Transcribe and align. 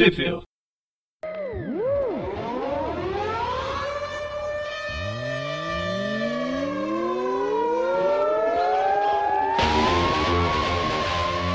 Review. 0.00 0.42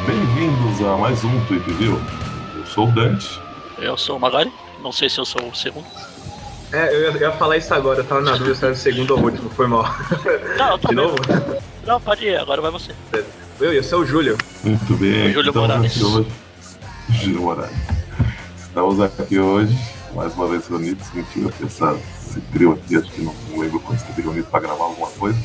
Bem-vindos 0.05 0.81
a 0.81 0.97
mais 0.97 1.23
um 1.23 1.46
Tweep 1.46 1.71
View. 1.73 2.00
Eu 2.55 2.66
sou 2.66 2.88
o 2.88 2.92
Dante. 2.92 3.39
Eu 3.77 3.98
sou 3.98 4.18
o 4.18 4.20
Magari. 4.20 4.52
Não 4.82 4.91
sei 4.91 5.09
se 5.09 5.20
eu 5.20 5.25
sou 5.25 5.48
o 5.48 5.55
segundo. 5.55 5.86
É, 6.71 6.93
eu 6.93 7.02
ia, 7.02 7.07
eu 7.07 7.21
ia 7.21 7.32
falar 7.32 7.57
isso 7.57 7.73
agora, 7.73 8.00
eu 8.00 8.04
tava 8.04 8.21
na 8.21 8.34
dúvida 8.34 8.55
se 8.55 8.64
era 8.66 8.73
o 8.73 8.77
segundo 8.77 9.12
ou 9.12 9.20
o 9.20 9.23
último, 9.23 9.50
foi 9.52 9.68
mal. 9.68 9.84
Não, 10.57 10.71
eu 10.71 10.77
tô 10.77 10.88
De 10.89 10.96
bem. 10.96 11.05
novo? 11.05 11.16
Não, 11.86 12.02
pode 12.02 12.25
ir, 12.25 12.38
agora 12.38 12.62
vai 12.62 12.71
você. 12.71 12.91
Eu, 13.59 13.71
eu 13.73 13.84
sou 13.84 14.02
o 14.02 14.05
Júlio. 14.05 14.38
Muito 14.64 14.93
bem. 14.98 15.32
Júlio 15.32 15.50
estamos 15.50 15.70
Morales. 15.70 15.91
aqui 15.91 16.04
hoje. 16.04 16.27
Júlio 17.09 17.41
Morales. 17.41 18.05
Estamos 18.76 18.99
aqui 18.99 19.40
hoje, 19.40 19.73
mais 20.13 20.34
uma 20.34 20.49
vez 20.49 20.68
reunidos. 20.68 21.08
Mentira, 21.13 21.49
essa, 21.66 21.98
esse 22.27 22.41
trio 22.52 22.73
aqui, 22.73 22.98
acho 22.98 23.09
que 23.09 23.22
não, 23.22 23.34
não 23.49 23.59
lembro 23.59 23.80
quando 23.80 23.98
esteve 23.99 24.22
reunido 24.22 24.48
para 24.48 24.59
gravar 24.59 24.84
alguma 24.84 25.08
coisa. 25.12 25.40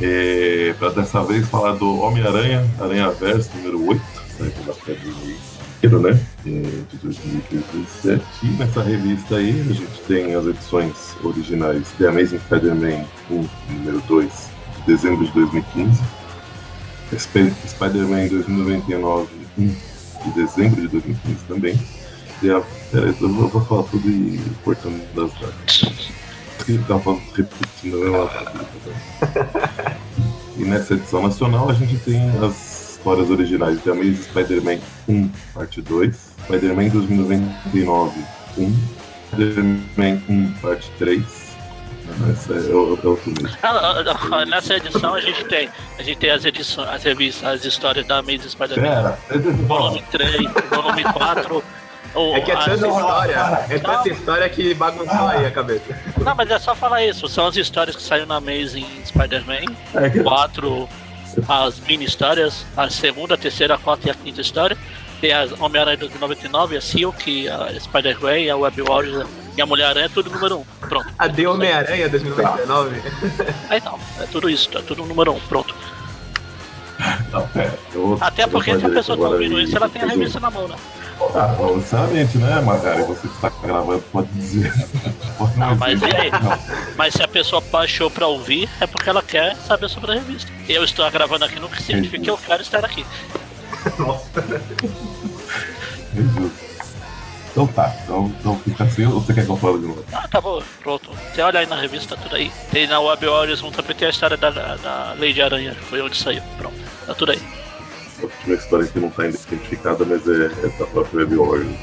É, 0.00 0.74
para 0.78 0.88
dessa 0.88 1.22
vez 1.22 1.46
falar 1.50 1.72
do 1.74 2.00
Homem-Aranha, 2.00 2.66
Aranha 2.80 3.10
Verso 3.10 3.50
número 3.58 3.86
8, 3.88 4.02
saiu 4.38 4.52
da 4.66 4.72
fevereiro, 4.72 6.00
né? 6.00 6.18
É, 6.46 6.50
de 6.90 6.96
2017. 7.02 8.24
E 8.42 8.46
nessa 8.46 8.82
revista 8.82 9.36
aí 9.36 9.60
a 9.60 9.74
gente 9.74 10.00
tem 10.08 10.34
as 10.34 10.46
edições 10.46 11.14
originais 11.22 11.88
The 11.98 12.08
Amazing 12.08 12.38
Spider-Man 12.38 13.04
1, 13.30 13.48
número 13.74 14.00
2, 14.08 14.32
de 14.78 14.86
dezembro 14.86 15.26
de 15.26 15.32
2015. 15.32 16.00
Sp- 17.20 17.52
Spider-Man 17.68 18.28
2099, 18.28 19.28
1, 19.58 19.66
de 20.24 20.30
dezembro 20.34 20.80
de 20.80 20.88
2015 20.88 21.36
também. 21.46 21.99
E 22.42 22.50
a, 22.50 22.60
peraí, 22.90 23.14
eu 23.20 23.28
vou, 23.28 23.60
falar 23.64 23.82
tudo 23.84 24.08
e 24.08 24.40
cortando 24.64 25.02
das 25.14 25.32
datas. 25.34 25.82
Porque 26.56 26.72
ele 26.72 26.84
tava 26.84 27.00
falando, 27.00 27.22
repetindo 27.34 27.96
a 27.96 28.00
mesma 28.00 28.24
data. 28.26 29.96
E 30.56 30.64
nessa 30.64 30.94
edição 30.94 31.22
nacional 31.22 31.68
a 31.70 31.74
gente 31.74 31.96
tem 31.98 32.20
as 32.44 32.90
histórias 32.96 33.30
originais 33.30 33.82
de 33.82 33.90
Amazing 33.90 34.22
Spider-Man 34.22 34.78
1, 35.08 35.30
parte 35.54 35.80
2, 35.82 36.30
Spider-Man 36.44 36.88
2099, 36.88 38.20
1, 38.58 38.74
Spider-Man 39.32 40.22
1, 40.28 40.52
parte 40.60 40.90
3. 40.98 41.50
Essa 42.32 42.54
é, 42.54 42.56
o- 42.74 42.98
é 43.02 43.06
outro 43.06 43.32
mês. 43.40 43.56
Ah, 43.62 43.68
ah, 43.70 44.18
ah, 44.32 44.44
Nessa 44.44 44.74
edição 44.76 45.14
a 45.14 45.20
gente 45.20 45.44
tem. 45.44 45.68
A 45.96 46.02
gente 46.02 46.18
tem 46.18 46.30
as 46.30 46.44
edições, 46.44 46.88
as 46.88 47.02
revistas, 47.04 47.48
as 47.48 47.64
histórias 47.64 48.04
da 48.06 48.18
Amazing 48.18 48.48
Spider-Man. 48.48 49.16
Volume 49.68 50.02
3, 50.10 50.34
volume 50.70 51.04
4. 51.04 51.62
É 52.34 52.40
que 52.40 52.50
é 52.50 52.56
tanta 52.56 52.88
história, 52.88 53.34
é 53.68 53.74
Não. 53.78 53.80
tanta 53.96 54.08
história 54.08 54.48
que 54.48 54.74
bagunçou 54.74 55.28
aí 55.28 55.46
a 55.46 55.50
cabeça. 55.50 55.84
Não, 56.18 56.34
mas 56.34 56.50
é 56.50 56.58
só 56.58 56.74
falar 56.74 57.04
isso. 57.04 57.28
São 57.28 57.46
as 57.46 57.56
histórias 57.56 57.94
que 57.94 58.02
saíram 58.02 58.26
na 58.26 58.36
Amazing 58.36 58.86
Spider-Man. 59.06 59.72
é 59.94 60.10
que- 60.10 60.22
Quatro, 60.22 60.88
as 61.48 61.78
mini 61.80 62.04
histórias. 62.04 62.64
A 62.76 62.90
segunda, 62.90 63.34
a 63.34 63.38
terceira, 63.38 63.74
a 63.74 63.78
quarta 63.78 64.08
e 64.08 64.10
a 64.10 64.14
quinta 64.14 64.40
história. 64.40 64.76
Tem 65.20 65.32
as 65.32 65.52
Homem-Aranha 65.60 65.98
2099, 65.98 66.76
a 66.76 66.80
Silk, 66.80 67.48
a 67.48 67.78
Spider-Gwen, 67.78 68.50
a 68.50 68.56
Web 68.56 68.82
Warriors 68.82 69.28
e 69.56 69.60
a 69.62 69.66
Mulher-Aranha, 69.66 70.08
tudo 70.12 70.30
número 70.30 70.56
1. 70.56 70.60
Um. 70.60 70.64
Pronto. 70.88 71.06
A 71.18 71.28
The 71.28 71.46
Homem-Aranha 71.48 72.08
2099. 72.08 73.02
Aí 73.68 73.80
não, 73.84 73.98
é 74.18 74.26
tudo 74.32 74.48
isso, 74.50 74.68
tá 74.70 74.80
tudo 74.82 75.04
número 75.04 75.32
1. 75.32 75.36
Um. 75.36 75.40
Pronto. 75.40 75.74
Não, 77.32 77.46
pera, 77.48 77.78
eu 77.94 78.18
Até 78.20 78.44
eu 78.44 78.48
porque 78.48 78.78
se 78.78 78.84
a 78.84 78.88
pessoa 78.90 79.16
tá 79.16 79.28
ouvindo 79.28 79.60
isso, 79.60 79.76
ela 79.76 79.88
tem 79.88 80.02
a 80.02 80.06
revista 80.06 80.40
na 80.40 80.50
mão, 80.50 80.66
né? 80.68 80.76
Ah, 81.34 81.54
não 81.58 81.76
necessariamente, 81.76 82.38
né, 82.38 82.60
Magari? 82.60 83.02
Você 83.02 83.28
que 83.28 83.34
está 83.34 83.50
gravando 83.62 84.02
pode 84.10 84.28
dizer. 84.32 84.72
Pode 85.36 85.58
Não, 85.58 85.76
mas 85.76 86.00
e 86.00 86.04
aí? 86.04 86.30
Mas 86.96 87.14
se 87.14 87.22
a 87.22 87.28
pessoa 87.28 87.60
baixou 87.60 88.10
pra 88.10 88.26
ouvir, 88.26 88.68
é 88.80 88.86
porque 88.86 89.08
ela 89.08 89.22
quer 89.22 89.54
saber 89.56 89.88
sobre 89.88 90.12
a 90.12 90.14
revista. 90.14 90.50
Eu 90.68 90.82
estou 90.82 91.08
gravando 91.10 91.44
aqui, 91.44 91.60
não 91.60 91.68
significa 91.74 92.24
que 92.24 92.30
eu 92.30 92.38
quero 92.38 92.62
estar 92.62 92.84
aqui. 92.84 93.04
Nossa. 93.98 94.40
é 96.16 96.40
justo. 96.40 96.70
Então 97.50 97.66
tá, 97.66 97.92
então, 98.04 98.32
então 98.38 98.58
fica 98.60 98.84
assim, 98.84 99.04
ou 99.06 99.20
você 99.20 99.34
quer 99.34 99.44
que 99.44 99.50
eu 99.50 99.56
fale 99.56 99.80
de 99.80 99.86
novo? 99.86 100.04
Ah, 100.12 100.28
tá 100.28 100.40
bom, 100.40 100.62
pronto. 100.80 101.10
Você 101.10 101.42
olha 101.42 101.60
aí 101.60 101.66
na 101.66 101.76
revista, 101.76 102.16
tudo 102.16 102.36
aí. 102.36 102.50
Tem 102.70 102.86
na 102.86 103.00
Web 103.00 103.26
1 103.28 103.70
também 103.72 103.96
tem 103.96 104.06
a 104.06 104.10
história 104.10 104.36
da, 104.36 104.50
da 104.50 105.16
Lady 105.18 105.42
Aranha, 105.42 105.74
foi 105.74 106.00
onde 106.00 106.16
saiu. 106.16 106.42
Pronto, 106.56 106.76
tá 107.06 107.14
tudo 107.14 107.32
aí. 107.32 107.42
A 108.20 108.24
última 108.24 108.54
história 108.54 108.86
que 108.86 108.98
não 108.98 109.08
está 109.08 109.26
identificada, 109.26 110.04
mas 110.04 110.26
é, 110.28 110.46
é 110.46 110.68
da 110.78 110.86
própria 110.86 111.20
Web 111.20 111.36
Warriors. 111.36 111.76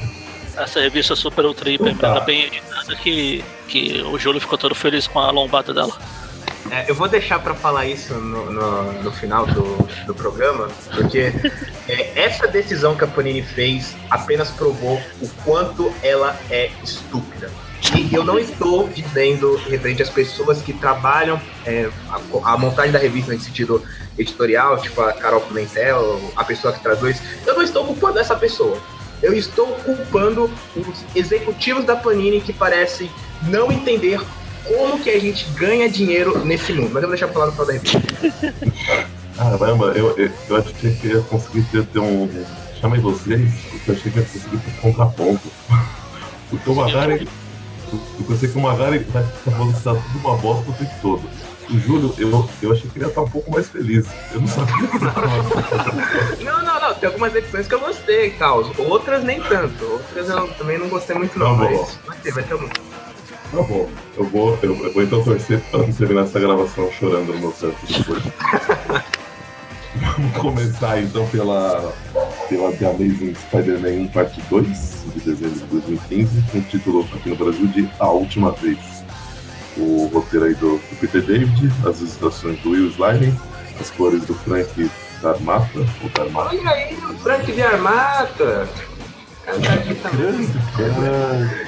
Essa 0.56 0.80
revista 0.80 1.14
super 1.14 1.44
ultra 1.44 1.70
hiper 1.70 1.96
Tá. 1.96 2.08
mega 2.14 2.20
bem 2.24 2.44
editada 2.46 2.96
que, 2.96 3.44
que 3.68 4.02
o 4.02 4.18
Júlio 4.18 4.40
ficou 4.40 4.58
todo 4.58 4.74
feliz 4.74 5.06
com 5.06 5.20
a 5.20 5.30
lombada 5.30 5.72
dela. 5.72 5.96
É, 6.70 6.90
eu 6.90 6.94
vou 6.94 7.08
deixar 7.08 7.38
pra 7.38 7.54
falar 7.54 7.86
isso 7.86 8.12
no, 8.14 8.52
no, 8.52 8.92
no 9.02 9.12
final 9.12 9.46
do, 9.46 9.76
do 10.06 10.14
programa, 10.14 10.68
porque 10.94 11.32
é, 11.88 12.20
essa 12.20 12.46
decisão 12.46 12.94
que 12.94 13.04
a 13.04 13.06
Panini 13.06 13.42
fez 13.42 13.96
apenas 14.10 14.50
provou 14.50 15.00
o 15.22 15.28
quanto 15.44 15.92
ela 16.02 16.38
é 16.50 16.70
estúpida. 16.82 17.50
E 17.96 18.14
eu 18.14 18.24
não 18.24 18.38
estou 18.38 18.88
dizendo 18.88 19.56
referente 19.68 20.02
às 20.02 20.10
pessoas 20.10 20.60
que 20.60 20.72
trabalham 20.72 21.40
é, 21.64 21.88
a, 22.10 22.52
a 22.52 22.58
montagem 22.58 22.92
da 22.92 22.98
revista 22.98 23.32
nesse 23.32 23.46
sentido 23.46 23.82
editorial, 24.18 24.80
tipo 24.80 25.00
a 25.00 25.12
Carol 25.12 25.40
Pimentel, 25.40 26.20
a 26.36 26.44
pessoa 26.44 26.72
que 26.72 26.80
traduz. 26.82 27.22
Eu 27.46 27.54
não 27.54 27.62
estou 27.62 27.84
culpando 27.84 28.18
essa 28.18 28.36
pessoa. 28.36 28.78
Eu 29.22 29.32
estou 29.32 29.66
culpando 29.66 30.50
os 30.76 31.04
executivos 31.14 31.84
da 31.84 31.96
Panini 31.96 32.40
que 32.40 32.52
parecem 32.52 33.10
não 33.42 33.72
entender 33.72 34.20
como 34.64 34.98
que 35.00 35.10
a 35.10 35.18
gente 35.18 35.48
ganha 35.52 35.88
dinheiro 35.88 36.44
nesse 36.44 36.72
mundo. 36.72 36.90
Mas 36.92 37.02
eu 37.02 37.08
vou 37.08 37.10
deixar 37.10 37.26
pra 37.28 37.34
falar 37.34 37.46
no 37.46 37.52
final 37.52 37.66
da 37.66 37.72
revista. 37.72 39.08
Caramba, 39.36 39.86
eu, 39.94 40.16
eu, 40.18 40.30
eu 40.48 40.56
achei 40.56 40.92
que 40.94 41.06
ia 41.06 41.20
conseguir 41.22 41.62
ter, 41.70 41.86
ter 41.86 42.00
um. 42.00 42.28
Chamei 42.80 43.00
vocês, 43.00 43.50
porque 43.70 43.90
eu 43.90 43.94
achei 43.94 44.12
que 44.12 44.18
ia 44.18 44.24
conseguir 44.24 44.58
ter 44.58 44.70
um 44.78 44.92
contraponto. 44.92 45.48
O 46.66 46.74
Magari. 46.74 47.28
Eu 47.92 48.24
pensei 48.26 48.48
que 48.48 48.58
o 48.58 48.60
Magari 48.60 48.98
vai 48.98 49.22
ficar 49.24 49.50
falando 49.50 49.74
que 49.74 49.82
tá 49.82 49.94
tudo 49.94 50.18
uma 50.18 50.36
bosta 50.36 50.70
o 50.70 50.74
tempo 50.74 50.94
todo. 51.00 51.22
O 51.70 51.78
Júlio, 51.78 52.14
eu, 52.16 52.48
eu 52.62 52.72
achei 52.72 52.88
que 52.88 52.98
ele 52.98 53.04
ia 53.04 53.08
estar 53.08 53.20
um 53.20 53.28
pouco 53.28 53.50
mais 53.50 53.68
feliz. 53.68 54.06
Eu 54.32 54.40
não 54.40 54.48
sabia 54.48 54.86
que 54.86 54.98
tava. 54.98 55.26
Não, 56.42 56.64
não, 56.64 56.80
não. 56.80 56.94
Tem 56.94 57.06
algumas 57.08 57.34
edições 57.34 57.66
que 57.66 57.74
eu 57.74 57.80
gostei 57.80 58.28
e 58.28 58.30
tal. 58.30 58.64
Outras 58.78 59.22
nem 59.22 59.40
tanto. 59.42 59.84
Outras 59.84 60.28
eu 60.30 60.48
também 60.54 60.78
não 60.78 60.88
gostei 60.88 61.16
muito, 61.16 61.38
não. 61.38 61.58
Tá 61.58 61.64
bom. 61.64 61.70
mas 61.70 61.98
vai 62.06 62.16
ter, 62.18 62.32
vai 62.32 62.42
ter 62.44 62.52
algum. 62.54 62.68
Tá 62.68 63.62
bom, 63.62 63.88
eu 64.16 64.24
vou, 64.24 64.58
eu, 64.62 64.84
eu 64.84 64.92
vou 64.92 65.02
então 65.02 65.24
torcer 65.24 65.58
para 65.70 65.80
não 65.80 65.92
terminar 65.92 66.22
essa 66.22 66.38
gravação 66.38 66.90
chorando 66.92 67.32
no 67.32 67.38
meu 67.38 67.52
canto 67.52 67.76
depois. 67.86 68.22
Vamos 69.94 70.36
começar 70.36 71.02
então 71.02 71.26
pela, 71.28 71.92
pela 72.48 72.72
The 72.72 72.86
Amazing 72.86 73.34
Spider-Man 73.34 74.04
1 74.04 74.08
Parte 74.08 74.40
2, 74.48 74.66
de 75.14 75.20
dezembro 75.20 75.58
de 75.58 75.64
2015, 75.66 76.42
com 76.50 76.58
o 76.58 76.62
título 76.62 77.08
aqui 77.14 77.28
no 77.28 77.36
Brasil 77.36 77.66
de 77.68 77.88
A 77.98 78.08
Última 78.10 78.52
Vez. 78.52 78.78
O 79.76 80.10
roteiro 80.12 80.46
aí 80.46 80.54
do, 80.54 80.78
do 80.78 80.96
Peter 81.00 81.22
David, 81.22 81.72
as 81.86 82.00
ilustrações 82.00 82.58
do 82.60 82.70
Will 82.70 82.88
Slime, 82.88 83.32
as 83.80 83.90
cores 83.90 84.24
do 84.24 84.34
Frank 84.34 84.90
Darmata, 85.22 85.78
ou 86.02 86.08
Darmata. 86.14 86.56
Olha 86.56 86.70
aí, 86.70 86.94
o 86.94 87.14
Frank 87.18 87.52
de 87.52 87.62
Armata. 87.62 88.68
Grande 89.46 89.94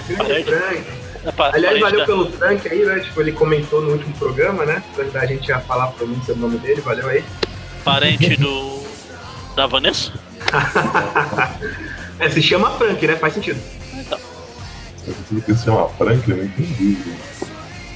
Grande 0.09 0.45
Frank. 0.45 0.85
É 1.23 1.33
Aliás, 1.53 1.81
valeu 1.81 1.99
gente- 1.99 2.07
pelo 2.07 2.33
Frank 2.33 2.69
aí, 2.69 2.85
né? 2.85 3.01
Tipo, 3.01 3.21
ele 3.21 3.33
comentou 3.33 3.83
no 3.83 3.93
último 3.93 4.13
programa, 4.15 4.65
né? 4.65 4.83
Pra 4.95 5.05
ajudar 5.05 5.21
a 5.21 5.27
gente 5.27 5.53
a 5.53 5.61
falar 5.61 5.85
a 5.85 5.89
pronúncia 5.89 6.35
do 6.35 6.41
nome 6.41 6.59
dele, 6.59 6.81
valeu 6.81 7.07
aí. 7.09 7.23
Parente 7.85 8.37
do. 8.37 8.81
Da 9.57 9.67
Vanessa? 9.67 10.13
É, 12.19 12.29
se 12.29 12.43
chama 12.43 12.71
Frank, 12.73 13.07
né? 13.07 13.17
Faz 13.17 13.33
sentido. 13.33 13.59
Então, 13.95 14.19
Eu 15.33 15.41
que 15.41 15.55
se 15.55 15.65
chama 15.65 15.89
Frank, 15.97 16.31
eu 16.31 16.37
não 16.37 16.45
entendi. 16.45 16.99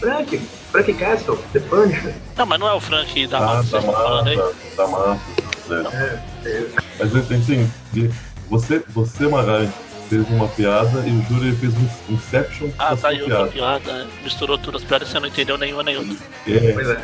Frank, 0.01 0.39
Frank 0.73 0.95
Castle, 0.95 1.39
The 1.53 1.61
Punisher. 1.61 2.15
não, 2.35 2.47
mas 2.47 2.59
não 2.59 2.67
é 2.69 2.73
o 2.73 2.81
Frank 2.81 3.27
da 3.27 3.37
Ah, 3.37 3.41
Mata 3.43 3.61
que 3.63 3.67
vocês 3.69 3.85
estão 3.85 3.93
falando 3.95 4.29
aí. 4.29 4.37
Damata, 4.37 4.55
Damata, 4.79 5.21
certo. 5.69 5.95
É, 5.95 6.21
é. 6.49 6.67
Mas 6.99 7.13
eu 7.15 7.21
entendi. 7.21 8.11
Você, 8.49 8.83
você 8.89 9.29
Magalhães, 9.29 9.71
fez 10.09 10.27
uma 10.31 10.49
piada 10.49 11.01
e 11.07 11.11
o 11.11 11.23
Júlio 11.29 11.55
fez 11.57 11.75
um 11.75 12.15
Inception 12.15 12.71
Ah, 12.79 12.95
da 12.95 12.97
tá 12.97 13.09
outra 13.11 13.27
piada. 13.27 13.47
piada. 13.49 13.91
é. 13.91 14.07
Misturou 14.25 14.57
todas 14.57 14.81
as 14.83 14.89
piadas 14.89 15.09
e 15.09 15.13
você 15.13 15.21
não 15.21 15.29
entendeu 15.29 15.59
nenhuma 15.59 15.83
nem 15.83 15.99
outra. 15.99 16.17
É, 16.49 16.73
Pois 16.73 16.89
é. 16.89 16.97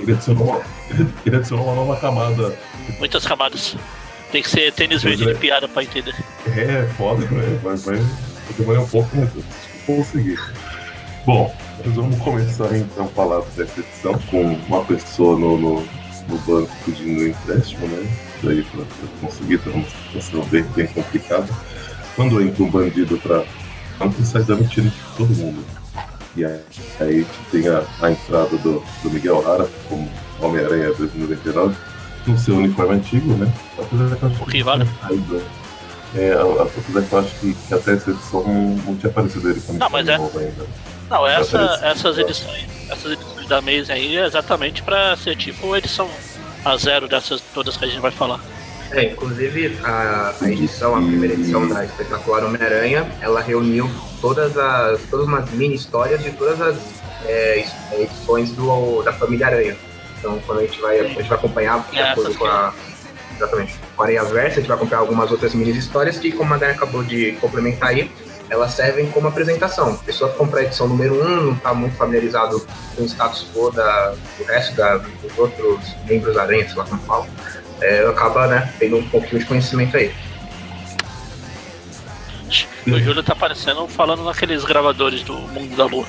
ele, 0.00 0.12
adicionou 0.12 0.48
uma, 0.48 0.60
ele 1.24 1.36
adicionou 1.36 1.64
uma 1.66 1.74
nova 1.76 1.96
camada. 2.00 2.56
Muitas 2.98 3.26
camadas. 3.26 3.76
Tem 4.30 4.42
que 4.42 4.50
ser 4.50 4.72
tênis 4.72 5.02
verde 5.02 5.28
é. 5.28 5.32
de 5.32 5.38
piada 5.38 5.68
pra 5.68 5.82
entender. 5.82 6.14
É, 6.56 6.86
foda, 6.96 7.24
né? 7.26 7.58
Vai, 7.62 7.76
vai, 7.76 7.96
eu 7.96 8.54
demorei 8.58 8.82
um 8.82 8.88
pouco, 8.88 9.08
mas 9.16 9.28
eu 9.34 9.44
consegui. 9.86 10.36
Bom, 11.24 11.54
nós 11.84 11.94
vamos 11.94 12.18
começar 12.18 12.76
então 12.76 13.04
a 13.04 13.08
falar 13.08 13.40
dessa 13.56 13.80
edição 13.80 14.18
com 14.30 14.42
uma 14.42 14.84
pessoa 14.84 15.38
no, 15.38 15.56
no, 15.56 15.80
no 16.28 16.38
banco 16.46 16.70
pedindo 16.84 17.26
empréstimo, 17.26 17.86
né? 17.86 18.10
Daí 18.42 18.62
pra, 18.62 18.84
pra 18.84 19.08
conseguir, 19.20 19.58
tá 19.58 19.70
uma 19.70 19.84
situação 19.84 20.44
bem, 20.46 20.62
bem 20.74 20.86
complicada. 20.88 21.48
quando 22.16 22.40
entra 22.42 22.62
um 22.62 22.70
bandido 22.70 23.16
pra 23.18 23.44
campo, 23.98 24.22
sai 24.24 24.42
dando 24.42 24.68
tiro 24.68 24.86
em 24.86 24.92
todo 25.16 25.34
mundo. 25.34 25.64
E 26.36 26.44
aí, 26.44 26.60
aí 27.00 27.26
tem 27.50 27.68
a, 27.68 27.84
a 28.02 28.10
entrada 28.10 28.56
do, 28.58 28.82
do 29.02 29.10
Miguel 29.10 29.40
Rara 29.40 29.68
como 29.88 30.10
Homem-Aranha 30.40 30.92
2099, 30.94 31.76
no 32.26 32.38
seu 32.38 32.56
uniforme 32.56 32.94
antigo, 32.94 33.34
né? 33.34 33.52
Apesar 33.78 34.16
que 34.16 34.22
eu 34.22 34.28
acho 34.28 34.44
que 34.46 34.62
vale. 34.62 34.88
É, 36.14 36.32
apesar 36.32 37.02
que 37.02 37.12
eu 37.12 37.18
acho 37.18 37.34
que, 37.40 37.54
que 37.54 37.74
até 37.74 37.92
essa 37.94 38.10
edição 38.10 38.42
não, 38.44 38.76
não 38.76 38.96
tinha 38.96 39.10
aparecido 39.10 39.50
ele 39.50 39.60
como 39.60 39.78
não, 39.78 39.90
mas 39.90 40.08
é... 40.08 40.14
ainda. 40.14 40.66
Não, 41.10 41.26
essa, 41.26 41.80
essas 41.82 42.18
edições, 42.18 42.64
essas 42.90 43.12
edições 43.12 43.46
da 43.46 43.60
mesa 43.60 43.92
aí 43.92 44.16
é 44.16 44.24
exatamente 44.24 44.82
pra 44.82 45.16
ser 45.16 45.36
tipo 45.36 45.76
edição 45.76 46.08
a 46.64 46.76
zero 46.76 47.06
dessas 47.06 47.42
todas 47.52 47.76
que 47.76 47.84
a 47.84 47.88
gente 47.88 48.00
vai 48.00 48.10
falar. 48.10 48.40
É, 48.90 49.10
inclusive 49.10 49.78
a, 49.82 50.34
a 50.40 50.50
edição, 50.50 50.94
a 50.94 50.98
primeira 50.98 51.34
edição 51.34 51.68
da 51.68 51.84
Espetacular 51.84 52.44
Homem-Aranha, 52.44 53.06
ela 53.20 53.40
reuniu 53.40 53.90
todas 54.20 54.56
as 54.56 55.00
todas 55.10 55.26
umas 55.26 55.50
mini 55.50 55.74
histórias 55.74 56.22
de 56.22 56.30
todas 56.30 56.60
as 56.60 56.76
é, 57.26 57.66
edições 57.98 58.50
do, 58.52 59.02
da 59.02 59.12
família 59.12 59.46
Aranha. 59.46 59.76
Então 60.24 60.40
quando 60.46 60.60
a 60.60 60.62
gente 60.62 60.80
vai, 60.80 60.98
a 60.98 61.04
gente 61.04 61.28
vai 61.28 61.38
acompanhar 61.38 61.86
de 61.90 62.00
acordo 62.00 62.34
com 62.34 62.46
a. 62.46 62.72
Exatamente. 63.36 63.78
Com 63.96 64.02
a 64.02 64.06
Aranha 64.06 64.24
Versa, 64.24 64.52
a 64.52 64.60
gente 64.60 64.68
vai 64.68 64.76
acompanhar 64.76 65.00
algumas 65.00 65.30
outras 65.30 65.54
mini 65.54 65.76
histórias 65.76 66.18
que, 66.18 66.32
como 66.32 66.54
a 66.54 66.56
Dani 66.56 66.72
acabou 66.72 67.02
de 67.02 67.32
complementar 67.40 67.90
aí, 67.90 68.10
elas 68.48 68.72
servem 68.72 69.10
como 69.10 69.26
apresentação. 69.26 69.90
A 69.90 70.04
pessoa 70.04 70.30
que 70.30 70.38
compra 70.38 70.60
a 70.60 70.62
edição 70.62 70.86
número 70.86 71.14
1 71.14 71.26
um, 71.26 71.40
não 71.46 71.52
está 71.52 71.74
muito 71.74 71.96
familiarizado 71.96 72.64
com 72.94 73.02
o 73.02 73.04
status 73.04 73.46
quo 73.52 73.72
da, 73.72 74.14
do 74.38 74.44
resto 74.44 74.76
da, 74.76 74.98
dos 74.98 75.36
outros 75.36 75.94
membros 76.06 76.34
da 76.34 76.42
Aranha, 76.42 76.66
sei 76.66 76.76
lá 76.76 76.84
como 76.84 77.02
fala 77.02 77.26
é, 77.80 78.06
acaba 78.08 78.46
né, 78.46 78.72
tendo 78.78 78.96
um 78.96 79.08
pouquinho 79.08 79.40
de 79.40 79.46
conhecimento 79.46 79.96
aí. 79.96 80.14
O 82.86 82.98
Júlio 82.98 83.22
tá 83.22 83.32
aparecendo 83.32 83.86
falando 83.88 84.24
naqueles 84.24 84.64
gravadores 84.64 85.22
do 85.22 85.34
Mundo 85.34 85.74
da 85.74 85.86
Lua. 85.86 86.06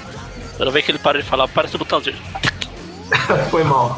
Quero 0.57 0.71
ver 0.71 0.81
que 0.83 0.91
ele 0.91 0.99
para 0.99 1.21
de 1.21 1.27
falar, 1.27 1.47
parece 1.47 1.75
o 1.75 1.79
botãozinho. 1.79 2.17
Foi 3.49 3.63
mal. 3.63 3.97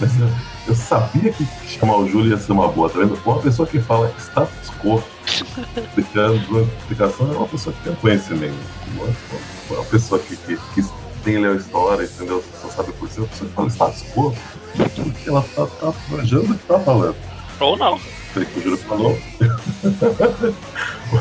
Mas 0.00 0.20
eu, 0.20 0.28
eu, 0.68 0.74
sabia 0.74 1.32
que 1.32 1.46
chamar 1.66 1.96
o 1.96 2.08
Júlio 2.08 2.30
ia 2.30 2.38
ser 2.38 2.52
uma 2.52 2.68
boa, 2.68 2.88
tá 2.88 2.98
vendo? 2.98 3.18
Uma 3.24 3.40
pessoa 3.40 3.66
que 3.66 3.80
fala 3.80 4.12
status 4.18 4.70
quo, 4.82 5.02
explicando 5.26 6.68
explicação, 6.80 7.32
é 7.32 7.36
uma 7.36 7.48
pessoa 7.48 7.74
que 7.74 7.82
tem 7.82 7.94
conhecimento. 7.96 8.54
Uma, 8.94 9.76
uma 9.76 9.84
pessoa 9.86 10.20
que, 10.20 10.36
que, 10.36 10.56
que 10.74 10.84
tem 11.24 11.38
ler 11.38 11.52
a 11.52 11.54
história, 11.54 12.04
entendeu? 12.04 12.44
Só 12.62 12.68
sabe 12.68 12.92
por 12.92 13.08
si, 13.08 13.20
uma 13.20 13.28
pessoa 13.28 13.48
que 13.48 13.56
fala 13.56 13.68
status 13.68 14.04
quo, 14.14 14.34
porque 14.76 15.28
ela 15.28 15.42
tá, 15.54 15.66
tá 15.66 15.92
manjando 16.08 16.52
o 16.52 16.58
que 16.58 16.66
tá 16.66 16.78
falando. 16.78 17.16
Ou 17.58 17.76
não. 17.76 17.98
Peraí 18.32 18.46
que 18.46 18.58
o 18.58 18.62
Júlio 18.62 18.78
falou. 18.78 19.18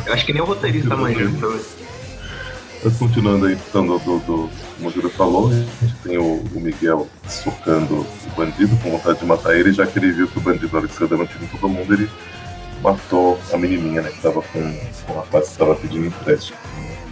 Eu 0.05 0.13
acho 0.13 0.25
que 0.25 0.33
nem 0.33 0.41
o 0.41 0.45
roteirista 0.45 0.95
manjando 0.97 1.39
também. 1.39 1.61
Mas 2.85 2.97
continuando 2.97 3.47
aí, 3.47 3.53
então, 3.53 3.83
do, 3.83 3.97
do, 3.97 4.19
do, 4.19 4.49
como 4.77 4.89
o 4.89 4.91
Júlio 4.91 5.09
falou, 5.09 5.49
a 5.49 5.53
gente 5.53 5.95
tem 6.03 6.19
o, 6.19 6.35
o, 6.53 6.59
Miguel 6.59 7.07
socando 7.27 7.95
o 7.95 8.35
bandido 8.37 8.77
com 8.77 8.91
vontade 8.91 9.17
de 9.17 9.25
matar 9.25 9.57
ele, 9.57 9.73
já 9.73 9.87
que 9.87 9.97
ele 9.97 10.11
viu 10.11 10.27
que 10.27 10.37
o 10.37 10.41
bandido, 10.41 10.77
Alexandre, 10.77 11.17
não 11.17 11.25
tinha 11.25 11.49
todo 11.49 11.67
mundo, 11.67 11.91
ele 11.91 12.07
matou 12.83 13.39
a 13.51 13.57
menininha, 13.57 14.03
né, 14.03 14.11
que 14.11 14.21
tava 14.21 14.39
com, 14.39 14.79
com 15.07 15.13
o 15.13 15.15
rapaz 15.15 15.45
que 15.45 15.51
estava 15.53 15.73
pedindo 15.73 16.05
empréstimo. 16.05 16.59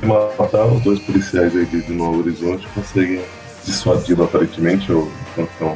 E 0.03 0.05
matar 0.05 0.67
os 0.67 0.83
dois 0.83 0.99
policiais 0.99 1.57
aí 1.57 1.65
de, 1.65 1.81
de 1.81 1.91
Novo 1.91 2.19
Horizonte 2.19 2.67
conseguem 2.75 3.23
dissuadi-lo 3.65 4.25
aparentemente, 4.25 4.91
ou 4.91 5.11
então 5.35 5.75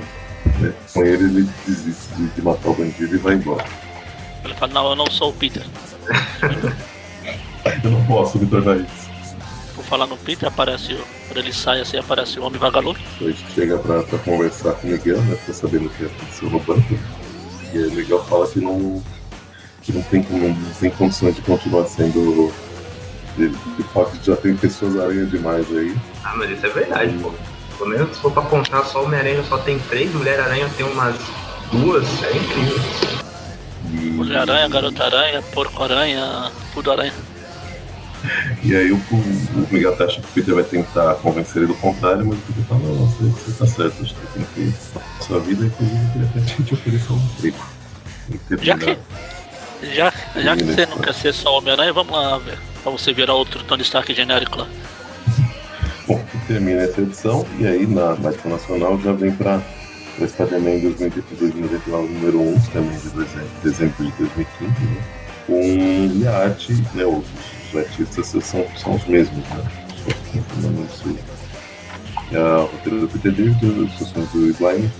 né? 0.60 0.74
Com 0.94 1.04
ele, 1.04 1.24
ele 1.24 1.50
desiste 1.66 2.14
de, 2.14 2.28
de, 2.28 2.42
matar 2.44 2.70
o 2.70 2.76
bandido 2.76 3.16
e 3.16 3.18
vai 3.18 3.34
embora. 3.34 3.66
Ele 4.44 4.54
fala: 4.54 4.74
Não, 4.74 4.90
eu 4.92 4.96
não 4.96 5.10
sou 5.10 5.32
o 5.32 5.34
Peter. 5.34 5.66
eu 7.84 7.92
não 7.92 8.06
posso 8.06 8.38
me 8.38 8.46
tornar 8.46 8.78
isso. 8.78 9.07
Falar 9.88 10.06
no 10.06 10.18
Peter, 10.18 10.50
aparece, 10.50 10.98
quando 11.28 11.38
ele 11.38 11.54
sai 11.54 11.80
assim, 11.80 11.98
aparece 11.98 12.38
o 12.40 12.44
Homem 12.44 12.60
Vagalume. 12.60 13.00
A 13.22 13.24
gente 13.24 13.46
chega 13.56 13.78
pra, 13.78 14.04
pra 14.04 14.20
conversar 14.20 14.74
com 14.74 14.88
o 14.88 14.92
Miguel, 14.92 15.22
né? 15.22 15.38
Pra 15.46 15.54
saber 15.54 15.78
o 15.78 15.90
que 15.90 16.06
aconteceu 16.06 16.50
no 16.50 16.60
banco. 16.60 17.00
E 17.74 17.78
aí 17.78 17.88
o 17.88 17.92
Miguel 17.94 18.22
fala 18.26 18.46
que 18.48 18.60
não, 18.60 19.02
que 19.82 19.94
não, 19.94 20.02
tem, 20.04 20.26
não, 20.30 20.50
não 20.50 20.74
tem 20.74 20.90
condições 20.92 21.36
de 21.36 21.42
continuar 21.42 21.86
sendo. 21.86 22.52
De, 23.38 23.48
de 23.48 23.84
fato, 23.94 24.18
já 24.22 24.36
tem 24.36 24.58
pessoas 24.58 25.00
aranha 25.00 25.26
demais 25.26 25.66
aí. 25.72 25.96
Ah, 26.24 26.34
mas 26.36 26.50
isso 26.50 26.66
é 26.66 26.70
verdade, 26.70 27.18
pô. 27.22 27.32
Pelo 27.78 27.90
menos 27.90 28.16
se 28.16 28.22
for 28.22 28.32
pra 28.34 28.42
contar 28.42 28.84
só 28.84 29.04
Homem-Aranha 29.06 29.44
só 29.44 29.58
tem 29.60 29.80
três, 29.80 30.14
Mulher-Aranha 30.14 30.70
tem 30.76 30.86
umas 30.86 31.16
duas, 31.72 32.06
é 32.24 32.36
incrível. 32.36 32.80
Mulher-Aranha, 34.16 34.68
Garota-Aranha, 34.68 35.42
Porco-Aranha, 35.54 36.52
tudo 36.74 36.92
aranha. 36.92 37.14
E 38.64 38.76
aí 38.76 38.92
o, 38.92 38.96
o 38.96 39.68
Miguel 39.72 39.94
acha 39.94 40.22
que 40.22 40.28
o 40.28 40.32
Peter 40.34 40.56
vai 40.56 40.64
tentar 40.64 41.16
convencer 41.16 41.58
ele 41.58 41.68
do 41.68 41.76
contrário, 41.76 42.26
mas 42.26 42.38
o 42.38 42.42
Peter 42.42 42.64
fala, 42.66 42.82
não, 42.82 43.06
você, 43.06 43.24
você 43.26 43.52
tá 43.58 43.66
certo, 43.66 44.04
acho 44.04 44.16
que 44.16 44.28
tem 44.34 44.46
que 44.54 44.74
a 44.96 45.24
sua 45.24 45.40
vida, 45.40 45.66
inclusive 45.66 46.12
queria 46.12 46.28
até 46.28 46.40
te 46.64 46.74
oferecer 46.74 47.14
um 47.14 47.18
emprego. 47.18 47.58
Já 48.62 48.78
que, 48.78 48.98
já, 49.94 50.14
já 50.36 50.58
que 50.58 50.64
você 50.64 50.86
não 50.86 50.98
quer 50.98 51.14
ser 51.14 51.34
só 51.34 51.58
Homem-Aranha, 51.58 51.94
vamos 51.94 52.14
lá, 52.14 52.38
velho. 52.38 52.58
Pra 52.84 52.92
você 52.92 53.14
virar 53.14 53.34
outro 53.34 53.64
Tony 53.64 53.84
Stark 53.84 54.14
genérico 54.14 54.60
lá. 54.60 54.68
Bom, 56.08 56.24
termina 56.48 56.82
essa 56.82 57.02
edição 57.02 57.46
e 57.60 57.68
aí 57.68 57.86
na 57.86 58.16
Mágica 58.16 58.50
Nacional 58.50 59.00
já 59.00 59.14
vem 59.14 59.32
para 59.32 59.62
o 60.20 60.28
Spider-Man 60.28 60.80
2099 60.80 62.14
número 62.14 62.42
1, 62.42 62.60
também 62.74 62.98
de 62.98 63.10
dezembro 63.62 64.06
de 64.06 64.12
2015, 64.12 64.66
né? 64.66 65.04
com 65.48 65.62
e 65.62 66.28
a 66.28 66.50
né, 67.78 67.86
artistas 67.86 68.28
são, 68.44 68.66
são 68.76 68.96
os 68.96 69.06
mesmos, 69.06 69.44
né? 69.50 69.64
A 72.34 72.62
roteira 72.62 73.00
do 73.00 73.08
Peter 73.08 73.32
David, 73.32 73.56
as 73.56 73.64
ilustrações 73.64 74.30
do 74.32 74.50
Slime, 74.50 74.92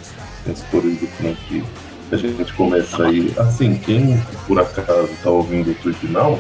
as 0.50 0.62
cores 0.64 1.00
do 1.00 1.08
Frank. 1.08 1.64
A 2.10 2.16
gente 2.16 2.54
começa 2.54 3.06
aí, 3.06 3.34
assim, 3.38 3.76
quem 3.76 4.18
por 4.48 4.60
acaso 4.60 5.12
está 5.12 5.30
ouvindo 5.30 5.72
o 5.72 5.94
final, 5.94 6.40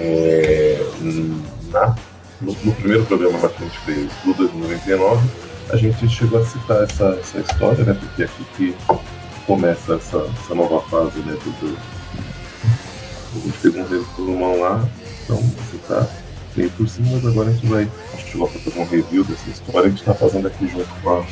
é, 0.00 0.84
na 1.70 1.94
no, 2.40 2.52
no, 2.64 2.72
primeiro 2.74 3.04
programa 3.04 3.38
que 3.48 3.62
a 3.62 3.66
gente 3.66 3.78
fez, 3.80 4.12
do 4.24 4.34
2099, 4.34 5.28
a 5.70 5.76
gente 5.76 6.08
chegou 6.08 6.40
a 6.40 6.46
citar 6.46 6.82
essa, 6.84 7.18
essa 7.20 7.38
história, 7.38 7.84
né? 7.84 7.94
Porque 7.94 8.22
é 8.22 8.24
aqui 8.26 8.44
que 8.56 8.76
começa 9.46 9.94
essa, 9.94 10.18
essa 10.18 10.54
nova 10.54 10.80
fase, 10.88 11.18
né? 11.20 11.32
Do, 11.32 11.50
do, 11.60 11.78
a 13.34 13.38
gente 13.40 13.58
fez 13.58 13.76
um 13.76 13.84
resumão 13.84 14.60
lá, 14.60 14.88
então 15.28 15.36
você 15.36 15.78
tá 15.86 16.08
meio 16.56 16.70
por 16.70 16.88
cima, 16.88 17.10
mas 17.12 17.26
agora 17.26 17.50
a 17.50 17.52
gente 17.52 17.66
vai. 17.66 17.86
Chegou 18.30 18.48
para 18.48 18.60
fazer 18.60 18.80
um 18.80 18.84
review 18.84 19.24
dessa 19.24 19.50
história, 19.50 19.86
a 19.86 19.90
gente 19.90 20.00
está 20.00 20.14
fazendo 20.14 20.48
aqui 20.48 20.66
junto 20.66 20.88
com 21.02 21.10
a, 21.10 21.24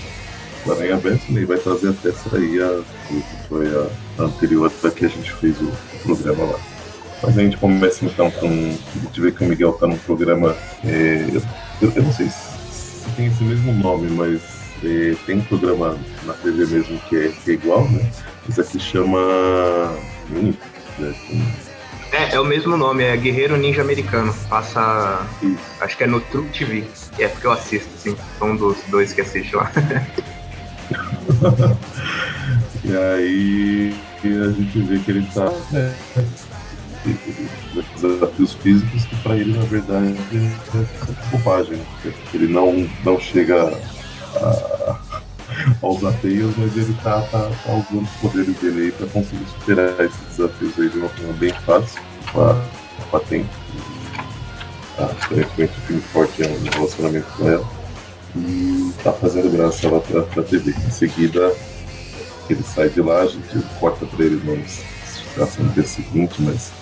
Aranha 0.73 0.97
Verso, 0.97 1.33
né, 1.33 1.43
e 1.43 1.45
vai 1.45 1.59
trazer 1.59 1.91
até 1.91 2.11
sair 2.13 2.63
a, 2.63 2.83
que 3.07 3.23
foi 3.49 3.67
a, 3.69 4.23
anterior 4.23 4.71
da 4.83 4.91
que 4.91 5.07
a 5.07 5.09
gente 5.09 5.33
fez 5.33 5.57
o, 5.61 5.73
programa 6.03 6.45
lá. 6.45 6.61
Mas 7.23 7.39
a 7.39 7.43
gente 7.43 7.57
começa 7.57 8.05
então 8.05 8.31
com. 8.31 8.47
A 8.47 8.99
gente 9.05 9.21
vê 9.21 9.33
que 9.33 9.43
o 9.43 9.49
Miguel 9.49 9.73
tá 9.73 9.87
num 9.87 9.97
programa. 9.97 10.55
É, 10.85 11.27
eu, 11.33 11.93
eu, 11.97 12.03
não 12.03 12.13
sei 12.13 12.29
se, 12.29 13.09
tem 13.17 13.27
esse 13.27 13.43
mesmo 13.43 13.73
nome, 13.73 14.11
mas 14.11 14.43
é, 14.85 15.17
tem 15.25 15.39
um 15.39 15.43
programa 15.43 15.97
na 16.25 16.35
TV 16.35 16.67
mesmo 16.67 16.99
que 17.09 17.17
é, 17.17 17.29
que 17.29 17.51
é 17.53 17.55
igual, 17.55 17.89
né? 17.89 18.11
Isso 18.47 18.61
aqui 18.61 18.79
chama. 18.79 19.19
Né? 20.29 20.55
É, 22.13 22.35
é 22.35 22.41
o 22.41 22.45
mesmo 22.45 22.77
nome, 22.77 23.05
é 23.05 23.17
Guerreiro 23.17 23.57
Ninja 23.57 23.81
Americano. 23.83 24.35
Passa. 24.49 25.27
Isso. 25.43 25.59
Acho 25.81 25.97
que 25.97 26.05
é 26.05 26.07
no 26.07 26.21
True 26.21 26.47
TV. 26.49 26.85
É 27.19 27.27
porque 27.29 27.47
eu 27.47 27.53
assisto, 27.53 27.89
assim. 27.95 28.17
São 28.39 28.51
um 28.51 28.57
dos 28.57 28.77
dois 28.89 29.13
que 29.13 29.21
assiste 29.21 29.57
lá. 29.57 29.71
e 32.85 32.97
aí 32.97 33.95
a 34.25 34.53
gente 34.53 34.79
vê 34.81 34.99
que 34.99 35.11
ele 35.11 35.29
tá. 35.35 35.53
É, 35.75 35.93
desafios 38.01 38.55
físicos 38.55 39.05
que 39.05 39.15
para 39.17 39.37
ele 39.37 39.57
na 39.57 39.65
verdade 39.65 40.17
é 40.35 40.51
bobagem, 41.31 41.77
né? 41.77 41.85
ele 42.35 42.49
não, 42.49 42.89
não 43.05 43.21
chega 43.21 43.73
a, 44.37 44.99
aos 45.83 46.05
ateios, 46.05 46.55
mas 46.57 46.77
ele 46.77 46.95
tá, 47.03 47.21
tá, 47.23 47.51
tá 47.65 47.73
usando 47.73 48.05
os 48.05 48.11
poderes 48.21 48.57
dele 48.57 48.83
aí 48.83 48.93
para 48.93 49.07
conseguir 49.07 49.47
superar 49.47 50.01
esses 50.01 50.21
desafios 50.37 50.79
aí 50.79 50.89
de 50.89 50.99
uma 50.99 51.09
forma 51.09 51.33
bem 51.35 51.53
fácil 51.65 52.03
para 52.33 53.21
tempo. 53.21 53.49
Ah, 54.99 55.05
aparentemente 55.05 55.73
o 55.79 55.81
filme 55.83 56.03
forte 56.03 56.43
é 56.43 56.49
um 56.49 56.71
relacionamento 56.71 57.27
com 57.37 57.49
ela 57.49 57.67
e 58.35 58.93
tá 59.03 59.13
fazendo 59.13 59.51
graça 59.51 59.91
lá 59.91 60.01
pra, 60.01 60.23
pra 60.23 60.43
TV. 60.43 60.71
Em 60.71 60.91
seguida 60.91 61.55
ele 62.49 62.63
sai 62.63 62.89
de 62.89 63.01
lá, 63.01 63.23
a 63.23 63.27
gente 63.27 63.59
corta 63.81 64.07
pra 64.07 64.25
ele 64.25 64.41
não 64.45 64.57
se 64.67 65.61
no 65.61 65.69
dia 65.71 65.83
seguinte, 65.85 66.41
mas 66.41 66.73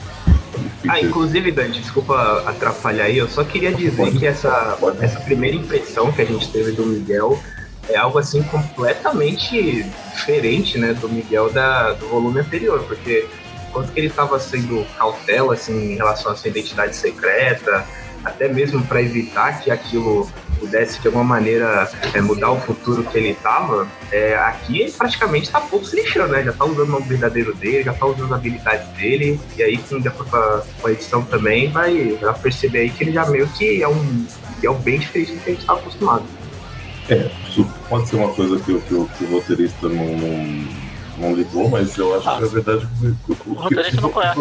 ah, 0.89 1.01
inclusive, 1.01 1.51
Dante, 1.51 1.81
desculpa 1.81 2.45
atrapalhar 2.47 3.05
aí, 3.05 3.19
eu 3.19 3.29
só 3.29 3.43
queria 3.43 3.73
dizer 3.73 4.13
que 4.13 4.27
essa, 4.27 4.79
essa 5.01 5.21
primeira 5.21 5.57
impressão 5.57 6.13
que 6.13 6.23
a 6.23 6.25
gente 6.25 6.49
teve 6.51 6.73
do 6.73 6.87
Miguel 6.87 7.39
é 7.89 7.97
algo 7.97 8.19
assim 8.19 8.43
completamente 8.45 9.85
diferente, 10.15 10.79
né, 10.79 10.95
do 10.95 11.09
Miguel 11.09 11.51
da, 11.51 11.93
do 11.93 12.09
volume 12.09 12.41
anterior, 12.41 12.83
porque 12.85 13.27
quanto 13.73 13.93
que 13.93 14.01
ele 14.01 14.07
estava 14.07 14.39
sendo 14.39 14.87
cautela 14.97 15.55
assim, 15.55 15.93
em 15.93 15.97
relação 15.97 16.33
à 16.33 16.37
sua 16.37 16.49
identidade 16.49 16.95
secreta, 16.95 17.85
até 18.25 18.49
mesmo 18.49 18.83
para 18.87 19.03
evitar 19.03 19.61
que 19.61 19.71
aquilo 19.71 20.31
pudesse 20.59 21.01
de 21.01 21.09
alguma 21.09 21.25
maneira 21.25 21.91
é, 22.15 22.21
mudar 22.21 22.51
o 22.53 22.61
futuro 22.61 23.03
que 23.05 23.19
ele 23.19 23.31
estava, 23.31 23.87
é, 24.11 24.35
aqui 24.37 24.81
ele 24.81 24.93
praticamente 24.93 25.47
está 25.47 25.61
pouco 25.61 25.85
se 25.85 25.97
lixando, 25.97 26.33
né? 26.33 26.43
Já 26.43 26.53
está 26.53 26.65
usando 26.65 26.89
o 26.89 26.93
nome 26.93 27.07
verdadeiro 27.07 27.55
dele, 27.55 27.83
já 27.83 27.93
está 27.93 28.07
usando 28.07 28.27
as 28.27 28.33
habilidades 28.33 28.89
dele, 28.97 29.39
e 29.57 29.63
aí 29.63 29.77
com, 29.77 29.97
a, 29.97 30.63
com 30.81 30.89
a 30.89 30.93
edição 30.93 31.23
também 31.23 31.71
vai, 31.71 32.17
vai 32.21 32.35
perceber 32.35 32.79
aí 32.79 32.91
que 32.91 33.05
ele 33.05 33.13
já 33.13 33.27
meio 33.27 33.47
que 33.49 33.83
é 33.83 33.89
um, 33.89 34.27
é 34.63 34.71
um 34.71 34.79
bem 34.79 34.99
diferente 34.99 35.33
do 35.33 35.41
que 35.41 35.51
a 35.51 35.53
gente 35.53 35.61
está 35.61 35.75
acostumado. 35.75 36.25
É, 37.09 37.31
isso 37.49 37.67
pode 37.89 38.09
ser 38.09 38.17
uma 38.17 38.33
coisa 38.33 38.59
que, 38.59 38.81
que, 38.81 38.89
que 38.89 39.25
o 39.25 39.31
roteirista 39.31 39.89
não, 39.89 40.07
não, 40.17 40.69
não 41.19 41.35
ligou, 41.35 41.69
mas 41.69 41.97
eu 41.99 42.17
acho 42.17 42.29
ah. 42.29 42.37
que 42.37 42.43
na 42.43 42.49
verdade 42.49 42.89
o, 43.03 43.33
o, 43.33 43.53
o 43.53 43.55
roteirista 43.55 44.01
não 44.01 44.11
conhece. 44.11 44.41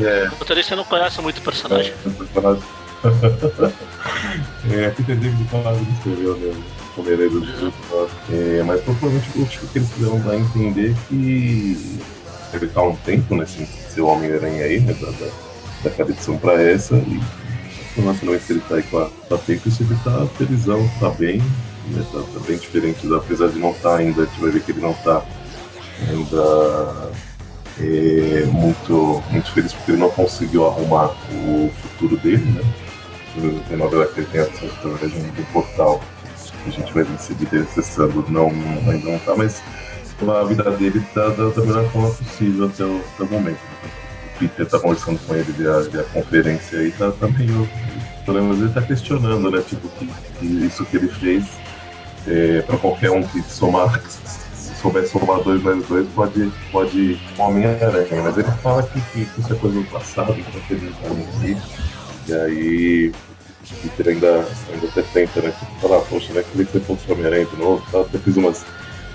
É... 0.00 0.28
O 0.28 0.36
roteirista 0.36 0.76
não 0.76 0.84
conhece 0.84 1.20
muito 1.22 1.38
o 1.38 1.42
personagem. 1.42 1.92
É, 1.92 2.08
o 2.08 2.12
personagem 2.12 2.62
é, 4.70 4.86
aqui 4.86 5.02
tem 5.02 5.16
David 5.16 5.44
que 5.44 5.92
escreveu 5.92 6.38
mesmo. 6.38 6.64
Homem-Aranha 6.96 7.30
do 7.30 7.74
é, 8.30 8.62
Mas 8.62 8.80
provavelmente 8.82 9.28
o 9.30 9.46
que 9.46 9.78
eles 9.78 9.88
quiseram 9.90 10.20
dar 10.20 10.32
a 10.32 10.36
entender 10.36 10.94
que 11.08 11.98
ele 12.52 12.66
tá 12.68 12.82
um 12.82 12.94
tempo, 12.96 13.34
né, 13.34 13.46
sem 13.46 13.66
ser 13.66 14.02
o 14.02 14.06
Homem-Aranha 14.06 14.64
aí, 14.64 14.80
né, 14.80 14.92
da, 14.92 15.10
da, 15.10 15.32
daquela 15.84 16.10
edição 16.10 16.36
pra 16.36 16.62
essa, 16.62 16.96
e 16.96 17.20
nacionalmente 17.96 18.44
ele 18.50 18.60
tá 18.60 18.74
aí 18.74 18.82
com 18.82 18.98
a, 18.98 19.08
com 19.08 19.34
a 19.34 19.38
tempo, 19.38 19.62
ele 19.68 19.98
tá 20.04 20.26
felizão, 20.36 20.90
tá 21.00 21.08
bem, 21.10 21.42
né, 21.88 22.04
tá, 22.12 22.18
tá, 22.20 22.40
bem 22.46 22.56
diferente, 22.56 23.12
apesar 23.14 23.48
de 23.48 23.58
não 23.58 23.70
estar 23.70 23.90
tá 23.90 23.96
ainda, 23.96 24.22
a 24.22 24.24
gente 24.26 24.40
vai 24.40 24.50
ver 24.50 24.62
que 24.62 24.70
ele 24.72 24.80
não 24.80 24.94
tá 24.94 25.24
ainda 26.08 27.10
é, 27.80 28.44
muito, 28.46 29.22
muito 29.30 29.50
feliz 29.52 29.72
porque 29.72 29.92
ele 29.92 30.00
não 30.00 30.10
conseguiu 30.10 30.66
arrumar 30.66 31.14
o 31.32 31.70
futuro 31.80 32.16
dele, 32.16 32.44
né? 32.44 32.62
tem 33.68 33.76
novela 33.76 34.06
que 34.06 34.20
ele 34.20 34.26
tem 34.26 34.40
através 34.42 35.12
do 35.12 35.52
portal. 35.52 36.02
A 36.66 36.70
gente 36.70 36.92
vai 36.92 37.04
decidir 37.04 37.46
dele 37.46 37.66
acessando, 37.68 38.24
não, 38.28 38.48
ainda 38.88 39.10
não 39.10 39.18
tá, 39.20 39.34
mas 39.36 39.62
a 40.20 40.44
vida 40.44 40.70
dele 40.72 41.02
tá 41.12 41.28
da, 41.30 41.48
da 41.48 41.62
melhor 41.62 41.90
forma 41.90 42.10
possível 42.10 42.66
até 42.66 42.84
o, 42.84 43.02
até 43.14 43.24
o 43.24 43.28
momento. 43.28 43.58
O 44.36 44.38
Peter 44.38 44.66
tá 44.66 44.78
conversando 44.78 45.18
com 45.26 45.34
ele 45.34 45.50
via, 45.52 45.80
via 45.80 46.02
conferência 46.04 46.78
aí, 46.78 46.92
tá, 46.92 47.10
tá 47.10 47.28
meio. 47.28 47.68
Menos 48.28 48.60
ele 48.60 48.72
tá 48.72 48.80
questionando, 48.80 49.50
né? 49.50 49.60
Tipo, 49.68 49.88
que, 49.88 50.06
que 50.38 50.46
isso 50.46 50.84
que 50.84 50.96
ele 50.96 51.08
fez 51.08 51.44
é, 52.26 52.62
para 52.62 52.78
qualquer 52.78 53.10
um 53.10 53.22
que 53.22 53.42
somar, 53.42 54.00
se 54.54 54.74
souber 54.80 55.06
somar 55.08 55.40
dois 55.42 55.62
mais 55.62 55.84
dois, 55.86 56.06
pode, 56.14 56.52
pode 56.70 57.20
Homem-Aranha. 57.38 58.22
Mas 58.22 58.38
ele 58.38 58.50
fala 58.62 58.82
que, 58.82 59.00
que, 59.00 59.40
isso 59.40 59.52
é 59.52 59.56
coisa 59.56 59.80
do 59.80 59.84
passado, 59.86 60.34
que 60.34 60.40
não 60.74 60.92
tá 60.92 61.62
e 62.28 62.32
aí 62.32 63.08
o 63.08 63.88
Peter 63.88 64.14
ainda, 64.14 64.46
ainda 64.72 64.86
até 64.86 65.02
tenta, 65.02 65.40
né? 65.40 65.52
Tipo, 65.58 65.80
falar, 65.80 66.00
poxa, 66.02 66.32
né? 66.32 66.44
Queria 66.50 66.66
que 66.66 66.72
você 66.72 66.80
fosse 66.80 67.10
Homem-Aranha 67.10 67.46
de 67.46 67.56
novo, 67.56 67.84
tá? 67.90 68.00
até 68.00 68.18
fiz 68.18 68.36
umas, 68.36 68.64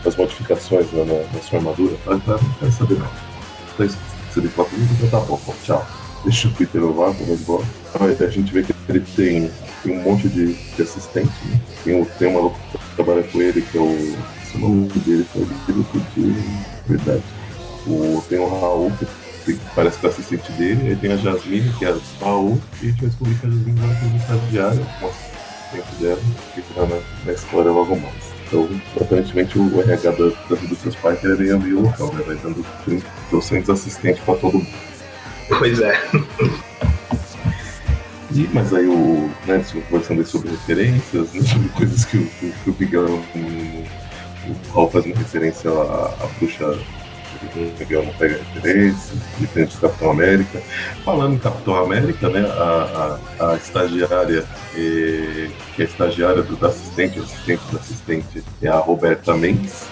umas 0.04 0.16
modificações 0.16 0.92
né, 0.92 1.06
na, 1.06 1.34
na, 1.34 1.42
sua 1.42 1.60
armadura, 1.60 1.96
tá? 2.04 2.18
tá 2.20 2.32
não 2.32 2.54
quero 2.60 2.72
saber 2.72 3.00
não. 3.00 3.10
Então 3.74 3.86
isso 3.86 3.98
você 4.30 4.40
ele 4.40 4.50
fala 4.50 4.70
tá 5.10 5.20
bom, 5.22 5.40
tchau. 5.64 5.88
Deixa 6.24 6.48
o 6.48 6.52
Peter 6.52 6.84
levar, 6.84 7.12
vamos 7.12 7.42
embora. 7.42 7.64
Aí 8.00 8.18
a 8.20 8.30
gente 8.30 8.52
vê 8.52 8.64
que 8.64 8.74
ele 8.90 9.00
tem, 9.00 9.52
tem 9.84 9.98
um 9.98 10.02
monte 10.04 10.28
de, 10.30 10.54
de 10.54 10.82
assistente, 10.82 11.32
né? 11.46 11.60
Tem, 11.84 12.06
tem 12.06 12.28
uma 12.28 12.50
que 12.50 12.96
trabalha 12.96 13.24
com 13.24 13.42
ele, 13.42 13.62
que 13.62 13.78
é 13.78 13.82
o. 13.82 14.18
Se 14.46 14.58
o 14.58 14.60
nome 14.60 14.88
dele 14.88 15.26
foi 15.32 15.46
de 16.16 16.36
verdade. 16.88 17.24
O, 17.86 18.24
tem 18.28 18.40
o 18.40 18.48
Raul, 18.48 18.92
que 19.46 19.60
parece 19.76 19.98
que 19.98 20.06
é 20.06 20.10
assistente 20.10 20.52
dele, 20.54 20.90
aí 20.90 20.96
tem 20.96 21.12
a 21.12 21.18
Jasmine, 21.18 21.72
que 21.78 21.86
é 21.86 21.90
a 21.90 21.98
Paul, 22.20 22.60
e 22.82 22.88
a 22.88 22.90
gente 22.90 23.00
vai 23.00 23.10
descobrir 23.10 23.36
que 23.36 23.48
a 23.48 23.50
Jasmine 23.50 23.80
vai 23.80 23.96
ter 23.96 24.06
uma 24.06 24.18
estagiária, 24.18 24.88
uma 25.00 25.10
assistente 25.10 26.02
dela, 26.02 26.20
que 26.54 26.62
fica 26.62 26.86
na, 26.86 27.00
na 27.26 27.34
história 27.34 27.72
logo 27.72 27.96
mais. 27.96 28.38
Então, 28.48 28.70
aparentemente, 29.02 29.60
o 29.60 29.82
RH 29.82 30.12
da, 30.12 30.30
da 30.50 30.56
vida 30.56 30.68
dos 30.68 30.80
seus 30.80 30.96
pais 30.96 31.24
é 31.24 31.36
meio 31.36 31.60
meio 31.60 31.82
local, 31.82 32.14
né? 32.14 32.24
Vai 32.26 32.36
dando 32.38 32.66
200 33.32 33.70
assistentes 33.70 34.24
pra 34.24 34.36
todo 34.36 34.54
mundo. 34.54 34.68
Pois 35.50 35.80
é. 35.80 36.02
Mas 38.54 38.74
aí 38.74 38.86
o, 38.88 39.30
né, 39.46 39.64
conversando 39.90 40.26
sobre 40.26 40.52
referências, 40.52 41.34
né, 41.34 41.42
sobre 41.42 41.70
coisas 41.70 42.06
que 42.06 42.18
o, 42.18 42.28
que 42.28 42.70
o 42.70 42.76
Miguel, 42.80 43.06
o, 43.36 43.86
Paul 44.74 44.90
faz 44.90 45.06
uma 45.06 45.16
referência 45.16 45.70
à, 45.70 46.16
à 46.24 46.28
bruxa 46.38 46.78
Miguel 47.80 48.06
não 48.06 48.14
pega 48.14 48.40
referência, 48.54 49.16
diferente 49.38 49.76
do 49.76 49.82
Capitão 49.82 50.12
América. 50.12 50.62
Falando 51.04 51.36
em 51.36 51.40
Capitão 51.40 51.76
América, 51.76 52.30
né, 52.30 52.42
a, 52.42 53.20
a, 53.40 53.52
a 53.52 53.56
estagiária, 53.56 54.46
eh, 54.76 55.50
que 55.76 55.82
é 55.82 55.86
a 55.86 55.88
estagiária 55.88 56.42
do, 56.42 56.56
da 56.56 56.68
assistente, 56.68 57.20
assistente 57.20 57.62
do 57.70 57.78
assistente, 57.78 58.44
é 58.62 58.68
a 58.68 58.78
Roberta 58.78 59.36
Mendes, 59.36 59.88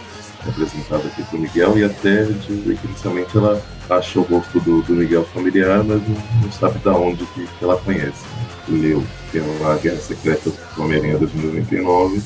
representada 0.45 1.07
aqui 1.07 1.23
pelo 1.23 1.41
Miguel, 1.41 1.77
e 1.77 1.83
até 1.83 2.23
de, 2.23 2.77
inicialmente 2.83 3.35
ela 3.37 3.61
acha 3.89 4.19
o 4.19 4.23
gosto 4.23 4.59
do, 4.59 4.81
do 4.81 4.93
Miguel 4.93 5.25
familiar, 5.25 5.83
mas 5.83 6.01
não, 6.07 6.17
não 6.41 6.51
sabe 6.51 6.79
de 6.79 6.89
onde 6.89 7.25
que, 7.27 7.45
que 7.45 7.63
ela 7.63 7.77
conhece. 7.77 8.23
Leu 8.67 9.03
tem 9.31 9.41
a 9.41 9.75
Guerra 9.75 9.97
Secreta 9.97 10.49
do 10.49 10.83
Homem-Aranha 10.83 11.17
2099, 11.17 12.21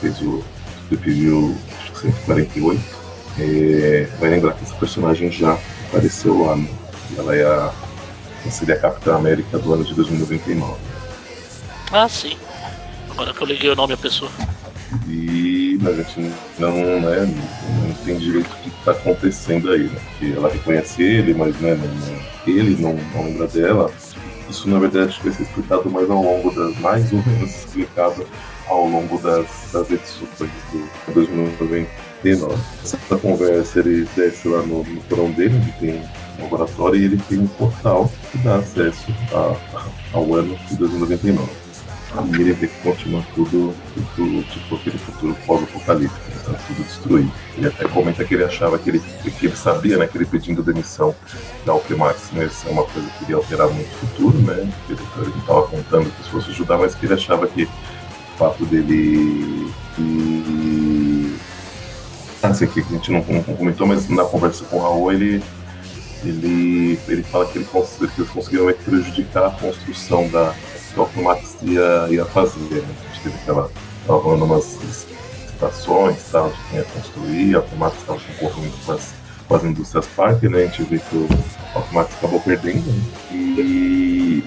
fez 0.00 0.20
o 0.22 0.42
Preview 0.88 1.56
148 2.00 2.96
é, 3.38 4.08
vai 4.18 4.30
lembrar 4.30 4.54
que 4.54 4.64
essa 4.64 4.74
personagem 4.74 5.30
já 5.30 5.58
apareceu 5.88 6.42
lá, 6.42 6.56
né? 6.56 6.68
Ela 7.16 7.36
é 7.36 7.44
a, 7.44 7.72
seria 8.50 8.74
a 8.74 8.78
Capitã 8.78 9.16
América 9.16 9.58
do 9.58 9.72
ano 9.72 9.84
de 9.84 9.94
2099. 9.94 10.76
Ah, 11.92 12.08
sim. 12.08 12.36
Agora 13.10 13.32
que 13.32 13.42
eu 13.42 13.46
liguei 13.46 13.70
o 13.70 13.76
nome 13.76 13.94
à 13.94 13.96
pessoa. 13.96 14.30
E 15.06 15.55
a 15.84 15.92
gente 15.92 16.32
não, 16.58 17.00
né, 17.00 17.34
não 17.82 17.94
tem 18.04 18.16
direito 18.18 18.48
do 18.48 18.56
que 18.56 18.68
está 18.68 18.92
acontecendo 18.92 19.70
aí, 19.70 19.84
né? 19.84 19.98
Porque 20.10 20.34
ela 20.36 20.48
reconhece 20.48 21.02
ele, 21.02 21.34
mas 21.34 21.58
né, 21.60 21.74
não, 21.74 22.54
ele 22.54 22.80
não, 22.80 22.94
não 23.14 23.24
lembra 23.24 23.46
dela. 23.46 23.90
Isso 24.48 24.68
na 24.68 24.78
verdade 24.78 25.18
vai 25.22 25.32
ser 25.32 25.42
explicado 25.42 25.90
mais 25.90 26.08
ao 26.08 26.22
longo 26.22 26.50
das. 26.54 26.78
mais 26.78 27.12
ou 27.12 27.22
menos 27.26 27.50
explicado 27.50 28.26
ao 28.68 28.86
longo 28.88 29.18
das, 29.18 29.46
das 29.72 29.90
edições 29.90 30.30
do 30.38 31.12
2099 31.12 31.76
essa 32.82 33.16
conversa 33.20 33.78
ele 33.80 34.08
desce 34.16 34.48
lá 34.48 34.62
no, 34.62 34.82
no 34.82 35.00
porão 35.02 35.30
dele, 35.30 35.56
onde 35.56 35.72
tem 35.72 36.02
um 36.38 36.42
laboratório, 36.42 37.00
e 37.00 37.04
ele 37.04 37.20
tem 37.28 37.38
um 37.38 37.46
portal 37.46 38.10
que 38.32 38.38
dá 38.38 38.56
acesso 38.56 39.12
a, 39.32 39.56
ao 40.12 40.34
ano 40.34 40.56
de 40.68 40.76
2099. 40.76 41.65
Ele 42.32 42.52
vê 42.52 42.68
que 42.68 42.80
continua 42.82 43.22
tudo, 43.34 43.74
tudo 44.14 44.42
tipo 44.44 44.76
aquele 44.76 44.96
futuro 44.96 45.36
pós-apocalíptico, 45.44 46.20
tá 46.44 46.58
tudo 46.66 46.84
destruído. 46.84 47.32
Ele 47.56 47.66
até 47.66 47.86
comenta 47.88 48.24
que 48.24 48.34
ele 48.34 48.44
achava 48.44 48.78
que 48.78 48.90
ele, 48.90 49.00
que 49.00 49.46
ele 49.46 49.56
sabia, 49.56 49.98
né, 49.98 50.06
que 50.06 50.16
ele 50.16 50.24
pedindo 50.24 50.62
demissão 50.62 51.14
da 51.64 51.72
Alpemax 51.72 52.30
não 52.32 52.42
ia 52.42 52.48
ser 52.48 52.68
uma 52.70 52.84
coisa 52.84 53.08
que 53.10 53.24
iria 53.24 53.36
alterar 53.36 53.68
muito 53.68 53.88
o 53.88 53.98
futuro, 53.98 54.38
né? 54.38 54.72
Ele 54.88 54.98
estava 55.38 55.66
contando 55.66 56.10
que 56.10 56.20
isso 56.22 56.30
fosse 56.30 56.50
ajudar, 56.50 56.78
mas 56.78 56.94
que 56.94 57.04
ele 57.04 57.14
achava 57.14 57.46
que 57.46 57.64
o 57.64 58.38
fato 58.38 58.64
dele. 58.64 59.72
Assim, 62.42 62.66
que 62.68 62.80
a 62.80 62.82
gente 62.82 63.10
não, 63.10 63.24
não, 63.28 63.42
comentou, 63.42 63.86
mas 63.86 64.08
na 64.08 64.24
conversa 64.24 64.64
com 64.66 64.76
o 64.76 64.80
Raul, 64.80 65.12
ele, 65.12 65.42
ele, 66.24 66.98
ele 67.08 67.22
fala 67.24 67.46
que, 67.46 67.58
ele, 67.58 67.66
que 67.66 68.20
eles 68.20 68.30
conseguiram 68.30 68.72
prejudicar 68.72 69.46
a 69.46 69.50
construção 69.50 70.28
da 70.28 70.54
que 70.96 71.00
o 71.00 71.02
Automax 71.02 71.56
ia, 71.62 72.06
ia 72.10 72.24
fazer. 72.24 72.58
Né? 72.60 72.94
A 73.04 73.14
gente 73.14 73.22
teve 73.24 73.36
aquela. 73.36 73.70
Rolando 74.08 74.44
umas 74.44 74.78
tal, 75.58 76.50
de 76.50 76.56
quem 76.70 76.78
ia 76.78 76.84
construir, 76.84 77.54
a 77.54 77.58
Automax 77.58 77.96
estava 77.96 78.20
concorrendo 78.38 78.76
com 78.84 78.92
as, 78.92 79.14
com 79.48 79.54
as 79.54 79.64
indústrias 79.64 80.06
Parker, 80.14 80.50
né? 80.50 80.62
A 80.62 80.66
gente 80.66 80.84
vê 80.84 80.98
que 80.98 81.16
o 81.16 81.28
Automax 81.74 82.14
acabou 82.14 82.40
perdendo. 82.40 82.86
Né? 82.86 83.02
E, 83.32 84.44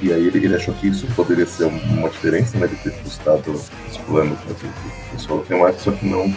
e 0.00 0.12
aí 0.12 0.26
ele, 0.26 0.38
ele 0.38 0.56
achou 0.56 0.72
que 0.74 0.88
isso 0.88 1.06
poderia 1.14 1.44
ser 1.44 1.64
uma 1.64 2.08
diferença, 2.08 2.56
né? 2.56 2.66
De 2.66 2.76
ter 2.76 2.92
custado 3.02 3.50
os 3.52 3.96
planos 4.06 4.38
né, 4.38 4.54
do 4.54 5.12
pessoal 5.12 5.38
do 5.38 5.42
Automax, 5.42 5.82
só 5.82 5.90
que 5.90 6.06
não 6.06 6.34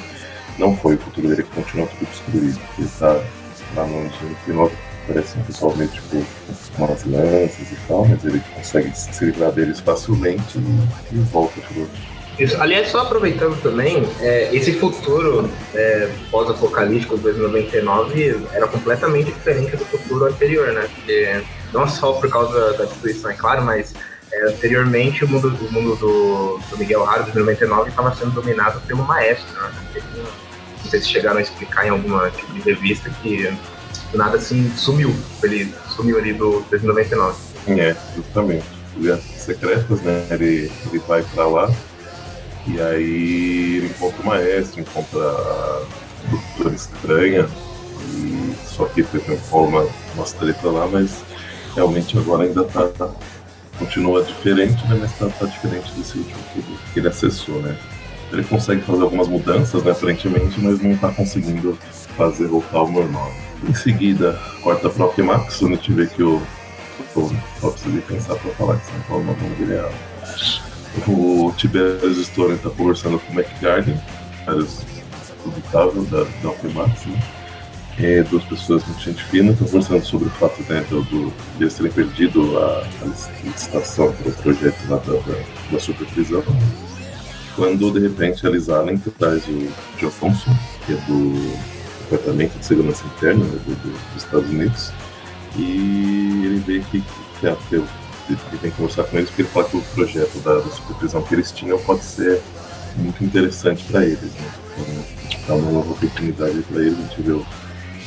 não 0.57 0.75
foi 0.75 0.95
o 0.95 0.99
futuro 0.99 1.29
dele 1.29 1.43
que 1.43 1.55
continuou 1.55 1.87
tudo 1.87 2.09
destruído. 2.09 2.59
Ele 2.77 2.89
tá 2.99 3.13
lá 3.75 3.85
no 3.85 4.03
99, 4.03 4.75
parece 5.07 5.37
meio 5.77 5.89
tipo 5.89 6.25
umas 6.77 7.03
lanças 7.05 7.71
e 7.71 7.77
tal, 7.87 8.05
mas 8.05 8.23
ele 8.23 8.41
consegue 8.55 8.91
se 8.95 9.25
livrar 9.25 9.51
deles 9.51 9.79
facilmente 9.79 10.57
e, 10.57 11.15
e 11.15 11.19
volta 11.31 11.59
pro. 11.61 11.87
Isso. 12.39 12.59
Aliás, 12.59 12.87
só 12.87 13.01
aproveitando 13.01 13.61
também, 13.61 14.07
é, 14.19 14.49
esse 14.55 14.73
futuro 14.73 15.49
é, 15.75 16.09
pós-apocalíptico 16.31 17.17
de 17.17 17.23
2099 17.23 18.47
era 18.53 18.67
completamente 18.67 19.31
diferente 19.31 19.75
do 19.75 19.85
futuro 19.85 20.25
anterior, 20.25 20.71
né? 20.73 20.87
Porque 20.95 21.43
não 21.73 21.87
só 21.87 22.13
por 22.13 22.29
causa 22.29 22.73
da 22.73 22.85
destruição, 22.85 23.29
é 23.29 23.33
claro, 23.33 23.63
mas 23.63 23.93
é, 24.31 24.47
anteriormente 24.47 25.25
o 25.25 25.27
mundo, 25.27 25.49
o 25.49 25.73
mundo 25.73 25.95
do, 25.97 26.59
do 26.69 26.77
Miguel 26.77 27.07
Haro 27.07 27.25
de 27.25 27.37
99 27.37 27.89
estava 27.89 28.15
sendo 28.15 28.31
dominado 28.31 28.79
pelo 28.81 29.03
maestro, 29.03 29.53
né? 29.61 29.71
não 30.83 30.89
sei 30.89 30.99
se 31.01 31.09
chegaram 31.09 31.37
a 31.37 31.41
explicar 31.41 31.85
em 31.85 31.89
alguma 31.89 32.31
tipo 32.31 32.53
de 32.53 32.61
revista 32.61 33.09
que 33.21 33.53
do 34.11 34.17
nada 34.17 34.37
assim 34.37 34.71
sumiu. 34.75 35.13
Ele 35.43 35.73
sumiu 35.95 36.17
ali 36.17 36.33
do 36.33 36.63
2099. 36.69 37.37
É, 37.67 37.95
justamente. 38.15 38.65
Alianças 38.95 39.41
secretas, 39.41 40.01
né? 40.01 40.25
Ele, 40.31 40.71
ele 40.91 40.99
vai 41.07 41.23
pra 41.23 41.47
lá 41.47 41.71
e 42.67 42.79
aí 42.79 43.77
ele 43.77 43.87
encontra 43.87 44.21
o 44.21 44.25
maestro, 44.25 44.81
encontra 44.81 45.19
a 45.19 45.81
Doutora 46.29 46.75
Estranha, 46.75 47.49
e 48.13 48.53
só 48.65 48.85
que 48.85 49.03
teve 49.03 49.39
uma, 49.51 49.87
uma 50.15 50.25
treta 50.25 50.69
lá, 50.69 50.87
mas 50.87 51.23
realmente 51.75 52.17
agora 52.17 52.43
ainda 52.43 52.63
tá, 52.65 52.87
tá 52.87 53.09
continua 53.79 54.23
diferente, 54.23 54.85
né? 54.87 54.97
Mas 55.01 55.17
tá, 55.17 55.27
tá 55.27 55.45
diferente 55.45 55.91
desse 55.93 56.19
último 56.19 56.39
que 56.53 56.59
ele, 56.59 56.77
que 56.93 56.99
ele 56.99 57.07
acessou, 57.07 57.61
né? 57.61 57.75
Ele 58.31 58.43
consegue 58.43 58.81
fazer 58.81 59.01
algumas 59.01 59.27
mudanças, 59.27 59.83
né, 59.83 59.91
aparentemente, 59.91 60.61
mas 60.61 60.81
não 60.81 60.95
tá 60.95 61.11
conseguindo 61.11 61.77
fazer 62.15 62.47
voltar 62.47 62.77
ao 62.77 62.89
normal. 62.89 63.31
Em 63.67 63.73
seguida, 63.73 64.39
para 64.89 65.05
o 65.05 65.25
Max, 65.25 65.61
onde 65.61 65.73
a 65.73 65.75
gente 65.77 65.93
vê 65.93 66.07
que 66.07 66.23
o. 66.23 66.41
Pô, 67.13 67.31
só 67.59 67.69
preciso 67.69 68.01
pensar 68.01 68.35
para 68.35 68.51
falar 68.53 68.77
que 68.77 68.85
você 68.85 68.93
não 68.93 69.03
fala 69.03 69.19
o 69.19 69.23
nome 69.23 69.55
dele 69.55 69.73
é. 69.73 69.91
O 71.07 71.53
Tiberius 71.55 72.17
Story 72.17 72.57
tá 72.57 72.69
conversando 72.69 73.19
com 73.19 73.33
o 73.33 73.39
McGarden, 73.39 73.99
vários 74.45 74.85
dubitável 75.43 76.03
da, 76.05 76.23
da 76.23 76.49
Alquemax, 76.49 77.05
né? 77.05 77.19
É, 77.99 78.23
duas 78.23 78.43
pessoas 78.45 78.83
muito 78.85 79.01
gente 79.01 79.23
fina, 79.25 79.51
estão 79.51 79.67
conversando 79.67 80.03
sobre 80.05 80.27
o 80.27 80.31
fato 80.31 80.61
né, 80.63 80.83
do, 80.89 81.03
do, 81.03 81.33
de 81.59 81.69
terem 81.69 81.91
perdido 81.91 82.57
a, 82.57 82.87
a 83.01 83.05
licitação 83.43 84.11
para 84.13 84.29
o 84.29 84.33
projeto 84.33 84.77
lá 84.89 84.97
da, 84.97 85.13
da, 85.13 85.43
da 85.71 85.79
supervisão. 85.79 86.43
Quando 87.55 87.91
de 87.91 87.99
repente 87.99 88.47
a 88.47 88.49
Liz 88.49 88.69
Allen 88.69 88.97
traz 88.97 89.45
o 89.47 89.69
Joe 89.99 90.11
Thompson, 90.19 90.55
que 90.85 90.93
é 90.93 90.95
do 90.95 91.80
Departamento 92.11 92.59
de 92.59 92.65
Segurança 92.65 93.05
Interna 93.05 93.45
né, 93.45 93.59
do, 93.65 93.75
do, 93.75 94.13
dos 94.13 94.23
Estados 94.23 94.49
Unidos, 94.49 94.91
e 95.55 96.45
ele 96.45 96.63
vê 96.65 96.79
que, 96.91 97.01
que, 97.39 97.47
é, 97.47 97.55
que, 97.69 97.75
ele 97.75 97.87
vem 98.61 98.71
conversar 98.71 99.03
com 99.05 99.17
eles 99.17 99.29
porque 99.29 99.43
ele 99.43 99.49
fala 99.49 99.69
que 99.69 99.77
o 99.77 99.81
projeto 99.81 100.39
da, 100.39 100.55
da 100.55 100.69
supervisão 100.69 101.21
que 101.21 101.35
eles 101.35 101.51
tinham 101.51 101.77
pode 101.79 102.03
ser 102.03 102.41
muito 102.95 103.23
interessante 103.23 103.83
para 103.85 104.03
eles. 104.05 104.21
Né? 104.21 104.51
Então, 104.77 105.05
dá 105.47 105.55
uma 105.55 105.71
nova 105.71 105.91
oportunidade 105.91 106.61
para 106.61 106.81
eles, 106.81 106.97
a 106.97 107.01
gente 107.01 107.21
vê 107.21 107.31
o 107.31 107.45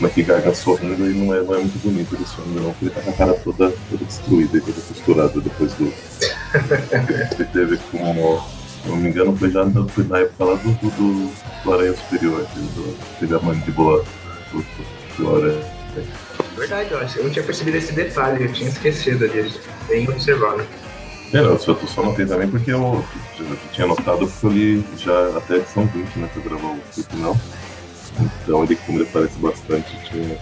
Mac 0.01 0.17
Gaga 0.17 0.55
sorrindo 0.55 1.11
e 1.11 1.15
não 1.15 1.35
é, 1.35 1.43
não 1.43 1.55
é 1.55 1.59
muito 1.59 1.79
bonito 1.83 2.15
ele 2.15 2.27
sorrindo 2.27 2.61
não, 2.61 2.73
porque 2.73 2.87
ele 2.87 2.95
tá 2.95 3.01
com 3.01 3.11
a 3.11 3.13
cara 3.15 3.35
toda, 3.35 3.73
toda 3.91 4.05
destruída 4.05 4.59
e 4.59 4.61
toda 4.61 4.81
costurada 4.81 5.41
depois 5.41 5.73
do. 5.75 5.85
ele 7.35 7.45
teve 7.53 7.77
como. 7.91 8.43
Se 8.85 8.91
não 8.91 8.97
me 8.99 9.09
engano, 9.09 9.35
foi 9.35 9.51
já 9.51 9.65
foi 9.89 10.05
na 10.05 10.19
época 10.19 10.45
lá 10.45 10.55
do, 10.57 10.71
do, 10.73 11.33
do, 11.65 11.73
Aranha 11.73 11.97
Superior, 11.97 12.43
do, 12.43 13.19
teve 13.19 13.35
a 13.35 13.39
mandíbula 13.39 14.05
do, 14.53 14.65
do 15.17 15.37
Aranha. 15.37 15.65
Verdade, 16.55 16.93
eu, 16.93 17.01
eu 17.01 17.25
não 17.25 17.31
tinha 17.31 17.45
percebido 17.45 17.79
esse 17.79 17.93
detalhe, 17.95 18.45
eu 18.45 18.53
tinha 18.53 18.69
esquecido 18.69 19.25
ali, 19.25 19.51
bem 19.89 20.07
observado. 20.09 20.63
É, 21.33 21.39
eu 21.39 21.59
só 21.59 22.03
notei 22.03 22.27
também 22.27 22.49
porque 22.49 22.71
eu, 22.71 23.03
eu 23.41 23.59
tinha 23.73 23.87
notado 23.87 24.27
porque 24.27 24.47
eu 24.47 24.51
li 24.51 24.85
já 24.99 25.37
até 25.37 25.55
a 25.55 25.57
edição 25.57 25.87
20, 25.87 26.17
né, 26.17 26.31
pra 26.33 26.43
gravar 26.43 26.69
o 26.69 27.03
final. 27.03 27.37
Então 28.21 28.63
ele, 28.63 28.77
como 28.77 28.99
ele 28.99 29.09
aparece 29.09 29.39
bastante, 29.39 29.99
tinha, 30.05 30.39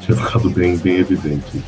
tinha 0.00 0.16
ficado 0.16 0.50
bem, 0.50 0.76
bem 0.78 0.96
evidente. 0.96 1.62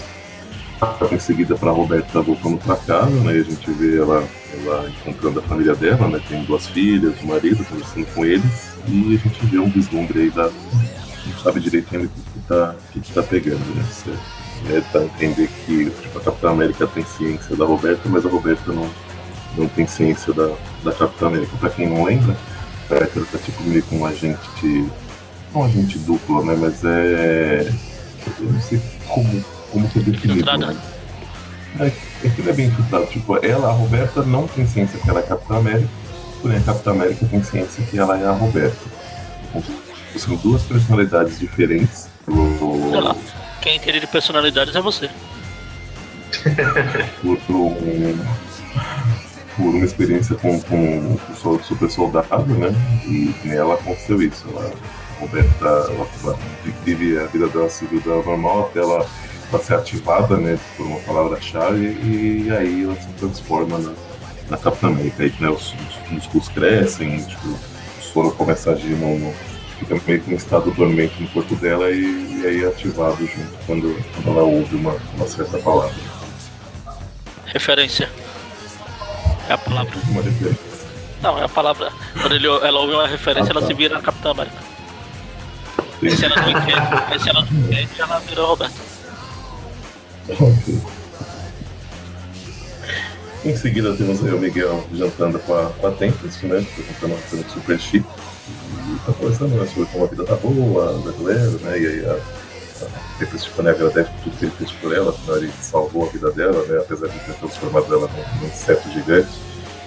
Em 1.13 1.19
seguida, 1.19 1.57
para 1.57 1.71
a 1.71 1.75
Roberta 1.75 2.23
voltando 2.23 2.57
para 2.59 2.75
casa, 2.77 3.11
né? 3.11 3.37
E 3.37 3.41
a 3.41 3.45
gente 3.45 3.71
vê 3.73 3.99
ela, 3.99 4.27
ela 4.67 4.89
encontrando 4.89 5.41
a 5.41 5.43
família 5.43 5.75
dela, 5.75 6.09
né? 6.09 6.21
Tem 6.29 6.43
duas 6.45 6.67
filhas, 6.67 7.15
o 7.23 7.27
marido, 7.27 7.65
conversando 7.65 8.07
com 8.15 8.25
eles. 8.25 8.71
E 8.89 9.15
a 9.15 9.29
gente 9.29 9.47
vê 9.47 9.59
um 9.59 9.71
vislumbre 9.71 10.21
aí 10.21 10.31
da. 10.31 10.51
Não 11.27 11.39
sabe 11.43 11.61
direitinho 11.61 12.05
o 12.05 12.09
que, 12.09 12.21
que, 12.21 12.41
tá, 12.49 12.75
que, 12.93 13.01
que 13.01 13.13
tá 13.13 13.23
pegando, 13.23 13.65
né? 13.75 13.85
Você, 13.91 14.11
é, 14.69 14.83
dá 14.93 15.01
a 15.01 15.05
entender 15.05 15.49
que 15.67 15.91
tipo, 15.91 16.19
a 16.19 16.23
Capitã 16.23 16.51
América 16.51 16.87
tem 16.87 17.05
ciência 17.05 17.57
da 17.57 17.65
Roberta, 17.65 18.09
mas 18.09 18.27
a 18.27 18.29
Roberta 18.29 18.73
não, 18.73 18.91
não 19.57 19.69
tem 19.69 19.87
ciência 19.87 20.33
da, 20.33 20.55
da 20.83 20.93
Capitã 20.93 21.29
América. 21.29 21.57
Para 21.59 21.71
quem 21.71 21.89
não 21.89 22.05
lembra, 22.05 22.33
a 22.33 22.95
Roberta 22.95 23.21
tá 23.33 23.39
tipo 23.39 23.63
meio 23.65 23.83
com 23.85 23.99
um 23.99 24.07
agente 24.07 24.89
não 25.55 25.65
agente 25.65 25.99
duplo, 25.99 26.45
né? 26.45 26.57
Mas 26.59 26.85
é. 26.85 27.73
Eu 28.39 28.53
não 28.53 28.61
sei 28.61 28.81
como, 29.09 29.45
como 29.71 29.89
que 29.89 29.99
é 29.99 30.03
definido. 30.03 30.59
Né? 30.59 30.77
É, 31.79 31.93
é 32.25 32.53
bem 32.53 32.67
infiltrado. 32.67 33.07
Tipo, 33.07 33.45
ela, 33.45 33.69
a 33.69 33.73
Roberta, 33.73 34.23
não 34.23 34.47
tem 34.47 34.67
ciência 34.67 34.99
que 34.99 35.09
ela 35.09 35.21
é 35.21 35.23
a 35.23 35.27
Capitã 35.27 35.57
América, 35.59 35.89
porém 36.41 36.59
a 36.59 36.63
Capitã 36.63 36.91
América 36.91 37.27
tem 37.27 37.43
ciência 37.43 37.85
que 37.85 37.99
ela 37.99 38.19
é 38.19 38.27
a 38.27 38.33
Roberta. 38.33 39.01
São 40.17 40.37
duas 40.37 40.63
personalidades 40.63 41.39
diferentes. 41.39 42.09
Sei 42.27 43.01
lá. 43.01 43.17
Quem 43.61 43.77
entende 43.77 44.01
de 44.01 44.07
personalidades 44.07 44.75
é 44.75 44.81
você. 44.81 45.11
por, 47.21 47.39
um, 47.51 48.19
por 49.57 49.75
uma 49.75 49.85
experiência 49.85 50.35
com, 50.37 50.61
com 50.63 51.19
o 51.45 51.63
super 51.63 51.91
soldado, 51.91 52.55
né? 52.55 52.73
E 53.07 53.35
nela 53.45 53.75
aconteceu 53.75 54.23
isso. 54.23 54.47
Ela 54.49 54.73
Roberta 55.21 55.67
ela 55.67 56.39
vive 56.85 57.19
a 57.19 57.27
vida 57.27 57.47
dela 57.49 57.69
civil 57.69 58.01
dela 58.01 58.23
normal 58.25 58.69
até 58.71 58.81
ela, 58.81 59.07
ela 59.53 59.63
ser 59.63 59.75
ativada 59.75 60.37
né, 60.37 60.59
por 60.77 60.87
uma 60.87 61.01
palavra-chave 61.01 61.87
e, 61.87 62.51
aí 62.51 62.85
ela 62.85 62.95
se 62.95 63.09
transforma 63.19 63.79
na, 63.79 63.93
na 64.49 64.57
Capitã 64.57 64.89
América. 64.89 65.23
Aí, 65.23 65.35
né, 65.41 65.49
os, 65.49 65.75
os 65.75 66.11
músculos 66.11 66.49
crescem, 66.49 67.23
tipo, 67.25 67.49
o 67.49 68.03
sono 68.03 68.31
começa 68.33 68.71
a 68.71 68.75
agir 68.75 68.97
no, 68.97 69.19
no, 69.19 69.35
fica 69.79 70.01
meio 70.07 70.21
que 70.21 70.33
um 70.33 70.37
estado 70.37 70.71
dormente 70.71 71.21
no 71.23 71.29
corpo 71.29 71.55
dela 71.57 71.91
e, 71.91 72.41
e 72.41 72.47
aí 72.47 72.65
é 72.65 72.69
ativado 72.69 73.27
junto 73.27 73.67
quando, 73.67 74.05
quando 74.15 74.39
ela 74.39 74.43
ouve 74.43 74.77
uma, 74.77 74.97
uma 75.15 75.27
certa 75.27 75.59
palavra. 75.59 75.95
Referência. 77.47 78.09
É 79.49 79.55
a 79.55 79.59
palavra. 79.59 79.93
Uma 80.09 80.23
referência. 80.23 80.71
Não, 81.23 81.39
é 81.39 81.45
a 81.45 81.49
palavra. 81.49 81.93
Quando 82.21 82.35
ele, 82.35 82.47
ela 82.47 82.81
ouve 82.81 82.95
uma 82.95 83.07
referência, 83.07 83.51
ah, 83.51 83.55
tá. 83.55 83.61
ela 83.61 83.67
se 83.67 83.75
vira 83.75 83.97
na 83.97 84.01
Capitã 84.01 84.31
América. 84.31 84.57
E 86.03 86.11
se 86.11 86.25
ela 86.25 86.37
não 86.37 86.51
entende, 86.51 87.23
se 87.23 87.29
ela 87.29 87.45
não 87.45 87.59
entende, 87.59 87.91
ela 88.01 88.19
virou 88.21 88.47
Roberto. 88.47 88.90
Em 93.45 93.57
seguida 93.57 93.95
temos 93.95 94.23
aí 94.25 94.33
o 94.35 94.39
Miguel 94.39 94.85
jantando 94.93 95.39
com 95.41 95.55
a, 95.55 95.71
com 95.71 95.87
a 95.87 95.91
Tempest, 95.93 96.45
né? 96.47 96.67
Jantando 96.77 97.15
uma 97.15 97.49
super 97.49 97.79
chique. 97.79 98.07
E 98.07 98.99
tá 99.07 99.13
conversando 99.13 99.57
né, 99.57 99.67
sobre 99.67 99.87
como 99.91 100.05
a 100.05 100.09
vida 100.09 100.25
tá 100.25 100.37
boa, 100.37 100.99
brasileira, 100.99 101.51
né? 101.63 101.81
E 101.81 101.87
aí 101.87 102.05
a, 102.07 102.13
a 102.85 103.19
Tempest 103.19 103.49
tipo, 103.49 103.63
né, 103.63 103.71
agradece 103.71 104.11
por 104.11 104.25
tudo 104.25 104.37
que 104.37 104.45
ele 104.45 104.53
fez 104.59 104.73
por 104.73 104.95
ela, 104.95 105.11
afinal 105.11 105.37
ele 105.39 105.53
salvou 105.61 106.07
a 106.07 106.13
vida 106.13 106.31
dela, 106.33 106.65
né? 106.67 106.79
Apesar 106.79 107.09
de 107.09 107.19
ter 107.21 107.33
transformado 107.35 107.87
ela 107.95 108.09
num, 108.09 108.41
num 108.41 108.49
inseto 108.49 108.91
gigante. 108.91 109.31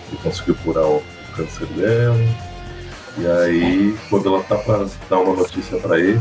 Ele 0.09 0.19
conseguiu 0.23 0.55
curar 0.63 0.85
o 0.85 1.03
câncer 1.35 1.67
dela 1.67 2.52
e 3.17 3.27
aí, 3.27 3.97
quando 4.09 4.27
ela 4.27 4.43
tá 4.43 4.55
pra 4.55 4.87
dar 5.09 5.19
uma 5.19 5.35
notícia 5.35 5.77
pra 5.77 5.99
ele, 5.99 6.19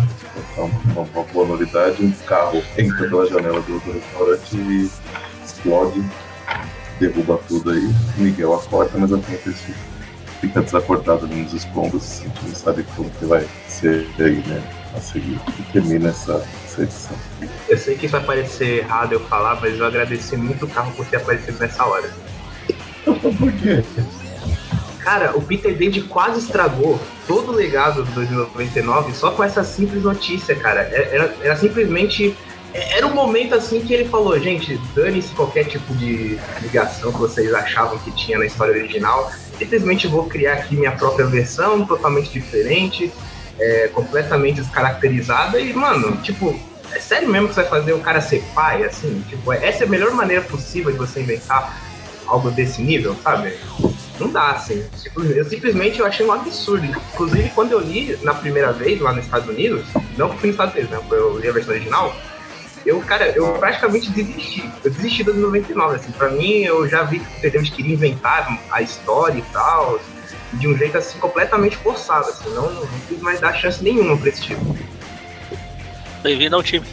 uma, 0.56 1.02
uma 1.02 1.24
boa 1.24 1.46
novidade, 1.46 2.04
um 2.04 2.12
carro 2.26 2.62
entra 2.76 3.08
pela 3.08 3.26
janela 3.26 3.60
do, 3.62 3.80
do 3.80 3.92
restaurante 3.92 4.56
e 4.56 4.90
explode, 5.42 6.04
derruba 7.00 7.40
tudo 7.48 7.70
aí. 7.70 7.88
Miguel 8.18 8.54
acorda, 8.54 8.98
mas 8.98 9.12
a 9.12 9.16
Tempest 9.16 9.74
fica 10.42 10.60
desacordada 10.60 11.26
nos 11.26 11.54
escombros, 11.54 12.20
a 12.20 12.24
gente 12.24 12.44
não 12.46 12.54
sabe 12.54 12.84
como 12.94 13.08
que 13.10 13.24
vai 13.24 13.46
ser 13.68 14.06
aí, 14.18 14.42
né? 14.46 14.62
A 14.94 15.00
seguir. 15.00 15.40
E 15.58 15.62
termina 15.72 16.10
essa, 16.10 16.46
essa 16.66 16.82
edição. 16.82 17.16
Eu 17.70 17.78
sei 17.78 17.96
que 17.96 18.04
isso 18.04 18.12
vai 18.12 18.24
parecer 18.24 18.80
errado 18.80 19.14
eu 19.14 19.20
falar, 19.20 19.58
mas 19.62 19.78
eu 19.78 19.86
agradeci 19.86 20.36
muito 20.36 20.66
o 20.66 20.68
carro 20.68 20.92
por 20.92 21.06
ter 21.06 21.16
aparecido 21.16 21.58
nessa 21.58 21.86
hora. 21.86 22.10
por 23.06 23.52
quê? 23.52 23.82
Cara, 25.02 25.36
o 25.36 25.42
Peter 25.42 25.72
David 25.72 26.02
quase 26.02 26.38
estragou 26.38 26.98
todo 27.26 27.50
o 27.50 27.54
legado 27.54 28.04
do 28.04 28.10
2099 28.12 29.12
só 29.14 29.32
com 29.32 29.42
essa 29.42 29.64
simples 29.64 30.04
notícia, 30.04 30.54
cara. 30.54 30.82
É, 30.82 31.08
era, 31.12 31.34
era 31.42 31.56
simplesmente. 31.56 32.36
É, 32.72 32.98
era 32.98 33.06
um 33.06 33.14
momento 33.14 33.54
assim 33.54 33.80
que 33.80 33.92
ele 33.92 34.08
falou, 34.08 34.38
gente, 34.38 34.80
dane-se 34.94 35.34
qualquer 35.34 35.64
tipo 35.64 35.92
de 35.94 36.38
ligação 36.62 37.12
que 37.12 37.18
vocês 37.18 37.52
achavam 37.52 37.98
que 37.98 38.12
tinha 38.12 38.38
na 38.38 38.46
história 38.46 38.74
original. 38.74 39.30
Simplesmente 39.58 40.06
vou 40.06 40.26
criar 40.26 40.54
aqui 40.54 40.76
minha 40.76 40.92
própria 40.92 41.26
versão, 41.26 41.84
totalmente 41.84 42.30
diferente, 42.30 43.12
é, 43.58 43.88
completamente 43.88 44.60
descaracterizada. 44.60 45.58
E, 45.60 45.74
mano, 45.74 46.16
tipo, 46.22 46.58
é 46.92 47.00
sério 47.00 47.28
mesmo 47.28 47.48
que 47.48 47.54
você 47.54 47.62
vai 47.62 47.70
fazer 47.70 47.92
o 47.92 47.98
cara 47.98 48.20
ser 48.20 48.42
pai, 48.54 48.84
assim? 48.84 49.22
Tipo, 49.28 49.52
essa 49.52 49.82
é 49.82 49.86
a 49.86 49.90
melhor 49.90 50.12
maneira 50.12 50.42
possível 50.42 50.92
de 50.92 50.98
você 50.98 51.20
inventar 51.20 51.76
algo 52.26 52.50
desse 52.50 52.80
nível, 52.80 53.16
sabe? 53.22 53.52
Não 54.18 54.30
dá, 54.30 54.50
assim. 54.50 54.84
Tipo, 55.02 55.22
eu 55.22 55.44
simplesmente 55.44 56.00
eu 56.00 56.06
achei 56.06 56.24
um 56.24 56.32
absurdo. 56.32 56.84
Inclusive, 56.84 57.50
quando 57.50 57.72
eu 57.72 57.80
li 57.80 58.18
na 58.22 58.34
primeira 58.34 58.72
vez 58.72 59.00
lá 59.00 59.12
nos 59.12 59.24
Estados 59.24 59.48
Unidos, 59.48 59.86
não 60.16 60.28
fui 60.36 60.48
nos 60.48 60.54
Estados 60.54 60.74
Unidos, 60.74 60.90
né? 60.90 61.00
Eu 61.10 61.38
li 61.38 61.48
a 61.48 61.52
versão 61.52 61.74
original. 61.74 62.14
Eu, 62.84 63.00
cara, 63.00 63.28
eu 63.28 63.52
praticamente 63.54 64.10
desisti. 64.10 64.68
Eu 64.84 64.90
desisti 64.90 65.22
das 65.22 65.36
99, 65.36 65.96
assim. 65.96 66.12
Pra 66.12 66.30
mim, 66.30 66.62
eu 66.62 66.88
já 66.88 67.04
vi 67.04 67.20
que 67.20 67.46
o 67.46 67.52
Davis 67.52 67.70
queria 67.70 67.94
inventar 67.94 68.60
a 68.70 68.82
história 68.82 69.38
e 69.38 69.42
tal, 69.52 70.00
de 70.54 70.68
um 70.68 70.76
jeito, 70.76 70.98
assim, 70.98 71.18
completamente 71.18 71.76
forçado, 71.76 72.28
assim. 72.28 72.50
Não, 72.50 72.70
não 72.72 72.86
quis 73.08 73.20
mais 73.20 73.40
dar 73.40 73.54
chance 73.54 73.82
nenhuma 73.82 74.16
pra 74.16 74.28
esse 74.28 74.42
tipo. 74.42 74.76
Bem-vindo 76.22 76.56
ao 76.56 76.62
time. 76.62 76.86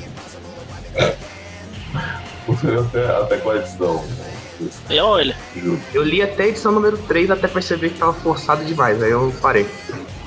Você 2.48 2.68
até, 2.80 3.06
até 3.06 3.38
qual 3.38 3.56
ou 5.04 5.20
ele? 5.20 5.36
Eu 5.94 6.04
li 6.04 6.22
até 6.22 6.44
a 6.44 6.48
edição 6.48 6.72
número 6.72 6.98
3 6.98 7.32
até 7.32 7.48
perceber 7.48 7.90
que 7.90 8.00
tava 8.00 8.14
forçado 8.14 8.64
demais, 8.66 9.02
aí 9.02 9.12
eu 9.12 9.34
parei. 9.42 9.68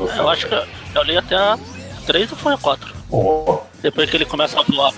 É, 0.00 0.18
eu 0.18 0.28
acho 0.28 0.46
que 0.48 0.54
eu, 0.54 0.64
eu 0.94 1.02
li 1.04 1.16
até 1.16 1.34
a 1.36 1.58
3 2.06 2.30
ou 2.32 2.38
foi 2.38 2.54
a 2.54 2.58
4. 2.58 2.92
Oh, 3.10 3.58
Depois 3.82 4.08
que 4.10 4.16
ele 4.16 4.24
começa 4.24 4.58
a 4.58 4.62
voar 4.62 4.92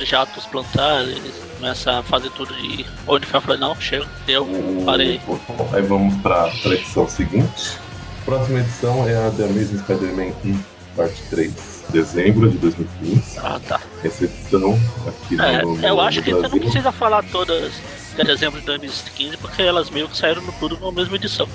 os 0.00 0.08
jatos 0.08 0.46
plantar, 0.46 1.02
ele 1.02 1.32
começa 1.58 1.98
a 1.98 2.02
fazer 2.02 2.30
tudo 2.30 2.52
de. 2.54 2.84
Onde 3.06 3.24
foi? 3.26 3.38
Eu 3.38 3.42
falei, 3.42 3.60
não, 3.60 3.74
chega. 3.80 4.06
Eu 4.26 4.46
parei. 4.84 5.20
Bom, 5.26 5.38
aí 5.72 5.82
vamos 5.82 6.14
para 6.22 6.44
a 6.46 6.68
edição 6.68 7.08
seguinte. 7.08 7.78
Próxima 8.24 8.58
edição 8.60 9.08
é 9.08 9.14
a 9.26 9.30
The 9.30 9.44
Amazing 9.44 9.78
Spider-Man 9.78 10.32
1, 10.44 10.60
parte 10.96 11.22
3, 11.30 11.84
dezembro 11.90 12.48
de 12.50 12.58
2015. 12.58 13.38
Ah, 13.38 13.60
tá. 13.66 13.80
Essa 14.04 14.24
edição 14.24 14.78
aqui 15.08 15.40
É, 15.40 15.62
no, 15.62 15.76
no, 15.76 15.86
eu 15.86 16.00
acho 16.00 16.18
no 16.18 16.24
que 16.24 16.30
você 16.30 16.34
não 16.34 16.40
Brasil. 16.50 16.60
precisa 16.60 16.92
falar 16.92 17.24
todas 17.32 17.72
de 18.16 18.24
dezembro 18.24 18.60
de 18.60 18.66
2015, 18.66 19.36
porque 19.38 19.62
elas 19.62 19.90
meio 19.90 20.08
que 20.08 20.16
saíram 20.16 20.42
no 20.42 20.52
tudo 20.52 20.78
na 20.78 20.92
mesma 20.92 21.16
edição. 21.16 21.48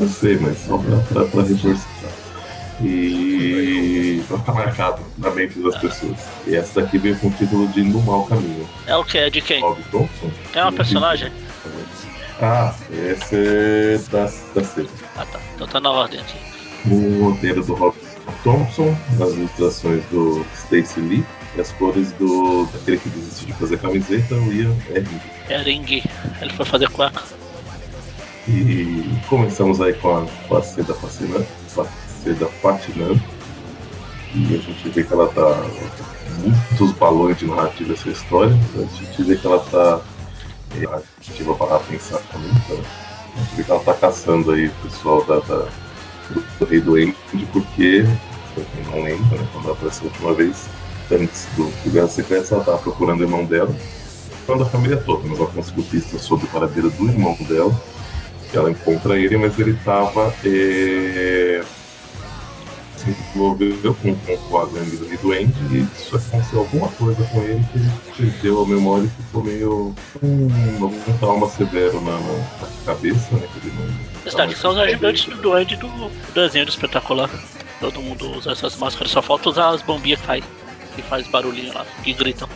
Eu 0.00 0.08
sei, 0.08 0.38
mas 0.38 0.58
só 0.58 0.78
para 0.78 1.42
reforçar. 1.42 1.88
E 2.80 4.22
vai 4.28 4.38
ficar 4.38 4.52
marcado 4.52 5.02
na 5.18 5.30
mente 5.30 5.58
das 5.60 5.76
pessoas. 5.76 6.16
E 6.46 6.56
essa 6.56 6.80
daqui 6.80 6.98
veio 6.98 7.16
com 7.18 7.28
o 7.28 7.30
título 7.30 7.68
de 7.68 7.82
No 7.82 8.00
Mau 8.02 8.26
Caminho. 8.26 8.68
É 8.86 8.96
o 8.96 9.04
que? 9.04 9.18
É 9.18 9.30
de 9.30 9.40
quem? 9.40 9.60
Bob 9.60 9.80
Thompson. 9.90 10.30
É 10.54 10.62
uma 10.62 10.72
personagem? 10.72 11.32
Ah, 12.40 12.74
esse 12.90 13.36
é 13.36 14.00
da, 14.10 14.24
da. 14.24 14.86
Ah, 15.16 15.26
tá. 15.26 15.40
Então 15.54 15.68
tá 15.68 15.80
na 15.80 15.90
ordem 15.90 16.20
aqui. 16.20 16.36
O 16.90 17.30
roteiro 17.30 17.64
do 17.64 17.74
Rob 17.74 17.94
Thompson, 18.42 18.96
as 19.20 19.32
ilustrações 19.34 20.04
do 20.06 20.44
Stacy 20.54 21.00
Lee 21.00 21.24
e 21.56 21.60
as 21.60 21.70
cores 21.72 22.12
do 22.12 22.66
daquele 22.72 22.98
que 22.98 23.08
desistiu 23.10 23.46
de 23.48 23.52
fazer 23.54 23.78
camiseta, 23.78 24.34
o 24.34 24.52
Ian. 24.52 24.74
É 25.48 25.58
Ring. 25.58 26.02
Ele 26.40 26.52
foi 26.54 26.64
fazer 26.66 26.88
cueca. 26.90 27.22
E 28.48 29.04
começamos 29.28 29.80
aí 29.80 29.92
com 29.94 30.26
a, 30.56 30.62
seda 30.62 30.94
fascinante, 30.94 31.46
seda 32.24 32.46
patinando. 32.62 33.20
E 34.34 34.54
a 34.54 34.58
gente 34.58 34.88
vê 34.88 35.04
que 35.04 35.12
ela 35.12 35.28
tá 35.28 35.62
muitos 36.38 36.92
balões 36.92 37.36
de 37.38 37.46
narrativa 37.46 37.92
essa 37.92 38.08
história. 38.08 38.56
A 38.74 38.80
gente 39.04 39.22
vê 39.22 39.36
que 39.36 39.46
ela 39.46 39.60
tá 39.60 40.00
é, 40.80 40.84
ativa 41.20 41.54
para 41.54 41.78
pensar 41.80 42.18
também. 42.32 42.50
Tá? 42.50 42.74
A 43.36 43.38
gente 43.40 43.56
vê 43.56 43.62
que 43.64 43.70
ela 43.70 43.80
tá 43.84 43.94
caçando 43.94 44.50
aí 44.52 44.68
o 44.68 44.72
pessoal 44.88 45.24
da, 45.24 45.36
da- 45.40 45.68
do, 46.30 46.40
do 46.58 46.64
Rei 46.64 46.80
do 46.80 46.98
End, 46.98 47.14
porque, 47.52 48.04
pra 48.54 48.64
quem 48.64 48.84
não 48.86 49.04
lembra, 49.04 49.38
né, 49.38 49.48
quando 49.52 49.64
ela 49.66 49.74
apareceu 49.74 50.04
a 50.08 50.10
última 50.12 50.34
vez, 50.34 50.66
antes 51.14 51.46
do, 51.56 51.70
Guerra 51.90 52.08
Secreta, 52.08 52.54
ela 52.54 52.64
tava 52.64 52.78
procurando 52.78 53.20
o 53.20 53.24
irmão 53.24 53.44
dela. 53.44 53.74
Procurando 54.38 54.62
a 54.62 54.70
família 54.70 54.96
toda, 54.96 55.28
mas 55.28 55.38
ela 55.38 55.48
conseguiu 55.50 55.84
pistas 55.84 56.22
sobre 56.22 56.46
o 56.46 56.48
paradeiro 56.48 56.90
do 56.90 57.06
irmão 57.06 57.36
dela. 57.40 57.74
Ela 58.52 58.70
encontra 58.70 59.18
ele, 59.18 59.36
mas 59.38 59.58
ele 59.58 59.74
tava. 59.84 60.34
É, 60.44 61.62
se 63.02 63.10
envolveu 63.34 63.94
com, 63.94 64.14
com, 64.14 64.36
com 64.36 64.58
a 64.58 64.66
gangue 64.66 64.96
do 64.96 65.08
Rei 65.08 65.18
do 65.18 65.34
End 65.34 65.52
e 65.72 65.86
que 65.86 66.16
aconteceu 66.16 66.60
alguma 66.60 66.88
coisa 66.88 67.24
com 67.24 67.42
ele 67.42 67.64
que 67.72 67.78
ele 67.78 68.30
perdeu 68.30 68.62
a 68.62 68.66
memória 68.66 69.04
e 69.04 69.22
ficou 69.22 69.42
meio. 69.42 69.94
Hum, 70.22 70.48
algum 70.80 71.18
trauma 71.18 71.48
severo 71.48 72.00
na, 72.00 72.12
na- 72.12 72.72
cabeça, 72.84 73.34
né? 73.34 73.48
Que 73.52 73.66
ele 73.66 73.76
não. 73.76 74.22
Está 74.26 74.46
que 74.46 74.56
são 74.56 74.72
os 74.72 74.78
ajudantes 74.78 75.24
do 75.24 75.36
Duende 75.36 75.76
do 75.76 75.88
do 75.88 76.10
desenho 76.34 76.66
do 76.66 76.70
espetacular. 76.70 77.30
Todo 77.80 78.00
mundo 78.00 78.30
usa 78.30 78.52
essas 78.52 78.76
máscaras, 78.76 79.10
só 79.10 79.20
falta 79.20 79.48
usar 79.50 79.70
as 79.70 79.82
bombinhas 79.82 80.20
que 80.20 80.26
faz, 80.26 80.44
que 80.94 81.02
faz 81.02 81.26
barulhinho 81.28 81.72
lá, 81.74 81.84
que 82.02 82.12
gritam. 82.12 82.48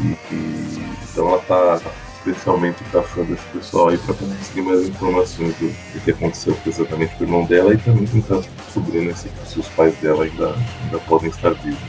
E, 0.00 0.04
e- 0.34 0.92
então 1.12 1.28
ela 1.28 1.38
tá 1.40 1.80
especialmente 2.18 2.82
caçando 2.92 3.34
esse 3.34 3.44
pessoal 3.52 3.88
aí 3.88 3.98
para 3.98 4.14
conseguir 4.14 4.62
mais 4.62 4.88
informações 4.88 5.54
do, 5.56 5.66
do 5.92 6.00
que 6.04 6.10
aconteceu 6.12 6.56
exatamente 6.66 7.14
com 7.16 7.24
o 7.24 7.26
irmão 7.26 7.44
dela 7.44 7.74
e 7.74 7.78
também 7.78 8.06
tentar 8.06 8.40
descobrir 8.64 9.00
né, 9.02 9.12
se, 9.14 9.28
se 9.46 9.58
os 9.58 9.66
pais 9.68 9.94
dela 9.96 10.24
ainda, 10.24 10.54
ainda 10.84 10.98
podem 11.00 11.28
estar 11.30 11.50
vivos. 11.50 11.80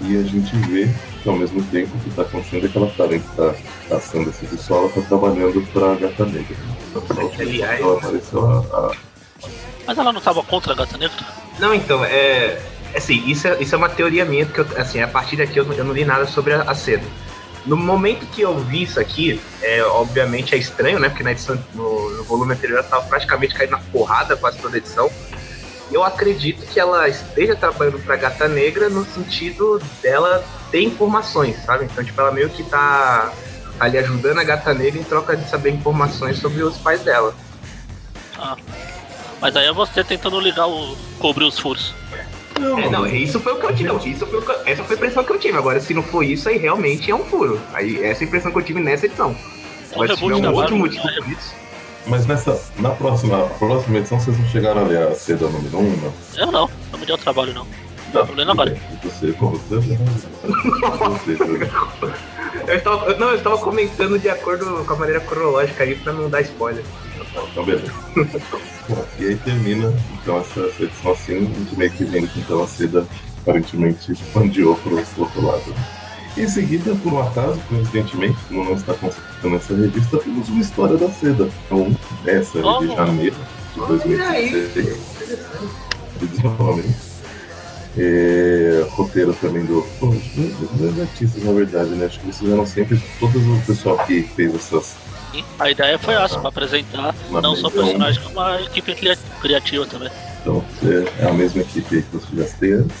E 0.00 0.16
a 0.18 0.22
gente 0.22 0.54
vê 0.56 0.88
que 1.22 1.28
ao 1.28 1.36
mesmo 1.36 1.62
tempo 1.64 1.96
o 1.96 2.00
que 2.00 2.08
está 2.10 2.22
acontecendo 2.22 2.66
é 2.66 2.68
que 2.68 2.76
ela, 2.76 2.90
tá, 2.96 3.04
além 3.04 3.18
de 3.20 3.26
estar 3.26 3.54
caçando 3.88 4.28
esse 4.30 4.44
pessoal, 4.46 4.80
ela 4.80 4.88
está 4.88 5.00
trabalhando 5.02 5.66
para 5.72 5.92
a 5.92 5.94
Gata 5.96 6.24
Negra. 6.26 6.56
Então, 6.94 7.30
Aliás- 7.38 7.80
ela 7.80 7.96
apareceu 7.98 8.46
a, 8.46 8.58
a 8.58 8.92
Mas 9.86 9.98
ela 9.98 10.12
não 10.12 10.20
tava 10.20 10.42
contra 10.42 10.72
a 10.72 10.76
gata 10.76 10.98
negra? 10.98 11.16
Não, 11.58 11.72
então, 11.74 12.04
é. 12.04 12.60
Assim, 12.96 13.22
isso 13.28 13.46
é, 13.46 13.62
isso 13.62 13.74
é 13.74 13.78
uma 13.78 13.88
teoria 13.88 14.24
minha, 14.24 14.46
porque 14.46 14.60
eu, 14.60 14.80
assim, 14.80 15.00
a 15.00 15.08
partir 15.08 15.36
daqui 15.36 15.58
eu, 15.58 15.70
eu 15.72 15.84
não 15.84 15.92
li 15.92 16.04
nada 16.04 16.26
sobre 16.26 16.54
a, 16.54 16.62
a 16.62 16.74
seda. 16.74 17.04
No 17.66 17.76
momento 17.76 18.24
que 18.26 18.42
eu 18.42 18.56
vi 18.58 18.84
isso 18.84 19.00
aqui, 19.00 19.40
é, 19.60 19.82
obviamente 19.82 20.54
é 20.54 20.58
estranho, 20.58 21.00
né? 21.00 21.08
Porque 21.08 21.24
na 21.24 21.32
edição, 21.32 21.58
no, 21.74 22.10
no 22.16 22.24
volume 22.24 22.54
anterior 22.54 22.78
ela 22.78 22.88
tava 22.88 23.04
praticamente 23.06 23.54
caindo 23.54 23.72
na 23.72 23.78
porrada 23.78 24.36
quase 24.36 24.58
toda 24.58 24.76
a 24.76 24.78
edição. 24.78 25.10
Eu 25.90 26.04
acredito 26.04 26.64
que 26.66 26.78
ela 26.78 27.08
esteja 27.08 27.54
trabalhando 27.56 27.98
pra 28.04 28.16
Gata 28.16 28.48
Negra 28.48 28.88
no 28.88 29.04
sentido 29.04 29.80
dela 30.00 30.44
ter 30.70 30.82
informações, 30.82 31.56
sabe? 31.64 31.84
Então, 31.84 32.04
tipo, 32.04 32.20
ela 32.20 32.30
meio 32.30 32.48
que 32.50 32.62
tá 32.62 33.32
ali 33.78 33.98
ajudando 33.98 34.38
a 34.38 34.44
Gata 34.44 34.72
Negra 34.72 35.00
em 35.00 35.04
troca 35.04 35.36
de 35.36 35.48
saber 35.48 35.70
informações 35.70 36.38
sobre 36.38 36.62
os 36.62 36.76
pais 36.78 37.02
dela. 37.02 37.34
Ah. 38.38 38.56
Mas 39.40 39.54
aí 39.54 39.66
é 39.66 39.72
você 39.72 40.02
tentando 40.02 40.40
ligar 40.40 40.66
o. 40.66 40.96
cobrir 41.18 41.44
os 41.44 41.58
furos. 41.58 41.94
É, 42.56 42.88
não, 42.90 43.06
isso 43.06 43.38
foi 43.40 43.52
o 43.52 43.56
que 43.56 43.66
eu 43.66 43.74
tive. 43.74 43.88
não, 43.88 43.98
Isso 43.98 44.26
foi 44.26 44.38
o 44.38 44.42
que 44.42 44.50
eu- 44.50 44.60
essa 44.66 44.82
foi 44.84 44.94
a 44.94 44.98
impressão 44.98 45.24
que 45.24 45.32
eu 45.32 45.38
tive. 45.38 45.58
Agora, 45.58 45.80
se 45.80 45.92
não 45.94 46.02
for 46.02 46.22
isso, 46.22 46.48
aí 46.48 46.56
realmente 46.58 47.10
é 47.10 47.14
um 47.14 47.24
furo. 47.24 47.60
Aí, 47.72 48.02
essa 48.04 48.22
é 48.22 48.24
a 48.24 48.28
impressão 48.28 48.50
que 48.52 48.58
eu 48.58 48.62
tive 48.62 48.80
nessa 48.80 49.06
edição. 49.06 49.36
Agora, 49.92 50.14
se 50.14 50.22
tiver 50.22 50.40
da 50.40 50.50
um 50.50 50.54
outro 50.54 50.76
motivo 50.76 51.02
por 51.02 51.28
isso. 51.32 51.54
Mas 52.06 52.24
nessa, 52.26 52.60
na 52.78 52.90
próxima, 52.90 53.38
próxima 53.58 53.98
edição 53.98 54.20
vocês 54.20 54.38
não 54.38 54.46
chegaram 54.48 54.84
a 54.84 54.88
ler 54.88 55.08
a 55.08 55.14
seda 55.14 55.48
número 55.48 55.76
1, 55.76 55.80
um, 55.80 55.96
não? 55.96 56.12
Eu 56.36 56.52
não, 56.52 56.70
não 56.92 56.98
me 57.00 57.04
deu 57.06 57.18
trabalho 57.18 57.52
não. 57.52 57.66
Não, 58.12 58.26
Tô 58.26 58.32
lendo 58.32 58.50
agora. 58.52 58.76
Você, 59.02 59.32
com 59.32 59.50
você, 59.50 59.74
Eu 62.68 62.76
estava, 62.76 63.06
eu- 63.10 63.18
não, 63.18 63.28
eu 63.30 63.36
estava 63.36 63.58
comentando 63.58 64.18
de 64.18 64.28
acordo 64.28 64.84
com 64.84 64.92
a 64.92 64.96
maneira 64.96 65.20
cronológica 65.20 65.84
aí 65.84 65.94
pra 65.96 66.12
não 66.12 66.28
dar 66.30 66.40
spoiler. 66.42 66.84
Então, 67.52 67.64
beleza. 67.64 67.92
Bom, 68.88 69.04
e 69.18 69.26
aí 69.26 69.36
termina, 69.36 69.92
então, 70.22 70.38
essa, 70.40 70.60
essa 70.60 70.82
edição 70.84 71.12
assim, 71.12 71.36
a 71.36 71.40
gente 71.40 71.76
meio 71.76 71.90
que 71.90 72.04
vendo 72.04 72.28
que 72.28 72.40
então 72.40 72.62
a 72.62 72.66
seda 72.66 73.06
aparentemente 73.42 74.12
expandiu 74.12 74.74
pro, 74.82 74.96
pro 75.02 75.22
outro 75.24 75.46
lado. 75.46 75.74
Em 76.36 76.48
seguida, 76.48 76.94
por 77.02 77.12
um 77.12 77.20
acaso, 77.22 77.58
coincidentemente, 77.68 78.36
como 78.48 78.64
não 78.64 78.74
está 78.74 78.94
consultando 78.94 79.56
essa 79.56 79.74
revista, 79.74 80.18
temos 80.18 80.48
uma 80.48 80.60
história 80.60 80.96
da 80.96 81.08
seda. 81.10 81.48
Então, 81.66 81.96
essa 82.26 82.58
é 82.58 82.62
de 82.62 82.94
janeiro 82.94 83.36
de 83.74 83.80
Olha 83.80 84.28
aí. 84.30 84.50
2016. 84.50 84.96
É, 87.98 88.84
roteiro 88.90 89.32
também 89.34 89.64
do. 89.64 89.82
Pô, 89.98 90.14
dois 90.74 91.00
artistas, 91.00 91.42
na 91.42 91.52
verdade, 91.52 91.90
né? 91.90 92.06
Acho 92.06 92.20
que 92.20 92.26
eles 92.26 92.38
fizeram 92.38 92.66
sempre. 92.66 93.02
Todo 93.18 93.38
o 93.38 93.60
pessoal 93.62 93.98
que 94.06 94.22
fez 94.22 94.54
essas. 94.54 94.96
A 95.58 95.70
ideia 95.70 95.98
foi 95.98 96.14
essa, 96.14 96.38
pra 96.38 96.48
apresentar 96.48 97.14
Uma 97.28 97.40
não 97.42 97.54
só 97.56 97.68
personagem, 97.68 98.22
como 98.22 98.40
a 98.40 98.62
equipe 98.62 98.94
cria- 98.94 99.18
criativa 99.40 99.84
também. 99.86 100.10
Então, 100.40 100.64
é 100.82 101.24
é 101.24 101.28
a 101.28 101.32
mesma 101.32 101.62
equipe 101.62 102.02
que 102.02 102.44
citei 102.46 102.72
antes. 102.74 102.96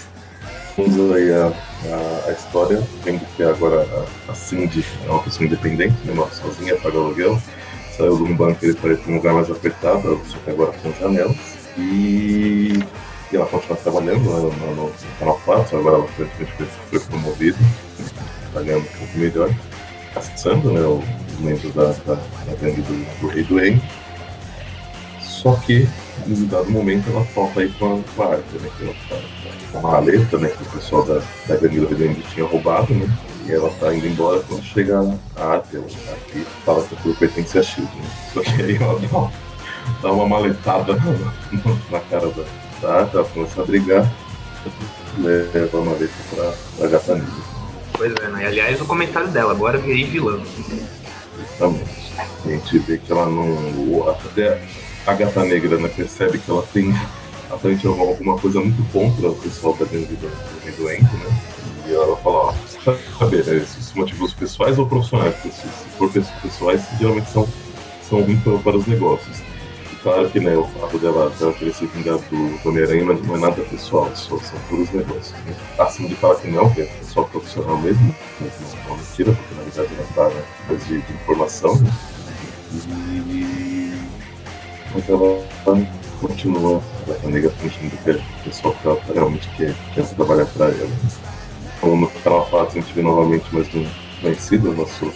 Vamos 0.76 1.12
aí 1.14 1.32
a, 1.32 1.46
a, 1.46 2.28
a 2.28 2.32
história, 2.32 2.82
vendo 3.02 3.20
que 3.36 3.42
agora 3.42 3.86
a, 4.28 4.32
a 4.32 4.34
Cindy 4.34 4.84
é 5.06 5.10
uma 5.10 5.22
pessoa 5.22 5.46
independente, 5.46 5.94
né, 6.04 6.14
sozinha, 6.32 6.76
paga 6.76 6.98
aluguel, 6.98 7.40
saiu 7.96 8.16
de 8.18 8.22
um 8.24 8.36
banco 8.36 8.58
para 8.60 8.68
ir 8.92 8.98
para 8.98 9.10
um 9.12 9.16
lugar 9.16 9.32
mais 9.32 9.50
apertado, 9.50 10.20
só 10.26 10.36
que 10.44 10.50
agora 10.50 10.72
com 10.72 10.92
janelas. 11.00 11.36
E, 11.78 12.78
e 13.32 13.36
ela 13.36 13.46
continua 13.46 13.76
trabalhando 13.76 14.20
né, 14.20 14.54
no, 14.60 14.74
no, 14.74 14.86
no 14.86 14.92
agora 15.78 15.96
ela 15.96 16.08
foi, 16.08 17.00
promovida, 17.00 17.58
está 18.46 18.62
ganhando 18.62 18.84
um 18.84 18.98
pouco 18.98 19.18
melhor, 19.18 19.50
caçando 20.14 20.72
né, 20.72 20.80
os 20.80 21.40
membros 21.40 21.74
da, 21.74 21.84
da, 22.06 22.14
da 22.14 22.54
gangue 22.60 22.82
do, 22.82 23.20
do 23.20 23.28
Rei 23.28 23.44
do 23.44 23.58
Rei. 23.58 23.80
Só 25.20 25.52
que, 25.56 25.88
em 26.26 26.46
dado 26.46 26.70
momento, 26.70 27.08
ela 27.10 27.24
falta 27.26 27.60
aí 27.60 27.68
com 27.78 27.98
a, 27.98 28.14
com 28.16 28.22
a 28.22 28.26
arte, 28.32 28.44
né? 28.54 28.68
Que 28.76 28.84
ela 28.84 28.94
tá 29.08 29.16
com 29.70 29.78
uma 29.78 29.92
maleta, 29.92 30.38
né? 30.38 30.48
Que 30.48 30.62
o 30.62 30.66
pessoal 30.66 31.04
da, 31.04 31.20
da 31.46 31.56
gangue 31.56 31.80
do 31.80 31.94
Rio 31.94 32.22
tinha 32.34 32.46
roubado, 32.46 32.92
né? 32.94 33.06
E 33.46 33.52
ela 33.52 33.70
tá 33.78 33.94
indo 33.94 34.06
embora 34.08 34.40
quando 34.48 34.64
chega 34.64 34.98
a 35.36 35.46
arte, 35.46 35.76
tá 35.76 36.12
aqui 36.12 36.44
fala 36.64 36.82
que 36.84 36.94
aquilo 36.96 37.14
pertence 37.14 37.58
a 37.58 37.62
Shield, 37.62 37.90
né? 37.96 38.08
Só 38.32 38.40
que 38.42 38.50
aí 38.62 38.76
ela 38.76 38.98
dá 38.98 39.08
uma, 39.18 39.32
dá 40.02 40.12
uma 40.12 40.28
maletada 40.28 40.94
na- 40.96 41.76
na 41.90 42.00
cara 42.00 42.26
da, 42.28 42.44
arte, 42.84 43.16
ela 43.16 43.24
começa 43.24 43.60
a 43.60 43.64
brigar, 43.64 44.12
leva 45.18 45.78
a 45.78 45.84
maleta 45.84 46.12
pra, 46.34 46.52
pra 46.78 46.88
gata 46.88 47.14
negra. 47.14 47.56
Pois 47.92 48.14
é, 48.14 48.28
né? 48.28 48.46
Aliás, 48.46 48.80
o 48.80 48.84
comentário 48.86 49.28
dela, 49.28 49.52
agora 49.52 49.78
virei 49.78 50.04
vilã. 50.04 50.40
Justamente. 51.38 52.06
A 52.44 52.48
gente 52.48 52.78
vê 52.80 52.98
que 52.98 53.10
ela 53.10 53.26
não. 53.26 54.08
Até 54.08 54.60
a 55.06 55.14
gata 55.14 55.44
negra 55.44 55.78
né, 55.78 55.88
percebe 55.88 56.38
que 56.38 56.50
ela 56.50 56.62
tem 56.72 56.94
aparentemente 57.50 57.86
alguma 57.86 58.38
coisa 58.38 58.60
muito 58.60 58.82
contra 58.92 59.28
o 59.30 59.36
pessoal 59.36 59.74
da 59.74 59.84
do 59.84 59.90
Rei 60.64 60.72
Doente, 60.76 61.04
né? 61.04 61.40
E 61.86 61.94
ela 61.94 62.16
fala, 62.16 62.36
ó, 62.36 62.54
saber, 63.18 63.44
né, 63.46 63.56
esses 63.58 63.92
motivos 63.92 64.34
pessoais 64.34 64.78
ou 64.78 64.86
profissionais? 64.86 65.34
Porque 65.36 65.50
se 65.50 65.68
for 65.96 66.10
pessoais, 66.42 66.82
geralmente 66.98 67.30
são, 67.30 67.48
são 68.08 68.22
ruins 68.22 68.42
para, 68.42 68.58
para 68.58 68.76
os 68.76 68.86
negócios. 68.86 69.45
Claro 70.06 70.30
que 70.30 70.38
né, 70.38 70.56
o 70.56 70.62
fato 70.62 71.00
dela, 71.00 71.30
dela 71.30 71.52
querer 71.52 71.74
se 71.74 71.84
vingar 71.86 72.16
do, 72.16 72.62
do 72.62 72.68
Homem-Aranha 72.68 73.04
não 73.04 73.34
é 73.34 73.38
nada 73.40 73.60
pessoal, 73.62 74.08
só, 74.14 74.38
são 74.38 74.56
puros 74.68 74.88
negócios. 74.92 75.32
Né? 75.44 75.52
Assim 75.80 76.06
de 76.06 76.14
falar 76.14 76.36
que 76.36 76.46
não, 76.46 76.72
que 76.72 76.82
é 76.82 76.90
só 77.02 77.24
profissional 77.24 77.76
mesmo, 77.78 78.14
mas 78.40 78.52
não 78.60 78.68
é 78.68 78.86
uma 78.86 78.96
mentira, 78.98 79.32
porque 79.32 79.54
na 79.56 79.62
verdade 79.62 79.94
ela 79.94 80.08
está 80.08 80.28
né, 80.28 80.76
de, 80.86 81.02
de 81.02 81.12
informação. 81.12 81.74
Né? 81.80 81.90
E... 83.28 84.00
Mas 84.94 85.08
ela 85.08 85.44
continua 86.20 86.80
a 87.24 87.26
negra 87.26 87.50
fingindo 87.50 87.96
que 88.04 88.10
o 88.12 88.44
pessoal 88.44 88.74
que 88.74 88.86
ela 88.86 89.00
realmente 89.12 89.50
quer, 89.56 89.74
quer 89.92 90.06
trabalhar 90.10 90.46
para 90.46 90.66
ela. 90.66 90.96
Como 91.80 91.96
no 91.96 92.10
canal 92.22 92.48
Fatos 92.48 92.76
a 92.76 92.80
gente 92.80 92.92
vê 92.92 93.02
novamente 93.02 93.52
mais 93.52 93.66
um 93.74 93.84
conhecido, 94.22 94.72
nosso 94.72 95.12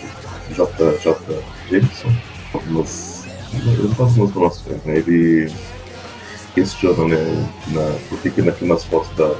JJ 0.50 1.14
Jameson, 1.70 2.12
algumas, 2.52 3.19
algumas 3.54 4.16
informações, 4.16 4.82
né? 4.84 4.98
Ele 4.98 5.52
questiona, 6.54 7.04
né, 7.04 7.48
na, 7.68 7.98
por 8.08 8.18
que 8.20 8.30
que 8.30 8.64
nas 8.64 8.84
fotos 8.84 9.14
da 9.16 9.34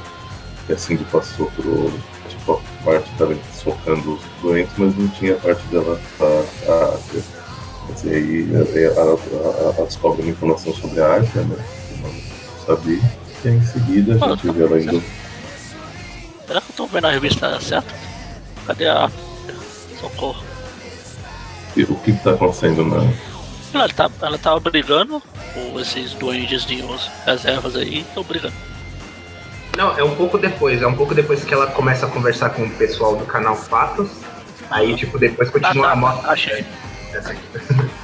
que 0.65 0.73
a 0.73 0.77
Cindy 0.77 1.03
passou 1.05 1.47
pro 1.51 1.91
tipo, 2.29 2.53
a 2.53 2.83
parte 2.83 3.09
dela 3.15 3.35
socando 3.53 4.13
os 4.13 4.21
doentes, 4.41 4.73
mas 4.77 4.95
não 4.95 5.07
tinha 5.09 5.33
a 5.33 5.37
parte 5.37 5.63
dela 5.67 5.99
a, 6.19 6.71
a, 6.71 6.99
e 8.03 8.09
aí 8.09 8.49
ela, 8.85 9.19
ela 9.59 9.85
descobre 9.85 10.21
uma 10.21 10.31
informação 10.31 10.73
sobre 10.73 11.01
a 11.01 11.07
arte, 11.07 11.37
né? 11.39 11.57
sabia. 12.65 13.01
E 13.43 13.47
em 13.47 13.61
seguida 13.65 14.13
a 14.13 14.29
gente 14.29 14.51
vê 14.51 14.63
ela 14.63 14.81
indo. 14.81 15.03
Será 16.47 16.61
que 16.61 16.71
eu 16.71 16.75
tô 16.75 16.87
vendo 16.87 17.07
a 17.07 17.11
revista 17.11 17.59
certa? 17.59 17.93
Cadê 18.65 18.87
a. 18.87 19.09
Socorro. 19.99 20.43
E 21.75 21.83
o 21.83 21.95
que, 21.95 22.13
que 22.13 22.23
tá 22.23 22.31
acontecendo 22.31 22.85
na. 22.85 23.01
Ela, 23.73 23.87
tá, 23.89 24.09
ela 24.21 24.37
tava 24.37 24.59
brigando 24.59 25.21
com 25.53 25.79
esses 25.79 26.13
duendezinhos 26.13 27.09
reservas 27.25 27.75
aí, 27.75 27.99
estão 27.99 28.23
brigando. 28.23 28.53
Não, 29.77 29.97
é 29.97 30.03
um 30.03 30.15
pouco 30.15 30.37
depois, 30.37 30.81
é 30.81 30.87
um 30.87 30.95
pouco 30.95 31.15
depois 31.15 31.43
que 31.43 31.53
ela 31.53 31.67
começa 31.67 32.05
a 32.05 32.09
conversar 32.09 32.49
com 32.49 32.63
o 32.63 32.69
pessoal 32.71 33.15
do 33.15 33.25
canal 33.25 33.55
Fatos. 33.55 34.09
Aí, 34.69 34.95
tipo, 34.95 35.17
depois 35.17 35.49
continua 35.49 35.85
ah, 35.85 35.89
tá, 35.89 35.93
a 35.93 35.95
moto. 35.95 36.25
Achei. 36.29 36.65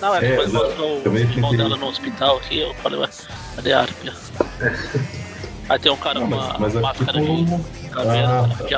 Não, 0.00 0.14
é, 0.14 0.20
depois 0.20 0.48
é, 0.48 0.52
mostrou 0.52 1.02
o 1.02 1.16
irmão 1.16 1.56
dela 1.56 1.76
no 1.76 1.86
hospital 1.86 2.36
aqui, 2.36 2.60
eu 2.60 2.74
falei, 2.74 2.98
ué, 2.98 3.08
cadê 3.54 3.72
a 3.72 3.80
Arpia? 3.80 4.12
Aí 5.68 5.78
tem 5.78 5.90
um 5.90 5.96
cara 5.96 6.20
com 6.20 6.26
uma 6.26 6.58
mas, 6.58 6.74
mas 6.74 6.74
máscara 6.74 7.20
tipo... 7.20 7.60
de 7.82 7.88
caveira, 7.88 8.28
ah, 8.28 8.62
de 8.62 8.68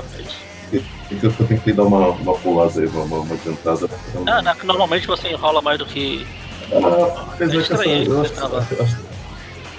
Então 0.72 1.32
eu 1.38 1.46
tentei 1.46 1.72
dar 1.72 1.84
uma, 1.84 2.08
uma 2.08 2.34
pulada 2.34 2.80
aí, 2.80 2.86
uma, 2.86 3.02
uma 3.02 3.34
adiantada. 3.34 3.88
Ah, 4.26 4.42
não, 4.42 4.54
normalmente 4.64 5.06
você 5.06 5.28
enrola 5.28 5.62
mais 5.62 5.78
do 5.78 5.86
que. 5.86 6.26
Ah, 6.72 7.24
apesar 7.32 7.62
que 7.62 7.72
essa, 7.72 7.84
eu 7.86 8.20
acho, 8.20 8.32
acho, 8.34 8.56
acho, 8.56 8.96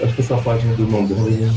acho, 0.04 0.13
que 0.15 0.21
essa 0.21 0.38
página 0.38 0.73
do 0.75 0.84
irmão 0.84 1.06
dela 1.06 1.30
é 1.30 1.49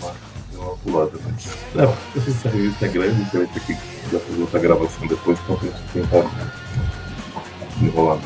uma, 0.00 0.64
uma 0.64 0.76
pulada, 0.76 1.12
mas. 1.24 1.48
Não, 1.74 1.92
porque 2.12 2.30
essa 2.30 2.48
revista 2.48 2.86
é 2.86 2.88
grande, 2.88 3.24
você 3.24 3.38
vai 3.38 3.46
ter 3.48 3.60
que 3.60 3.72
já 4.12 4.18
fazer 4.20 4.40
outra 4.40 4.60
gravação 4.60 5.06
depois, 5.06 5.38
então 5.40 5.56
tem 5.56 5.70
que 5.70 5.92
tentar 5.92 6.30
enrolar. 7.82 8.18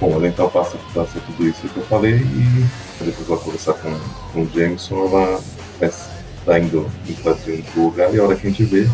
Bom, 0.00 0.12
ela 0.12 0.28
então 0.28 0.48
passa, 0.48 0.76
passa 0.94 1.18
tudo 1.26 1.48
isso 1.48 1.68
que 1.68 1.76
eu 1.76 1.84
falei 1.86 2.14
e 2.14 3.04
depois 3.04 3.26
vai 3.26 3.38
conversar 3.38 3.72
com, 3.74 3.98
com 4.32 4.42
o 4.42 4.50
Jameson, 4.54 5.06
ela 5.06 5.40
está 5.80 6.58
indo 6.58 6.88
invadindo 7.08 7.64
o 7.76 7.84
lugar 7.86 8.14
e 8.14 8.18
a 8.18 8.22
hora 8.22 8.36
que 8.36 8.46
a 8.46 8.50
gente 8.50 8.64
vê, 8.64 8.88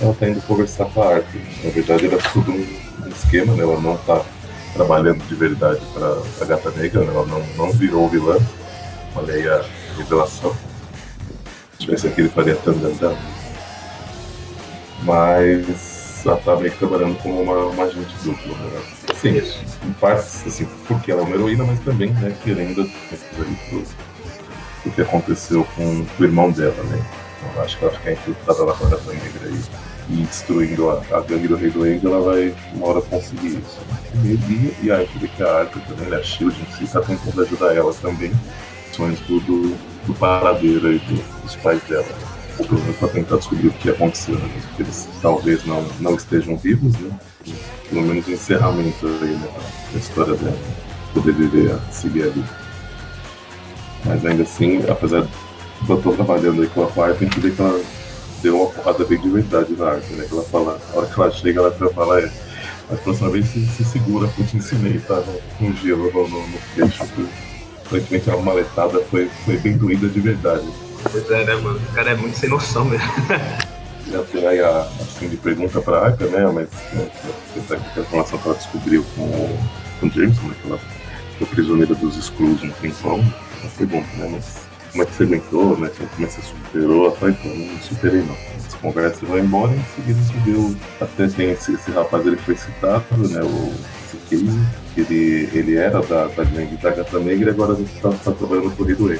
ela 0.00 0.12
está 0.12 0.28
indo 0.28 0.40
conversar 0.42 0.86
com 0.86 1.02
a 1.02 1.16
Arthur. 1.16 1.40
Na 1.62 1.70
verdade 1.70 2.06
era 2.06 2.18
tudo 2.32 2.52
um, 2.52 3.08
esquema, 3.08 3.54
né? 3.54 3.62
Ela 3.62 3.80
não 3.80 3.94
está 3.94 4.24
trabalhando 4.72 5.22
de 5.26 5.34
verdade 5.34 5.80
para 5.92 6.22
a 6.40 6.44
Gata 6.44 6.70
Negra, 6.70 7.00
né? 7.04 7.12
ela 7.12 7.26
não, 7.26 7.44
não 7.56 7.72
virou 7.72 8.08
vilã. 8.08 8.38
Olha 9.14 9.34
aí 9.34 9.48
a 9.48 9.64
revelação. 9.98 10.54
Se 11.72 11.80
tivesse 11.80 12.06
aqui 12.06 12.22
ele 12.22 12.30
faria 12.30 12.56
tandandã. 12.56 13.14
Mas 15.02 16.22
ela 16.24 16.38
está 16.38 16.56
meio 16.56 16.70
que 16.70 16.78
trabalhando 16.78 17.18
como 17.22 17.42
uma, 17.42 17.56
uma 17.66 17.84
agente 17.84 18.14
dupla, 18.22 18.56
né? 18.56 18.82
Sim, 19.20 19.38
em 19.86 19.92
partes, 19.94 20.46
assim, 20.46 20.66
porque 20.86 21.10
ela 21.12 21.22
é 21.22 21.24
uma 21.24 21.34
heroína, 21.34 21.64
mas 21.64 21.78
também, 21.80 22.10
né, 22.12 22.34
querendo 22.42 22.88
pro, 23.34 23.84
o 24.86 24.90
que 24.90 25.02
aconteceu 25.02 25.66
com 25.76 26.06
o 26.18 26.24
irmão 26.24 26.50
dela, 26.50 26.82
né? 26.84 27.02
Então, 27.50 27.62
acho 27.62 27.78
que 27.78 27.84
ela 27.84 27.94
ficar 27.94 28.12
infiltrada 28.12 28.64
lá 28.64 28.74
com 28.74 28.86
a 28.86 28.90
Gata 28.90 29.12
Negra 29.12 29.48
aí 29.48 29.60
e 30.12 30.22
destruindo 30.24 30.90
a, 30.90 31.02
a 31.12 31.20
gangue 31.20 31.46
do 31.46 31.56
Rei 31.56 31.70
do 31.70 31.86
Eng, 31.86 32.00
ela 32.04 32.20
vai 32.20 32.54
uma 32.74 32.88
hora 32.88 33.00
conseguir 33.00 33.58
isso. 33.58 33.78
E, 34.24 34.86
e 34.86 34.90
a 34.90 35.04
que 35.04 35.42
a 35.42 35.60
Arthur 35.60 35.80
também, 35.82 36.08
né, 36.08 36.16
a 36.16 36.22
Shield 36.22 36.56
em 36.60 36.76
si, 36.76 36.84
está 36.84 37.00
tentando 37.00 37.42
ajudar 37.42 37.74
ela 37.74 37.94
também, 37.94 38.32
sonhos 38.92 39.20
do, 39.20 39.40
do, 39.40 40.14
paradeiro 40.14 40.88
aí 40.88 40.98
do, 40.98 41.42
dos 41.42 41.56
pais 41.56 41.80
dela. 41.84 42.06
Para 42.98 43.08
tentar 43.08 43.36
descobrir 43.36 43.68
o 43.68 43.72
que 43.72 43.88
aconteceu, 43.88 44.34
né? 44.34 44.50
porque 44.68 44.82
eles 44.82 45.08
talvez 45.22 45.64
não, 45.64 45.82
não 45.98 46.14
estejam 46.14 46.58
vivos, 46.58 46.92
né? 46.98 47.10
pelo 47.88 48.02
menos 48.02 48.26
o 48.26 48.32
encerramento 48.32 49.06
aí 49.06 49.30
né, 49.30 49.48
da 49.92 49.98
história 49.98 50.34
dela, 50.34 50.58
poder 51.14 51.32
viver, 51.32 51.78
seguir 51.90 52.24
a 52.24 52.28
vida. 52.28 52.48
Mas 54.04 54.26
ainda 54.26 54.42
assim, 54.42 54.82
apesar 54.90 55.22
de 55.22 55.28
eu 55.88 55.96
estou 55.96 56.14
trabalhando 56.14 56.60
aí 56.60 56.68
com 56.68 56.82
a 56.82 56.86
parte, 56.88 57.20
tem 57.20 57.28
que 57.30 57.40
ver 57.40 57.54
que 57.54 57.62
ela 57.62 57.80
deu 58.42 58.60
uma 58.60 58.70
porrada 58.70 59.04
bem 59.04 59.20
de 59.20 59.28
verdade 59.28 59.74
na 59.76 59.86
arte, 59.86 60.12
né? 60.12 60.24
Que 60.26 60.32
ela 60.32 60.44
fala, 60.44 60.80
a 60.92 60.96
hora 60.96 61.06
que 61.06 61.20
ela 61.20 61.30
chega, 61.30 61.60
ela 61.60 61.70
vai 61.70 61.92
falar, 61.92 62.20
é, 62.20 62.30
a 62.90 62.96
próxima 62.96 63.30
vez 63.30 63.46
se, 63.46 63.66
se 63.66 63.84
segura, 63.84 64.26
porque 64.28 64.42
eu 64.42 64.46
te 64.46 64.56
ensinei, 64.56 64.98
tá? 64.98 65.22
Com 65.58 65.72
gelo 65.74 66.10
no, 66.12 66.28
no, 66.28 66.46
no 66.48 66.58
queixo. 66.74 67.04
Aparentemente 67.86 68.30
a 68.30 68.36
maletada 68.36 69.00
foi, 69.10 69.28
foi 69.44 69.56
bem 69.58 69.76
doída 69.76 70.08
de 70.08 70.20
verdade. 70.20 70.66
Pois 71.10 71.30
é, 71.30 71.44
né, 71.44 71.54
mano? 71.56 71.78
O 71.78 71.94
cara 71.94 72.10
é 72.10 72.14
muito 72.14 72.38
sem 72.38 72.48
noção 72.48 72.84
mesmo. 72.84 73.06
já 74.10 74.22
tem 74.24 74.46
aí 74.46 74.60
a, 74.60 74.80
assim, 75.00 75.28
de 75.28 75.36
pergunta 75.36 75.80
para 75.80 75.98
a 75.98 76.04
Arca, 76.06 76.26
né? 76.26 76.44
Mas 76.46 76.68
né, 76.92 77.10
a 77.96 78.00
informação 78.00 78.38
que 78.38 78.48
ela 78.48 78.56
descobriu 78.56 79.04
com, 79.16 79.58
com 80.00 80.06
o 80.06 80.10
Jameson, 80.10 80.42
né? 80.42 80.54
Que 80.62 80.68
ela 80.68 80.80
foi 81.38 81.46
prisioneira 81.46 81.94
dos 81.94 82.16
Skrulls 82.16 82.62
um 82.62 82.70
tempão. 82.70 83.18
Ela 83.60 83.70
pergunta, 83.76 84.08
né? 84.16 84.28
Mas 84.32 84.69
como 84.90 85.02
é 85.02 85.06
que 85.06 85.14
você 85.14 85.22
aguentou, 85.22 85.78
né? 85.78 85.90
Como 85.96 86.26
é 86.26 86.26
que 86.26 86.32
você 86.34 86.42
superou? 86.42 87.06
Ela 87.06 87.16
fala, 87.16 87.32
então, 87.32 87.54
não 87.54 87.80
superei 87.80 88.22
não. 88.22 88.36
Essa 88.56 88.76
conversa 88.78 89.26
vai 89.26 89.40
embora 89.40 89.72
e 89.72 89.76
em 89.76 89.84
seguida 89.94 90.18
a 90.20 90.22
gente 90.22 90.38
viu. 90.44 90.76
Até 91.00 91.28
tem 91.28 91.50
esse, 91.50 91.74
esse 91.74 91.90
rapaz, 91.90 92.26
ele 92.26 92.36
foi 92.36 92.56
citado, 92.56 93.28
né? 93.28 93.40
O 93.42 93.72
Case, 94.28 94.46
ele, 94.96 95.48
ele 95.52 95.76
era 95.76 96.00
da, 96.02 96.26
da 96.26 96.44
gangue 96.44 96.76
da 96.76 96.90
Gata 96.90 97.18
Negra 97.18 97.50
e 97.50 97.52
agora 97.52 97.72
a 97.72 97.76
gente 97.76 97.94
está 97.94 98.10
tá 98.10 98.32
trabalhando 98.32 98.66
no 98.66 98.70
Correio 98.72 98.98
né? 99.06 99.18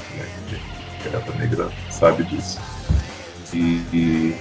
A 1.05 1.09
Gata 1.09 1.33
Negra 1.39 1.69
sabe 1.91 2.25
disso. 2.25 2.61
E, 3.53 3.83
e 3.93 4.37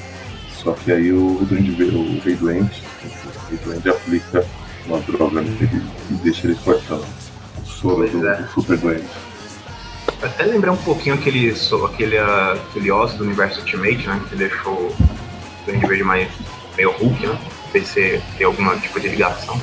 só 0.52 0.74
que 0.74 0.92
aí 0.92 1.12
o, 1.12 1.40
duende, 1.44 1.72
o 1.84 2.20
rei 2.22 2.36
doente, 2.36 2.84
o 3.04 3.50
rei 3.50 3.60
doente 3.64 3.90
aplica 3.90 4.46
uma 4.86 5.00
droga 5.00 5.42
nele 5.42 5.82
e 6.12 6.14
deixa 6.16 6.48
ele 6.48 6.56
cortando 6.64 7.06
o 7.62 7.66
soro 7.66 8.08
do, 8.08 8.28
é. 8.28 8.42
do, 8.42 8.48
super 8.50 8.78
doente. 8.78 9.08
Até 10.22 10.44
lembrar 10.44 10.74
um 10.74 10.78
pouquinho 10.78 11.16
aquele, 11.16 11.54
aquele, 11.86 12.18
aquele 12.18 12.92
osso 12.92 13.18
do 13.18 13.24
universo 13.24 13.60
Ultimate, 13.62 14.08
né? 14.08 14.22
Que 14.30 14.36
deixou 14.36 14.74
o 14.74 14.96
Duende 15.66 15.86
Verde 15.86 16.04
mais 16.04 16.30
meio 16.76 16.92
Hulk, 16.92 17.26
né? 17.26 17.40
Não 17.64 17.72
sei 17.72 17.86
se 17.86 18.22
tem 18.38 18.46
alguma 18.46 18.78
tipo 18.78 19.00
de 19.00 19.08
ligação. 19.10 19.60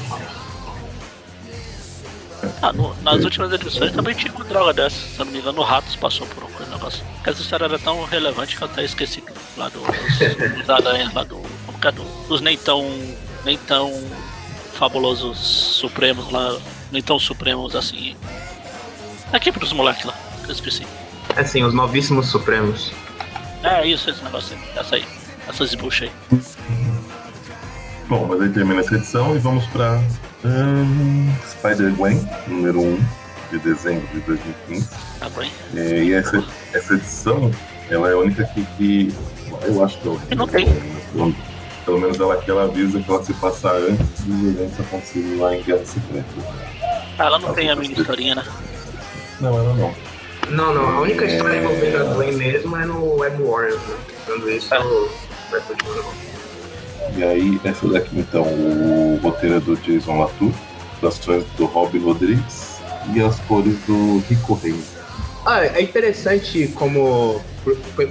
Ah, 2.62 2.72
no, 2.72 2.94
nas 3.02 3.24
últimas 3.24 3.52
edições 3.52 3.92
também 3.92 4.14
tinha 4.14 4.32
uma 4.32 4.44
droga 4.44 4.72
dessa. 4.72 4.96
Se 4.96 5.18
não 5.18 5.26
me 5.26 5.38
engano, 5.38 5.60
o 5.60 5.64
Ratos 5.64 5.96
passou 5.96 6.26
por 6.28 6.44
um 6.44 6.56
negócio. 6.70 7.04
Porque 7.14 7.30
essa 7.30 7.40
história 7.40 7.64
era 7.64 7.78
tão 7.78 8.04
relevante 8.04 8.56
que 8.56 8.62
eu 8.62 8.68
até 8.68 8.84
esqueci 8.84 9.22
lá 9.56 9.68
do, 9.68 9.80
dos, 9.80 10.70
aranhas, 10.70 11.12
lá 11.12 11.24
do, 11.24 11.40
é, 11.86 11.92
do, 11.92 12.02
dos 12.28 12.40
nem 12.40 12.56
tão, 12.56 12.88
nem 13.44 13.56
tão 13.58 13.92
fabulosos 14.74 15.38
supremos 15.38 16.30
lá, 16.30 16.56
nem 16.92 17.02
tão 17.02 17.18
supremos 17.18 17.74
assim. 17.74 18.16
Aqui 19.32 19.50
pros 19.50 19.72
moleques 19.72 20.04
lá, 20.04 20.14
que 20.46 20.52
eu 20.52 20.54
esqueci. 20.54 20.86
É 21.36 21.44
sim, 21.44 21.62
os 21.62 21.74
novíssimos 21.74 22.28
supremos. 22.28 22.92
É 23.62 23.86
isso, 23.86 24.08
esse 24.08 24.22
negócio 24.22 24.56
aí, 24.56 24.80
essa 24.80 24.96
aí, 24.96 25.04
essas 25.48 25.74
buchas 25.74 26.08
aí. 26.08 26.40
Bom, 28.08 28.26
mas 28.28 28.40
aí 28.40 28.48
termina 28.50 28.80
essa 28.80 28.94
edição 28.94 29.34
e 29.34 29.38
vamos 29.38 29.66
pra 29.66 30.00
um, 30.44 31.34
Spider-Gwen, 31.44 32.28
número 32.46 32.80
1 32.80 33.04
de 33.50 33.58
dezembro 33.58 34.06
de 34.08 34.20
2015. 34.20 34.88
Ah, 35.20 35.28
é, 35.74 36.04
e 36.04 36.12
essa, 36.12 36.44
essa 36.72 36.94
edição, 36.94 37.50
ela 37.90 38.08
é 38.08 38.12
a 38.12 38.16
única 38.16 38.44
que, 38.44 38.64
que 38.76 39.14
eu 39.62 39.84
acho 39.84 39.98
que 39.98 40.06
eu, 40.06 40.20
eu 40.30 40.36
não 40.36 40.46
tem. 40.46 40.66
Pelo, 41.12 41.34
pelo 41.84 42.00
menos 42.00 42.18
ela 42.18 42.34
aqui 42.34 42.50
ela 42.50 42.64
avisa 42.64 43.00
que 43.00 43.10
ela 43.10 43.22
se 43.24 43.32
passa 43.34 43.72
antes 43.72 44.20
dos 44.24 44.48
eventos 44.48 44.80
acontecerem 44.80 45.36
lá 45.36 45.56
em 45.56 45.62
Guerra 45.62 45.84
Secreta. 45.84 46.26
Ah, 47.18 47.24
ela 47.26 47.38
não 47.38 47.48
ela 47.48 47.56
tem 47.56 47.70
a 47.70 47.76
mini 47.76 47.94
historinha, 47.94 48.36
né? 48.36 48.44
Não, 49.40 49.58
ela 49.58 49.74
não. 49.74 49.94
Não, 50.50 50.74
não. 50.74 50.88
A 50.88 51.00
única 51.00 51.24
história 51.24 51.56
é... 51.56 51.62
envolvendo 51.62 51.96
a 51.98 52.14
Gwen 52.14 52.32
mesmo 52.32 52.76
é 52.76 52.84
no 52.84 53.16
Web 53.16 53.42
Warriors, 53.42 53.80
né? 53.82 53.96
Quando 54.24 54.50
isso. 54.50 54.74
É. 54.74 54.78
vai 55.50 55.60
continuar. 55.60 56.14
E 57.16 57.24
aí, 57.24 57.60
essa 57.64 57.88
daqui 57.88 58.18
então, 58.18 58.42
o 58.42 59.18
roteiro 59.22 59.56
é 59.56 59.60
do 59.60 59.76
Jason 59.76 60.18
Latour, 60.18 60.52
as 60.98 61.18
ações 61.18 61.44
do 61.56 61.66
Rob 61.66 61.98
Rodrigues 61.98 62.78
e 63.14 63.22
as 63.22 63.38
cores 63.40 63.76
do 63.86 64.18
Rico 64.28 64.54
Reis. 64.54 64.96
Ah, 65.44 65.64
é 65.64 65.80
interessante 65.80 66.68
como 66.74 67.40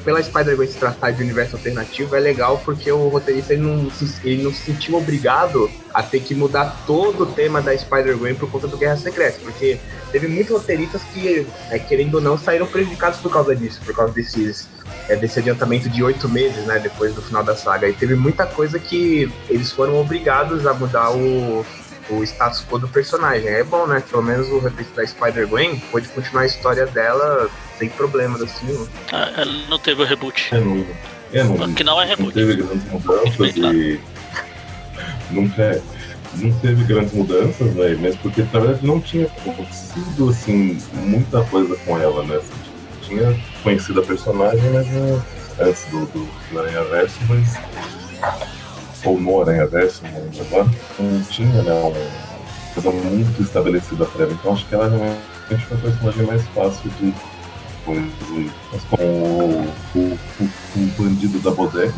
pela 0.04 0.22
Spider-Man 0.22 0.68
se 0.68 0.78
tratar 0.78 1.12
de 1.12 1.24
universo 1.24 1.56
alternativo, 1.56 2.16
é 2.16 2.20
legal 2.20 2.62
porque 2.64 2.92
o 2.92 3.08
roteirista 3.08 3.54
ele 3.54 3.62
não, 3.62 3.90
se, 3.90 4.20
ele 4.24 4.44
não 4.44 4.52
se 4.52 4.64
sentiu 4.64 4.96
obrigado 4.98 5.70
a 5.94 6.04
ter 6.04 6.20
que 6.20 6.36
mudar 6.36 6.84
todo 6.86 7.24
o 7.24 7.26
tema 7.26 7.62
da 7.62 7.76
Spider-Man 7.76 8.36
por 8.36 8.52
conta 8.52 8.68
do 8.68 8.78
Guerra 8.78 8.98
Secreta, 8.98 9.40
porque 9.42 9.80
teve 10.12 10.28
muitos 10.28 10.52
roteiristas 10.52 11.02
que, 11.14 11.48
é, 11.70 11.80
querendo 11.80 12.16
ou 12.16 12.22
não, 12.22 12.38
saíram 12.38 12.68
prejudicados 12.68 13.20
por 13.20 13.32
causa 13.32 13.56
disso, 13.56 13.80
por 13.86 13.96
causa 13.96 14.14
desses, 14.14 14.68
é, 15.08 15.16
desse 15.16 15.40
adiantamento 15.40 15.90
de 15.90 16.04
oito 16.04 16.28
meses, 16.28 16.66
né, 16.66 16.80
depois 16.80 17.14
do 17.14 17.22
final 17.22 17.44
da 17.44 17.56
saga. 17.56 17.88
E 17.88 17.94
teve 17.94 18.16
muita 18.16 18.46
coisa 18.46 18.78
que 18.78 19.32
eles 19.50 19.72
foram 19.72 20.00
obrigados 20.00 20.68
a 20.68 20.74
mudar 20.74 21.12
o, 21.12 21.66
o 22.10 22.24
status 22.24 22.64
quo 22.70 22.80
do 22.80 22.88
personagem. 22.88 23.48
É 23.48 23.64
bom, 23.64 23.88
né? 23.88 24.04
Pelo 24.10 24.24
menos 24.24 24.48
o 24.50 24.60
repente 24.60 24.90
da 24.96 25.06
Spider-Gwen 25.06 25.80
pôde 25.92 26.08
continuar 26.10 26.44
a 26.44 26.46
história 26.46 26.86
dela 26.86 27.50
sem 27.78 27.90
problemas, 27.90 28.42
assim. 28.42 28.68
Né? 28.68 28.88
Ah, 29.12 29.32
ela 29.38 29.54
não 29.70 29.80
teve 29.80 30.02
o 30.02 30.06
reboot. 30.06 30.50
É, 30.54 30.60
não, 30.60 30.86
é, 31.34 31.44
não, 31.44 31.74
que 31.74 31.84
não 31.84 32.02
é 32.02 32.06
reboot. 32.06 32.28
Não 32.28 32.48
teve 32.48 32.56
grandes 32.56 32.92
mudanças 32.92 33.56
e. 33.58 34.00
Nunca, 35.32 35.82
não 36.36 36.52
teve 36.60 36.84
grandes 36.84 37.14
mudanças, 37.14 37.74
né? 37.74 37.96
Mesmo 37.96 38.22
porque, 38.22 38.42
na 38.42 38.60
verdade, 38.60 38.86
não 38.86 39.02
tinha 39.02 39.26
acontecido, 39.26 40.30
assim, 40.30 40.78
muita 40.94 41.44
coisa 41.46 41.76
com 41.78 41.98
ela, 41.98 42.24
né? 42.24 42.40
Tinha 43.02 43.40
conhecido 43.64 44.02
a 44.02 44.04
personagem, 44.04 44.70
mas 44.72 44.88
né, 44.88 45.22
antes 45.60 45.86
do, 45.86 46.06
do, 46.08 46.28
do 46.52 46.60
Aranha 46.60 46.84
Verso, 46.86 47.18
mas 47.30 47.56
ou 49.06 49.20
no 49.20 49.42
Aranha 49.42 49.68
Verso, 49.68 50.02
não 50.04 50.20
lembro 50.20 50.42
agora, 50.42 50.72
não 51.00 51.24
tinha 51.24 51.62
né, 51.62 51.74
uma 51.74 51.94
coisa 52.74 52.92
muito 52.92 53.42
estabelecida 53.42 54.08
ela. 54.18 54.32
Então 54.32 54.54
acho 54.54 54.66
que 54.66 54.76
ela 54.76 54.90
realmente 54.90 55.66
foi 55.68 55.78
a 55.78 55.82
personagem 55.82 56.26
mais 56.26 56.44
fácil 56.48 56.90
de 57.00 57.14
coisa. 57.86 58.08
Mas 58.72 58.84
com 58.84 58.96
o, 59.04 59.74
o, 59.96 60.00
o, 60.00 60.50
o, 60.76 60.86
bandido 60.98 61.40
da 61.40 61.52
bodega, 61.52 61.94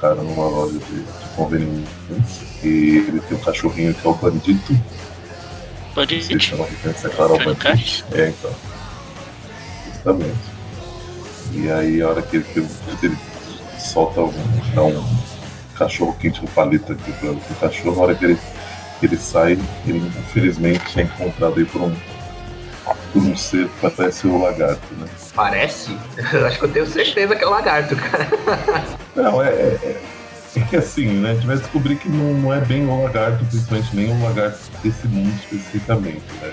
cara 0.00 0.16
numa 0.16 0.46
loja 0.46 0.78
de, 0.78 1.02
de 1.02 1.28
conveniência, 1.34 2.46
e 2.62 3.04
ele 3.08 3.20
tem 3.20 3.38
um 3.38 3.40
cachorrinho 3.40 3.94
que 3.94 4.06
é 4.06 4.10
o 4.10 4.14
bandito. 4.14 4.80
Bandito? 5.94 6.24
Se 6.44 6.52
é 6.52 6.56
uma 6.56 6.66
referência 6.66 7.08
clara 7.08 7.32
ao 7.32 7.38
bandito. 7.38 8.04
É, 8.12 8.28
então. 8.28 8.50
Justamente. 9.86 10.54
E 11.52 11.70
aí 11.70 12.02
a 12.02 12.08
hora 12.08 12.22
que 12.22 12.36
ele, 12.36 12.44
que 12.44 13.06
ele 13.06 13.16
solta 13.78 14.20
um, 14.20 14.32
dá 14.74 14.82
um 14.82 15.33
cachorro 15.74 16.16
quente 16.18 16.40
no 16.40 16.48
palito 16.48 16.92
aqui 16.92 17.12
para 17.12 17.30
o 17.30 17.40
cachorro. 17.60 17.96
Na 17.96 18.02
hora 18.02 18.14
que 18.14 18.24
ele, 18.24 18.38
que 19.00 19.06
ele 19.06 19.16
sai, 19.16 19.58
ele 19.86 19.98
infelizmente 19.98 21.00
é 21.00 21.02
encontrado 21.02 21.58
aí 21.58 21.64
por 21.64 21.82
um, 21.82 21.94
por 23.12 23.22
um 23.22 23.36
ser 23.36 23.68
que 23.68 23.90
parece 23.90 24.26
o 24.26 24.40
lagarto, 24.40 24.94
né? 24.94 25.06
Parece? 25.34 25.96
Eu 26.32 26.46
acho 26.46 26.58
que 26.58 26.64
eu 26.64 26.72
tenho 26.72 26.86
certeza 26.86 27.36
que 27.36 27.44
é 27.44 27.46
o 27.46 27.50
lagarto, 27.50 27.96
cara. 27.96 28.28
Não, 29.14 29.42
é, 29.42 29.48
é, 29.48 30.02
é 30.56 30.60
que 30.60 30.76
assim, 30.76 31.06
né? 31.06 31.30
A 31.30 31.34
gente 31.34 31.46
vai 31.46 31.56
descobrir 31.56 31.96
que 31.96 32.08
não, 32.08 32.34
não 32.34 32.54
é 32.54 32.60
bem 32.60 32.86
o 32.86 33.02
lagarto, 33.02 33.44
principalmente 33.44 33.94
nem 33.94 34.12
o 34.12 34.22
lagarto 34.22 34.58
desse 34.82 35.06
mundo 35.06 35.32
especificamente, 35.36 36.22
né? 36.40 36.52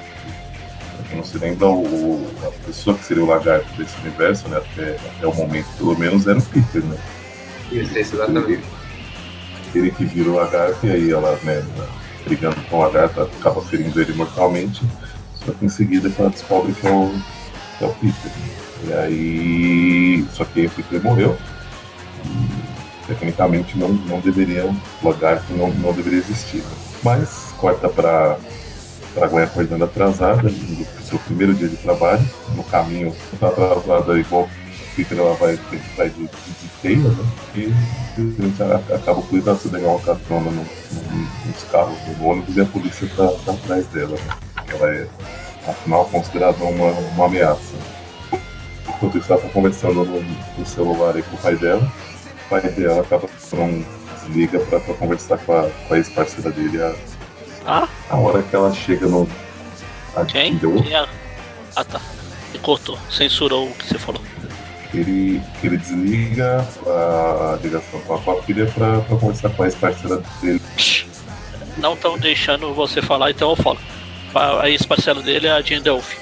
Quem 1.08 1.18
não 1.18 1.24
se 1.26 1.38
lembra, 1.38 1.68
o, 1.68 2.32
a 2.44 2.66
pessoa 2.66 2.96
que 2.98 3.04
seria 3.04 3.24
o 3.24 3.28
lagarto 3.28 3.68
desse 3.74 3.98
universo, 4.02 4.48
né? 4.48 4.58
Até, 4.58 4.96
até 4.96 5.28
o 5.28 5.34
momento, 5.34 5.68
pelo 5.78 5.98
menos, 5.98 6.28
era 6.28 6.38
o 6.38 6.42
Peter, 6.42 6.84
né? 6.84 6.98
Isso, 7.72 7.98
exatamente 7.98 8.54
ele 8.54 8.64
que 9.72 10.06
vira 10.06 10.30
o 10.30 10.36
lagarto, 10.36 10.86
e 10.86 10.92
aí 10.92 11.12
ela, 11.12 11.38
né, 11.44 11.64
brigando 12.26 12.58
com 12.70 12.78
o 12.78 12.82
lagarto, 12.82 13.22
acaba 13.22 13.62
ferindo 13.62 14.00
ele 14.00 14.14
mortalmente. 14.14 14.84
Só 15.46 15.52
que 15.54 15.66
em 15.66 15.70
seguida 15.70 16.12
ela 16.18 16.30
descobre 16.30 16.74
que 16.74 16.88
é 16.88 16.92
o, 16.92 17.12
que 17.78 17.84
é 17.84 17.88
o 17.88 17.94
Peter. 17.94 18.32
E 18.88 18.94
aí. 18.94 20.26
Só 20.34 20.46
que 20.46 20.66
o 20.66 20.70
Peter 20.70 21.04
morreu. 21.04 21.38
E, 22.26 23.08
tecnicamente 23.08 23.78
não, 23.78 23.90
não 23.90 24.20
deveria. 24.20 24.66
O 24.66 25.08
lagarto 25.08 25.52
não, 25.54 25.70
não 25.70 25.94
deveria 25.94 26.20
existir. 26.20 26.64
Mas 27.04 27.54
corta 27.58 27.90
para 27.90 28.38
para 29.14 29.28
Gwen 29.28 29.44
acordando 29.44 29.84
atrasada, 29.84 30.44
no 30.44 31.04
seu 31.04 31.20
primeiro 31.20 31.54
dia 31.54 31.68
de 31.68 31.76
trabalho, 31.78 32.26
no 32.56 32.64
caminho, 32.64 33.14
tá 33.40 33.50
atrasada 33.50 34.18
igual 34.18 34.50
Peter 34.96 35.18
ela 35.18 35.34
vai, 35.36 35.58
vai 35.96 36.10
de, 36.10 36.28
de, 36.84 36.96
né? 36.98 37.26
E 37.56 37.74
a 38.18 38.44
gente 38.44 38.64
acaba 38.94 39.20
o 39.20 39.24
cuidado 39.24 39.60
de 39.62 39.70
pegar 39.70 39.88
uma 39.88 40.00
carona 40.00 40.52
no, 40.52 40.64
no, 40.64 41.48
nos 41.48 41.64
carros, 41.72 41.98
no 42.18 42.26
ônibus, 42.26 42.58
e 42.58 42.62
a 42.62 42.66
polícia 42.66 43.10
tá, 43.16 43.32
tá 43.46 43.52
atrás 43.54 43.86
dela, 43.88 44.16
né? 44.16 44.38
Ela 44.68 44.94
é, 44.94 45.08
afinal, 45.68 46.06
considerada 46.06 46.64
uma, 46.64 46.92
uma 46.92 47.26
ameaça. 47.26 47.74
Enquanto 48.88 49.18
isso, 49.18 49.32
ela 49.32 49.42
tá 49.42 49.50
conversando 49.50 50.06
no, 50.06 50.22
no 50.22 50.66
celular 50.66 51.16
aí 51.16 51.24
com 51.24 51.36
o 51.36 51.40
pai 51.40 51.56
dela. 51.56 51.92
O 52.46 52.50
pai 52.50 52.62
dela 52.62 53.02
acaba 53.02 53.30
não 53.54 53.86
desliga 54.22 54.60
pra, 54.60 54.80
pra 54.80 54.94
conversar 54.94 55.38
com 55.40 55.54
a, 55.54 55.70
com 55.88 55.94
a 55.94 55.98
ex-parceira 55.98 56.52
dele. 56.52 56.82
A, 56.82 56.96
ah? 57.66 57.88
a 58.10 58.18
hora 58.18 58.44
que 58.44 58.56
ela 58.56 58.74
chega 58.74 59.08
no. 59.08 59.28
A 60.16 60.26
Quem? 60.26 60.60
Ah, 61.76 61.84
tá. 61.86 62.02
E 62.54 62.60
cortou, 62.60 63.00
censurou 63.10 63.70
o 63.70 63.74
que 63.74 63.88
você 63.88 63.98
falou 63.98 64.22
ele, 64.94 65.42
ele 65.64 65.78
desliga 65.78 66.68
a 66.86 67.58
ligação 67.62 68.00
com 68.02 68.32
a, 68.32 68.44
filha 68.44 68.66
pra, 68.68 69.00
pra 69.02 69.18
conversar 69.18 69.50
com 69.50 69.64
a 69.64 69.66
ex-parceira 69.66 70.22
dele. 70.42 70.62
Não 71.78 71.94
estão 71.94 72.18
deixando 72.18 72.74
você 72.74 73.02
falar, 73.02 73.32
então 73.32 73.50
eu 73.50 73.56
falo. 73.56 73.80
A 74.34 74.70
ex-parceira 74.70 75.22
dele 75.22 75.48
é 75.48 75.52
a 75.52 75.62
Jean 75.62 75.82
Delphi. 75.82 76.18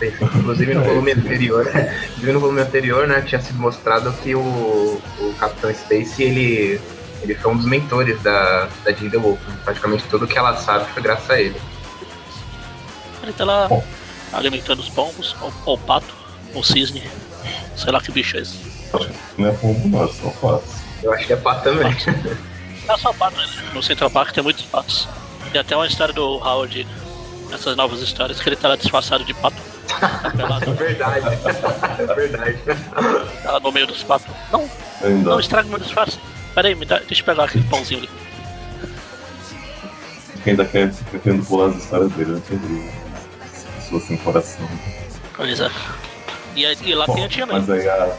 Inclusive 0.00 0.74
no 0.74 0.82
volume 0.82 1.12
anterior, 1.12 1.66
inclusive 2.08 2.32
no 2.32 2.40
volume 2.40 2.60
anterior, 2.62 3.06
né, 3.06 3.20
tinha 3.20 3.40
sido 3.40 3.58
mostrado 3.58 4.12
que 4.22 4.34
o, 4.34 4.40
o 4.40 5.34
Capitão 5.38 5.70
Stacy 5.70 6.22
ele, 6.22 6.80
ele 7.22 7.34
foi 7.34 7.52
um 7.52 7.56
dos 7.56 7.66
mentores 7.66 8.20
da, 8.22 8.68
da 8.84 8.92
Jean 8.92 9.10
Wolf. 9.20 9.38
Praticamente 9.64 10.04
tudo 10.04 10.26
que 10.26 10.38
ela 10.38 10.56
sabe 10.56 10.90
foi 10.92 11.02
graças 11.02 11.28
a 11.30 11.40
ele. 11.40 11.56
Ele 13.22 13.32
tá 13.32 13.44
lá 13.44 13.68
Bom. 13.68 13.84
alimentando 14.32 14.80
os 14.80 14.88
pombos, 14.88 15.36
ou 15.66 15.74
o 15.74 15.78
pato, 15.78 16.14
ou 16.54 16.62
o 16.62 16.64
cisne. 16.64 17.02
Sei 17.76 17.92
lá 17.92 18.00
que 18.00 18.12
bicho 18.12 18.36
é 18.36 18.40
esse. 18.40 18.58
Não 19.38 19.48
é 19.48 19.52
pombo, 19.52 19.88
não, 19.88 20.04
é 20.04 20.08
só 20.08 20.30
pato. 20.30 20.64
Eu 21.02 21.12
acho 21.12 21.26
que 21.26 21.32
é 21.32 21.36
pato 21.36 21.64
também. 21.64 21.96
É 22.88 22.96
só 22.96 23.12
pato, 23.12 23.36
né? 23.36 23.46
No 23.72 23.82
Central 23.82 24.10
Park 24.10 24.32
tem 24.32 24.42
muitos 24.42 24.64
patos. 24.64 25.08
E 25.54 25.58
até 25.58 25.76
uma 25.76 25.86
história 25.86 26.12
do 26.12 26.22
Howard, 26.38 26.86
essas 27.52 27.76
novas 27.76 28.00
histórias, 28.00 28.40
que 28.40 28.48
ele 28.48 28.56
tá 28.56 28.68
lá 28.68 28.76
disfarçado 28.76 29.24
de 29.24 29.34
pato. 29.34 29.56
é 30.66 30.72
verdade. 30.72 31.26
é 31.98 32.14
verdade. 32.14 32.58
Tá 33.42 33.60
no 33.60 33.72
meio 33.72 33.86
dos 33.86 34.02
patos. 34.02 34.26
Não, 34.52 34.68
Ainda. 35.02 35.30
não 35.30 35.40
estraga 35.40 35.68
meu 35.68 35.78
disfarce. 35.78 36.18
Pera 36.54 36.68
aí, 36.68 36.74
me 36.74 36.84
dá, 36.84 36.98
deixa 36.98 37.22
eu 37.22 37.26
pegar 37.26 37.44
aquele 37.44 37.64
pãozinho 37.64 38.00
ali. 38.00 38.10
Quem 40.42 40.52
ainda 40.52 40.64
quer 40.64 40.92
pretendo 41.10 41.44
pular 41.44 41.68
as 41.70 41.76
histórias 41.76 42.10
dele 42.12 42.32
antes 42.32 42.48
de 42.48 42.90
pessoas 43.76 44.02
sem 44.04 44.16
coração. 44.18 44.68
Pois 45.36 45.60
é. 45.60 45.70
E, 46.56 46.62
e 46.62 46.94
lá 46.94 47.06
Bom, 47.06 47.14
tem 47.14 47.24
a 47.24 47.28
tia 47.28 47.46
Mas 47.46 47.70
aí 47.70 47.88
a. 47.88 48.16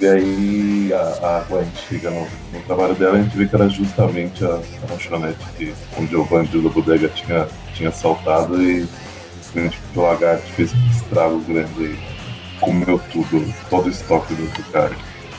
E 0.00 0.06
aí 0.06 0.92
a, 0.92 1.38
a 1.38 1.40
Gwen 1.48 1.66
chega 1.88 2.10
no, 2.10 2.20
no, 2.52 2.60
trabalho 2.66 2.94
dela 2.94 3.18
a 3.18 3.22
gente 3.22 3.36
vê 3.36 3.46
que 3.46 3.54
era 3.54 3.68
justamente 3.68 4.44
a, 4.44 4.48
a 4.48 4.92
lanchonete 4.92 5.44
que, 5.56 5.74
onde 5.98 6.14
o 6.14 6.24
bandido 6.24 6.62
da 6.62 6.68
bodega 6.68 7.08
tinha, 7.08 7.48
tinha 7.74 7.90
saltado 7.90 8.62
e 8.62 8.86
simplesmente 9.42 9.78
o 9.94 10.00
lagarto 10.00 10.46
fez 10.52 10.72
um 10.72 10.90
estrago 10.90 11.40
grande 11.40 11.84
aí. 11.84 11.98
Comeu 12.60 13.00
tudo, 13.12 13.54
todo 13.68 13.86
o 13.86 13.90
estoque 13.90 14.34
do, 14.34 14.72
cara. 14.72 14.92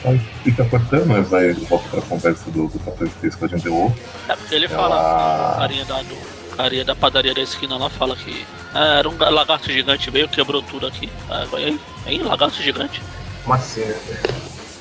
Aí 0.03 0.19
fica 0.43 0.65
cortando, 0.65 1.07
né? 1.07 1.21
Vai 1.21 1.53
volta 1.53 1.89
pra 1.89 2.01
conversa 2.01 2.51
do, 2.51 2.67
do 2.67 2.79
Capitão 2.79 3.07
Space 3.07 3.37
com 3.37 3.45
a 3.45 3.47
gente 3.47 3.69
ou 3.69 3.93
É 4.27 4.35
porque 4.35 4.55
ele 4.55 4.65
Ela... 4.65 4.75
fala, 4.75 5.51
a 5.53 5.59
carinha 5.59 5.85
da, 5.85 6.01
do, 6.01 6.36
carinha 6.57 6.83
da 6.83 6.95
padaria 6.95 7.35
da 7.35 7.41
esquina 7.41 7.77
lá 7.77 7.87
fala 7.87 8.15
que 8.15 8.45
é, 8.73 8.99
era 8.99 9.07
um 9.07 9.15
lagarto 9.17 9.71
gigante, 9.71 10.09
veio, 10.09 10.27
quebrou 10.27 10.61
tudo 10.63 10.87
aqui. 10.87 11.09
É, 11.29 11.55
aí, 11.55 11.79
aí, 12.05 12.23
lagarto 12.23 12.61
gigante. 12.61 12.99
Né? 12.99 13.61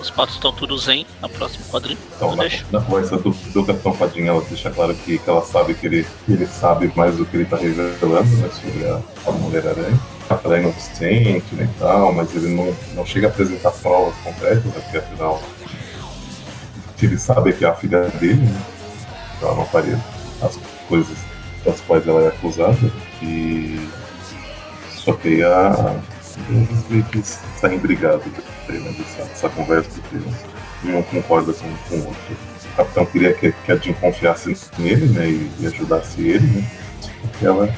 Os 0.01 0.11
patos 0.11 0.35
estão 0.35 0.53
tudo 0.53 0.77
zen 0.79 1.07
na 1.21 1.29
próxima 1.29 1.65
quadrinho. 1.67 1.99
Então, 2.17 2.35
na, 2.35 2.45
na, 2.73 2.81
conversa 2.81 3.17
do, 3.19 3.31
do 3.31 3.65
Capitão 3.65 3.93
Fadinha, 3.95 4.31
ela 4.31 4.43
deixa 4.43 4.71
claro 4.71 4.95
que, 4.95 5.19
que 5.19 5.31
ela 5.31 5.43
sabe 5.43 5.75
que 5.75 5.87
ele, 5.87 6.07
que 6.25 6.33
ele 6.33 6.47
sabe 6.47 6.91
mais 6.97 7.17
do 7.17 7.27
que 7.27 7.37
ele 7.37 7.45
está 7.45 7.57
revelando 7.57 8.37
né, 8.37 8.51
sobre 8.51 8.89
a, 8.89 9.01
a 9.27 9.33
Mulher-Aranha. 9.33 10.01
Ela 10.45 10.57
é 10.57 10.61
inocente 10.61 11.55
né, 11.55 11.71
e 11.73 11.79
tal, 11.79 12.13
mas 12.13 12.35
ele 12.35 12.49
não, 12.49 12.75
não 12.95 13.07
chega 13.07 13.29
a 13.29 13.31
apresentar 13.31 13.71
provas 13.71 14.15
concretas, 14.25 14.65
né, 14.65 14.81
porque 14.83 14.99
afinal 14.99 15.43
ele 17.03 17.19
sabe 17.19 17.53
que 17.53 17.65
é 17.65 17.69
a 17.69 17.75
filha 17.75 18.09
dele, 18.09 18.41
né? 18.41 18.63
Então 19.37 19.51
ela 19.51 19.59
não 19.59 19.67
faria 19.67 20.01
as 20.43 20.59
coisas 20.89 21.17
das 21.67 21.81
quais 21.83 22.07
ela 22.07 22.23
é 22.23 22.29
acusada. 22.29 22.79
E 23.21 23.89
só 24.89 25.13
que 25.13 25.43
a 25.43 26.01
eles 26.51 27.37
que 27.37 27.61
saem 27.61 27.79
brigados 27.79 28.27
né, 28.27 28.95
dessa, 28.99 29.25
dessa 29.25 29.49
conversa, 29.49 29.89
porque 30.03 30.25
não 30.85 31.03
concorda 31.03 31.53
com, 31.53 31.77
com 31.89 31.97
o 31.97 32.07
outro. 32.07 32.37
O 32.73 32.77
capitão 32.77 33.07
queria 33.07 33.33
que, 33.33 33.53
que 33.53 33.73
a 33.73 33.77
Jean 33.77 33.95
confiasse 33.95 34.55
nele, 34.79 35.07
né? 35.07 35.29
E, 35.29 35.51
e 35.61 35.67
ajudasse 35.67 36.21
ele, 36.21 36.47
né? 36.47 36.71
Ela 37.43 37.75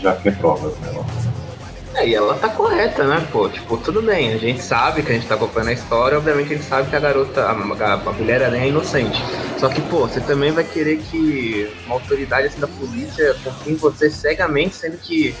já 0.00 0.16
quer 0.16 0.36
provas, 0.36 0.76
né? 0.78 0.88
Ela, 0.92 1.06
É, 1.94 2.08
e 2.08 2.14
ela 2.14 2.34
tá 2.38 2.48
correta, 2.48 3.04
né, 3.04 3.26
pô? 3.30 3.48
Tipo, 3.48 3.76
tudo 3.76 4.00
bem, 4.00 4.32
a 4.32 4.38
gente 4.38 4.62
sabe 4.62 5.02
que 5.02 5.10
a 5.10 5.14
gente 5.14 5.26
tá 5.26 5.34
acompanhando 5.34 5.68
a 5.68 5.72
história, 5.74 6.16
obviamente 6.16 6.54
a 6.54 6.56
gente 6.56 6.66
sabe 6.66 6.88
que 6.88 6.96
a 6.96 7.00
garota, 7.00 7.42
a, 7.42 7.50
a, 7.50 7.94
a 7.94 8.12
mulher 8.12 8.42
aranha 8.42 8.64
é 8.64 8.68
inocente. 8.68 9.22
Só 9.58 9.68
que, 9.68 9.80
pô, 9.82 10.08
você 10.08 10.20
também 10.20 10.52
vai 10.52 10.64
querer 10.64 10.98
que 10.98 11.70
uma 11.84 11.96
autoridade 11.96 12.46
assim 12.46 12.60
da 12.60 12.66
polícia 12.66 13.36
confie 13.44 13.72
em 13.72 13.76
você 13.76 14.10
cegamente, 14.10 14.74
sendo 14.74 14.96
que 14.96 15.34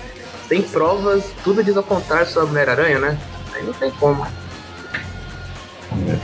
tem 0.48 0.60
provas, 0.60 1.24
tudo 1.42 1.64
diz 1.64 1.76
ao 1.76 1.82
contrário 1.82 2.26
sobre 2.26 2.48
a 2.48 2.52
Mulher 2.52 2.70
Aranha, 2.70 2.98
né? 2.98 3.18
Aí 3.54 3.64
não 3.64 3.72
tem 3.72 3.90
como. 3.92 4.26
né? 5.92 6.20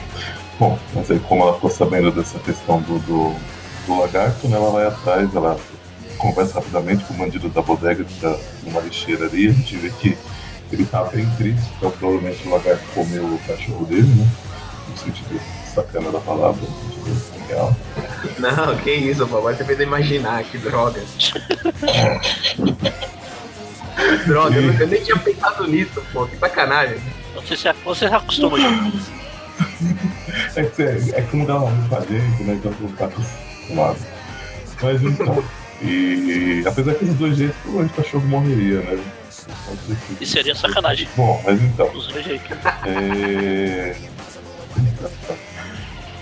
Bom, 0.61 0.79
mas 0.95 1.11
aí 1.11 1.19
como 1.21 1.43
ela 1.45 1.55
ficou 1.55 1.71
sabendo 1.71 2.11
dessa 2.11 2.39
questão 2.41 2.81
do, 2.83 2.99
do, 2.99 3.35
do 3.87 3.99
lagarto, 3.99 4.47
né? 4.47 4.57
Ela 4.57 4.71
vai 4.71 4.87
atrás, 4.87 5.35
ela 5.35 5.59
conversa 6.19 6.55
rapidamente 6.55 7.05
com 7.05 7.15
o 7.15 7.17
bandido 7.17 7.49
da 7.49 7.63
bodega 7.63 8.05
que 8.05 8.21
tá 8.21 8.37
numa 8.65 8.81
lixeira 8.81 9.27
ali, 9.27 9.49
a 9.49 9.53
gente 9.53 9.77
vê 9.77 9.91
que 9.91 10.17
ele 10.71 10.85
tá 10.85 11.05
bem 11.05 11.27
triste, 11.37 11.63
então 11.79 11.91
provavelmente 11.93 12.47
o 12.47 12.51
lagarto 12.51 12.83
comeu 12.95 13.25
o 13.25 13.39
cachorro 13.47 13.87
dele, 13.87 14.03
né? 14.03 14.29
No 14.91 14.97
sentido 14.99 15.41
sacana 15.75 16.11
da 16.11 16.19
palavra, 16.21 16.61
no 16.61 17.15
sentido 17.15 17.47
real. 17.49 17.75
Não, 18.39 18.77
que 18.79 18.91
isso, 18.91 19.27
pô, 19.27 19.41
você 19.41 19.65
fez 19.65 19.81
eu 19.81 19.87
imaginar, 19.87 20.43
que 20.45 20.59
droga. 20.59 21.01
droga, 24.27 24.57
eu, 24.57 24.73
eu 24.73 24.87
nem 24.87 25.03
tinha 25.03 25.17
pensado 25.19 25.67
nisso, 25.67 26.03
pô, 26.13 26.27
que 26.27 26.37
sacanagem. 26.37 26.99
Você 27.35 27.57
se, 27.57 27.73
você 27.85 28.09
se 28.09 28.15
acostuma 28.15 28.59
já. 28.61 28.69
É 30.57 30.63
que, 30.65 30.77
você- 30.77 31.13
é 31.15 31.23
que 31.23 31.37
não 31.37 31.45
dá 31.45 31.61
pra 31.89 32.01
gente, 32.01 32.43
né? 32.45 32.55
Então 32.55 32.73
não 32.81 32.91
tá 32.93 33.07
acostumado. 33.07 33.97
Mas 34.83 35.03
então. 35.03 35.45
E 35.81 36.65
apesar 36.67 36.95
que 36.95 37.05
os 37.05 37.15
dois 37.15 37.37
jeitos, 37.37 37.57
provavelmente 37.63 37.93
o 37.93 38.03
cachorro 38.03 38.27
morreria, 38.27 38.81
né? 38.81 39.05
E 40.21 40.27
seria 40.27 40.55
sacanagem. 40.55 41.09
Bom, 41.17 41.41
mas 41.45 41.63
então. 41.63 41.89
Dos 41.91 42.09
dois 42.09 42.25
jeitos. 42.25 42.51
É... 42.87 43.97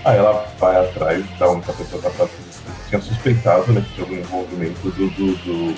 Aí 0.05 0.17
ela 0.17 0.47
vai 0.59 0.75
atrás 0.85 1.25
da 1.37 1.49
única 1.49 1.73
pessoa 1.73 2.01
que 2.01 2.89
tinha 2.89 3.01
suspeitado 3.01 3.73
né, 3.73 3.81
que 3.81 3.93
tinha 3.95 4.05
algum 4.05 4.15
envolvimento 4.15 4.89
do, 4.91 5.09
do, 5.09 5.35
do 5.35 5.75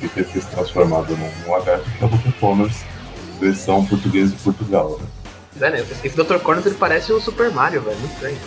que 0.00 0.08
ter 0.08 0.24
se 0.26 0.46
transformado 0.48 1.16
num, 1.16 1.30
num 1.44 1.52
lagarto, 1.52 1.88
que 1.90 2.02
é 2.02 2.06
o 2.06 2.10
Dr. 2.10 2.32
Connors, 2.40 2.84
versão 3.40 3.84
português 3.86 4.30
de 4.30 4.36
Portugal. 4.38 5.00
Né? 5.56 5.84
Esse 6.02 6.16
Dr. 6.16 6.38
Corners 6.38 6.66
ele 6.66 6.76
parece 6.76 7.12
o 7.12 7.20
Super 7.20 7.50
Mario, 7.50 7.82
velho, 7.82 7.98
muito 7.98 8.14
estranho. 8.14 8.38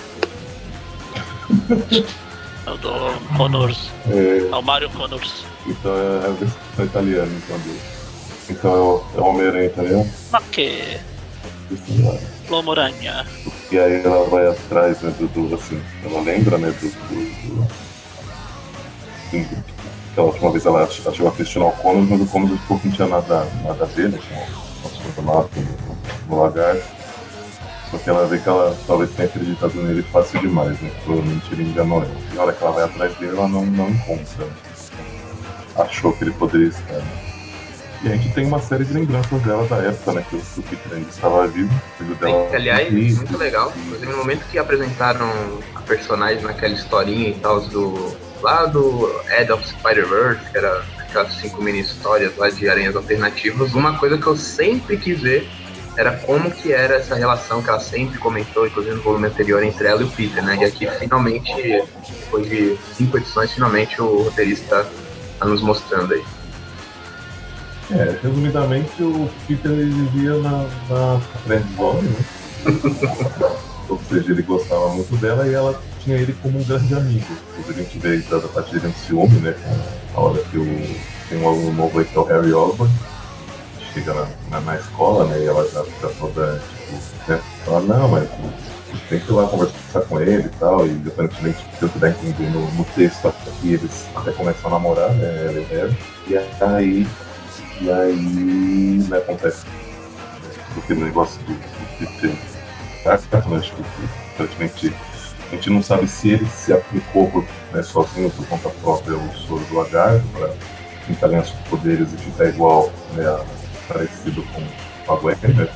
É 2.66 2.70
o 2.72 2.78
do 2.78 2.92
Connors. 3.38 3.90
É, 4.10 4.48
É 4.52 4.56
o 4.56 4.62
Mario 4.62 4.90
Connors. 4.92 5.46
então 5.68 5.92
é 5.96 6.26
a 6.28 6.30
versão 6.32 6.86
italiana, 6.86 7.32
então. 7.46 7.60
Então 8.50 8.72
é 8.74 8.78
o, 8.78 9.04
é 9.18 9.22
Homem-Aranha 9.22 9.66
italiano. 9.66 10.12
Ma 10.32 10.42
que? 10.42 11.00
Ragna. 12.76 13.26
E 13.72 13.80
aí 13.80 14.02
ela 14.04 14.28
vai 14.30 14.48
atrás, 14.48 15.02
né, 15.02 15.14
do, 15.18 15.28
do 15.28 15.56
assim, 15.56 15.82
ela 16.04 16.22
lembra, 16.22 16.58
né, 16.58 16.70
do, 16.72 16.90
do, 16.90 17.64
do 17.64 17.68
aquela 20.12 20.28
última 20.28 20.52
vez 20.52 20.66
ela 20.66 20.90
chegou 20.90 21.30
a 21.30 21.32
questionar 21.32 21.68
o 21.68 21.72
Conos, 21.72 22.10
mas 22.10 22.22
o 22.22 22.26
Conos 22.26 22.60
ficou 22.60 22.78
que 22.80 22.90
não 22.90 22.96
tinha 22.96 23.08
nada, 23.08 23.48
nada 23.64 23.84
a 23.84 23.88
ver, 23.88 24.10
né, 24.10 24.20
com 24.28 24.36
o 24.36 25.10
astronato, 25.10 25.50
no, 26.28 26.36
no 26.36 26.42
lagarto. 26.44 27.01
Só 27.92 27.98
que 27.98 28.10
ela 28.10 28.26
vê 28.26 28.38
que 28.38 28.48
ela 28.48 28.76
talvez 28.88 29.12
tenha 29.12 29.28
acreditado 29.28 29.74
nele 29.76 30.02
fácil 30.02 30.40
demais, 30.40 30.80
né, 30.80 30.90
provavelmente 31.04 31.46
ele 31.52 31.64
enganou 31.64 32.02
ela. 32.02 32.16
E 32.32 32.36
na 32.36 32.44
hora 32.44 32.54
que 32.54 32.64
ela 32.64 32.72
vai 32.72 32.84
atrás 32.86 33.14
dele, 33.18 33.36
ela 33.36 33.50
não, 33.50 33.66
não 33.66 33.90
encontra, 33.90 34.48
achou 35.76 36.14
que 36.14 36.24
ele 36.24 36.32
poderia 36.32 36.70
estar, 36.70 36.94
né. 36.94 37.32
E 38.04 38.08
a 38.08 38.16
gente 38.16 38.34
tem 38.34 38.48
uma 38.48 38.60
série 38.60 38.84
de 38.84 38.94
lembranças 38.94 39.40
dela 39.44 39.68
da 39.68 39.76
época, 39.76 40.14
né, 40.14 40.26
que 40.28 40.36
o, 40.36 40.64
Peter 40.64 40.94
ainda 40.98 41.10
estava 41.10 41.46
vivo, 41.48 41.70
filho 41.98 42.16
dela... 42.16 42.50
Sim, 42.50 42.56
aliás, 42.56 42.92
muito 42.92 43.38
legal. 43.38 43.74
Inclusive, 43.76 44.12
no 44.12 44.18
momento 44.18 44.44
que 44.50 44.58
apresentaram 44.58 45.30
a 45.76 45.82
personagem 45.82 46.42
naquela 46.42 46.74
historinha 46.74 47.30
e 47.30 47.36
tal, 47.36 47.62
do. 47.62 48.18
lá 48.42 48.66
do 48.66 49.08
Head 49.28 49.52
of 49.52 49.68
Spider-Verse, 49.68 50.50
que 50.50 50.58
era 50.58 50.84
aquelas 50.98 51.34
cinco 51.34 51.62
mini 51.62 51.82
histórias 51.82 52.36
lá 52.38 52.50
de 52.50 52.68
aranhas 52.68 52.96
alternativas, 52.96 53.76
uma 53.76 54.00
coisa 54.00 54.18
que 54.18 54.26
eu 54.26 54.36
sempre 54.36 54.98
quis 54.98 55.22
ver 55.22 55.48
era 55.98 56.18
como 56.18 56.50
que 56.50 56.72
era 56.72 56.96
essa 56.96 57.16
relação 57.16 57.62
que 57.62 57.70
ela 57.70 57.80
sempre 57.80 58.18
comentou, 58.18 58.66
inclusive 58.66 58.96
no 58.96 59.02
volume 59.02 59.28
anterior, 59.28 59.64
entre 59.64 59.88
ela 59.88 60.02
e 60.02 60.06
o 60.06 60.10
Peter, 60.10 60.44
né? 60.44 60.58
E 60.62 60.66
aqui 60.66 60.88
finalmente, 61.00 61.54
depois 62.08 62.50
de 62.50 62.78
cinco 62.96 63.18
edições, 63.18 63.52
finalmente 63.52 64.02
o 64.02 64.24
roteirista 64.24 64.88
tá 65.40 65.46
nos 65.46 65.62
mostrando 65.62 66.14
aí. 66.14 66.24
É, 67.92 68.18
resumidamente, 68.24 69.04
o 69.04 69.30
Peter 69.48 69.72
ele 69.72 69.92
vivia 69.92 70.38
na, 70.38 70.66
na 70.90 71.22
friend 71.44 71.76
zone, 71.76 72.08
né? 72.08 72.26
Ou 73.90 74.00
seja, 74.10 74.32
ele 74.32 74.42
gostava 74.44 74.88
muito 74.90 75.14
dela 75.18 75.46
e 75.46 75.54
ela 75.54 75.78
tinha 76.00 76.16
ele 76.16 76.34
como 76.42 76.58
um 76.58 76.64
grande 76.64 76.94
amigo. 76.94 77.26
Inclusive, 77.50 77.82
a 77.82 77.84
gente 77.84 78.00
vê 78.00 78.18
da 78.20 78.48
parte 78.48 78.74
dele 78.74 78.88
um 78.88 78.94
ciúme, 78.94 79.40
né? 79.40 79.54
A 80.16 80.22
hora 80.22 80.42
que 80.44 80.58
o, 80.58 80.66
tem 81.28 81.40
um 81.40 81.48
aluno 81.48 81.74
novo 81.74 82.00
aí 82.00 82.06
que 82.06 82.18
é 82.18 82.20
o 82.20 82.24
Harry 82.24 82.54
Osborn. 82.54 82.94
Chega 83.94 84.14
na, 84.14 84.28
na, 84.50 84.62
na 84.62 84.76
escola, 84.76 85.26
né? 85.26 85.40
E 85.40 85.48
ela 85.48 85.68
já 85.70 85.84
fica 85.84 86.10
toda, 86.20 86.60
tipo, 86.60 87.32
né? 87.32 87.42
Fala, 87.66 87.82
não, 87.82 88.08
mas 88.08 88.30
tem 89.10 89.20
que 89.20 89.30
ir 89.30 89.34
lá 89.34 89.48
conversar 89.48 90.02
com 90.02 90.20
ele 90.20 90.44
e 90.48 90.50
tal. 90.60 90.86
E 90.88 91.02
aparentemente, 91.08 91.66
pelo 91.80 91.92
que 91.92 92.00
dá 92.00 92.10
entender 92.10 92.50
no, 92.52 92.72
no 92.72 92.86
texto 92.86 93.28
aqui, 93.28 93.74
eles 93.74 94.08
até 94.16 94.32
começam 94.32 94.68
a 94.70 94.74
namorar, 94.74 95.12
né? 95.14 95.46
Ela 95.46 95.60
e 95.60 95.66
o. 95.66 95.98
E 96.28 96.38
aí 96.38 97.08
e 97.82 97.92
aí 97.92 99.04
né, 99.10 99.18
acontece 99.18 99.66
aquele 100.78 101.04
negócio 101.04 101.42
do, 101.44 101.54
do 101.54 102.28
né, 103.50 103.58
acho 103.58 103.74
que 103.74 103.84
praticamente 104.38 104.94
a 105.52 105.56
gente 105.56 105.70
não 105.72 105.82
sabe 105.82 106.08
se 106.08 106.30
ele 106.30 106.46
se 106.46 106.72
aplicou 106.72 107.44
né, 107.74 107.82
sozinho 107.82 108.30
por 108.30 108.46
conta 108.48 108.70
própria 108.70 109.18
o 109.18 109.34
soro 109.34 109.64
do 109.66 109.76
lagarto 109.76 110.24
para 110.28 110.54
tentar 111.08 111.28
ganhar 111.30 111.44
seus 111.44 111.60
poderes 111.62 112.08
e 112.14 112.18
ficar 112.18 112.46
igual, 112.46 112.92
né, 113.14 113.26
a- 113.26 113.44
parecido 113.92 114.44
com 114.54 114.62
com 115.06 115.14
a 115.14 115.16
Gwen, 115.18 115.36
né, 115.44 115.68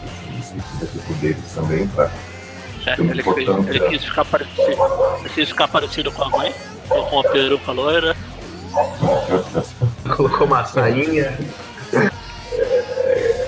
para 0.79 0.87
ter 0.87 0.99
poderes 1.07 1.37
também 1.55 1.87
para 1.87 2.11
É, 2.85 3.01
uma 3.01 3.11
ele, 3.11 3.23
fez- 3.23 3.37
importância. 3.47 3.69
ele 3.71 3.79
quis 3.89 4.03
ficar 4.05 4.25
parecido. 4.25 4.61
Ele 5.19 5.29
quis 5.29 5.49
ficar 5.49 5.67
parecido 5.67 6.11
com 6.11 6.23
a 6.23 6.29
mãe. 6.29 6.53
Com 6.87 7.19
a 7.19 7.23
peruca 7.23 7.71
loira. 7.71 8.15
Colocou 10.15 10.45
uma 10.47 10.63
sainha. 10.65 11.35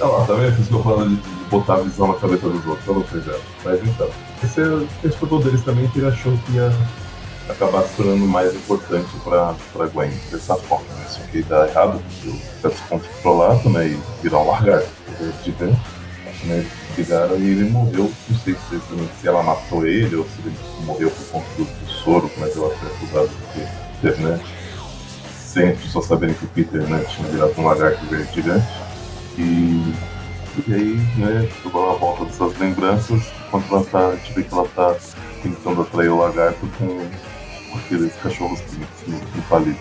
Olha 0.02 0.12
lá, 0.12 0.26
tá 0.26 0.34
vendo? 0.34 0.54
Por 0.56 0.60
isso 0.62 0.70
que 0.70 0.76
eu 0.76 0.84
falo 0.84 1.08
de, 1.10 1.16
de 1.16 1.46
botar 1.50 1.74
a 1.76 1.82
visão 1.82 2.08
na 2.08 2.14
cabeça 2.16 2.50
dos 2.50 2.66
outros, 2.66 2.84
pra 2.86 2.94
vocês 2.94 3.26
já. 3.26 3.36
Mas 3.64 3.80
então, 3.84 4.10
esse, 4.44 4.62
é- 4.62 4.88
esse 5.08 5.18
foi 5.18 5.30
o 5.30 5.40
deles 5.40 5.62
também 5.64 5.88
que 5.90 6.00
ele 6.00 6.08
achou 6.08 6.36
que 6.46 6.52
ia 6.54 6.72
acabar 7.50 7.84
se 7.84 7.96
tornando 7.96 8.26
mais 8.28 8.54
importante 8.54 9.10
pra 9.24 9.88
Gwen 9.88 10.12
dessa 10.32 10.56
forma, 10.56 10.88
né? 10.96 11.06
Só 11.08 11.20
que 11.32 11.42
dá 11.44 11.68
errado, 11.68 12.02
porque 12.02 12.30
ele 12.30 12.40
fica 12.40 12.70
descontrolado, 12.70 13.70
né? 13.70 13.88
E 13.88 14.00
virar 14.22 14.40
um 14.40 14.48
lagarto, 14.48 14.90
gigante, 15.44 15.80
né? 16.44 16.58
Eles 16.58 16.72
brigaram 16.96 17.38
e 17.38 17.50
ele 17.50 17.70
morreu. 17.70 18.12
Não 18.30 18.40
sei 18.40 18.56
se, 18.56 18.80
se 19.22 19.28
ela 19.28 19.44
matou 19.44 19.86
ele 19.86 20.16
ou 20.16 20.24
se 20.26 20.40
ele 20.46 20.56
morreu 20.86 21.10
por 21.10 21.26
conta 21.28 21.48
do, 21.58 21.64
do 21.64 21.92
soro, 21.92 22.30
mas 22.38 22.56
ela 22.56 22.70
foi 22.70 22.90
acusada 22.90 23.28
de 23.28 24.02
ter, 24.02 24.18
né? 24.20 24.40
Sem 25.40 25.70
as 25.70 25.80
pessoas 25.80 26.06
saberem 26.06 26.36
que 26.36 26.46
o 26.46 26.50
Peter 26.50 26.82
né, 26.82 27.04
tinha 27.10 27.28
virado 27.30 27.54
um 27.58 27.66
lagarto 27.66 28.06
verde 28.06 28.34
gigante. 28.34 28.68
E, 29.38 29.94
e 30.68 30.74
aí, 30.74 30.96
né, 31.18 31.50
ela 31.66 31.96
volta 31.96 32.26
dessas 32.26 32.58
lembranças, 32.58 33.24
enquanto 33.48 33.72
ela 33.72 33.86
tá, 33.86 34.10
a 34.10 34.18
que 34.18 34.48
ela 34.52 34.68
tá 34.76 34.96
tentando 35.42 35.82
atrair 35.82 36.10
o 36.10 36.18
lagarto 36.18 36.68
com 36.78 37.00
aqueles 37.76 38.14
cachorros 38.16 38.60
quentes 38.62 39.08
no, 39.08 39.18
no 39.18 39.42
palito. 39.50 39.80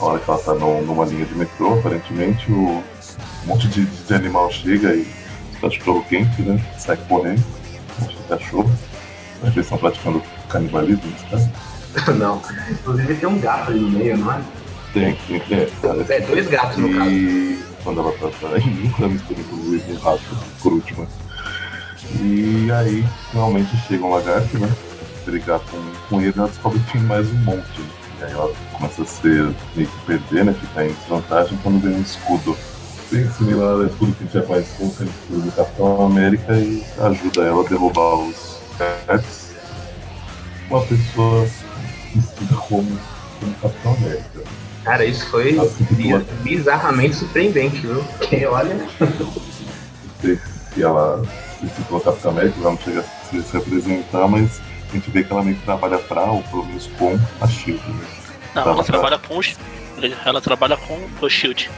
Na 0.00 0.06
hora 0.06 0.18
que 0.18 0.30
ela 0.30 0.38
tá 0.38 0.54
no- 0.54 0.82
numa 0.82 1.04
linha 1.04 1.24
de 1.24 1.34
metrô, 1.34 1.78
aparentemente, 1.78 2.50
o, 2.52 2.82
um 3.44 3.46
monte 3.46 3.66
de, 3.68 3.84
de 3.86 4.14
animal 4.14 4.50
chega 4.50 4.94
e 4.94 5.06
os 5.52 5.58
cachorro 5.60 6.04
quente, 6.08 6.42
né, 6.42 6.62
sai 6.78 6.96
correndo, 7.08 7.42
um 7.98 8.02
monte 8.02 8.16
de 8.16 8.22
cachorro. 8.24 8.70
Acho 9.42 9.52
que 9.52 9.58
eles 9.58 9.66
estão 9.66 9.78
praticando 9.78 10.22
canibalismo 10.48 11.02
caso. 11.30 11.50
Não. 12.18 12.42
Inclusive 12.70 13.14
tem 13.14 13.28
um 13.28 13.38
gato 13.38 13.70
ali 13.70 13.80
no 13.80 13.90
meio, 13.90 14.18
não 14.18 14.32
é? 14.32 14.40
Tem, 14.92 15.14
tem, 15.26 15.42
é, 15.50 15.68
parece 15.80 16.12
É, 16.12 16.20
dois 16.20 16.46
gatos 16.46 16.76
no 16.76 16.94
caso. 16.94 17.10
E 17.10 17.58
quando 17.82 18.00
ela 18.00 18.12
tá 18.12 18.28
tá 18.28 18.58
em 18.58 18.70
nunca 18.70 19.08
mistura 19.08 19.40
inclusive 19.40 19.92
um 19.92 19.98
rato 19.98 20.20
por 20.62 20.72
último. 20.74 21.06
E 22.20 22.70
aí 22.70 23.04
finalmente 23.30 23.74
chega 23.88 24.04
um 24.04 24.10
lagarto, 24.10 24.58
né? 24.58 24.68
Brigar 25.26 25.60
com, 25.60 25.78
com 26.08 26.20
ele, 26.22 26.32
ela 26.36 26.48
descobre 26.48 26.78
que 26.80 26.92
tem 26.92 27.02
mais 27.02 27.28
um 27.28 27.34
monte. 27.38 27.80
né? 27.80 27.86
E 28.20 28.24
aí 28.24 28.32
ela 28.32 28.50
começa 28.72 29.02
a 29.02 29.06
ser 29.06 29.52
meio 29.74 29.88
que 29.88 29.98
perder, 30.06 30.44
né? 30.44 30.54
Ficar 30.54 30.86
em 30.86 30.92
desvantagem 30.92 31.58
quando 31.62 31.82
vem 31.82 31.96
um 31.96 32.00
escudo. 32.00 32.56
Bem 33.10 33.28
similar 33.32 33.70
ao 33.74 33.86
escudo 33.86 34.12
que 34.14 34.22
a 34.22 34.26
gente 34.26 34.34
já 34.34 34.42
conhece 34.42 34.70
como 34.78 34.90
o 34.90 34.92
escudo 34.92 35.40
do 35.42 35.52
Capitão 35.52 36.06
América 36.06 36.52
e 36.56 36.84
ajuda 37.00 37.42
ela 37.42 37.64
a 37.64 37.68
derrubar 37.68 38.14
os 38.14 38.58
lagartos. 38.80 39.50
uma 40.70 40.80
pessoa 40.82 41.46
vestida 42.14 42.54
como, 42.68 42.98
como 43.40 43.54
Capitão 43.62 43.94
América. 43.94 44.40
Cara, 44.84 45.04
isso 45.04 45.26
foi 45.26 45.52
bi- 45.90 46.24
bizarramente 46.42 47.16
surpreendente, 47.16 47.78
viu? 47.80 48.02
Porque 48.18 48.44
olha. 48.46 48.74
Não 49.00 50.20
sei 50.20 50.38
se 50.74 50.82
ela 50.82 51.22
se 51.60 51.68
citou 51.76 52.00
Capitão 52.00 52.30
América, 52.32 52.54
ela 52.60 52.70
não 52.70 52.78
chega 52.78 53.00
a 53.00 53.02
se, 53.02 53.42
se 53.42 53.56
apresentar, 53.56 54.26
mas 54.28 54.60
a 54.90 54.94
gente 54.94 55.10
vê 55.10 55.24
que 55.24 55.32
ela 55.32 55.42
meio 55.42 55.56
que 55.56 55.62
trabalha 55.64 55.98
pra, 55.98 56.24
ou 56.24 56.42
pelo 56.42 56.64
menos 56.64 56.86
com 56.98 57.18
a 57.40 57.46
Shield. 57.46 57.82
Né? 57.88 58.06
Não, 58.54 58.64
Tá, 58.64 58.70
ela 58.70 58.76
tá. 58.76 58.84
trabalha 58.84 59.18
com 59.18 59.40
ela 60.24 60.40
trabalha 60.40 60.76
com 60.76 60.98
o 61.20 61.28
Shield. 61.28 61.70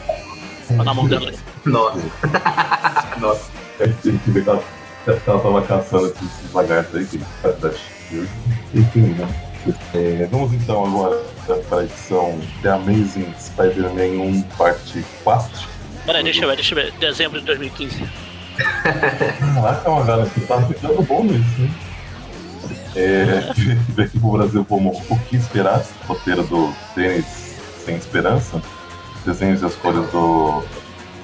Tá 0.69 0.85
na 0.85 0.95
mão 0.95 1.09
dela. 1.09 1.33
Nossa. 1.65 2.01
Nossa. 3.19 3.51
A 3.81 3.87
gente 3.87 4.31
vê 4.31 4.43
que 4.43 4.49
ela, 4.49 4.63
que 5.05 5.11
ela 5.11 5.41
tava 5.41 5.63
caçando 5.63 6.07
esses, 6.07 6.53
lagartos 6.53 6.95
aí, 6.95 7.07
que 7.07 7.19
faz 7.43 7.59
da 7.59 7.71
Shield. 7.73 8.29
Enfim, 8.75 9.01
né? 9.01 9.29
É, 9.95 10.29
vamos 10.31 10.53
então 10.53 10.85
agora 10.85 11.21
para 11.69 11.79
a 11.79 11.85
edição 11.85 12.39
The 12.63 12.71
Amazing 12.71 13.35
Spider-Man 13.39 14.23
1, 14.23 14.43
parte 14.57 15.05
4. 15.25 15.69
Peraí, 16.07 16.23
deixa 16.23 16.45
eu 16.45 16.49
ver, 16.49 16.57
deixa 16.57 16.75
eu 16.75 16.83
ver. 16.83 16.93
Dezembro 16.93 17.41
de 17.41 17.47
2015. 17.47 18.09
Caraca, 19.55 19.91
uma 19.91 20.05
galera 20.05 20.31
que 20.31 20.41
tá 20.41 20.61
ficando 20.63 21.03
bom 21.03 21.25
nisso, 21.25 21.61
né? 21.61 21.71
É, 22.95 23.53
veio 23.95 24.09
aqui 24.09 24.19
pro 24.19 24.33
Brasil 24.33 24.65
como 24.65 24.91
O 25.09 25.19
Que 25.21 25.37
Esperar, 25.37 25.85
roteiro 26.07 26.43
do 26.45 26.73
Tênis 26.95 27.57
Sem 27.85 27.97
Esperança, 27.97 28.61
desenhos 29.25 29.63
e 29.63 29.67
as 29.67 29.75
cores 29.75 30.11
do. 30.11 30.63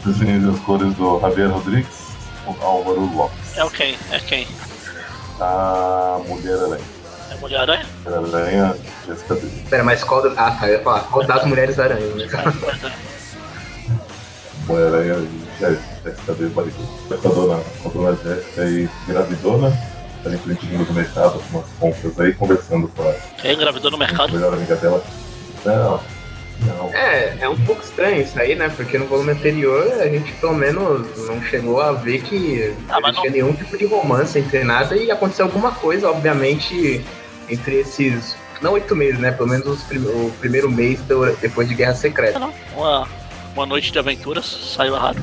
Desenhos 0.05 0.45
e 0.45 0.57
as 0.57 0.65
cores 0.65 0.95
do 0.95 1.19
Javier 1.21 1.51
Rodrigues, 1.51 2.09
o 2.47 2.65
Álvaro 2.65 3.01
Lopes. 3.15 3.57
É 3.57 3.65
o 3.65 3.71
quem? 3.71 3.97
É 4.11 4.19
quem? 4.19 4.47
A 5.41 6.21
Mulher-Aranha. 6.29 6.85
É 7.31 7.35
Mulher-Aranha? 7.37 7.87
Mulher-Aranha, 8.05 8.77
Jessica 9.07 9.35
Biel. 9.35 9.51
Pera, 9.71 9.85
mas 9.85 10.05
qual. 10.05 10.23
Ah, 10.37 10.51
tá. 10.51 10.69
Eu 10.69 10.75
ia 10.75 10.83
falar, 10.83 11.01
qual 11.05 11.27
das 11.27 11.45
mulheres 11.47 11.79
aranha, 11.79 12.07
né? 12.15 12.27
Mulher-Aranha 14.67 15.15
e 15.15 15.49
Jessica 16.05 16.33
Biel 16.35 16.51
Barrichello. 16.51 16.89
Com 17.09 17.15
a 17.15 17.33
dona, 17.33 17.63
com 17.83 17.89
a 17.89 17.93
dona 17.93 18.19
Jéssica 18.23 19.94
a 20.29 20.31
gente 20.31 20.67
vindo 20.67 20.85
do 20.87 20.93
mercado 20.95 21.39
com 21.51 21.59
umas 21.59 21.69
compras 21.79 22.19
aí, 22.21 22.33
conversando 22.35 22.89
com 22.89 23.03
a 23.09 23.13
Quem 23.41 23.55
engravidou 23.55 23.91
no 23.91 23.97
a 23.97 24.01
mercado? 24.01 24.33
melhor 24.33 24.53
amiga 24.55 24.77
dela. 24.77 25.03
Não, 25.65 26.01
não. 26.67 26.89
É, 26.95 27.37
é 27.41 27.49
um 27.49 27.57
pouco 27.65 27.83
estranho 27.83 28.23
isso 28.23 28.39
aí, 28.39 28.55
né? 28.55 28.69
Porque 28.75 28.97
no 28.99 29.07
volume 29.07 29.33
anterior 29.33 29.91
a 30.01 30.07
gente 30.09 30.33
pelo 30.35 30.55
menos 30.55 31.07
não 31.27 31.43
chegou 31.43 31.81
a 31.81 31.93
ver 31.93 32.23
que 32.23 32.75
Ah, 32.89 33.01
não 33.01 33.13
tinha 33.13 33.31
nenhum 33.31 33.53
tipo 33.53 33.77
de 33.77 33.87
romance 33.87 34.39
entre 34.39 34.63
nada 34.65 34.97
e 34.97 35.11
aconteceu 35.11 35.47
alguma 35.47 35.73
coisa, 35.73 36.09
obviamente, 36.11 37.05
entre 37.49 37.77
esses. 37.81 38.37
Não 38.63 38.73
oito 38.73 38.95
meses, 38.97 39.19
né? 39.19 39.31
Pelo 39.33 39.49
menos 39.49 39.67
os 39.67 39.83
prim- 39.83 40.05
o 40.07 40.33
primeiro 40.41 40.71
mês 40.71 41.01
do- 41.03 41.35
depois 41.37 41.69
de 41.69 41.75
Guerra 41.75 41.95
Secreta. 41.95 42.39
Não, 42.39 42.53
uma, 42.75 43.07
uma 43.55 43.67
noite 43.67 43.91
de 43.93 43.99
aventuras, 43.99 44.47
saiu 44.47 44.95
errado. 44.95 45.19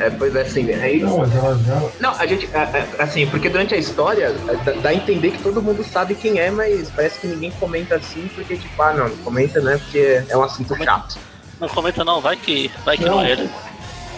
É, 0.00 0.10
pois 0.10 0.34
é, 0.34 0.42
assim, 0.42 0.72
aí. 0.72 1.00
Não, 1.02 1.18
mas 1.18 1.34
ela 1.34 1.56
já. 1.58 1.82
Não, 2.00 2.10
a 2.18 2.26
gente, 2.26 2.48
a- 2.54 2.62
a- 2.98 3.02
assim, 3.04 3.26
porque 3.28 3.48
durante 3.48 3.74
a 3.74 3.76
história 3.78 4.32
dá, 4.64 4.72
dá 4.72 4.88
a 4.90 4.94
entender 4.94 5.30
que 5.32 5.42
todo 5.42 5.62
mundo 5.62 5.84
sabe 5.84 6.14
quem 6.14 6.38
é, 6.38 6.50
mas 6.50 6.90
parece 6.90 7.20
que 7.20 7.26
ninguém 7.28 7.50
comenta 7.52 7.94
assim, 7.96 8.28
porque 8.34 8.56
tipo, 8.56 8.82
ah, 8.82 8.92
não, 8.92 9.08
não 9.08 9.16
comenta, 9.18 9.60
né? 9.60 9.78
Porque 9.78 10.22
é 10.28 10.36
um 10.36 10.42
assunto 10.42 10.76
chato. 10.82 11.18
Não 11.60 11.68
comenta 11.68 12.04
não, 12.04 12.20
vai 12.20 12.36
que, 12.36 12.70
vai 12.84 12.96
que 12.96 13.04
não, 13.04 13.16
Não. 13.16 13.24
é 13.24 13.30
ele. 13.32 13.50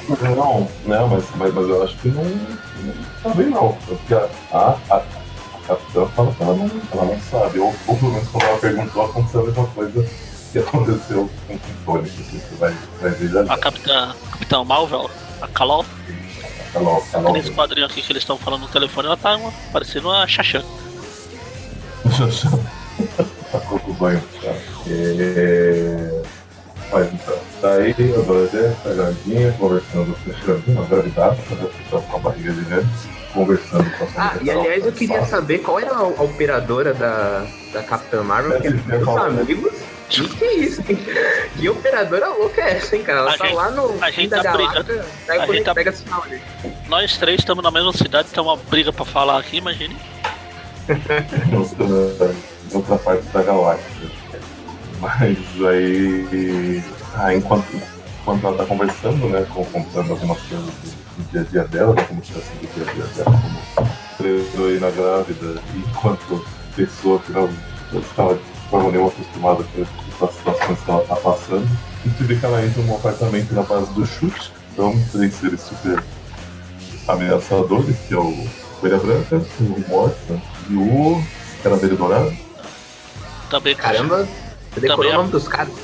Não, 0.08 0.68
não, 0.86 1.08
mas, 1.08 1.24
mas, 1.36 1.54
mas 1.54 1.68
eu 1.68 1.82
acho 1.84 1.96
que 1.98 2.08
não. 2.08 2.24
não 2.24 2.94
Também 3.22 3.46
não. 3.46 3.76
Porque 3.86 4.14
a, 4.14 4.28
a, 4.52 4.76
a, 4.90 4.96
a 4.96 5.60
capitã 5.68 6.06
fala 6.06 6.32
que 6.34 6.42
ela 6.42 6.54
não, 6.54 6.70
ela 6.92 7.04
não 7.04 7.20
sabe. 7.30 7.58
Ou, 7.60 7.74
ou 7.86 7.96
pelo 7.96 8.12
menos 8.12 8.28
quando 8.28 8.44
ela 8.44 8.58
perguntou, 8.58 9.04
aconteceu 9.04 9.40
a 9.40 9.44
mesma 9.44 9.66
coisa 9.68 10.06
que 10.52 10.58
aconteceu 10.58 11.30
com 11.46 11.54
o 11.54 11.58
Tony. 11.86 12.10
que 12.10 12.22
Você 12.22 12.54
vai, 12.58 12.74
vai 13.00 13.10
ver. 13.10 13.50
A 13.50 13.56
Capitã, 13.58 14.14
Capitã 14.32 14.64
Marvel, 14.64 15.10
a 15.40 15.48
Kalol, 15.48 15.84
canal. 17.12 17.34
aquele 17.36 17.54
quadrinho 17.54 17.86
aqui 17.86 18.02
que 18.02 18.12
eles 18.12 18.22
estão 18.22 18.38
falando 18.38 18.62
no 18.62 18.68
telefone, 18.68 19.06
ela 19.06 19.16
tá 19.16 19.36
uma, 19.36 19.52
parecendo 19.72 20.08
uma 20.08 20.26
Xaxã. 20.26 20.62
tá 23.52 23.60
com 23.60 23.90
o 23.90 23.94
banho. 23.94 24.22
Tá. 24.42 24.54
É... 24.86 26.22
Mas 26.92 27.12
então, 27.12 27.38
tá 27.60 27.72
aí 27.74 27.90
a 27.90 27.94
Jéssica, 28.50 28.90
a 28.90 28.94
Gardinha, 28.94 29.52
conversando 29.52 30.16
com 30.24 30.30
a 30.30 30.34
Xandinha, 30.34 30.86
gravidade, 30.86 31.40
tá 31.90 32.00
com 32.00 32.16
a 32.16 32.18
barriga 32.18 32.52
de 32.52 32.64
gente, 32.64 33.19
conversando 33.32 33.90
com 33.98 34.04
a 34.04 34.08
Ah, 34.24 34.36
e 34.42 34.50
aliás 34.50 34.84
eu 34.84 34.92
queria 34.92 35.24
saber 35.24 35.58
qual 35.58 35.78
era 35.80 35.94
a 35.94 36.02
operadora 36.02 36.92
da, 36.94 37.46
da 37.72 37.82
Capitã 37.82 38.22
Marvel, 38.22 38.52
porque 38.52 38.70
meus 38.70 39.08
amigos. 39.08 39.72
Que 40.08 40.28
que 40.28 40.44
é 40.44 40.54
isso, 40.54 40.82
hein? 40.88 40.98
Que 41.56 41.68
operadora 41.68 42.28
louca 42.30 42.60
é 42.62 42.78
essa, 42.78 42.96
hein, 42.96 43.02
cara? 43.04 43.20
Ela 43.20 43.32
A 43.34 43.38
tá 43.38 43.46
gente- 43.46 43.54
lá 43.54 43.70
no 43.70 44.02
a 44.02 44.06
fim 44.06 44.12
gente 44.22 44.30
da 44.30 44.36
tá 44.38 44.42
galáxia, 44.42 44.82
brigando. 44.82 45.04
pega, 45.26 45.42
A 45.42 45.46
gente 45.46 45.64
tá- 45.64 45.74
pega 45.74 45.92
sinal 45.92 46.22
ali. 46.24 46.40
Nós 46.88 47.16
três 47.16 47.38
estamos 47.38 47.62
na 47.62 47.70
mesma 47.70 47.92
cidade, 47.92 48.28
tem 48.28 48.42
uma 48.42 48.56
briga 48.56 48.92
pra 48.92 49.04
falar 49.04 49.38
aqui, 49.38 49.58
imagine. 49.58 49.96
outra, 51.56 52.34
outra 52.72 52.98
parte 52.98 53.22
da 53.28 53.42
galáxia. 53.42 54.10
Mas 55.00 55.38
aí, 55.68 56.82
ah, 57.16 57.32
enquanto, 57.34 57.66
enquanto 58.20 58.46
ela 58.46 58.56
tá 58.58 58.66
conversando, 58.66 59.28
né, 59.28 59.46
com- 59.54 59.64
contando 59.66 60.10
algumas 60.10 60.40
coisas 60.42 60.70
do, 61.20 61.24
do 61.24 61.30
dia 61.30 61.40
a 61.40 61.44
dia 61.44 61.64
dela, 61.64 61.94
né, 61.94 62.04
como 62.04 62.20
está 62.20 62.40
sendo 62.40 62.64
o 62.64 62.74
dia 62.74 62.90
a 62.90 62.94
dia 62.94 63.24
dela, 63.24 63.42
como 63.42 64.28
heroína 64.28 64.90
grávida, 64.90 65.62
e 65.74 65.78
enquanto 65.78 66.44
pessoa 66.76 67.18
que 67.20 67.32
não 67.32 67.48
estava 68.00 68.34
de 68.34 68.40
forma 68.70 68.90
nenhuma 68.90 69.08
acostumada 69.08 69.64
com 69.64 70.24
as 70.24 70.34
situações 70.34 70.80
que 70.80 70.90
ela 70.90 71.04
tá 71.04 71.16
passando, 71.16 71.68
gente 72.06 72.24
vê 72.24 72.36
que 72.36 72.44
ela 72.44 72.64
entra 72.64 72.82
num 72.82 72.94
apartamento 72.94 73.52
na 73.52 73.62
base 73.62 73.92
do 73.92 74.06
chute, 74.06 74.52
então 74.72 74.94
três 75.12 75.34
seres 75.34 75.60
super 75.60 76.02
ameaçadores, 77.08 77.96
que 78.06 78.14
é 78.14 78.18
o 78.18 78.48
Coelha 78.80 78.98
Branca, 78.98 79.42
o 79.60 79.88
Morsa 79.88 80.40
e 80.68 80.74
o 80.74 81.22
Caraveiro 81.62 81.96
Dourado. 81.96 82.36
Também 83.48 83.74
Caramba, 83.74 84.28
você 84.72 84.80
decorou 84.80 84.96
Também 84.96 85.12
o 85.12 85.18
nome 85.18 85.30
dos 85.30 85.48
caras. 85.48 85.74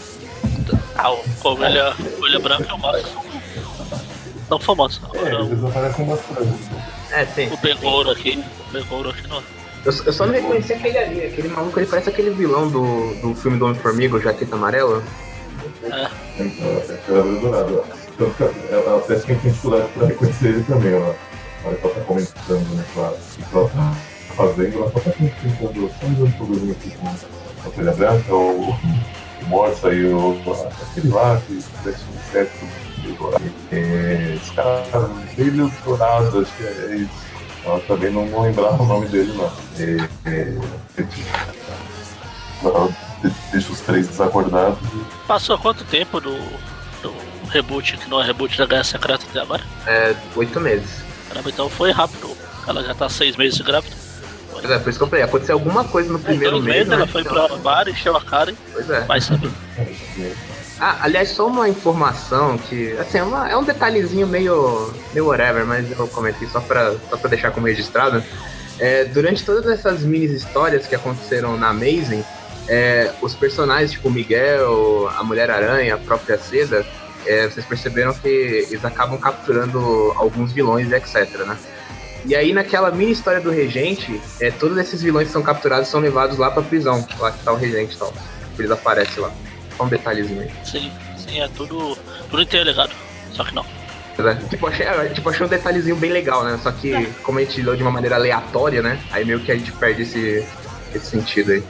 Ah, 0.97 1.11
o 1.11 1.22
Coelha, 1.41 1.95
Coelha 2.18 2.39
Branca 2.39 2.70
é 2.70 2.72
o 2.72 2.78
Márcio. 2.78 3.26
Tão 4.49 4.59
famoso. 4.61 5.01
É, 5.14 5.34
eles 5.42 5.64
aparecem 5.64 6.05
bastante. 6.07 6.49
É, 7.11 7.26
sim. 7.26 7.49
O 7.53 7.57
Begouro 7.57 8.11
aqui. 8.11 8.42
O 8.68 8.72
Begouro 8.72 9.11
aqui 9.11 9.26
não. 9.28 9.38
Eu, 9.84 9.92
eu 10.05 10.12
só 10.12 10.26
não 10.26 10.32
reconheci 10.34 10.72
aquele 10.72 10.99
ali, 10.99 11.24
aquele 11.26 11.49
maluco, 11.49 11.78
ele 11.78 11.86
parece 11.86 12.09
aquele 12.09 12.30
vilão 12.30 12.68
do, 12.68 13.14
do 13.20 13.34
filme 13.34 13.57
do 13.59 13.66
Homem-Formiga, 13.66 14.16
o 14.16 14.20
Jaqueta 14.20 14.57
Amarela. 14.57 15.03
É, 15.84 16.09
Então, 16.42 16.66
é 16.68 16.99
Caraveiro 17.07 17.40
Dourado. 17.40 17.84
Então, 18.14 18.32
ela, 18.70 18.80
ela 18.82 18.99
até 18.99 19.14
tem 19.16 19.36
dificuldade 19.36 19.88
pra 19.94 20.07
reconhecer 20.07 20.49
ele 20.49 20.64
também. 20.64 20.92
Ela, 20.92 21.14
na 21.62 21.68
hora 21.68 21.76
que 21.78 21.84
ela 21.86 21.94
tá 21.94 22.01
comentando 22.03 22.74
né, 22.76 22.84
com 22.94 23.01
a- 23.03 23.11
o 23.11 23.14
que 23.36 23.57
ela 23.57 23.68
tá 23.68 24.34
fazendo, 24.34 24.74
ela 24.78 24.90
só 24.92 25.01
tá 25.01 25.11
tentando, 25.11 25.90
só 25.90 26.07
dando 26.07 26.24
um 26.24 26.30
problema 26.32 26.72
aqui 26.72 26.90
com 26.97 27.07
a 27.09 27.70
Folha 27.72 27.92
Branca, 27.92 28.34
o, 28.34 28.70
o 28.70 29.47
Morsa 29.47 29.92
e 29.92 30.07
o, 30.12 30.36
aquele 30.90 31.09
lá 31.12 31.40
que 31.47 31.62
parece 31.84 32.03
um 32.05 32.32
certo 32.32 32.66
é, 33.72 34.34
esse 34.36 34.52
cara, 34.52 34.82
Brilho 35.34 35.72
Dourado, 35.84 36.40
acho 36.40 36.52
que 36.57 36.62
é 36.64 36.96
isso. 36.96 37.26
Ela 37.64 37.80
também 37.80 38.12
não, 38.12 38.26
não 38.26 38.42
lembrava 38.42 38.82
o 38.82 38.86
nome 38.86 39.07
dele, 39.09 39.32
não. 39.36 39.52
É, 39.78 40.09
é, 40.30 40.54
deixa 43.52 43.72
os 43.72 43.80
três 43.80 44.09
desacordados 44.09 44.78
Passou 45.26 45.59
quanto 45.59 45.84
tempo 45.84 46.20
do, 46.20 46.34
do 47.02 47.12
reboot, 47.50 47.96
que 47.96 48.09
não 48.09 48.20
é 48.22 48.24
reboot 48.26 48.57
da 48.57 48.66
Guerra 48.66 48.84
Secreta 48.84 49.24
até 49.28 49.40
agora? 49.40 49.62
É, 49.86 50.14
oito 50.36 50.61
meses. 50.61 51.04
Caramba, 51.28 51.50
então 51.50 51.68
foi 51.68 51.90
rápido. 51.90 52.36
Ela 52.66 52.82
já 52.82 52.94
tá 52.94 53.09
seis 53.09 53.36
meses 53.36 53.61
grávida. 53.61 53.94
Pois 54.50 54.70
é, 54.70 54.78
por 54.78 54.88
isso 54.88 54.98
que 54.98 55.04
eu 55.04 55.09
falei, 55.09 55.24
aconteceu 55.24 55.54
alguma 55.57 55.84
coisa 55.84 56.11
no 56.12 56.18
Em 56.18 56.22
primeiro 56.22 56.61
mês. 56.62 56.88
né? 56.88 56.94
ela 56.94 57.07
foi 57.07 57.20
Então, 57.20 57.34
pra 57.46 57.57
bar, 57.59 57.88
encheu 57.88 58.16
a 58.16 58.20
cara 58.22 58.50
e 58.50 58.57
Pois 58.72 58.88
é. 58.88 59.00
vai 59.02 59.20
saber. 59.20 59.50
Ah, 60.79 60.99
aliás, 61.03 61.31
só 61.31 61.47
uma 61.47 61.68
informação 61.68 62.59
que, 62.59 62.93
assim, 62.99 63.18
é, 63.18 63.22
uma- 63.22 63.49
é 63.49 63.57
um 63.57 63.64
detalhezinho 63.64 64.27
meio, 64.27 64.93
meio 65.14 65.27
whatever, 65.27 65.64
mas 65.64 65.91
eu 65.91 66.07
comentei 66.09 66.47
só 66.49 66.61
pra, 66.61 66.95
só 67.09 67.16
pra 67.16 67.31
deixar 67.31 67.51
como 67.51 67.66
registrado. 67.66 68.22
É, 68.79 69.05
durante 69.05 69.43
todas 69.43 69.66
essas 69.66 70.03
mini 70.03 70.27
histórias 70.27 70.87
que 70.87 70.95
aconteceram 70.95 71.57
na 71.57 71.68
Amazing, 71.70 72.22
é, 72.68 73.11
os 73.22 73.35
personagens, 73.35 73.93
tipo 73.93 74.11
Miguel, 74.11 75.09
a 75.16 75.22
Mulher-Aranha, 75.22 75.95
a 75.95 75.99
própria 75.99 76.37
Seda, 76.39 76.85
é, 77.24 77.49
vocês 77.49 77.64
perceberam 77.64 78.12
que 78.12 78.29
eles 78.29 78.85
acabam 78.85 79.18
capturando 79.18 80.12
alguns 80.16 80.53
vilões 80.53 80.93
etc, 80.93 81.39
né? 81.47 81.57
E 82.27 82.35
aí, 82.35 82.53
naquela 82.53 82.91
mini 82.91 83.12
história 83.12 83.41
do 83.41 83.51
Regente, 83.51 84.20
é, 84.41 84.51
todos 84.51 84.77
esses 84.77 85.01
vilões 85.01 85.29
que 85.29 85.33
são 85.33 85.43
capturados 85.43 85.89
são 85.89 86.01
levados 86.01 86.37
lá 86.37 86.51
pra 86.51 86.61
prisão, 86.62 87.07
lá 87.18 87.31
que 87.31 87.43
tá 87.43 87.53
o 87.53 87.57
Regente 87.57 87.95
e 87.95 87.99
tal. 87.99 88.12
Eles 88.59 88.70
aparecem 88.70 89.22
lá. 89.22 89.31
Só 89.77 89.85
um 89.85 89.89
detalhezinho 89.89 90.43
aí. 90.43 90.51
Sim, 90.64 90.91
sim, 91.16 91.41
é 91.41 91.49
tudo, 91.49 91.97
tudo 92.31 92.43
interligado. 92.43 92.93
Só 93.33 93.45
que 93.45 93.55
não. 93.55 93.64
né? 94.18 94.41
Tipo, 94.49 94.66
achei, 94.68 94.87
tipo, 95.14 95.29
achei 95.29 95.45
um 95.47 95.49
detalhezinho 95.49 95.97
bem 95.97 96.11
legal, 96.11 96.45
né? 96.45 96.59
Só 96.62 96.72
que, 96.72 97.07
como 97.22 97.39
a 97.39 97.43
gente 97.43 97.61
leu 97.62 97.77
de 97.77 97.83
uma 97.83 97.91
maneira 97.91 98.16
aleatória, 98.16 98.83
né? 98.83 98.99
Aí 99.11 99.24
meio 99.24 99.41
que 99.41 99.53
a 99.53 99.57
gente 99.57 99.72
perde 99.72 100.03
esse, 100.03 100.47
esse 100.95 101.07
sentido 101.07 101.53
aí. 101.53 101.62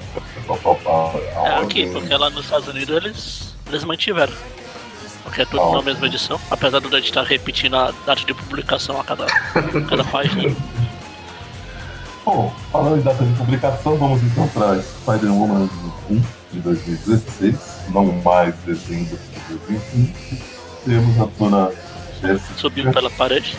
É 1.45 1.63
aqui, 1.63 1.91
porque 1.91 2.15
lá 2.15 2.31
nos 2.31 2.45
Estados 2.45 2.69
Unidos 2.69 2.97
eles, 2.97 3.55
eles 3.69 3.85
mantiveram. 3.85 4.33
Porque 5.25 5.43
é 5.43 5.45
tudo 5.45 5.73
na 5.73 5.83
mesma 5.83 6.07
edição, 6.07 6.41
apesar 6.49 6.79
do 6.79 6.89
Dante 6.89 7.07
estar 7.07 7.25
repetindo 7.25 7.75
a 7.75 7.93
data 8.07 8.25
de 8.25 8.33
publicação 8.33 9.01
a 9.01 9.05
cada, 9.05 9.27
cada 9.91 10.05
página. 10.05 10.55
Bom, 12.25 12.55
falando 12.71 12.99
em 12.99 13.03
data 13.03 13.25
de 13.25 13.33
publicação, 13.35 13.97
vamos 13.97 14.23
então 14.23 14.47
para 14.49 14.81
Spider-Woman 14.81 15.69
1 16.11 16.23
de 16.53 16.61
2016, 16.61 17.57
não 17.91 18.07
mais 18.23 18.55
dezembro 18.65 19.19
de 19.49 19.55
2015. 19.55 20.43
Temos 20.85 21.21
a 21.21 21.29
dona 21.39 21.71
Jéssica. 22.21 22.55
Subiu 22.57 22.93
pela 22.93 23.11
parede. 23.11 23.57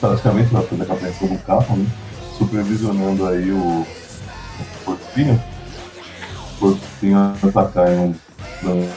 Praticamente 0.00 0.52
na 0.52 0.62
frente 0.62 0.84
da 0.86 0.94
atenção 0.94 1.28
do 1.28 1.38
carro, 1.38 1.76
né? 1.76 1.86
Supervisionando 2.38 3.26
aí 3.26 3.50
o, 3.50 3.56
o 3.56 3.86
Porto-Espinho. 4.84 5.42
O 6.54 6.60
Porto-Espinho 6.60 7.34
atacar 7.48 7.88
em 7.92 8.14
um, 8.64 8.88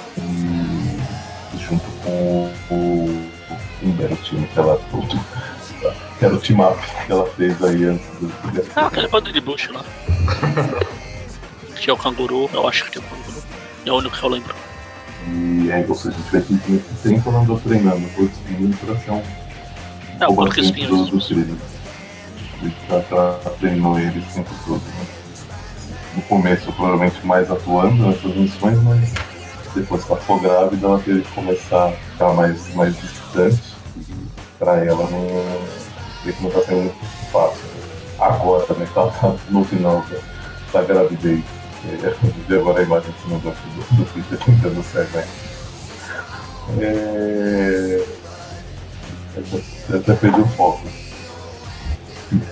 junto 1.57 1.85
com 2.03 2.51
o, 2.69 3.29
um 3.83 3.91
belo 3.91 4.15
time 4.17 4.47
que 4.47 4.59
ela. 4.59 4.79
Que 6.17 6.25
era 6.25 6.35
o 6.35 6.39
team 6.39 6.61
up 6.61 6.79
que 7.05 7.11
ela 7.11 7.25
fez 7.31 7.61
aí 7.61 7.83
antes 7.83 8.05
do. 8.19 8.31
Ah, 8.75 8.85
aquele 8.85 9.09
bando 9.09 9.33
de 9.33 9.41
bush 9.41 9.67
lá. 9.69 9.83
que 11.83 11.89
é 11.89 11.93
o 11.93 11.97
canguru, 11.97 12.49
eu 12.53 12.65
acho 12.65 12.89
que 12.89 12.97
é 12.97 13.01
o 13.01 13.03
canguru. 13.03 13.43
É 13.85 13.91
o 13.91 13.95
único 13.97 14.17
que 14.17 14.23
eu 14.23 14.29
lembro. 14.29 14.55
E 15.27 15.69
aí, 15.69 15.85
ou 15.85 15.93
seja, 15.93 16.15
a 16.15 16.17
gente 16.17 16.31
vai 16.31 16.41
ter 16.41 17.21
que 17.21 17.29
ela 17.29 17.39
andou 17.41 17.59
treinando 17.59 18.07
o 18.17 18.23
espinho 18.23 18.77
pra 18.77 18.95
ser 18.99 19.11
um. 19.11 19.21
É, 20.21 20.27
o 20.27 20.33
porco 20.33 20.59
espinho. 20.61 20.87
Do, 20.87 21.05
do 21.07 21.19
trilho. 21.19 21.57
Ele 22.61 22.73
tá, 22.87 23.01
tá, 23.01 23.49
treinou 23.59 23.99
ele 23.99 24.17
o 24.17 24.33
tempo 24.33 24.49
todo. 24.65 24.79
Né? 24.79 25.05
No 26.15 26.21
começo, 26.21 26.71
provavelmente 26.71 27.25
mais 27.25 27.51
atuando 27.51 28.07
nessas 28.07 28.33
missões, 28.33 28.81
mas 28.81 29.13
depois 29.75 30.05
que 30.05 30.11
ela 30.11 30.21
ficou 30.21 30.39
grávida, 30.39 30.87
ela 30.87 30.99
teve 30.99 31.21
que 31.21 31.31
começar 31.33 31.89
a 31.89 31.91
ficar 31.91 32.33
mais, 32.33 32.73
mais 32.75 32.95
distante. 32.95 33.61
E 33.97 34.05
pra 34.57 34.77
ela 34.85 35.05
não, 35.09 36.29
isso 36.29 36.41
não 36.41 36.49
tá 36.49 36.61
sendo 36.61 36.83
muito 36.83 37.31
fácil. 37.31 37.61
Agora, 38.19 38.73
né, 38.73 38.87
que 38.91 38.97
ela 38.97 39.11
tá 39.11 39.35
no 39.49 39.65
final 39.65 40.05
da, 40.09 40.79
da 40.79 40.85
gravidez. 40.85 41.43
É, 41.85 42.55
agora 42.55 42.79
a 42.79 42.83
imagem 42.83 43.11
que 43.11 43.27
não 43.29 43.39
do, 43.39 43.51
do 43.51 44.37
tentando 44.37 44.83
ser, 44.83 45.07
né? 45.09 45.27
É... 46.79 48.05
Eu 49.89 49.99
até 49.99 50.13
perdi 50.13 50.39
o 50.39 50.47
foco. 50.47 50.87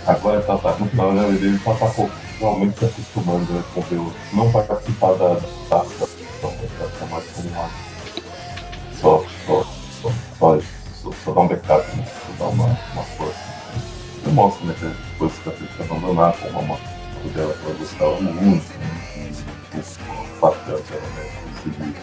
Agora 0.05 0.43
ela 0.45 0.57
tá 0.57 0.75
no 0.77 0.87
final 0.87 1.13
da 1.13 1.21
gravidez, 1.21 1.61
ela 1.65 1.75
tá 1.75 1.91
realmente 2.39 2.79
se 2.79 2.85
acostumando 2.85 3.53
né, 3.53 3.63
com 3.73 3.81
conteúdo. 3.81 4.13
Não 4.33 4.51
participar 4.51 5.13
da 5.13 5.35
taça, 5.69 6.09
então 6.37 6.51
ficar 6.51 7.05
mais 7.05 7.23
como. 7.31 7.49
Só, 8.99 9.23
só, 9.47 9.63
só, 10.01 10.11
só, 10.37 10.59
só, 11.01 11.11
só 11.23 11.31
dar 11.31 11.41
um 11.41 11.47
backup, 11.47 11.95
né? 11.95 12.05
Só 12.05 12.43
dar 12.43 12.51
uma, 12.51 12.65
uma 12.65 13.03
força. 13.03 13.39
Eu 14.25 14.31
mostro, 14.33 14.65
né? 14.65 14.75
Que 14.77 14.85
depois 14.85 15.33
que 15.33 15.49
ela 15.49 15.57
fica 15.57 15.83
abandonar, 15.83 16.33
como 16.37 16.59
uma 16.59 16.77
dela 17.29 17.53
que 17.53 17.65
ela 17.65 17.75
gostava 17.77 18.21
muito, 18.21 18.77
né? 18.77 19.01
o 19.73 20.39
papel 20.39 20.79
dela, 20.89 21.01
né? 21.15 21.31
Decidir 21.53 21.95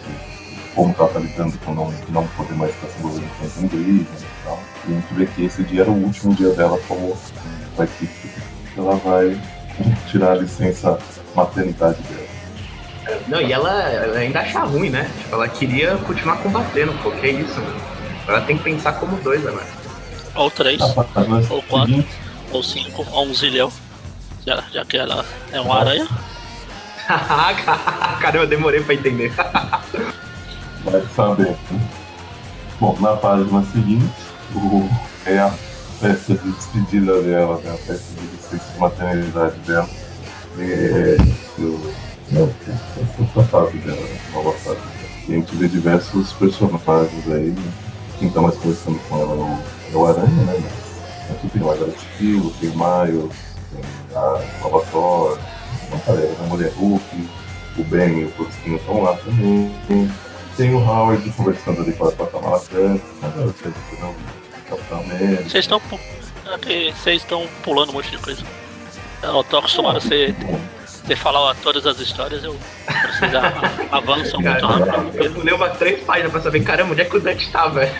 como 0.74 0.94
ela 0.96 1.08
tá 1.08 1.18
lidando 1.18 1.58
com 1.58 1.74
não, 1.74 1.92
não 2.10 2.26
poder 2.28 2.54
mais 2.54 2.70
estar 2.72 2.86
se 2.86 2.98
envolvendo 2.98 3.38
com 3.38 3.46
as 3.46 3.62
igrejas 3.62 4.22
e 4.22 4.44
tal. 4.44 4.60
E 4.86 4.92
a 4.92 4.94
gente 4.94 5.14
vê 5.14 5.26
que 5.26 5.44
esse 5.44 5.62
dia 5.64 5.82
era 5.82 5.90
o 5.90 6.04
último 6.04 6.34
dia 6.34 6.50
dela 6.50 6.78
como 6.86 7.16
vai 7.76 7.86
que 7.86 8.08
ela 8.76 8.94
vai 8.96 9.40
tirar 10.08 10.32
a 10.32 10.34
licença 10.36 10.98
maternidade 11.34 11.98
dela. 12.02 12.28
Não, 13.26 13.40
e 13.40 13.52
ela, 13.52 13.72
ainda 14.16 14.40
acha 14.40 14.60
ruim, 14.60 14.90
né? 14.90 15.10
Tipo, 15.18 15.34
ela 15.34 15.48
queria 15.48 15.96
continuar 15.98 16.36
combatendo, 16.36 16.92
pô, 17.02 17.10
que 17.10 17.26
é 17.26 17.30
isso, 17.30 17.58
mano. 17.60 17.80
Ela 18.26 18.40
tem 18.42 18.58
que 18.58 18.64
pensar 18.64 18.92
como 18.94 19.16
dois 19.22 19.46
agora. 19.46 19.66
Ou 20.34 20.50
três, 20.50 20.80
ou 20.80 21.62
quatro, 21.62 22.04
ou 22.52 22.62
cinco, 22.62 23.06
ou 23.10 23.26
um 23.26 23.34
zilhão. 23.34 23.72
Já, 24.48 24.64
já 24.72 24.82
que 24.82 24.96
ela 24.96 25.22
é 25.52 25.60
uma 25.60 25.78
aranha. 25.78 26.08
Caramba, 28.18 28.44
eu 28.44 28.46
demorei 28.46 28.82
pra 28.82 28.94
entender. 28.94 29.30
Vai 30.84 31.02
saber. 31.14 31.54
Bom, 32.80 32.96
na 32.98 33.14
página 33.14 33.62
seguinte, 33.64 34.10
o, 34.54 34.88
é 35.26 35.38
a 35.38 35.50
festa 36.00 36.34
de 36.34 36.50
despedida 36.50 37.20
dela, 37.20 37.60
né? 37.62 37.72
a 37.72 37.76
festa 37.76 38.14
de 38.18 38.26
licença 38.26 38.72
de 38.72 38.78
maternidade 38.78 39.58
dela. 39.66 39.88
É, 40.58 41.16
eu, 41.58 41.92
não, 42.30 42.50
essa 42.66 43.42
fase 43.50 43.76
dela, 43.78 44.00
né? 44.00 44.20
nova 44.32 44.52
fase. 44.52 44.80
E 45.28 45.34
a 45.34 45.36
gente 45.36 45.54
vê 45.56 45.68
diversos 45.68 46.32
personagens 46.32 47.30
aí, 47.30 47.50
né? 47.50 47.72
Quem 48.18 48.30
tá 48.30 48.40
mais 48.40 48.56
conversando 48.56 48.98
com 49.10 49.18
ela 49.18 49.32
é 49.32 49.36
o, 49.36 49.58
é 49.92 49.96
o 49.96 50.06
Aranha, 50.06 50.44
né? 50.44 50.62
Aqui 51.32 51.50
tem 51.50 51.62
o 51.62 51.88
Esquilo, 51.88 52.50
tem 52.58 52.70
o 52.70 52.72
Miles, 52.72 53.47
tem 53.70 54.16
a 54.16 54.42
Nova 54.62 54.84
Thor, 54.90 55.38
uma 55.88 56.00
galera, 56.06 56.36
a 56.40 56.42
Mulher 56.44 56.72
Hulk, 56.72 57.28
o 57.78 57.84
Ben 57.84 58.20
e 58.20 58.24
o 58.24 58.30
Porquinho 58.32 58.76
estão 58.76 59.02
lá 59.02 59.16
também. 59.16 59.74
Tem 60.56 60.74
o 60.74 60.78
Howard 60.78 61.30
conversando 61.30 61.82
ali 61.82 61.92
com 61.92 62.06
a, 62.06 62.12
Kamala 62.12 62.60
Khan, 62.60 62.98
Capitão 64.68 65.00
América. 65.00 65.42
Vocês 65.44 65.64
estão 65.64 65.80
vocês 66.94 67.22
estão 67.22 67.46
pulando 67.62 67.90
um 67.90 67.92
monte 67.92 68.10
de 68.10 68.18
coisa. 68.18 68.42
Eu 69.22 69.44
tô 69.44 69.58
acostumado 69.58 69.98
a 69.98 70.00
ser. 70.00 70.34
Você 70.86 71.16
falar 71.16 71.54
todas 71.62 71.86
as 71.86 71.98
histórias, 72.00 72.44
eu 72.44 72.54
vocês 73.18 73.32
avançam 73.90 74.40
muito 74.42 74.66
rápido. 74.66 75.16
Eu 75.16 75.32
pulei 75.32 75.54
umas 75.54 75.78
três 75.78 76.04
páginas 76.04 76.32
pra 76.32 76.40
saber, 76.42 76.62
caramba, 76.62 76.92
onde 76.92 77.00
é 77.00 77.04
que 77.06 77.16
o 77.16 77.20
Dante 77.20 77.50
tá, 77.50 77.68
velho? 77.68 77.90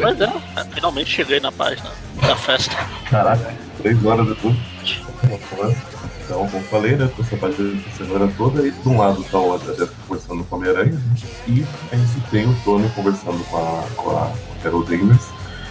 Mas 0.00 0.20
é, 0.20 0.32
finalmente 0.74 1.10
cheguei 1.10 1.38
na 1.38 1.52
página 1.52 1.90
da 2.20 2.34
festa. 2.34 2.76
Caraca, 3.08 3.54
três 3.82 4.04
horas 4.04 4.26
depois. 4.28 4.56
Então, 6.24 6.48
como 6.48 6.62
falei, 6.64 6.96
né, 6.96 7.10
essa 7.18 7.36
página 7.36 7.74
da 7.74 7.90
semana 7.96 8.32
toda, 8.36 8.66
e 8.66 8.70
de 8.70 8.88
um 8.88 8.96
lado 8.96 9.22
tá 9.24 9.38
o 9.38 9.58
Jéssica 9.58 9.90
conversando 10.06 10.44
com 10.44 10.54
a 10.54 10.58
Homem-Aranha, 10.58 11.00
e 11.46 11.64
a 11.90 11.96
gente 11.96 12.20
tem 12.30 12.48
o 12.48 12.54
Tony 12.64 12.88
conversando 12.90 13.44
com 13.44 13.56
a, 13.56 13.84
com 13.96 14.10
a 14.16 14.32
Carol 14.62 14.84
Danvers, 14.84 15.28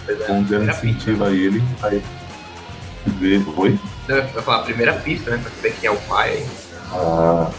é, 0.08 0.32
onde 0.32 0.54
ela 0.54 0.64
incentiva 0.64 1.30
ele 1.30 1.62
a 1.82 1.88
ver. 1.88 3.44
Oi? 3.56 3.78
Eu 4.08 4.28
vou 4.28 4.42
falar 4.42 4.58
a 4.58 4.62
primeira 4.62 4.92
pista, 4.94 5.30
né, 5.30 5.38
pra 5.38 5.50
saber 5.50 5.74
quem 5.80 5.88
é 5.88 5.90
o 5.90 5.96
pai. 6.02 6.46
Ah, 6.92 7.50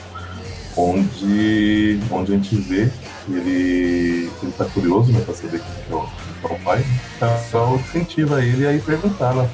onde, 0.77 1.99
onde 2.11 2.31
a 2.31 2.35
gente 2.35 2.55
vê 2.55 2.91
que 3.25 3.33
ele, 3.33 4.31
ele 4.41 4.51
tá 4.57 4.65
curioso, 4.65 5.11
né, 5.11 5.21
pra 5.21 5.33
saber 5.33 5.61
quem 5.61 5.93
é 5.93 5.95
o, 5.95 6.01
quem 6.01 6.51
é 6.51 6.53
o 6.53 6.59
pai, 6.59 6.85
então 7.17 7.75
incentiva 7.75 8.43
ele 8.43 8.67
a 8.67 8.71
ir 8.71 8.81
perguntar, 8.81 9.33
né? 9.33 9.49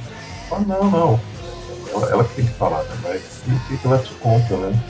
Ah, 0.51 0.59
não, 0.59 0.89
não 0.89 1.19
ela, 1.93 2.09
ela 2.09 2.23
que 2.23 2.35
tem 2.35 2.45
que 2.45 2.53
falar, 2.53 2.83
né? 2.83 2.95
Mas 3.03 3.21
o 3.47 3.77
que 3.77 3.87
ela 3.87 3.97
te 3.99 4.13
conta, 4.15 4.55
né? 4.57 4.83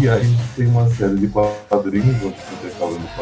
E 0.00 0.08
aí 0.08 0.36
tem 0.56 0.66
uma 0.66 0.88
série 0.88 1.16
de 1.16 1.28
quadrinhos 1.28 2.16
onde 2.22 2.36
você 2.36 2.66
está 2.66 2.78
falando 2.78 3.16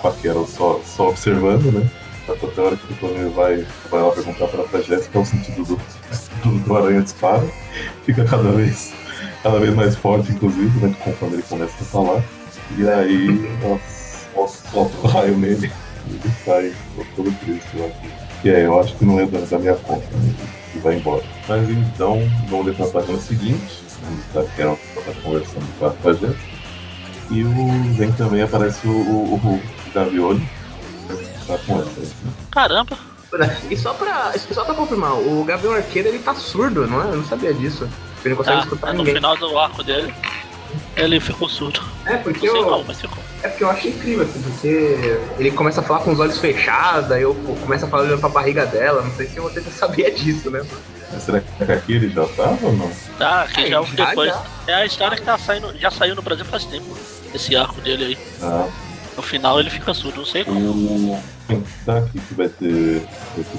com 0.00 0.08
a, 0.08 0.12
Carol 0.12 0.46
só, 0.46 0.80
só 0.84 1.08
observando, 1.08 1.72
né? 1.72 1.90
Até 2.26 2.60
a 2.60 2.64
hora 2.64 2.76
que 2.76 2.90
o 2.90 2.96
Tony 2.96 3.28
vai, 3.30 3.66
vai 3.90 4.02
lá 4.02 4.10
perguntar 4.10 4.48
para 4.48 4.78
a 4.78 4.82
Jéssica 4.82 5.18
o 5.18 5.26
sentido 5.26 5.64
do, 5.64 5.76
do, 6.42 6.58
do 6.60 6.76
aranha 6.76 7.02
dispara. 7.02 7.46
Fica 8.06 8.24
cada 8.24 8.50
vez, 8.50 8.94
cada 9.42 9.58
vez 9.58 9.74
mais 9.74 9.94
forte, 9.94 10.32
inclusive, 10.32 10.86
né? 10.86 10.96
Conforme 11.04 11.36
ele 11.36 11.42
começa 11.42 11.74
a 11.78 11.84
falar. 11.84 12.22
E 12.78 12.88
aí 12.88 13.58
ela 13.62 13.78
solta 14.48 14.96
o 15.02 15.06
raio 15.06 15.36
nele 15.36 15.70
e 16.08 16.14
ele 16.14 16.34
sai 16.46 16.72
todo 17.14 17.30
triste 17.40 17.76
lá. 17.76 17.88
Que 18.40 18.48
é, 18.48 18.64
eu 18.64 18.80
acho 18.80 18.96
que 18.96 19.04
não 19.04 19.20
é 19.20 19.26
da 19.26 19.58
minha 19.58 19.74
conta, 19.74 20.06
né? 20.16 20.34
E 20.74 20.78
vai 20.78 20.96
embora. 20.96 21.22
Mas 21.48 21.68
então, 21.68 22.20
vamos 22.48 22.66
ler 22.66 22.74
para 22.74 22.86
a 22.86 22.90
página 22.90 23.18
seguinte, 23.18 23.82
onde 24.10 24.22
tá, 24.32 24.54
Carol 24.56 24.78
está 24.96 25.12
conversando 25.22 25.78
com 25.78 26.08
a, 26.08 26.12
Jéssica. 26.12 26.54
E 27.30 27.42
o 27.42 27.94
vem 27.94 28.12
também 28.12 28.42
aparece 28.42 28.86
o, 28.86 28.90
o, 28.90 29.34
o 29.34 29.62
Gavioli, 29.94 30.46
tá 31.46 31.58
com 31.58 31.74
ela. 31.74 31.82
Assim. 31.82 32.12
Caramba! 32.50 32.98
E 33.68 33.76
só 33.76 33.92
pra, 33.94 34.32
só 34.38 34.64
pra 34.64 34.74
confirmar, 34.74 35.14
o 35.14 35.42
Gavião 35.44 35.72
Arqueiro 35.72 36.08
ele 36.08 36.20
tá 36.20 36.34
surdo, 36.34 36.86
não 36.86 37.02
é? 37.02 37.06
Eu 37.06 37.16
não 37.16 37.24
sabia 37.24 37.52
disso. 37.52 37.88
Ele 38.24 38.30
não 38.30 38.36
consegue 38.36 38.58
tá, 38.58 38.62
escutar 38.62 38.92
no 38.92 38.98
ninguém. 38.98 39.14
No 39.14 39.18
final 39.18 39.36
do 39.36 39.58
arco 39.58 39.82
dele, 39.82 40.14
ele 40.96 41.18
ficou 41.18 41.48
surdo. 41.48 41.82
É, 42.06 42.16
porque 42.16 42.48
eu, 42.48 42.64
não, 42.64 42.84
mas 42.84 43.00
ficou. 43.00 43.23
É 43.44 43.48
porque 43.48 43.62
eu 43.62 43.70
acho 43.70 43.88
incrível, 43.88 44.24
assim, 44.24 44.40
porque 44.40 45.18
ele 45.38 45.50
começa 45.50 45.80
a 45.80 45.84
falar 45.84 46.00
com 46.00 46.12
os 46.12 46.18
olhos 46.18 46.38
fechados, 46.38 47.10
aí 47.12 47.20
eu 47.22 47.34
começo 47.60 47.84
a 47.84 47.88
falar 47.88 48.04
olhando 48.04 48.18
pra 48.20 48.30
barriga 48.30 48.64
dela, 48.64 49.02
não 49.02 49.14
sei 49.14 49.26
se 49.26 49.38
você 49.38 49.60
já 49.60 49.70
sabia 49.86 50.10
disso, 50.10 50.50
né? 50.50 50.64
Mas 51.12 51.22
será 51.22 51.40
que 51.40 51.62
aqui 51.72 51.92
ele 51.92 52.08
já 52.08 52.26
tava 52.28 52.58
ou 52.66 52.72
não? 52.72 52.90
Tá, 53.18 53.42
aqui 53.42 53.60
É, 53.64 53.66
já 53.68 53.82
já, 53.82 54.04
depois. 54.06 54.30
já. 54.32 54.42
É 54.66 54.74
a 54.74 54.86
história 54.86 55.16
que 55.16 55.22
tá 55.22 55.36
saindo, 55.36 55.76
já 55.78 55.90
saiu 55.90 56.14
no 56.14 56.22
Brasil 56.22 56.44
faz 56.46 56.64
tempo. 56.64 56.86
Esse 57.34 57.54
arco 57.54 57.80
dele 57.82 58.04
aí. 58.04 58.18
Ah, 58.42 58.66
No 59.16 59.22
final 59.22 59.60
ele 59.60 59.68
fica 59.68 59.92
surdo, 59.92 60.18
não 60.20 60.26
sei 60.26 60.42
como. 60.44 60.58
o. 61.12 61.22
Quem 61.46 61.62
tá 61.84 61.98
aqui 61.98 62.18
que 62.20 62.34
vai 62.34 62.48
ter, 62.48 63.06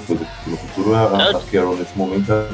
coisa 0.06 0.24
aqui 0.24 0.50
no 0.50 0.56
futuro 0.56 0.92
é 0.94 0.96
a, 0.96 1.30
a 1.38 1.40
Carol 1.42 1.76
nesse 1.76 1.96
momento. 1.96 2.32
É... 2.32 2.48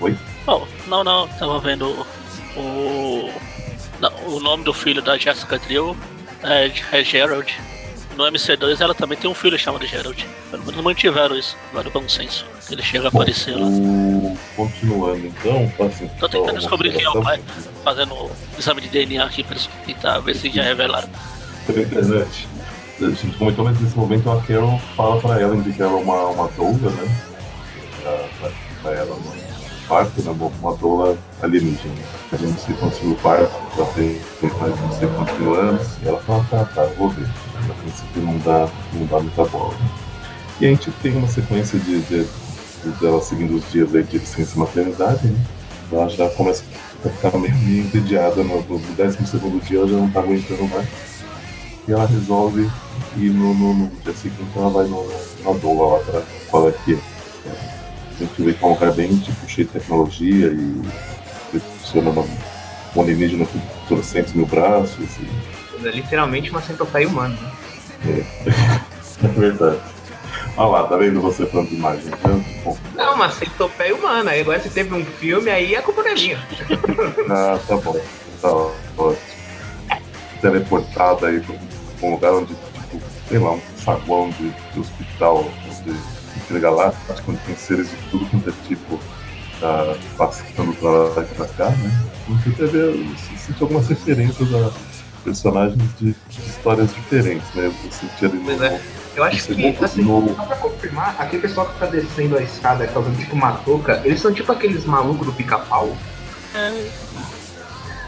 Oi? 0.00 0.14
Oh, 0.46 0.60
não, 0.86 1.02
não, 1.02 1.26
tava 1.28 1.58
vendo 1.60 2.06
O, 2.54 3.30
não, 3.98 4.12
o 4.26 4.40
nome 4.40 4.62
do 4.64 4.74
filho 4.74 5.00
da 5.00 5.16
Jessica 5.16 5.58
Drill 5.58 5.96
é, 6.44 6.72
é 6.92 7.04
Gerald. 7.04 7.52
No 8.16 8.24
MC2 8.24 8.80
ela 8.80 8.94
também 8.94 9.18
tem 9.18 9.28
um 9.28 9.34
filho 9.34 9.58
chamado 9.58 9.84
Gerald. 9.86 10.24
Pelo 10.50 10.64
menos 10.64 10.80
mantiveram 10.80 11.36
isso, 11.36 11.56
agora 11.70 11.90
bom 11.90 12.08
senso. 12.08 12.46
Ele 12.70 12.82
chega 12.82 13.06
a 13.06 13.08
aparecer 13.08 13.56
lá. 13.56 13.66
O... 13.66 14.38
Continuando 14.54 15.26
então, 15.26 15.70
assim, 15.86 16.08
Tô 16.20 16.28
tentando 16.28 16.58
descobrir 16.58 16.92
quem 16.92 17.02
é 17.02 17.10
o 17.10 17.22
pai, 17.22 17.40
fazendo 17.82 18.30
exame 18.58 18.80
de 18.82 18.88
DNA 18.88 19.24
aqui 19.24 19.42
pra 19.42 19.56
tentar 19.84 20.20
ver 20.20 20.36
se 20.36 20.48
já 20.50 20.62
revelaram. 20.62 21.08
pela 21.66 21.82
internet. 21.82 22.48
A 23.00 23.06
gente 23.06 23.36
comentou, 23.36 23.64
mas 23.64 23.80
nesse 23.80 23.96
momento 23.96 24.30
a 24.30 24.40
Carol 24.42 24.78
fala 24.96 25.20
pra 25.20 25.40
ela 25.40 25.56
de 25.56 25.72
que 25.72 25.82
ela 25.82 25.92
é 25.92 25.96
uma, 25.96 26.26
uma 26.28 26.48
doula, 26.48 26.90
né? 26.90 27.24
Pra, 28.00 28.12
pra, 28.38 28.50
pra 28.82 28.92
ela 28.92 29.16
no 29.16 29.53
parto, 29.88 30.22
né? 30.22 30.34
Uma, 30.60 30.76
doula 30.76 31.16
alienígena. 31.42 31.94
A 32.32 32.36
gente 32.36 32.60
sei 32.60 32.74
quantos 32.76 33.00
mil 33.02 33.16
partos, 33.16 33.48
já 33.76 33.84
tem, 33.86 34.20
mais 34.60 34.80
não 34.80 34.92
sei 34.92 35.08
quantos 35.08 35.38
mil 35.38 35.54
anos. 35.54 35.86
E 36.02 36.08
ela 36.08 36.20
fala, 36.20 36.44
tá, 36.50 36.64
tá, 36.64 36.84
vou 36.98 37.08
ver. 37.10 37.28
A 37.56 37.74
princípio 37.74 38.22
não 38.22 38.38
dá, 38.38 38.68
não 38.92 39.06
dá 39.06 39.20
muita 39.20 39.44
bola. 39.46 39.74
E 40.60 40.66
a 40.66 40.68
gente 40.68 40.90
tem 41.02 41.16
uma 41.16 41.28
sequência 41.28 41.78
de, 41.78 42.00
de, 42.02 42.24
de 42.24 42.90
dela 43.00 43.20
seguindo 43.20 43.56
os 43.56 43.72
dias 43.72 43.94
aí 43.94 44.02
de 44.02 44.18
licença 44.18 44.58
maternidade, 44.58 45.26
né? 45.26 45.44
Ela 45.90 46.08
já 46.08 46.28
começa 46.30 46.64
a 47.04 47.08
ficar 47.08 47.36
meio, 47.38 47.54
meio 47.56 47.84
entediada 47.84 48.42
no, 48.42 48.62
no 48.62 48.78
12 48.78 49.26
segundo 49.26 49.62
dia, 49.64 49.78
ela 49.78 49.88
já 49.88 49.96
não 49.96 50.10
tá 50.10 50.20
aguentando 50.20 50.68
mais. 50.68 50.88
E 51.86 51.92
ela 51.92 52.06
resolve 52.06 52.70
ir 53.16 53.30
no, 53.30 53.54
no, 53.54 53.74
no 53.74 53.90
dia 54.02 54.14
seguinte, 54.14 54.50
ela 54.56 54.70
vai 54.70 54.86
no, 54.86 55.06
na 55.44 55.52
doula 55.52 55.98
lá 55.98 56.04
pra 56.04 56.22
qual 56.50 56.68
é 56.68 56.72
que 56.72 56.94
é. 56.94 57.83
A 58.16 58.18
gente 58.24 58.42
vê 58.42 58.52
que 58.52 58.64
é 58.64 58.66
um 58.66 58.70
lugar 58.70 58.92
bem 58.92 59.16
tipo, 59.16 59.48
cheio 59.48 59.66
de 59.66 59.72
tecnologia 59.72 60.46
e 60.46 60.82
que 61.50 61.60
funciona 61.60 62.10
uma, 62.10 62.24
um 62.94 63.00
alienígena 63.00 63.46
com 63.46 63.60
300 63.96 64.32
mil 64.34 64.46
braços. 64.46 65.16
E, 65.18 65.86
É 65.86 65.90
literalmente 65.90 66.50
uma 66.50 66.62
centopeia 66.62 67.08
humana. 67.08 67.36
Né? 68.04 68.24
é 69.24 69.28
verdade. 69.28 69.80
Olha 70.56 70.68
lá, 70.68 70.88
tá 70.88 70.96
vendo 70.96 71.20
você 71.20 71.44
falando 71.46 71.68
de 71.68 71.74
imagem? 71.74 72.04
Né? 72.04 72.60
Bom, 72.64 72.78
Não, 72.94 73.14
uma 73.14 73.30
centopeia 73.30 73.94
humana. 73.94 74.32
Agora 74.32 74.60
se 74.60 74.70
teve 74.70 74.94
um 74.94 75.04
filme, 75.04 75.50
aí 75.50 75.74
a 75.74 75.82
culpa 75.82 76.02
não 76.02 76.10
é 76.10 76.14
minha. 76.14 76.38
ah, 77.30 77.58
tá 77.66 77.76
bom. 77.76 78.00
Tá 78.40 78.52
ótimo. 78.52 79.16
Teleportada 80.40 81.28
aí 81.28 81.40
pra 81.40 81.56
um 82.02 82.12
lugar 82.12 82.34
onde, 82.34 82.54
tipo, 82.54 83.00
sei 83.28 83.38
lá, 83.38 83.52
um 83.52 83.60
saguão 83.78 84.30
de, 84.30 84.50
de 84.72 84.80
hospital, 84.80 85.50
de 85.84 86.13
intergaláctico, 86.36 87.30
onde 87.30 87.40
tem 87.40 87.56
seres 87.56 87.90
de 87.90 87.96
tudo 88.10 88.26
quanto 88.26 88.50
é 88.50 88.52
tipo, 88.68 88.98
tá 89.60 89.94
passando 90.18 90.74
pra 90.76 90.90
lá 90.90 91.22
e 91.22 91.34
pra 91.34 91.46
cá, 91.46 91.70
né? 91.70 92.02
Você 92.28 92.50
teve, 92.50 92.78
você 93.14 93.36
sentiu 93.36 93.62
algumas 93.66 93.88
referências 93.88 94.54
a 94.54 94.70
personagens 95.24 95.78
de, 95.98 96.14
de 96.28 96.40
histórias 96.46 96.94
diferentes, 96.94 97.46
né? 97.54 97.66
Eu 97.66 97.92
senti 97.92 98.24
ali 98.26 98.38
no, 98.38 98.44
Pois 98.44 98.60
é. 98.62 98.80
Eu 99.16 99.22
acho 99.24 99.38
Você 99.38 99.54
que, 99.54 99.84
assim, 99.84 100.02
no- 100.02 100.34
só 100.34 100.42
pra 100.44 100.56
confirmar, 100.56 101.14
aquele 101.20 101.42
pessoal 101.42 101.66
que 101.68 101.78
tá 101.78 101.86
descendo 101.86 102.36
a 102.36 102.42
escada, 102.42 102.86
fazendo 102.88 103.16
tipo 103.16 103.34
uma 103.36 103.52
touca, 103.58 104.00
eles 104.04 104.20
são 104.20 104.32
tipo 104.34 104.50
aqueles 104.50 104.84
malucos 104.84 105.26
do 105.26 105.32
pica-pau? 105.32 105.96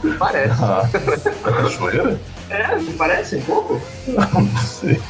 É, 0.04 0.12
Parece. 0.18 0.62
Ah, 0.62 0.88
cachoeira? 1.42 2.20
É, 2.50 2.76
não 2.76 2.92
parece 2.92 3.36
um 3.36 3.40
pouco? 3.42 3.80
Não 4.06 4.56
sei. 4.58 5.00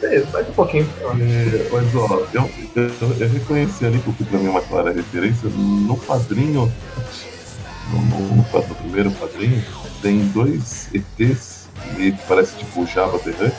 Sei, 0.00 0.20
faz 0.26 0.48
um 0.48 0.52
pouquinho. 0.52 0.88
É, 1.20 1.68
mas 1.70 1.94
ó, 1.94 2.26
eu, 2.32 2.50
eu, 2.74 3.16
eu 3.20 3.28
reconheci 3.28 3.86
ali, 3.86 3.98
porque 4.00 4.24
pra 4.24 4.38
mim 4.38 4.46
é 4.46 4.50
uma 4.50 4.60
clara 4.60 4.92
referência, 4.92 5.48
no 5.48 5.96
quadrinho, 5.98 6.72
no, 7.90 8.00
no, 8.00 8.36
no 8.36 8.74
primeiro 8.74 9.10
quadrinho, 9.12 9.64
tem 10.00 10.26
dois 10.28 10.88
ETs, 10.92 11.68
que 11.94 12.12
parece 12.26 12.56
tipo 12.56 12.86
Java 12.86 13.18
The 13.20 13.30
Hutt, 13.30 13.56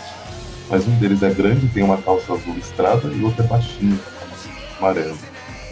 mas 0.69 0.87
um 0.87 0.95
deles 0.99 1.23
é 1.23 1.29
grande, 1.29 1.67
tem 1.69 1.83
uma 1.83 1.97
calça 1.97 2.33
azul 2.33 2.53
listrada, 2.53 3.07
e 3.07 3.21
o 3.21 3.25
outro 3.25 3.43
é 3.43 3.47
baixinho, 3.47 3.99
amarelo. 4.79 5.17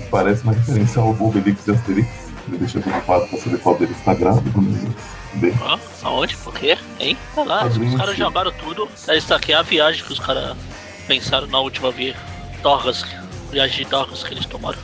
Parece 0.10 0.44
uma 0.44 0.54
referência 0.54 1.02
ao 1.02 1.10
Obelix 1.10 1.68
e 1.68 1.72
Asterix, 1.72 2.08
me 2.48 2.58
deixa 2.58 2.80
preocupado 2.80 3.28
pra 3.28 3.40
saber 3.40 3.60
qual 3.60 3.78
deles 3.78 3.98
tá 4.04 4.14
grávido, 4.14 4.62
mas 4.62 5.21
ó, 5.62 5.80
aonde? 6.08 6.36
Por 6.38 6.54
quê? 6.54 6.78
Hein? 7.00 7.18
Tá 7.36 7.44
lá, 7.44 7.66
os 7.66 7.74
Quadrinho, 7.74 7.98
caras 7.98 8.18
jogaram 8.18 8.52
tudo. 8.52 8.90
Essa 9.08 9.36
aqui 9.36 9.52
é 9.54 9.56
a 9.56 9.62
viagem 9.62 10.04
que 10.04 10.14
os 10.14 10.20
caras 10.20 10.56
pensaram 11.08 11.48
na 11.48 11.60
última 11.60 11.92
via. 11.92 12.16
Dorgas, 12.62 13.04
viagem 13.52 13.84
de 13.84 13.90
Dorgas 13.90 14.24
que 14.24 14.34
eles 14.34 14.46
tomaram. 14.46 14.80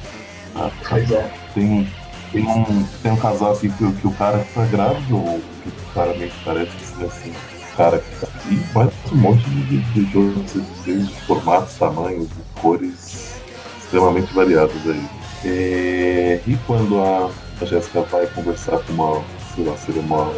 Ah, 0.55 0.69
Pois 0.87 1.11
é. 1.11 1.31
Tem, 1.53 1.91
tem, 2.31 2.45
um, 2.45 2.83
tem 3.01 3.11
um 3.11 3.17
casal 3.17 3.53
aqui 3.53 3.69
que, 3.69 3.91
que 3.93 4.07
o 4.07 4.11
cara 4.11 4.45
tá 4.53 4.65
grávido, 4.65 5.17
ou 5.17 5.39
que 5.63 5.71
claramente 5.93 6.33
parece 6.43 6.71
ser 6.79 7.05
assim, 7.05 7.31
o 7.31 7.77
cara 7.77 7.99
que 7.99 8.15
tá 8.19 8.27
aqui, 8.27 8.59
mas 8.73 8.89
um 9.11 9.15
monte 9.17 9.49
de, 9.49 9.81
de, 9.81 10.01
ETs 10.01 10.83
de 10.83 11.13
formatos, 11.25 11.75
tamanhos, 11.75 12.27
e 12.27 12.59
cores 12.59 13.37
extremamente 13.83 14.33
variados 14.33 14.75
aí. 14.87 15.05
É, 15.45 16.41
e 16.45 16.57
quando 16.65 16.99
a, 16.99 17.29
a 17.61 17.65
Jéssica 17.65 18.01
vai 18.01 18.25
conversar 18.27 18.79
com 18.79 18.93
uma, 18.93 19.23
sei 19.57 19.65
lá, 19.65 19.75
seria 19.77 20.01
uma, 20.01 20.23
uma 20.23 20.37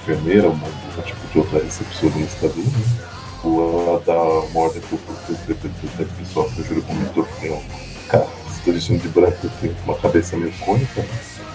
enfermeira, 0.00 0.48
uma, 0.48 0.66
um 0.66 1.02
tipo 1.02 1.26
de 1.32 1.38
outra 1.38 1.58
recepcionista 1.58 2.46
ali, 2.46 2.62
né? 2.62 3.08
Ou 3.42 3.88
ela 3.88 4.02
dá 4.06 4.22
uma 4.22 4.60
ordem 4.60 4.80
pro 4.82 4.96
pro 4.98 6.06
pessoal 6.16 6.48
que 6.50 6.60
eu 6.60 6.64
juro 6.64 6.82
que 6.82 7.40
tem 7.40 7.52
um 7.52 7.62
cara 8.08 8.26
estou 8.62 8.74
vestindo 8.74 9.02
de 9.02 9.08
branco, 9.08 9.50
tem 9.60 9.74
uma 9.84 9.96
cabeça 9.96 10.36
meio 10.36 10.52
cônica. 10.58 11.04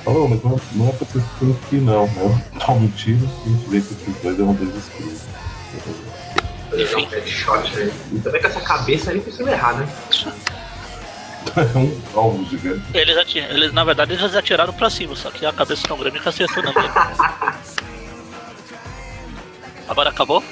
Falou, 0.03 0.27
mas 0.27 0.43
não, 0.43 0.59
não 0.73 0.89
é 0.89 0.91
pra 0.91 1.07
vocês 1.07 1.23
terem 1.39 1.53
que 1.69 1.75
ir, 1.77 1.81
não. 1.81 2.05
Né? 2.07 2.43
Toma 2.65 2.81
um 2.81 2.87
tiro 2.89 3.27
e 3.45 3.49
a 3.49 3.53
gente 3.53 3.69
vê 3.69 3.81
que 3.81 3.93
esses 3.93 4.21
dois 4.21 4.39
eram 4.39 4.53
dois 4.53 4.75
escuros. 4.75 5.21
Enfim. 6.73 7.05
Um 7.05 7.09
headshot, 7.09 7.75
né? 7.75 7.91
E 8.11 8.19
também 8.19 8.41
com 8.41 8.47
essa 8.47 8.61
cabeça 8.61 9.11
aí 9.11 9.21
precisa 9.21 9.49
errar, 9.49 9.77
né? 9.77 9.87
É 11.55 11.77
um 11.77 12.19
alvo 12.19 12.45
gigante. 12.49 12.83
Eles, 12.93 13.17
ati- 13.17 13.39
eles, 13.39 13.71
na 13.73 13.83
verdade, 13.83 14.13
eles 14.13 14.35
atiraram 14.35 14.73
pra 14.73 14.89
cima, 14.89 15.15
só 15.15 15.31
que 15.31 15.45
a 15.45 15.53
cabeça 15.53 15.87
tão 15.87 15.97
grande 15.97 16.19
que 16.19 16.27
acertou 16.29 16.61
na 16.63 16.71
minha. 16.73 16.91
Agora 19.87 20.09
acabou? 20.09 20.43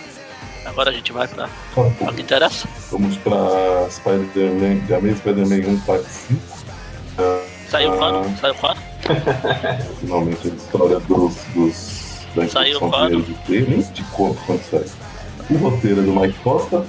Agora 0.65 0.89
a 0.89 0.93
gente 0.93 1.11
vai 1.11 1.27
pra 1.27 1.47
o 1.75 2.13
que 2.13 2.21
interessa. 2.21 2.67
Vamos 2.91 3.17
pra 3.17 3.87
Spider-Man, 3.89 4.85
The 4.87 4.95
Amazing 4.95 5.17
Spider-Man 5.17 5.69
1, 5.73 5.79
parte 5.81 6.05
5. 6.09 6.41
Saiu 7.69 7.93
Ah. 7.93 7.97
quando? 7.97 8.37
Saiu 8.39 8.55
quando? 8.55 8.79
Finalmente 9.99 10.47
a 10.47 10.51
história 10.51 10.99
dos, 11.01 11.35
dos, 11.53 12.25
da 12.35 12.47
Saiu 12.47 12.79
quando? 12.79 13.21
de 13.21 13.83
de 13.93 14.03
conto 14.11 14.39
quando 14.45 14.63
sai. 14.69 14.85
O 15.49 15.57
roteiro 15.57 15.99
é 15.99 16.03
do 16.03 16.11
Mike 16.19 16.39
Costa, 16.39 16.83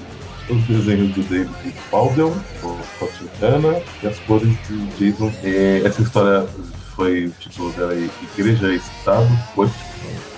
os 0.49 0.63
desenhos 0.65 1.15
do 1.15 1.23
David 1.23 1.75
Faldel, 1.91 2.37
o 2.63 2.79
Scott 2.97 3.13
Hanna 3.41 3.81
e 4.03 4.07
as 4.07 4.19
cores 4.21 4.49
de 4.69 4.87
Jason. 5.11 5.33
É, 5.43 5.83
essa 5.85 6.03
história 6.03 6.47
foi 6.95 7.27
o 7.27 7.31
título 7.41 7.73
dela 7.73 7.95
é 7.95 8.09
Igreja 8.39 8.69
e 8.73 8.77
Estado, 8.77 9.27
foi 9.55 9.67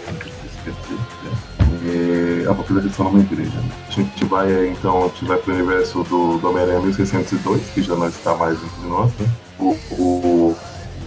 esqueci. 0.09 0.99
É, 1.87 2.51
a 2.51 2.55
papel 2.55 2.81
da 2.81 3.05
numa 3.05 3.21
igreja. 3.21 3.51
né? 3.51 3.71
A 3.89 3.91
gente 3.93 4.25
vai 4.25 4.51
é, 4.53 4.67
então, 4.69 5.05
a 5.05 5.09
gente 5.09 5.25
vai 5.27 5.39
pro 5.39 5.55
universo 5.55 6.03
do, 6.05 6.39
do 6.39 6.49
Homem-Aranha 6.49 6.81
1602, 6.81 7.63
que 7.75 7.83
já 7.83 7.95
não 7.95 8.09
está 8.09 8.35
mais 8.35 8.59
entre 8.63 8.87
nós, 8.89 9.11
né? 9.19 9.29
O, 9.59 9.77
o- 9.91 10.57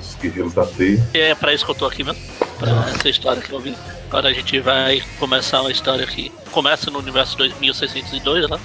os 0.02 0.16
Guerreiros 0.16 0.54
da 0.54 0.66
Teia. 0.66 1.06
E 1.14 1.20
é 1.20 1.36
pra 1.36 1.54
isso 1.54 1.66
que 1.66 1.72
eu 1.72 1.76
tô 1.76 1.86
aqui 1.86 2.04
mesmo. 2.04 2.22
Pra 2.58 2.70
essa 2.96 3.10
história 3.10 3.42
que 3.42 3.52
eu 3.52 3.60
vi. 3.60 3.76
Agora 4.08 4.30
a 4.30 4.34
gente 4.34 4.60
vai 4.60 5.02
começar 5.20 5.62
uma 5.62 5.72
história 5.72 6.06
que 6.06 6.32
começa 6.52 6.90
no 6.92 7.00
universo 7.00 7.38
2602 7.38 8.50
lá. 8.50 8.60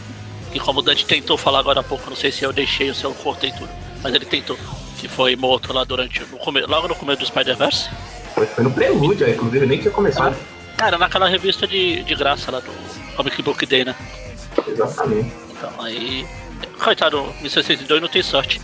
Que 0.57 0.61
como 0.61 0.80
o 0.80 0.82
Dante 0.82 1.04
tentou 1.04 1.36
falar 1.36 1.59
agora 1.59 1.80
há 1.80 1.82
pouco, 1.82 2.09
não 2.09 2.16
sei 2.16 2.32
se 2.32 2.42
eu 2.42 2.50
deixei 2.50 2.88
ou 2.88 2.94
se 2.94 3.04
eu 3.04 3.12
cortei 3.12 3.52
tudo. 3.52 3.68
Mas 4.02 4.14
ele 4.14 4.24
tentou. 4.24 4.57
Que 4.98 5.07
foi 5.07 5.36
morto 5.36 5.70
lá 5.70 5.84
durante. 5.84 6.20
No 6.20 6.38
come, 6.38 6.62
logo 6.62 6.88
no 6.88 6.94
começo 6.94 7.20
do 7.20 7.26
Spider-Verse. 7.26 7.90
Foi, 8.34 8.46
foi 8.46 8.64
no 8.64 8.70
prelúdio, 8.70 9.26
aí, 9.26 9.34
inclusive 9.34 9.66
nem 9.66 9.78
tinha 9.78 9.90
começado. 9.90 10.34
Cara, 10.78 10.96
naquela 10.96 11.28
revista 11.28 11.66
de, 11.66 12.02
de 12.04 12.14
graça 12.14 12.50
lá 12.50 12.61
do 12.61 12.72
Comic 13.16 13.42
Book 13.42 13.66
Day, 13.66 13.84
né? 13.84 13.94
Exatamente. 14.66 15.30
Então 15.50 15.70
aí. 15.78 16.26
Coitado, 16.82 17.22
1602 17.42 18.00
não 18.00 18.09
tem 18.09 18.22
sorte. 18.22 18.59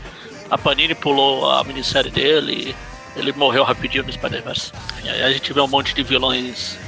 A 0.50 0.56
Panini 0.56 0.94
pulou 0.94 1.50
a 1.50 1.62
minissérie 1.62 2.10
dele 2.10 2.74
e 3.14 3.20
ele 3.20 3.34
morreu 3.34 3.64
rapidinho 3.64 4.04
no 4.04 4.10
Spider-Verse. 4.10 4.72
Aí 5.04 5.22
a 5.22 5.30
gente 5.30 5.52
vê 5.52 5.60
um 5.60 5.68
monte 5.68 5.94
de 5.94 6.02
vilões 6.02 6.78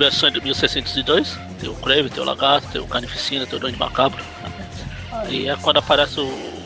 versão 0.00 0.30
de 0.30 0.40
1602. 0.40 1.38
Tem 1.60 1.68
o 1.68 1.74
Crave, 1.74 2.08
tem 2.10 2.22
o 2.22 2.26
Lagarto, 2.26 2.66
tem 2.68 2.80
o 2.80 2.86
Carnificina, 2.86 3.46
tem 3.46 3.56
o 3.56 3.60
Duende 3.60 3.78
Macabro. 3.78 4.22
Aí 5.12 5.48
é 5.48 5.56
quando 5.56 5.76
aparece 5.78 6.18
o- 6.18 6.62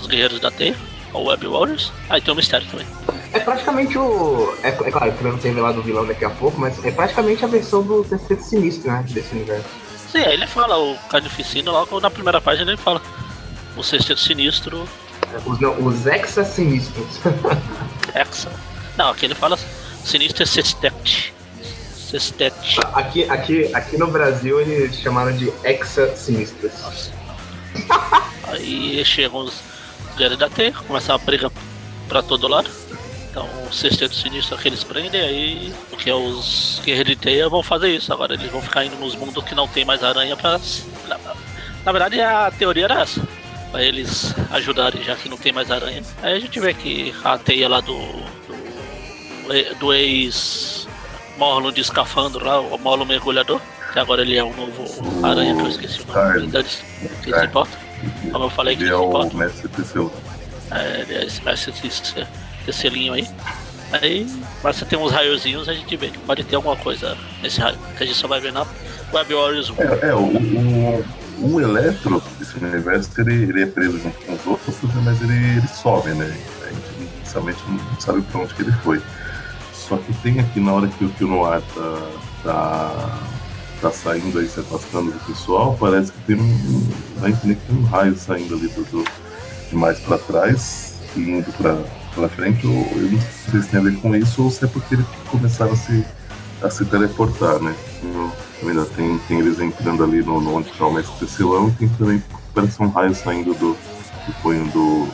os 0.00 0.06
Guerreiros 0.06 0.40
da 0.40 0.50
Teia, 0.50 0.74
o 1.12 1.24
Web 1.24 1.46
Warriors. 1.46 1.92
Aí 2.08 2.20
tem 2.20 2.32
o 2.32 2.36
Mistério 2.36 2.66
também. 2.68 2.86
É 3.32 3.38
praticamente 3.40 3.96
o. 3.98 4.54
É, 4.62 4.68
é 4.68 4.90
claro 4.90 5.12
que 5.12 5.22
vamos 5.22 5.42
ser 5.42 5.48
revelado 5.48 5.80
o 5.80 5.82
vilão 5.82 6.06
daqui 6.06 6.24
a 6.24 6.30
pouco, 6.30 6.58
mas 6.58 6.82
é 6.84 6.90
praticamente 6.90 7.44
a 7.44 7.48
versão 7.48 7.82
do 7.82 8.02
Sexteto 8.08 8.42
Sinistro, 8.42 8.90
né? 8.90 9.04
Desse 9.10 9.34
universo. 9.34 9.68
Sim, 10.10 10.18
aí 10.18 10.32
ele 10.32 10.46
fala, 10.46 10.78
o 10.78 10.96
Carnificina, 11.10 11.70
logo 11.70 12.00
na 12.00 12.10
primeira 12.10 12.40
página 12.40 12.70
ele 12.70 12.80
fala. 12.80 13.02
O 13.76 13.82
Sexteto 13.84 14.18
Sinistro 14.18 14.88
Os, 15.46 15.60
não, 15.60 15.78
os 15.86 16.04
Hexa 16.06 16.42
Sinistros. 16.42 17.20
Hexa. 18.14 18.50
Não, 18.96 19.10
aqui 19.10 19.26
ele 19.26 19.34
fala 19.34 19.56
sinistro 20.02 20.42
é 20.42 20.46
Sestet. 22.08 22.54
Aqui, 22.94 23.24
aqui, 23.24 23.74
aqui 23.74 23.98
no 23.98 24.06
Brasil 24.06 24.60
eles 24.60 24.96
chamaram 24.96 25.36
de 25.36 25.52
Hexa 25.62 26.16
Sinistras. 26.16 27.12
Aí 28.44 29.04
chegam 29.04 29.40
os 29.40 29.60
guerreiros 30.16 30.38
da 30.38 30.48
Terra, 30.48 30.82
começa 30.86 31.14
a 31.14 31.18
briga 31.18 31.52
pra 32.08 32.22
todo 32.22 32.48
lado. 32.48 32.70
Então 33.30 33.46
o 33.68 33.72
sexteto 33.72 34.14
sinistro 34.14 34.56
que 34.56 34.68
eles 34.68 34.82
prendem, 34.82 35.20
aí 35.20 35.74
porque 35.90 36.10
os 36.10 36.80
guerreiros 36.82 37.12
de 37.12 37.16
teia 37.16 37.48
vão 37.48 37.62
fazer 37.62 37.94
isso. 37.94 38.10
Agora 38.10 38.32
eles 38.32 38.50
vão 38.50 38.62
ficar 38.62 38.86
indo 38.86 38.96
nos 38.96 39.14
mundos 39.14 39.44
que 39.44 39.54
não 39.54 39.68
tem 39.68 39.84
mais 39.84 40.02
aranha 40.02 40.34
pra. 40.34 40.58
Na, 41.06 41.18
na 41.84 41.92
verdade 41.92 42.20
a 42.22 42.50
teoria 42.50 42.84
era 42.84 43.02
essa. 43.02 43.20
Pra 43.70 43.82
eles 43.82 44.34
ajudarem, 44.50 45.04
já 45.04 45.14
que 45.14 45.28
não 45.28 45.36
tem 45.36 45.52
mais 45.52 45.70
aranha. 45.70 46.02
Aí 46.22 46.32
a 46.32 46.40
gente 46.40 46.58
vê 46.58 46.72
que 46.72 47.14
a 47.22 47.36
teia 47.36 47.68
lá 47.68 47.80
do. 47.80 47.98
do, 47.98 49.78
do 49.78 49.92
ex. 49.92 50.77
Morlun 51.38 51.72
de 51.72 51.80
escafandro 51.80 52.44
lá, 52.44 52.60
o 52.60 52.78
Morlun 52.78 53.04
mergulhador. 53.04 53.60
Que 53.92 53.98
agora 53.98 54.20
ele 54.20 54.36
é 54.36 54.44
o 54.44 54.54
novo 54.54 54.84
aranha 55.26 55.54
que 55.54 55.62
eu 55.62 55.68
esqueci 55.68 56.02
o 56.02 56.12
nome. 56.12 56.50
Quem 57.22 57.32
se 57.34 57.44
importa? 57.46 57.78
Como 58.30 58.44
eu 58.44 58.50
falei, 58.50 58.76
quem 58.76 58.86
Ele 58.86 58.94
se 58.94 59.00
é 59.00 59.02
o 59.02 59.08
importa? 59.08 59.36
mestre 59.36 59.68
Teseu. 59.68 60.12
É, 60.70 61.00
ele 61.00 61.14
é 61.14 61.24
esse, 61.24 61.40
esse, 61.48 61.86
esse, 61.86 62.26
esse 62.66 62.78
selinho 62.78 63.14
aí. 63.14 63.26
Aí, 63.90 64.26
mas 64.62 64.76
você 64.76 64.84
tem 64.84 64.98
uns 64.98 65.10
raiozinhos, 65.10 65.66
a 65.66 65.72
gente 65.72 65.96
vê 65.96 66.08
que 66.10 66.18
pode 66.18 66.44
ter 66.44 66.56
alguma 66.56 66.76
coisa 66.76 67.16
nesse 67.42 67.58
raio. 67.60 67.78
Que 67.96 68.02
a 68.04 68.06
gente 68.06 68.18
só 68.18 68.28
vai 68.28 68.38
ver 68.40 68.52
na 68.52 68.66
Web 69.12 69.32
Warriors 69.32 69.70
1. 69.70 69.74
É, 69.78 70.08
é 70.10 70.14
o, 70.14 70.18
o, 70.20 71.04
o 71.54 71.60
Eletro 71.60 72.22
desse 72.38 72.58
universo, 72.58 73.10
ele, 73.22 73.44
ele 73.44 73.62
é 73.62 73.66
preso 73.66 73.98
junto 73.98 74.18
com 74.26 74.34
os 74.34 74.46
outros, 74.46 74.82
né, 74.82 75.02
mas 75.02 75.22
ele, 75.22 75.32
ele 75.32 75.68
some, 75.68 76.12
né? 76.12 76.26
A 76.62 76.68
gente 76.68 77.10
inicialmente 77.20 77.58
não 77.66 78.00
sabe 78.00 78.20
pra 78.20 78.40
onde 78.42 78.52
que 78.52 78.60
ele 78.60 78.72
foi. 78.84 79.00
Só 79.88 79.96
que 79.96 80.12
tem 80.22 80.38
aqui, 80.40 80.60
na 80.60 80.72
hora 80.72 80.86
que, 80.88 81.04
o- 81.04 81.26
Noir 81.26 81.62
tá, 81.74 82.02
tá, 82.44 83.18
tá 83.80 83.90
saindo 83.90 84.38
aí, 84.38 84.46
se 84.48 84.60
afastando 84.60 85.10
do 85.12 85.18
pessoal, 85.20 85.76
parece 85.80 86.12
que 86.12 86.18
tem 86.26 86.36
um, 86.36 86.88
vai 87.16 87.30
entender 87.30 87.54
que 87.54 87.66
tem 87.66 87.76
um 87.78 87.84
raio 87.84 88.16
saindo 88.16 88.54
ali 88.54 88.68
do, 88.68 88.84
do- 88.84 89.04
de 89.70 89.76
mais 89.76 89.98
pra 90.00 90.18
trás 90.18 90.94
e 91.16 91.20
indo 91.20 91.50
pra, 91.56 91.76
pra 92.14 92.28
frente. 92.28 92.66
Ou, 92.66 92.72
eu 92.96 93.12
não 93.12 93.20
sei 93.50 93.62
se 93.62 93.68
tem 93.68 93.80
a 93.80 93.82
ver 93.82 93.96
com 93.96 94.14
isso 94.14 94.42
ou 94.42 94.50
se 94.50 94.64
é 94.64 94.68
porque 94.68 94.94
eles 94.94 95.06
começaram 95.30 95.72
a 95.72 95.76
se, 95.76 96.04
a 96.62 96.70
se 96.70 96.84
teleportar, 96.84 97.58
né? 97.60 97.74
Eu- 98.02 98.48
Ainda 98.60 98.84
tem, 98.86 99.16
tem 99.28 99.38
eles 99.38 99.60
entrando 99.60 100.02
ali 100.02 100.20
no, 100.20 100.40
no 100.40 100.56
onde 100.56 100.68
está 100.68 100.84
o 100.84 100.92
mestre 100.92 101.14
Tecelão 101.24 101.68
e 101.68 101.70
tem 101.72 101.88
também 101.90 102.20
parece 102.52 102.82
um 102.82 102.88
raio 102.88 103.14
saindo 103.14 103.54
do, 103.54 103.76
do 103.76 104.32
punho 104.42 104.64
do. 104.72 105.08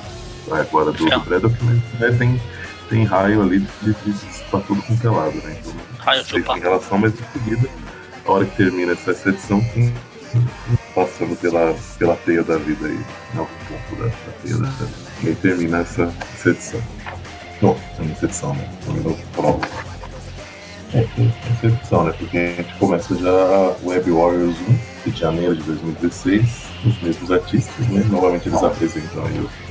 agora 0.50 0.90
do, 0.92 1.04
do 1.40 1.50
mas 1.62 2.00
né, 2.00 2.16
tem, 2.18 2.40
tem 2.88 3.04
raio 3.04 3.42
ali 3.42 3.60
de, 3.60 3.92
de, 3.92 4.12
de 4.12 4.42
tá 4.50 4.60
tudo 4.60 4.82
quanto 4.82 5.06
é 5.06 5.10
lado, 5.10 5.36
né? 5.36 5.56
Então, 5.60 5.74
Raio 5.98 6.18
não 6.18 6.24
sei 6.24 6.42
tem 6.42 6.60
relação, 6.60 6.98
mas 6.98 7.12
em 7.14 7.24
seguida, 7.32 7.68
a 8.26 8.32
hora 8.32 8.44
que 8.44 8.56
termina 8.56 8.92
essa, 8.92 9.10
essa 9.10 9.28
edição, 9.30 9.60
tem 9.72 9.92
passando 10.94 11.36
pela, 11.36 11.74
pela 11.98 12.16
teia 12.16 12.42
da 12.42 12.56
vida 12.56 12.86
aí, 12.86 12.98
né? 13.34 13.40
O 13.40 13.46
ponto 13.46 14.02
da, 14.02 14.06
da 14.06 14.32
teia 14.42 14.56
da 14.56 14.68
vida. 14.68 14.90
E 15.22 15.28
aí 15.28 15.34
termina 15.36 15.78
essa, 15.78 16.12
essa 16.34 16.50
edição. 16.50 16.82
Bom, 17.60 17.78
essa 18.12 18.24
edição, 18.24 18.54
né? 18.54 18.68
Termina 18.84 19.08
o 19.10 19.16
prólogo. 19.32 19.66
É, 20.92 21.06
essa 21.52 21.66
edição, 21.66 22.04
né? 22.04 22.14
Porque 22.18 22.38
a 22.38 22.62
gente 22.62 22.74
começa 22.78 23.14
já 23.16 23.76
Web 23.82 24.10
Warriors 24.10 24.56
1, 25.06 25.10
de 25.10 25.18
janeiro 25.18 25.56
de 25.56 25.62
2016, 25.62 26.64
os 26.86 27.02
mesmos 27.02 27.30
artistas, 27.30 27.88
né? 27.88 28.04
Novamente 28.10 28.48
eles 28.48 28.62
apresentam 28.62 29.24
aí 29.24 29.38
o 29.38 29.63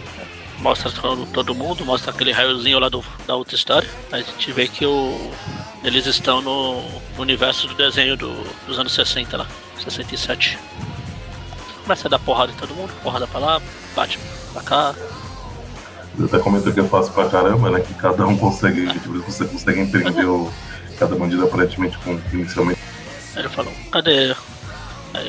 Mostra 0.64 0.89
todo, 0.89 1.26
todo 1.26 1.53
mundo, 1.53 1.86
mostra 1.86 2.11
aquele 2.11 2.32
raiozinho 2.32 2.80
lá 2.80 2.88
do, 2.88 3.03
da 3.28 3.36
outra 3.36 3.53
história. 3.53 3.89
A 4.09 4.22
gente 4.22 4.49
vê 4.53 4.66
que 4.66 4.86
o, 4.86 5.30
eles 5.84 6.05
estão 6.05 6.41
no, 6.41 6.82
no 6.82 7.22
universo 7.22 7.68
do 7.68 7.76
desenho 7.76 8.16
do, 8.16 8.32
dos 8.66 8.80
anos 8.80 8.93
60 8.93 9.36
lá, 9.36 9.45
67. 9.84 10.57
Começa 11.84 12.07
a 12.07 12.09
dar 12.09 12.20
porrada 12.20 12.53
em 12.53 12.55
todo 12.55 12.74
mundo, 12.74 12.93
porrada 13.03 13.28
pra 13.28 13.39
lá, 13.41 13.61
bate 13.93 14.18
pra 14.53 14.61
cá. 14.61 14.95
Eu 16.18 16.26
até 16.26 16.39
comento 16.39 16.72
que 16.72 16.80
é 16.80 16.84
fácil 16.84 17.11
pra 17.11 17.28
caramba, 17.28 17.70
né? 17.70 17.82
Que 17.82 17.93
cada 17.95 18.26
um 18.26 18.38
consegue, 18.38 18.88
tipo, 18.93 19.22
conseguem, 19.22 19.53
conseguem 19.53 19.88
prender 19.91 20.30
o, 20.30 20.49
cada 20.97 21.14
bandido 21.14 21.43
aparentemente 21.43 21.97
com 21.97 22.18
inicialmente. 22.32 22.80
Ele 23.36 23.49
falou, 23.49 23.74
cadê? 23.91 24.34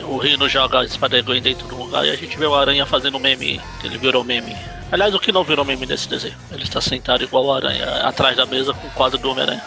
O 0.06 0.16
Rino 0.16 0.48
joga 0.48 0.78
a 0.78 0.84
espada 0.84 1.20
dentro 1.20 1.66
do 1.66 1.76
lugar 1.76 2.06
e 2.06 2.10
a 2.10 2.16
gente 2.16 2.38
vê 2.38 2.46
o 2.46 2.54
Aranha 2.54 2.86
fazendo 2.86 3.18
meme, 3.18 3.60
ele 3.82 3.98
virou 3.98 4.22
meme. 4.22 4.54
Aliás, 4.94 5.12
o 5.12 5.18
que 5.18 5.32
não 5.32 5.42
virou 5.42 5.64
meme 5.64 5.86
desse 5.86 6.08
desenho? 6.08 6.36
Ele 6.52 6.62
está 6.62 6.80
sentado 6.80 7.24
igual 7.24 7.46
o 7.46 7.52
Aranha, 7.52 7.84
atrás 8.04 8.36
da 8.36 8.46
mesa 8.46 8.72
com 8.72 8.86
o 8.86 8.90
quadro 8.92 9.18
do 9.18 9.28
Homem-Aranha. 9.28 9.60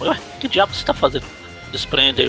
Ué, 0.00 0.18
que 0.40 0.48
diabo 0.48 0.74
você 0.74 0.84
tá 0.84 0.92
fazendo? 0.92 1.24
Desprende 1.70 2.28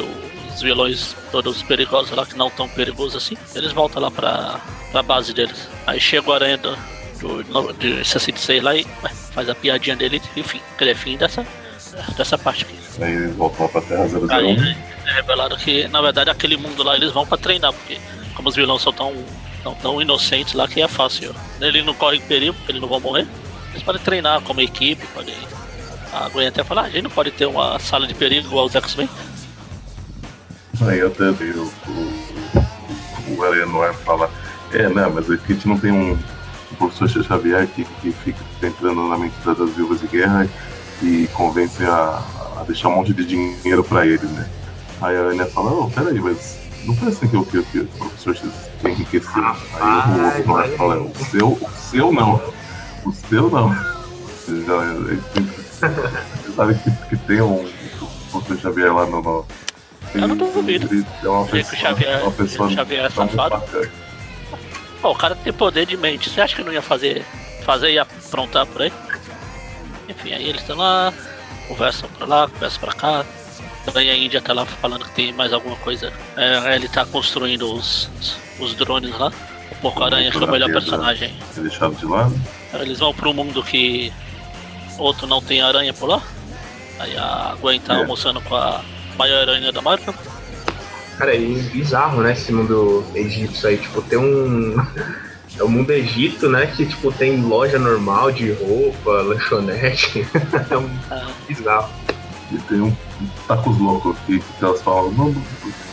os 0.54 0.62
vilões 0.62 1.16
todos 1.32 1.64
perigosos 1.64 2.16
lá, 2.16 2.28
que 2.28 2.38
não 2.38 2.52
tão 2.52 2.70
perigosos 2.70 3.16
assim. 3.16 3.36
Eles 3.56 3.72
voltam 3.72 4.04
lá 4.04 4.12
pra, 4.12 4.60
pra 4.92 5.02
base 5.02 5.34
deles. 5.34 5.68
Aí 5.88 6.00
chega 6.00 6.30
o 6.30 6.32
Aranha 6.32 6.60
do, 6.60 6.78
do, 7.44 7.74
de 7.74 8.06
66 8.06 8.62
lá 8.62 8.76
e 8.76 8.86
ué, 9.02 9.10
faz 9.32 9.50
a 9.50 9.56
piadinha 9.56 9.96
dele 9.96 10.22
e 10.36 10.44
fim. 10.44 10.62
Que 10.78 10.84
é 10.84 10.94
fim 10.94 11.18
dessa, 11.18 11.44
dessa 12.16 12.38
parte 12.38 12.66
aqui. 12.66 13.04
Aí 13.04 13.14
eles 13.14 13.36
voltam 13.36 13.66
lá 13.66 13.72
pra 13.72 13.82
Terra 13.82 14.06
001. 14.06 14.32
Aí 14.32 14.78
é 15.08 15.12
revelado 15.16 15.58
que, 15.58 15.88
na 15.88 16.04
verdade, 16.04 16.30
aquele 16.30 16.58
mundo 16.58 16.84
lá 16.84 16.96
eles 16.96 17.12
vão 17.12 17.26
pra 17.26 17.36
treinar, 17.36 17.74
porque 17.74 17.98
como 18.36 18.50
os 18.50 18.56
vilões 18.56 18.84
são 18.84 18.94
tão, 18.94 19.12
tão, 19.64 20.02
inocentes 20.02 20.54
lá 20.54 20.68
que 20.68 20.82
é 20.82 20.88
fácil. 20.88 21.34
Ele 21.60 21.82
não 21.82 21.94
corre 21.94 22.20
perigo, 22.20 22.54
porque 22.54 22.72
eles 22.72 22.82
não 22.82 22.90
vão 22.90 23.00
morrer. 23.00 23.28
Eles 23.72 23.84
podem 23.84 24.02
treinar 24.02 24.42
como 24.42 24.62
equipe, 24.62 25.06
podem. 25.08 25.36
A 26.12 26.30
Gwen 26.30 26.48
até 26.48 26.64
fala, 26.64 26.82
ah, 26.82 26.86
a 26.86 26.90
gente 26.90 27.04
não 27.04 27.10
pode 27.10 27.32
ter 27.32 27.48
uma 27.48 27.80
sala 27.80 28.06
de 28.06 28.14
perigo 28.14 28.48
igual 28.48 28.66
os 28.66 28.76
X-Men. 28.76 29.10
Aí 30.82 31.02
até 31.02 31.32
veio 31.32 31.64
o, 31.64 31.92
o, 33.32 33.36
o 33.36 33.44
Aranha 33.44 33.66
Noir 33.66 33.94
fala, 33.94 34.30
é, 34.72 34.88
né, 34.90 35.10
mas 35.12 35.30
a 35.30 35.36
gente 35.36 35.68
não 35.68 35.80
tem 35.80 35.92
um, 35.92 36.12
um 36.72 36.76
professor 36.76 37.24
Xavier 37.24 37.68
que, 37.68 37.84
que 37.84 38.12
fica 38.12 38.40
entrando 38.62 39.08
na 39.08 39.18
mente 39.18 39.34
das 39.44 39.58
viúvas 39.72 40.02
de 40.02 40.08
guerra 40.08 40.48
e 41.02 41.28
convence 41.34 41.84
a, 41.84 42.24
a 42.60 42.64
deixar 42.64 42.90
um 42.90 42.96
monte 42.96 43.14
de 43.14 43.26
dinheiro 43.26 43.84
pra 43.84 44.06
eles, 44.06 44.30
né? 44.32 44.50
Aí 45.02 45.16
a 45.16 45.20
Aranha 45.20 45.46
fala, 45.48 45.72
oh, 45.72 45.90
peraí, 45.90 46.20
mas 46.20 46.60
não 46.86 46.96
parece 46.96 47.28
que 47.28 47.36
o 47.36 47.46
que, 47.46 47.64
que 47.64 47.80
o 47.80 47.88
professor 47.88 48.36
X 48.84 49.10
quer 49.10 49.18
enriquecer. 49.18 49.44
Aí 49.80 50.42
o, 50.42 50.44
o 50.44 50.48
Noir 50.48 50.78
fala, 50.78 50.98
o 51.02 51.12
seu, 51.32 51.48
o 51.50 51.70
seu 51.78 52.12
não. 52.12 52.42
O 53.06 53.12
seu 53.12 53.50
não. 53.50 53.70
Você 53.70 54.64
já- 54.66 55.44
Você 56.44 56.52
sabe 56.56 56.76
que, 56.76 56.92
que 57.10 57.18
tem 57.28 57.42
um 57.42 57.70
professor 58.32 58.58
Xavier 58.60 58.94
lá 58.94 59.06
no. 59.06 59.22
no 59.22 59.46
Eu 60.16 60.28
não 60.28 60.36
duvido. 60.36 60.88
Ele 60.94 61.06
é 61.24 61.28
uma 61.30 61.44
Vê 61.46 61.52
que 61.64 61.68
o 61.68 61.70
pessoa, 61.72 61.82
Xavier- 61.82 62.22
uma 62.24 62.32
pessoa 62.32 62.68
o 62.68 62.72
Xavier 62.72 63.06
é 63.06 63.10
tão 63.10 63.28
safado. 63.30 63.50
bacana. 63.58 63.90
Pô, 65.02 65.12
o 65.12 65.16
cara 65.16 65.36
tem 65.36 65.52
poder 65.52 65.86
de 65.86 65.98
mente. 65.98 66.30
Você 66.30 66.40
acha 66.42 66.56
que 66.56 66.64
não 66.64 66.72
ia 66.72 66.82
fazer, 66.82 67.26
fazer 67.66 67.92
e 67.92 68.00
aprontar 68.00 68.66
por 68.66 68.82
aí? 68.84 68.94
Enfim, 70.08 70.34
aí 70.34 70.48
eles 70.48 70.62
estão 70.62 70.78
lá, 70.78 71.12
conversam 71.68 72.10
pra 72.18 72.26
lá, 72.28 72.48
conversam 72.48 72.80
pra 72.80 72.94
cá. 72.94 73.26
Também 73.86 74.10
a 74.10 74.16
Índia 74.18 74.42
tá 74.42 74.54
lá 74.54 74.66
falando 74.66 75.04
que 75.06 75.12
tem 75.12 75.34
mais 75.34 75.52
alguma 75.52 75.76
coisa. 75.78 76.12
É, 76.38 76.76
ele 76.76 76.88
tá 76.88 77.06
construindo 77.06 77.74
os, 77.74 78.10
os 78.60 78.74
drones 78.76 79.18
lá. 79.18 79.32
O 79.72 79.76
Porco-Aranha 79.76 80.32
que 80.32 80.38
é 80.38 80.42
o 80.42 80.52
melhor 80.52 80.72
personagem. 80.72 81.34
É 81.58 81.60
deixado 81.60 81.96
de 81.96 82.06
lado. 82.06 82.34
Eles 82.74 83.00
vão 83.00 83.14
pro 83.14 83.34
mundo 83.34 83.62
que 83.64 84.12
outro 84.98 85.28
não 85.28 85.42
tem 85.42 85.62
aranha 85.62 85.94
por 85.94 86.08
lá. 86.08 86.22
Aí 87.00 87.18
a 87.18 87.56
Gwen 87.60 87.80
tá 87.82 87.96
É. 87.96 87.98
almoçando 87.98 88.40
com 88.42 88.56
a 88.56 88.82
maior 89.18 89.42
aranha 89.42 89.72
da 89.72 89.82
Marvel. 89.82 90.14
Cara, 91.18 91.36
é 91.36 91.40
bizarro, 91.40 92.22
né? 92.22 92.32
Esse 92.34 92.52
mundo 92.54 93.04
egípcio 93.14 93.68
aí. 93.70 93.78
Tipo, 93.78 94.02
tem 94.02 94.18
um. 94.20 94.76
É 95.56 95.64
o 95.64 95.70
mundo 95.70 95.92
Egito, 95.92 96.50
né? 96.50 96.66
Que, 96.66 96.84
tipo, 96.84 97.12
tem 97.12 97.40
loja 97.44 97.78
normal 97.78 98.32
de 98.32 98.52
roupa, 98.54 99.12
lanchonete. 99.22 100.26
é 100.72 100.76
um 100.76 100.90
Ah, 101.12 101.28
bizarro. 101.48 101.90
E 102.54 102.58
tem 102.68 102.82
um 102.82 102.96
tacos 103.48 103.78
loucos 103.80 104.16
que, 104.28 104.40
que 104.40 104.64
elas 104.64 104.82
falam. 104.82 105.12
Não, 105.12 105.36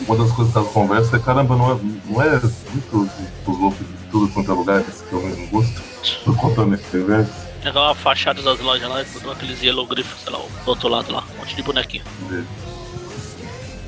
uma 0.07 0.15
das 0.17 0.31
coisas 0.31 0.53
que 0.53 0.59
elas 0.59 0.71
conversam 0.71 1.15
é: 1.19 1.21
caramba, 1.21 1.55
não 1.55 1.71
é, 1.71 1.77
não 2.05 2.21
é 2.21 2.39
muito 2.39 3.09
os 3.47 3.57
loucos 3.59 3.79
de 3.79 3.93
tudo 4.11 4.27
quanto 4.33 4.51
é 4.51 4.53
lugar, 4.53 4.83
que 4.83 5.15
o 5.15 5.21
mesmo 5.21 5.47
gosto. 5.47 5.81
Tô 6.23 6.33
contando 6.33 6.75
esse 6.75 6.95
universo. 6.97 7.31
Pegar 7.63 7.81
uma 7.81 7.95
fachada 7.95 8.41
das 8.41 8.59
lojas 8.59 8.89
lá 8.89 9.01
e 9.01 9.05
botou 9.05 9.31
aqueles 9.31 9.61
hieroglifos, 9.61 10.21
sei 10.23 10.33
lá, 10.33 10.39
do 10.39 10.69
outro 10.69 10.87
lado 10.89 11.11
lá, 11.11 11.23
um 11.35 11.39
monte 11.39 11.55
de 11.55 11.61
bonequinho. 11.63 12.03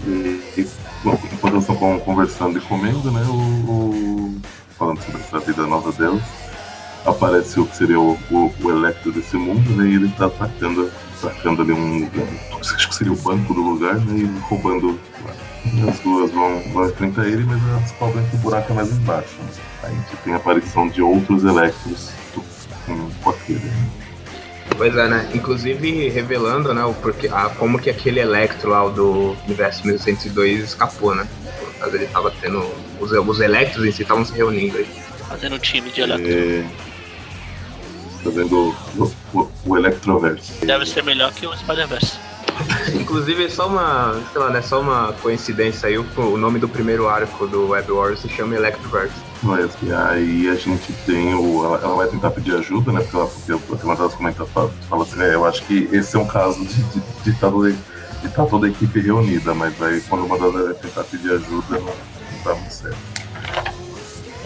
E, 0.06 0.42
e, 0.58 0.68
bom, 1.04 1.18
enquanto 1.32 1.54
eles 1.54 1.64
estão 1.64 1.76
con- 1.76 2.00
conversando 2.02 2.58
e 2.58 2.62
comendo, 2.62 3.12
né, 3.12 3.24
o, 3.28 3.34
o- 3.34 4.42
falando 4.78 5.02
sobre 5.04 5.22
essa 5.22 5.40
vida 5.40 5.66
nova 5.66 5.92
delas, 5.94 6.22
aparece 7.06 7.60
o 7.60 7.66
que 7.66 7.76
seria 7.78 8.00
o, 8.00 8.18
o, 8.30 8.54
o 8.62 8.70
Electro 8.72 9.12
desse 9.12 9.38
mundo, 9.38 9.70
né, 9.72 9.88
e 9.88 9.96
ele 9.96 10.10
tá 10.10 10.26
atacando, 10.28 10.92
atacando 11.28 11.62
ali 11.62 11.72
um, 11.72 12.10
acho 12.60 12.90
que 12.90 12.96
seria 12.96 13.14
o 13.14 13.16
banco 13.16 13.54
do 13.54 13.62
lugar, 13.62 13.96
né, 13.96 14.20
e 14.20 14.40
roubando. 14.42 15.00
As 15.90 16.00
duas 16.00 16.30
vão, 16.32 16.62
vão 16.74 16.90
enfrentar 16.90 17.26
ele, 17.26 17.46
mas 17.46 17.62
elas 17.70 17.84
descobrem 17.84 18.26
que 18.30 18.36
o 18.36 18.40
buraco 18.40 18.74
é 18.74 18.76
mais 18.76 18.92
embaixo. 18.92 19.36
né. 19.40 19.50
Aí 19.84 19.94
a 19.94 19.96
gente 19.96 20.18
tem 20.18 20.34
a 20.34 20.38
aparição 20.38 20.90
de 20.90 21.02
outros 21.02 21.46
Electros 21.46 22.12
com, 22.86 23.10
com 23.24 23.30
aquele. 23.30 23.60
né. 23.60 23.90
Pois 24.78 24.96
é, 24.96 25.08
né? 25.08 25.30
Inclusive 25.34 26.10
revelando, 26.10 26.74
né, 26.74 26.84
o 26.84 26.94
porquê, 26.94 27.30
a, 27.32 27.50
como 27.50 27.80
que 27.80 27.90
aquele 27.90 28.20
Electro 28.20 28.72
lá 28.72 28.88
do 28.90 29.38
universo 29.46 29.86
1902 29.86 30.64
escapou, 30.64 31.16
né? 31.16 31.28
Por 31.60 31.74
causa 31.76 31.96
ele 31.96 32.08
tava 32.08 32.32
tendo. 32.42 32.60
Os, 33.00 33.12
os 33.12 33.40
Electros 33.40 33.86
em 33.86 33.92
si 33.92 34.02
estavam 34.02 34.26
se 34.26 34.34
reunindo 34.34 34.78
aí. 34.78 34.88
Fazendo 35.30 35.56
um 35.56 35.60
time 35.60 35.90
de 35.92 36.02
Electro. 36.02 36.30
É... 36.30 36.66
Fazendo 38.24 38.74
o, 38.98 39.12
o, 39.34 39.52
o 39.66 39.78
Electroverse. 39.78 40.66
Deve 40.66 40.86
ser 40.86 41.04
melhor 41.04 41.34
que 41.34 41.46
o 41.46 41.56
Spider-Verse. 41.58 42.18
Inclusive, 42.94 43.50
só 43.50 43.68
uma, 43.68 44.22
sei 44.32 44.42
lá, 44.42 44.50
né, 44.50 44.62
só 44.62 44.80
uma 44.80 45.14
coincidência 45.22 45.90
aí, 45.90 45.98
o, 45.98 46.06
o 46.18 46.38
nome 46.38 46.60
do 46.60 46.70
primeiro 46.70 47.08
arco 47.08 47.48
do 47.48 47.70
Web 47.70 47.92
Wars 47.92 48.20
se 48.20 48.30
chama 48.30 48.56
Electroverse. 48.56 49.14
Mas 49.42 49.72
e 49.82 49.92
aí 49.92 50.50
a 50.50 50.56
gente 50.56 50.94
tem 51.06 51.34
o. 51.34 51.66
Ela, 51.66 51.80
ela 51.84 51.96
vai 51.96 52.08
tentar 52.08 52.32
pedir 52.32 52.56
ajuda, 52.56 52.92
né? 52.92 53.02
Porque, 53.02 53.18
ela, 53.52 53.60
porque 53.68 53.86
uma 53.86 53.96
das 53.96 54.14
comentas 54.14 54.48
fala, 54.50 54.72
fala 54.90 55.04
assim, 55.04 55.22
é, 55.22 55.36
eu 55.36 55.46
acho 55.46 55.64
que 55.64 55.90
esse 55.92 56.16
é 56.16 56.20
um 56.20 56.28
caso 56.28 56.64
de, 56.64 56.84
de, 56.84 57.02
de, 57.24 57.30
estar 57.30 57.52
toda, 57.52 57.72
de 57.72 58.28
estar 58.28 58.46
toda 58.46 58.68
a 58.68 58.70
equipe 58.70 59.02
reunida, 59.02 59.54
mas 59.54 59.82
aí 59.82 60.00
quando 60.02 60.26
uma 60.26 60.38
delas 60.38 60.66
vai 60.66 60.74
tentar 60.76 61.04
pedir 61.04 61.32
ajuda, 61.32 61.78
não, 61.78 61.82
não 61.82 62.44
tá 62.44 62.56
muito 62.56 62.74
certo. 62.74 62.98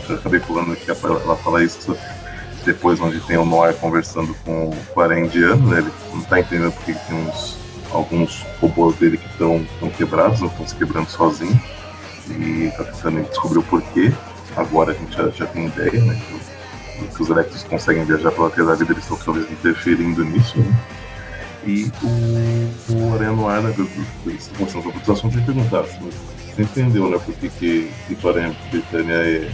Eu 0.10 0.16
acabei 0.16 0.40
pulando 0.40 0.72
aqui, 0.72 0.90
ela, 0.90 1.22
ela 1.22 1.36
fala 1.36 1.64
isso 1.64 1.96
depois 2.68 3.00
onde 3.00 3.22
tem 3.22 3.38
o 3.38 3.46
Noir 3.46 3.74
conversando 3.76 4.36
com, 4.46 4.76
o 4.94 5.02
Arendiano, 5.02 5.70
né? 5.70 5.80
Ele 5.80 5.92
não 6.14 6.22
tá 6.24 6.40
entendendo 6.40 6.74
porque 6.74 6.94
tem 6.94 7.16
uns 7.16 7.58
alguns 7.94 8.46
robôs 8.60 8.98
dele 8.98 9.18
que 9.18 9.28
estão 9.28 9.66
quebrados, 9.96 10.42
não 10.42 10.50
estão 10.50 10.68
se 10.68 10.76
quebrando 10.76 11.10
sozinhos. 11.10 11.58
E 12.30 12.70
tá 12.76 12.84
tentando 12.84 13.24
descobrir 13.30 13.60
o 13.60 13.64
porquê. 13.64 14.14
Agora 14.58 14.92
a 14.92 14.94
gente 14.94 15.16
já, 15.16 15.30
já 15.30 15.46
tem 15.46 15.68
ideia, 15.68 16.02
né? 16.04 16.22
Que, 17.00 17.08
que 17.08 17.24
os 17.24 17.30
Electros 17.30 17.64
conseguem 17.64 18.04
viajar 18.04 18.32
pela 18.32 18.50
Terra 18.50 18.68
da 18.68 18.76
Vida, 18.76 18.92
eles 18.92 19.04
estão 19.04 19.18
talvez 19.18 19.50
interferindo 19.50 20.26
nisso, 20.26 20.60
né? 20.60 20.76
E 21.66 21.90
o, 22.04 22.94
o 22.94 23.14
Aranha 23.14 23.32
Noir, 23.32 23.62
né? 23.62 23.74
Eles 24.26 24.42
estão 24.42 24.58
começando 24.58 24.84
sobre 24.84 25.02
os 25.02 25.10
assuntos 25.10 25.38
e 25.38 25.42
perguntar 25.42 25.86
se 25.86 25.98
você 26.00 26.62
entendeu, 26.62 27.10
né? 27.10 27.18
Por 27.18 27.34
que, 27.36 27.48
que, 27.48 27.92
que 28.08 28.26
o 28.26 28.30
Aranha 28.30 28.54
Britânia 28.70 29.14
é 29.14 29.50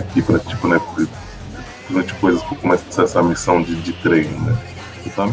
aqui 0.00 0.22
pra, 0.22 0.38
tipo, 0.38 0.66
né? 0.66 0.80
Durante 1.88 2.14
coisas 2.14 2.42
como 2.42 2.74
essa 2.74 3.22
missão 3.22 3.62
de, 3.62 3.74
de 3.76 3.92
treino, 3.94 4.38
né? 4.42 4.58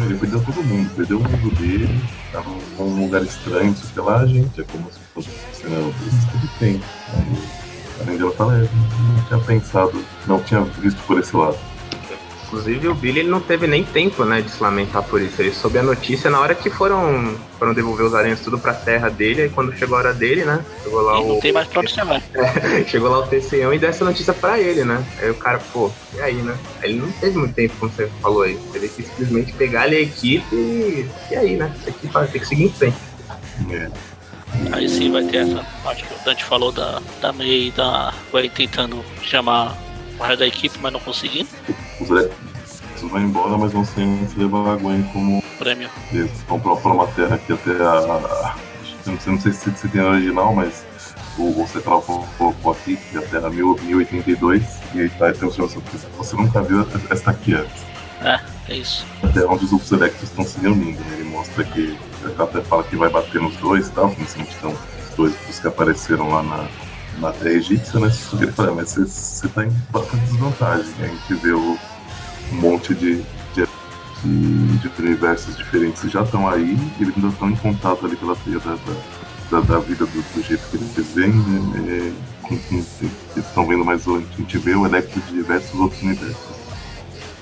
ele 0.04 0.18
perdeu 0.18 0.42
todo 0.42 0.64
mundo, 0.64 0.90
perdeu 0.96 1.18
o 1.18 1.22
mundo 1.22 1.54
dele, 1.56 2.02
tava 2.32 2.50
num 2.78 3.04
lugar 3.04 3.22
estranho, 3.22 3.74
sei 3.76 3.90
que 3.92 4.00
lá, 4.00 4.26
gente, 4.26 4.60
é 4.60 4.64
como 4.64 4.90
se 4.90 4.98
fosse 5.14 5.28
né, 5.64 5.92
isso 6.06 6.26
que 6.40 6.58
tem. 6.58 6.80
Além 8.00 8.16
dela 8.16 8.32
é, 8.54 8.68
não 9.16 9.24
tinha 9.28 9.40
pensado, 9.40 10.04
não 10.26 10.40
tinha 10.42 10.62
visto 10.62 11.00
por 11.06 11.18
esse 11.18 11.36
lado. 11.36 11.58
Inclusive 12.46 12.88
o 12.88 12.94
Billy 12.94 13.20
ele 13.20 13.28
não 13.28 13.40
teve 13.40 13.66
nem 13.66 13.84
tempo, 13.84 14.24
né, 14.24 14.40
de 14.40 14.50
se 14.50 14.62
lamentar 14.62 15.02
por 15.02 15.20
isso. 15.20 15.42
Ele 15.42 15.52
soube 15.52 15.78
a 15.78 15.82
notícia 15.82 16.30
na 16.30 16.40
hora 16.40 16.54
que 16.54 16.70
foram, 16.70 17.36
foram 17.58 17.74
devolver 17.74 18.06
os 18.06 18.14
aranhas 18.14 18.40
tudo 18.40 18.58
pra 18.58 18.72
terra 18.72 19.08
dele, 19.08 19.42
aí 19.42 19.48
quando 19.48 19.76
chegou 19.76 19.96
a 19.96 20.00
hora 20.00 20.14
dele, 20.14 20.44
né? 20.44 20.64
Chegou 20.82 21.00
lá 21.00 21.18
e 21.18 21.22
o. 21.22 21.28
Não 21.28 21.40
tem 21.40 21.52
mais 21.52 21.66
pra 21.66 21.80
onde 21.80 21.90
chamar. 21.90 22.22
chegou 22.86 23.10
lá 23.10 23.18
o 23.18 23.26
TCão 23.26 23.74
e 23.74 23.78
deu 23.78 23.88
essa 23.88 24.04
notícia 24.04 24.32
pra 24.32 24.60
ele, 24.60 24.84
né? 24.84 25.04
Aí 25.20 25.30
o 25.30 25.34
cara, 25.34 25.58
pô, 25.72 25.90
e 26.14 26.20
aí, 26.20 26.34
né? 26.34 26.56
Aí 26.80 26.90
ele 26.90 27.00
não 27.00 27.10
teve 27.12 27.36
muito 27.36 27.54
tempo, 27.54 27.74
como 27.80 27.90
você 27.90 28.08
falou 28.22 28.42
aí. 28.42 28.56
Ele 28.74 28.88
quis 28.88 29.06
simplesmente 29.06 29.52
pegar 29.52 29.82
ali 29.82 29.96
a 29.96 30.00
equipe 30.00 30.54
e. 30.54 31.08
E 31.30 31.34
aí, 31.34 31.56
né? 31.56 31.74
A 31.84 31.88
equipe 31.88 32.12
vai 32.12 32.26
ter 32.28 32.38
que 32.38 32.46
seguir 32.46 32.64
em 32.64 32.72
frente. 32.72 32.96
É. 33.70 33.90
Aí 34.72 34.88
sim 34.88 35.10
vai 35.10 35.24
ter 35.24 35.38
essa 35.38 35.66
parte 35.82 36.04
que 36.04 36.14
o 36.14 36.24
Dante 36.24 36.44
falou 36.44 36.72
da, 36.72 37.02
da 37.20 37.32
May 37.32 37.72
da 37.76 38.14
vai 38.32 38.48
tentando 38.48 39.04
chamar 39.22 39.76
o 40.18 40.22
resto 40.22 40.38
da 40.38 40.46
equipe, 40.46 40.78
mas 40.80 40.92
não 40.92 41.00
conseguindo. 41.00 41.48
Os 42.00 42.10
Electros 42.10 42.82
vão 43.02 43.20
embora, 43.20 43.56
mas 43.58 43.72
vão 43.72 43.84
sem 43.84 44.26
se 44.28 44.38
levar 44.38 44.74
a 44.74 44.76
Gwen 44.76 45.02
como 45.12 45.42
prêmio. 45.58 45.90
Eles 46.12 46.30
pra 46.46 46.92
uma 46.92 47.06
terra 47.08 47.38
que 47.38 47.52
até 47.52 47.72
a. 47.82 47.92
a 47.92 48.56
não, 49.06 49.20
sei, 49.20 49.32
não 49.32 49.40
sei 49.40 49.52
se, 49.52 49.70
se 49.70 49.88
tem 49.88 50.00
a 50.00 50.08
original, 50.08 50.54
mas 50.54 50.84
o, 51.38 51.62
o 51.62 51.68
Central 51.68 52.02
colocou 52.02 52.72
aqui, 52.72 52.96
que 52.96 53.16
é 53.16 53.20
a 53.20 53.22
Terra 53.22 53.50
1082, 53.50 54.62
e 54.94 55.00
aí 55.02 55.08
tá, 55.10 55.32
tem 55.32 55.48
o 55.48 55.52
senhor 55.52 55.70
você 56.16 56.36
nunca 56.36 56.62
viu 56.62 56.86
essa 57.10 57.30
aqui 57.30 57.54
antes. 57.54 57.84
É, 58.20 58.40
é 58.68 58.76
isso. 58.76 59.06
Até 59.22 59.44
onde 59.44 59.64
os 59.64 59.92
Electros 59.92 60.30
estão 60.30 60.44
se 60.44 60.58
reunindo, 60.58 60.98
né? 61.00 61.16
Ele 61.18 61.28
mostra 61.28 61.64
que. 61.64 61.96
Até 62.38 62.60
fala 62.62 62.82
que 62.82 62.96
vai 62.96 63.08
bater 63.08 63.40
nos 63.40 63.56
dois 63.56 63.88
e 63.88 63.92
tal, 63.92 64.10
estão 64.10 64.72
os 64.72 65.16
dois 65.16 65.60
que 65.60 65.68
apareceram 65.68 66.28
lá 66.28 66.42
na, 66.42 66.68
na 67.18 67.32
terra 67.32 67.54
egípcia, 67.54 68.00
né? 68.00 68.10
Fala, 68.54 68.74
mas 68.74 68.90
você, 68.90 69.06
você 69.06 69.48
tá 69.48 69.64
em 69.64 69.70
bastante 69.90 70.24
desvantagem. 70.24 70.92
Né? 70.98 71.04
A 71.04 71.08
gente 71.08 71.42
vê 71.42 71.52
o, 71.52 71.78
um 72.52 72.56
monte 72.56 72.94
de, 72.94 73.22
de, 73.54 73.66
de, 74.22 74.78
de 74.78 75.02
universos 75.02 75.56
diferentes 75.56 76.02
que 76.02 76.08
já 76.08 76.22
estão 76.22 76.48
aí 76.48 76.76
eles 77.00 77.14
ainda 77.16 77.28
estão 77.28 77.50
em 77.50 77.56
contato 77.56 78.06
ali 78.06 78.16
pela 78.16 78.36
teia 78.36 78.58
da, 78.60 78.76
da, 79.50 79.60
da, 79.60 79.78
vida 79.78 80.06
do, 80.06 80.34
do, 80.34 80.42
jeito 80.42 80.62
que 80.70 80.76
eles 80.76 81.14
veem, 81.14 81.32
né? 81.32 82.12
É, 82.50 82.56
eles 82.70 83.00
estão 83.36 83.66
vendo 83.66 83.84
mais 83.84 84.06
a 84.06 84.20
gente 84.38 84.58
vê 84.58 84.74
o 84.74 84.86
Electro 84.86 85.20
de 85.22 85.32
diversos 85.32 85.78
outros 85.78 86.02
universos. 86.02 86.56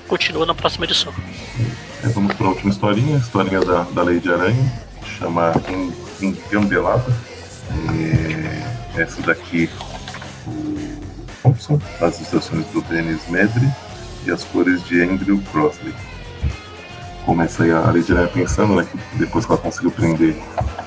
Continua 0.07 0.45
na 0.45 0.53
próxima 0.53 0.85
edição. 0.85 1.11
É, 2.03 2.07
vamos 2.09 2.33
para 2.35 2.45
a 2.45 2.49
última 2.49 2.71
historinha, 2.71 3.15
a 3.15 3.19
historinha 3.19 3.59
da, 3.61 3.83
da 3.83 4.03
Lei 4.03 4.19
de 4.19 4.31
Aranha, 4.31 4.73
chama 5.17 5.53
Engambelada. 6.21 7.34
É, 7.69 9.01
essa 9.01 9.21
daqui, 9.21 9.69
o 10.47 11.25
Thompson, 11.43 11.79
as 12.01 12.17
ilustrações 12.17 12.65
do 12.67 12.81
Dennis 12.81 13.27
Medri 13.29 13.69
e 14.25 14.31
as 14.31 14.43
cores 14.43 14.83
de 14.85 15.01
Andrew 15.01 15.41
Crossley. 15.51 15.93
Começa 17.25 17.63
aí 17.63 17.71
a 17.71 17.79
Aranha 17.79 18.27
pensando, 18.27 18.75
né, 18.75 18.87
que 18.89 19.17
depois 19.17 19.45
que 19.45 19.51
ela 19.51 19.61
conseguiu 19.61 19.91
prender 19.91 20.35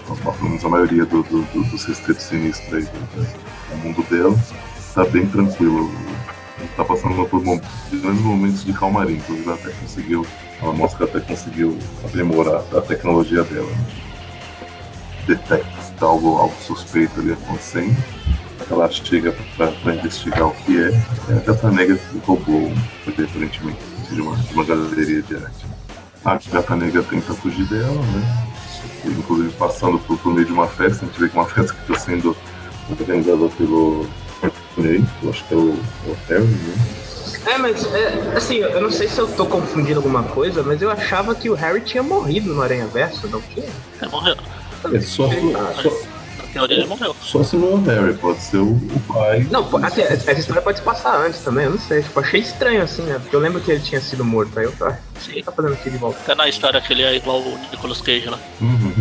pelo 0.06 0.42
menos 0.42 0.64
a 0.64 0.68
maioria 0.68 1.04
do, 1.04 1.22
do, 1.24 1.42
do, 1.42 1.64
dos 1.64 1.84
resteiros 1.84 2.22
sinistros 2.22 2.72
aí 2.72 2.82
do, 2.82 3.70
do 3.70 3.76
mundo 3.82 4.02
dela, 4.08 4.38
tá 4.94 5.04
bem 5.04 5.26
tranquilo 5.26 5.90
tá 6.76 6.84
passando 6.84 7.28
por 7.28 7.42
grandes 7.42 8.22
momentos 8.22 8.64
de 8.64 8.72
calmaria, 8.72 9.16
inclusive 9.16 9.48
ela 9.48 9.56
até 9.56 9.70
conseguiu, 9.70 10.26
ela 10.62 10.72
mostra 10.72 11.06
que 11.06 11.16
até 11.16 11.26
conseguiu 11.26 11.78
aprimorar 12.04 12.62
a 12.76 12.80
tecnologia 12.80 13.42
dela. 13.42 13.66
Né? 13.66 13.86
Detecta 15.26 15.87
algo, 16.06 16.36
algo 16.36 16.54
suspeito 16.60 17.20
ali 17.20 17.32
acontecendo. 17.32 17.96
Ela 18.70 18.90
chega 18.90 19.34
para 19.56 19.94
investigar 19.94 20.46
o 20.46 20.54
que 20.54 20.82
é. 20.82 20.88
É 21.30 21.36
a 21.36 21.40
gata 21.40 21.70
negra 21.70 21.96
que 21.96 22.18
roubou 22.18 22.72
aparentemente 23.06 23.60
de 24.10 24.20
uma, 24.20 24.36
de 24.36 24.54
uma 24.54 24.64
galeria 24.64 25.22
de 25.22 25.36
arte. 25.36 25.66
A 26.24 26.38
gata 26.52 26.76
negra 26.76 27.02
tenta 27.02 27.32
fugir 27.34 27.64
dela, 27.66 28.02
né? 28.02 28.48
Inclusive 29.04 29.50
passando 29.54 29.98
por, 30.00 30.18
por 30.18 30.34
meio 30.34 30.46
de 30.46 30.52
uma 30.52 30.66
festa, 30.66 31.04
a 31.04 31.08
gente 31.08 31.20
vê 31.20 31.28
que 31.28 31.36
é 31.36 31.40
uma 31.40 31.48
festa 31.48 31.72
que 31.72 31.92
está 31.92 32.04
sendo 32.04 32.36
organizada 32.90 33.48
pelo 33.56 34.06
Ney, 34.76 35.04
eu 35.22 35.30
acho 35.30 35.44
que 35.44 35.54
é 35.54 35.56
o, 35.56 35.76
é 36.06 36.10
o 36.10 36.16
Harry, 36.28 36.46
né? 36.46 36.74
É, 37.46 37.58
mas 37.58 37.84
é, 37.94 38.36
assim, 38.36 38.56
eu 38.56 38.80
não 38.80 38.90
sei 38.90 39.08
se 39.08 39.18
eu 39.18 39.26
tô 39.26 39.46
confundindo 39.46 39.98
alguma 39.98 40.22
coisa, 40.22 40.62
mas 40.62 40.80
eu 40.80 40.90
achava 40.90 41.34
que 41.34 41.48
o 41.48 41.54
Harry 41.54 41.80
tinha 41.80 42.02
morrido 42.02 42.52
no 42.54 42.62
Aranha 42.62 42.86
Verso, 42.86 43.26
não 43.28 43.40
tinha? 43.40 43.68
É, 44.00 44.06
morreu. 44.06 44.36
É 44.92 45.00
só, 45.00 45.28
só, 45.82 45.90
teoria 46.52 46.78
ele 46.78 46.86
morreu. 46.86 47.14
Só 47.20 47.42
se 47.42 47.56
não 47.56 47.68
é 47.68 47.74
o 47.74 47.82
Harry, 47.82 48.14
pode 48.14 48.40
ser 48.40 48.58
o, 48.58 48.72
o 48.72 49.00
pai. 49.06 49.46
Não, 49.50 49.68
assim, 49.84 50.02
essa 50.02 50.32
história 50.32 50.62
pode 50.62 50.78
se 50.78 50.84
passar 50.84 51.16
antes 51.18 51.40
também, 51.40 51.64
eu 51.64 51.72
não 51.72 51.78
sei. 51.78 52.02
Tipo, 52.02 52.20
achei 52.20 52.40
estranho 52.40 52.82
assim, 52.82 53.02
né? 53.02 53.18
Porque 53.18 53.34
eu 53.34 53.40
lembro 53.40 53.60
que 53.60 53.70
ele 53.70 53.80
tinha 53.80 54.00
sido 54.00 54.24
morto, 54.24 54.58
aí 54.58 54.64
eu 54.64 54.70
o 54.70 55.30
que 55.30 55.42
tá 55.42 55.52
fazendo 55.52 55.74
aqui 55.74 55.90
de 55.90 55.98
volta? 55.98 56.18
Até 56.20 56.34
na 56.34 56.48
história 56.48 56.80
que 56.80 56.92
ele 56.92 57.02
é 57.02 57.16
igual 57.16 57.40
o 57.40 57.58
Nicolas 57.70 58.00
Cage 58.00 58.28
lá. 58.28 58.38
Uhum, 58.60 58.94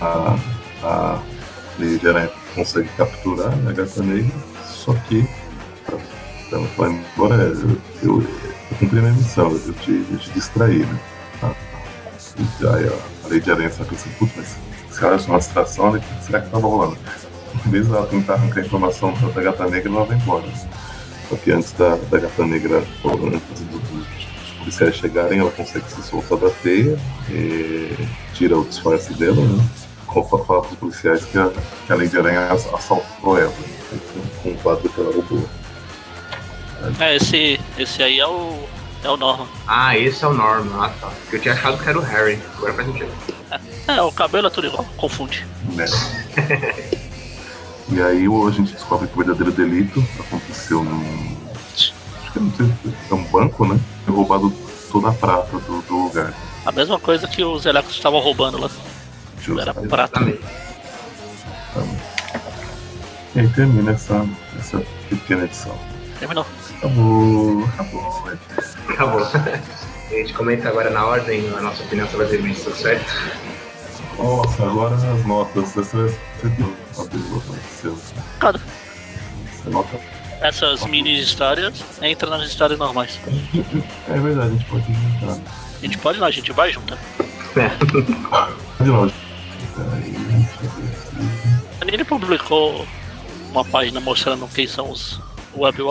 a, 0.00 0.38
a 0.82 1.22
Lady 1.78 2.08
Aranha 2.08 2.30
consegue 2.54 2.88
capturar 2.96 3.52
a 3.52 3.72
gata 3.72 4.02
negra 4.02 4.32
só 4.88 4.94
que 5.06 5.28
ela 6.50 6.66
vai 6.76 6.90
embora, 6.90 7.34
eu, 7.42 7.76
eu, 8.02 8.22
eu 8.22 8.76
cumpri 8.78 9.00
minha 9.00 9.12
missão, 9.12 9.50
eu 9.50 9.74
te, 9.74 10.04
eu 10.10 10.18
te 10.18 10.30
distraí, 10.30 10.78
né? 10.78 11.00
Ah, 11.42 11.54
e 12.38 12.66
aí 12.66 12.88
a 12.88 13.28
Lei 13.28 13.40
de 13.40 13.50
Aranha 13.50 13.68
está 13.68 13.84
pensando, 13.84 14.14
putz, 14.18 14.32
mas 14.36 14.56
se 14.98 15.04
ela 15.04 15.16
é 15.16 15.20
uma 15.26 15.38
distração, 15.38 15.92
né? 15.92 15.98
o 15.98 16.16
que 16.16 16.24
será 16.24 16.40
que 16.40 16.46
estava 16.46 16.66
rolando? 16.66 16.98
Em 17.66 17.70
vez 17.70 17.88
dela 17.88 18.06
tentar 18.06 18.34
arrancar 18.34 18.60
informação 18.60 19.12
da 19.34 19.42
gata 19.42 19.66
negra, 19.68 19.90
ela 19.90 20.04
vai 20.04 20.16
embora. 20.16 20.44
Só 21.28 21.36
que 21.36 21.50
antes 21.50 21.72
da, 21.72 21.96
da 21.96 22.18
gata 22.18 22.46
negra, 22.46 22.78
antes 22.78 23.64
dos, 23.64 23.80
dos 23.82 24.06
policiais 24.58 24.94
chegarem, 24.94 25.38
ela 25.38 25.50
consegue 25.50 25.90
se 25.90 26.02
soltar 26.02 26.38
da 26.38 26.50
teia, 26.50 26.98
tira 28.34 28.58
o 28.58 28.64
disfarce 28.64 29.14
dela, 29.14 29.42
né? 29.42 29.64
Fala 30.06 30.62
para 30.62 30.72
os 30.72 30.78
policiais 30.78 31.24
que 31.24 31.38
a, 31.38 31.50
que 31.86 31.92
a 31.92 31.96
de 31.96 32.18
Aranha 32.18 32.48
assaltou 32.50 33.38
ela. 33.38 33.50
Né? 33.50 33.78
com 34.42 34.50
o 34.50 34.56
quadro 34.58 34.88
que 34.88 35.00
ela 35.00 35.12
roubou. 35.12 35.48
É, 37.00 37.16
esse, 37.16 37.60
esse 37.78 38.02
aí 38.02 38.20
é 38.20 38.26
o. 38.26 38.68
É 39.02 39.08
o 39.08 39.16
Norman. 39.16 39.46
Ah, 39.66 39.96
esse 39.96 40.24
é 40.24 40.28
o 40.28 40.34
Norman. 40.34 40.84
Ah, 40.84 40.90
tá. 41.00 41.08
Porque 41.08 41.36
eu 41.36 41.40
tinha 41.40 41.54
achado 41.54 41.78
que 41.78 41.88
era 41.88 41.98
o 41.98 42.02
Harry. 42.02 42.38
Agora 42.56 42.74
faz 42.74 42.88
sentido. 42.88 43.10
É, 43.86 43.96
é 43.96 44.02
o 44.02 44.12
cabelo 44.12 44.48
é 44.48 44.50
tudo 44.50 44.66
igual. 44.66 44.84
Confunde. 44.96 45.46
Né? 45.74 45.86
e 47.88 48.02
aí 48.02 48.26
a 48.26 48.50
gente 48.50 48.72
descobre 48.72 49.06
que 49.06 49.14
o 49.14 49.16
verdadeiro 49.18 49.52
delito 49.52 50.04
aconteceu 50.18 50.82
num. 50.82 51.36
Acho 51.72 51.92
que 52.32 52.38
é, 52.38 52.92
é 53.10 53.14
um 53.14 53.24
banco, 53.24 53.66
né? 53.66 53.78
Foi 54.04 54.14
roubado 54.14 54.52
toda 54.90 55.10
a 55.10 55.12
prata 55.12 55.58
do, 55.58 55.82
do 55.82 56.04
lugar. 56.04 56.34
A 56.66 56.72
mesma 56.72 56.98
coisa 56.98 57.26
que 57.28 57.42
os 57.44 57.64
Electros 57.66 57.96
estavam 57.96 58.20
roubando 58.20 58.58
lá. 58.58 58.70
Justo. 59.40 59.60
Era 59.60 59.72
prata. 59.72 60.20
E 63.34 63.40
aí 63.40 63.48
termina 63.50 63.92
essa, 63.92 64.26
essa 64.58 64.82
pequena 65.08 65.44
edição. 65.44 65.78
Terminou. 66.18 66.44
Acabou. 66.78 67.64
Acabou. 67.64 68.24
Acabou. 68.88 69.22
A 69.22 70.14
gente 70.14 70.32
comenta 70.32 70.68
agora 70.68 70.90
na 70.90 71.04
ordem 71.04 71.48
a 71.56 71.60
nossa 71.60 71.82
opinião 71.82 72.08
sobre 72.08 72.26
as 72.26 72.32
revistas, 72.32 72.74
certo? 72.78 73.04
Nossa, 74.16 74.64
agora 74.64 74.94
as 74.94 75.26
notas. 75.26 75.76
Essa 75.76 75.96
vai 75.96 76.08
ser 76.08 76.48
do 76.50 77.42
seu. 77.68 77.98
Cada. 78.38 78.58
Você 78.58 79.70
nota. 79.70 80.00
Essas 80.40 80.86
mini 80.86 81.20
histórias 81.20 81.84
entram 82.00 82.30
nas 82.30 82.48
histórias 82.48 82.78
normais. 82.78 83.18
É 84.08 84.18
verdade, 84.18 84.48
a 84.48 84.52
gente 84.52 84.64
pode 84.66 84.92
juntar. 84.92 85.36
A 85.76 85.80
gente 85.80 85.98
pode 85.98 86.18
não, 86.20 86.26
a 86.26 86.30
gente 86.30 86.52
vai 86.52 86.72
junto. 86.72 86.94
É. 87.56 87.68
De 88.82 88.90
aqui. 89.96 90.28
Ele 91.92 92.04
publicou 92.04 92.86
uma 93.50 93.64
página 93.64 94.00
mostrando 94.00 94.46
quem 94.48 94.66
são 94.66 94.90
os 94.90 95.20
Web 95.56 95.82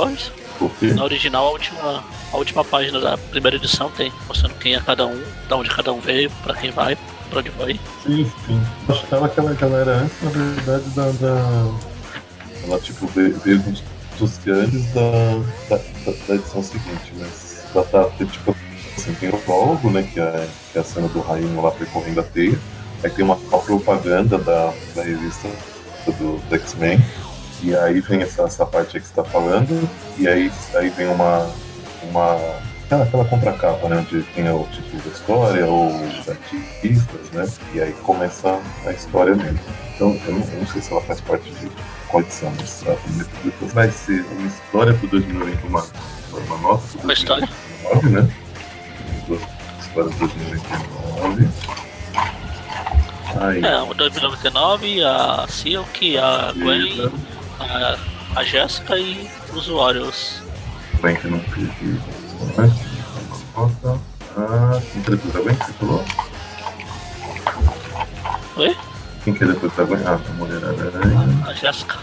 Na 0.95 1.03
original, 1.03 1.47
a 1.47 1.51
última, 1.51 2.03
a 2.31 2.37
última 2.37 2.63
página 2.63 2.99
da 2.99 3.17
primeira 3.17 3.57
edição 3.57 3.89
tem 3.91 4.11
mostrando 4.27 4.55
quem 4.55 4.75
é 4.75 4.79
cada 4.79 5.05
um, 5.05 5.21
da 5.47 5.57
onde 5.57 5.69
cada 5.69 5.91
um 5.93 5.99
veio, 5.99 6.29
pra 6.43 6.53
quem 6.55 6.71
vai, 6.71 6.97
pra 7.29 7.39
onde 7.39 7.49
vai. 7.51 7.79
Sim, 8.03 8.31
sim. 8.45 8.61
Eu 8.87 8.95
achava 8.95 9.29
que 9.29 9.39
ela, 9.39 9.55
que 9.55 9.63
ela 9.63 9.77
era 9.77 9.91
antes, 9.97 10.21
na 10.21 10.29
verdade, 10.29 10.89
da. 10.89 11.11
da... 11.11 11.71
Ela, 12.63 12.79
tipo, 12.79 13.07
veio, 13.07 13.39
veio 13.39 13.59
dos, 13.59 13.83
dos 14.19 14.37
grandes 14.39 14.93
da, 14.93 15.01
da, 15.69 15.77
da, 15.77 16.17
da 16.27 16.35
edição 16.35 16.63
seguinte, 16.63 17.13
mas 17.17 17.65
ela 17.73 17.85
tá, 17.85 18.09
tipo, 18.25 18.55
assim, 18.97 19.13
tem 19.13 19.29
o 19.29 19.37
prólogo, 19.37 19.89
né, 19.89 20.03
que 20.03 20.19
é, 20.19 20.47
que 20.71 20.77
é 20.77 20.81
a 20.81 20.83
cena 20.83 21.07
do 21.07 21.21
Rainho 21.21 21.61
lá 21.61 21.71
percorrendo 21.71 22.19
a 22.19 22.23
teia. 22.23 22.59
Aí 23.03 23.09
tem 23.09 23.23
uma, 23.23 23.35
uma 23.35 23.59
propaganda 23.59 24.37
da, 24.37 24.73
da 24.95 25.03
revista 25.03 25.47
do, 26.05 26.37
do 26.49 26.55
X-Men. 26.55 26.99
E 27.63 27.75
aí 27.75 27.99
vem 28.01 28.21
essa, 28.21 28.43
essa 28.43 28.65
parte 28.65 28.97
aí 28.97 29.01
que 29.01 29.07
você 29.07 29.15
tá 29.15 29.23
falando, 29.23 29.89
e 30.17 30.27
aí, 30.27 30.51
aí 30.75 30.89
vem 30.89 31.07
uma. 31.07 31.49
uma 32.03 32.35
aquela, 32.85 33.03
aquela 33.03 33.25
contracapa, 33.25 33.89
né? 33.89 33.97
Onde 33.97 34.23
tem 34.33 34.49
o 34.49 34.63
título 34.71 35.01
da 35.01 35.09
história, 35.11 35.65
ou 35.65 35.87
os 35.87 36.29
artistas, 36.29 37.31
né? 37.33 37.47
E 37.73 37.81
aí 37.81 37.93
começa 38.03 38.59
a 38.85 38.91
história 38.91 39.35
mesmo. 39.35 39.59
Então 39.95 40.09
eu 40.27 40.33
não, 40.33 40.47
eu 40.53 40.59
não 40.59 40.67
sei 40.67 40.81
se 40.81 40.91
ela 40.91 41.01
faz 41.01 41.19
parte 41.21 41.49
de 41.49 41.69
qual 42.07 42.21
edição, 42.23 42.51
mas 42.57 42.83
a 42.87 42.93
primeira 42.93 43.29
publicação 43.29 43.67
vai 43.69 43.91
ser 43.91 44.25
uma 44.31 44.47
história 44.47 44.93
pro 44.93 45.07
2020, 45.07 45.63
uma, 45.63 45.85
uma 46.31 46.57
nota 46.59 46.83
história. 47.11 47.49
2019, 47.91 48.09
né? 48.09 48.29
Duas 49.27 49.41
histórias 49.81 50.15
pro 50.15 50.27
2029. 50.27 51.47
Aí, 53.39 53.63
É, 53.63 53.81
o 53.81 53.93
2099, 53.93 55.03
a 55.03 55.45
Silk, 55.47 56.17
a 56.17 56.53
Gwen, 56.53 57.11
a, 57.59 57.97
a 58.35 58.43
Jéssica 58.43 58.97
e 58.97 59.29
os 59.53 59.67
Warriors. 59.67 60.41
Bem 61.01 61.15
que 61.15 61.27
não 61.27 61.37
antes. 62.57 62.79
Nota. 63.55 63.99
Ah, 64.37 64.79
quem 64.93 65.01
que 65.01 65.07
é 65.07 65.15
depois 65.15 65.33
da 65.33 65.39
Gwen 65.41 65.55
que 65.55 65.65
você 65.65 65.73
falou? 65.73 66.05
Oi? 68.57 68.77
Quem 69.23 69.33
que 69.33 69.43
é 69.43 69.47
depois 69.47 69.75
da 69.75 69.83
Gwen? 69.83 70.01
Ah, 70.05 70.13
a 70.13 70.33
Mulher 70.33 70.63
Aranha 70.63 71.45
A 71.47 71.53
Jéssica. 71.53 71.97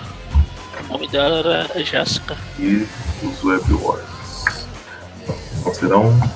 O 0.89 0.93
nome 0.93 1.09
dela 1.09 1.39
era 1.71 1.85
Jéssica. 1.85 2.37
e 2.59 2.87
os 3.23 3.43
Web 3.45 3.73
Wars. 3.75 4.67
Então 5.61 5.75
serão 5.75 6.31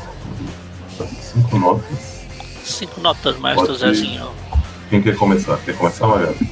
cinco 1.20 1.58
notas. 1.58 2.18
Cinco 2.64 3.00
notas, 3.00 3.38
mestre 3.38 3.66
Pode- 3.66 3.78
Zezinho. 3.78 4.30
Quem 4.90 5.02
quer 5.02 5.16
começar? 5.16 5.56
Quer 5.58 5.76
começar, 5.76 6.06
Magali? 6.06 6.50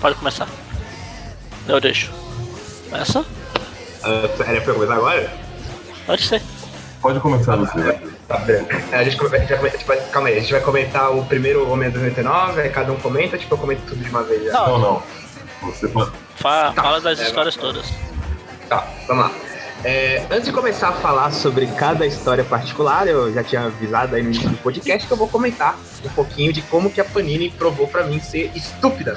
Pode 0.00 0.14
começar. 0.16 0.46
Eu 1.68 1.80
deixo. 1.80 2.10
Ah, 4.02 4.28
era 4.46 4.60
pra 4.60 4.70
eu 4.72 4.74
começar 4.74 4.94
agora? 4.94 5.30
Pode 6.06 6.22
ser. 6.26 6.42
Pode 7.02 7.20
começar 7.20 7.56
vai. 7.56 8.00
Tá, 8.26 8.38
beleza. 8.38 8.66
É, 8.92 8.96
a, 8.96 9.04
gente, 9.04 9.16
vai, 9.16 9.38
a 9.40 9.68
gente 9.68 9.84
vai- 9.84 10.00
calma 10.10 10.28
aí, 10.28 10.36
a 10.38 10.40
gente 10.40 10.52
vai 10.52 10.60
comentar 10.60 11.10
o 11.14 11.24
primeiro 11.24 11.70
Homem 11.70 11.90
do 11.90 11.98
99, 11.98 12.60
aí 12.60 12.68
cada 12.70 12.92
um 12.92 12.96
comenta, 12.96 13.38
tipo, 13.38 13.54
eu 13.54 13.58
comento 13.58 13.82
tudo 13.86 14.02
de 14.02 14.10
uma 14.10 14.22
vez 14.22 14.44
já. 14.44 14.52
Não. 14.52 14.78
Não. 14.78 15.02
Você 15.62 15.88
pode. 15.88 16.10
Fa- 16.36 16.72
Tá. 16.72 16.82
Fala 16.82 17.00
das 17.00 17.18
É, 17.20 17.24
histórias 17.24 17.56
vai. 17.56 17.64
todas. 17.64 17.86
Tá, 18.68 18.86
vamos 19.06 19.24
lá. 19.24 19.32
É, 19.84 20.24
antes 20.30 20.46
de 20.46 20.52
começar 20.52 20.88
a 20.88 20.92
falar 20.92 21.30
sobre 21.30 21.66
cada 21.68 22.04
história 22.04 22.42
particular, 22.44 23.06
eu 23.06 23.32
já 23.32 23.44
tinha 23.44 23.62
avisado 23.62 24.16
aí 24.16 24.22
no 24.22 24.30
início 24.30 24.48
do 24.50 24.56
podcast 24.58 25.06
que 25.06 25.12
eu 25.12 25.16
vou 25.16 25.28
comentar 25.28 25.78
um 26.04 26.08
pouquinho 26.10 26.52
de 26.52 26.62
como 26.62 26.90
que 26.90 27.00
a 27.00 27.04
Panini 27.04 27.48
provou 27.50 27.86
pra 27.86 28.02
mim 28.04 28.18
ser 28.20 28.50
estúpida. 28.56 29.16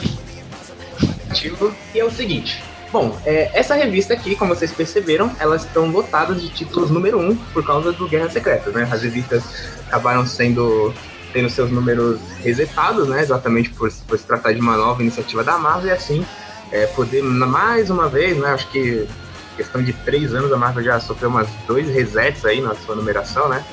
Motivo, 1.32 1.74
E 1.96 2.00
é 2.00 2.04
o 2.04 2.12
seguinte. 2.12 2.62
Bom, 2.92 3.18
é, 3.26 3.50
essa 3.54 3.74
revista 3.74 4.14
aqui, 4.14 4.36
como 4.36 4.54
vocês 4.54 4.72
perceberam, 4.74 5.34
elas 5.40 5.64
estão 5.64 5.90
lotadas 5.90 6.42
de 6.42 6.50
títulos 6.50 6.92
número 6.92 7.18
1 7.20 7.30
um 7.30 7.36
por 7.38 7.66
causa 7.66 7.94
do 7.94 8.06
Guerra 8.06 8.30
Secreta, 8.30 8.70
né? 8.70 8.88
As 8.92 9.02
revistas 9.02 9.44
acabaram 9.88 10.28
sendo 10.28 10.94
tendo 11.32 11.50
seus 11.50 11.72
números 11.72 12.20
resetados, 12.44 13.08
né? 13.08 13.22
Exatamente 13.22 13.70
por, 13.70 13.90
por 14.06 14.20
se 14.20 14.26
tratar 14.26 14.52
de 14.52 14.60
uma 14.60 14.76
nova 14.76 15.02
iniciativa 15.02 15.42
da 15.42 15.58
Marvel 15.58 15.88
e 15.88 15.92
assim 15.94 16.26
é, 16.70 16.86
poder 16.88 17.24
mais 17.24 17.90
uma 17.90 18.10
vez, 18.10 18.38
né? 18.38 18.50
Acho 18.50 18.70
que 18.70 19.08
questão 19.56 19.82
de 19.82 19.94
três 19.94 20.34
anos 20.34 20.52
a 20.52 20.58
Marvel 20.58 20.84
já 20.84 21.00
sofreu 21.00 21.30
umas 21.30 21.48
dois 21.66 21.88
resets 21.88 22.44
aí 22.44 22.60
na 22.60 22.76
sua 22.76 22.94
numeração, 22.94 23.48
né? 23.48 23.64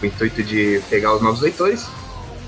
Com 0.00 0.06
o 0.06 0.08
intuito 0.08 0.42
de 0.42 0.82
pegar 0.90 1.14
os 1.14 1.22
novos 1.22 1.40
leitores. 1.40 1.86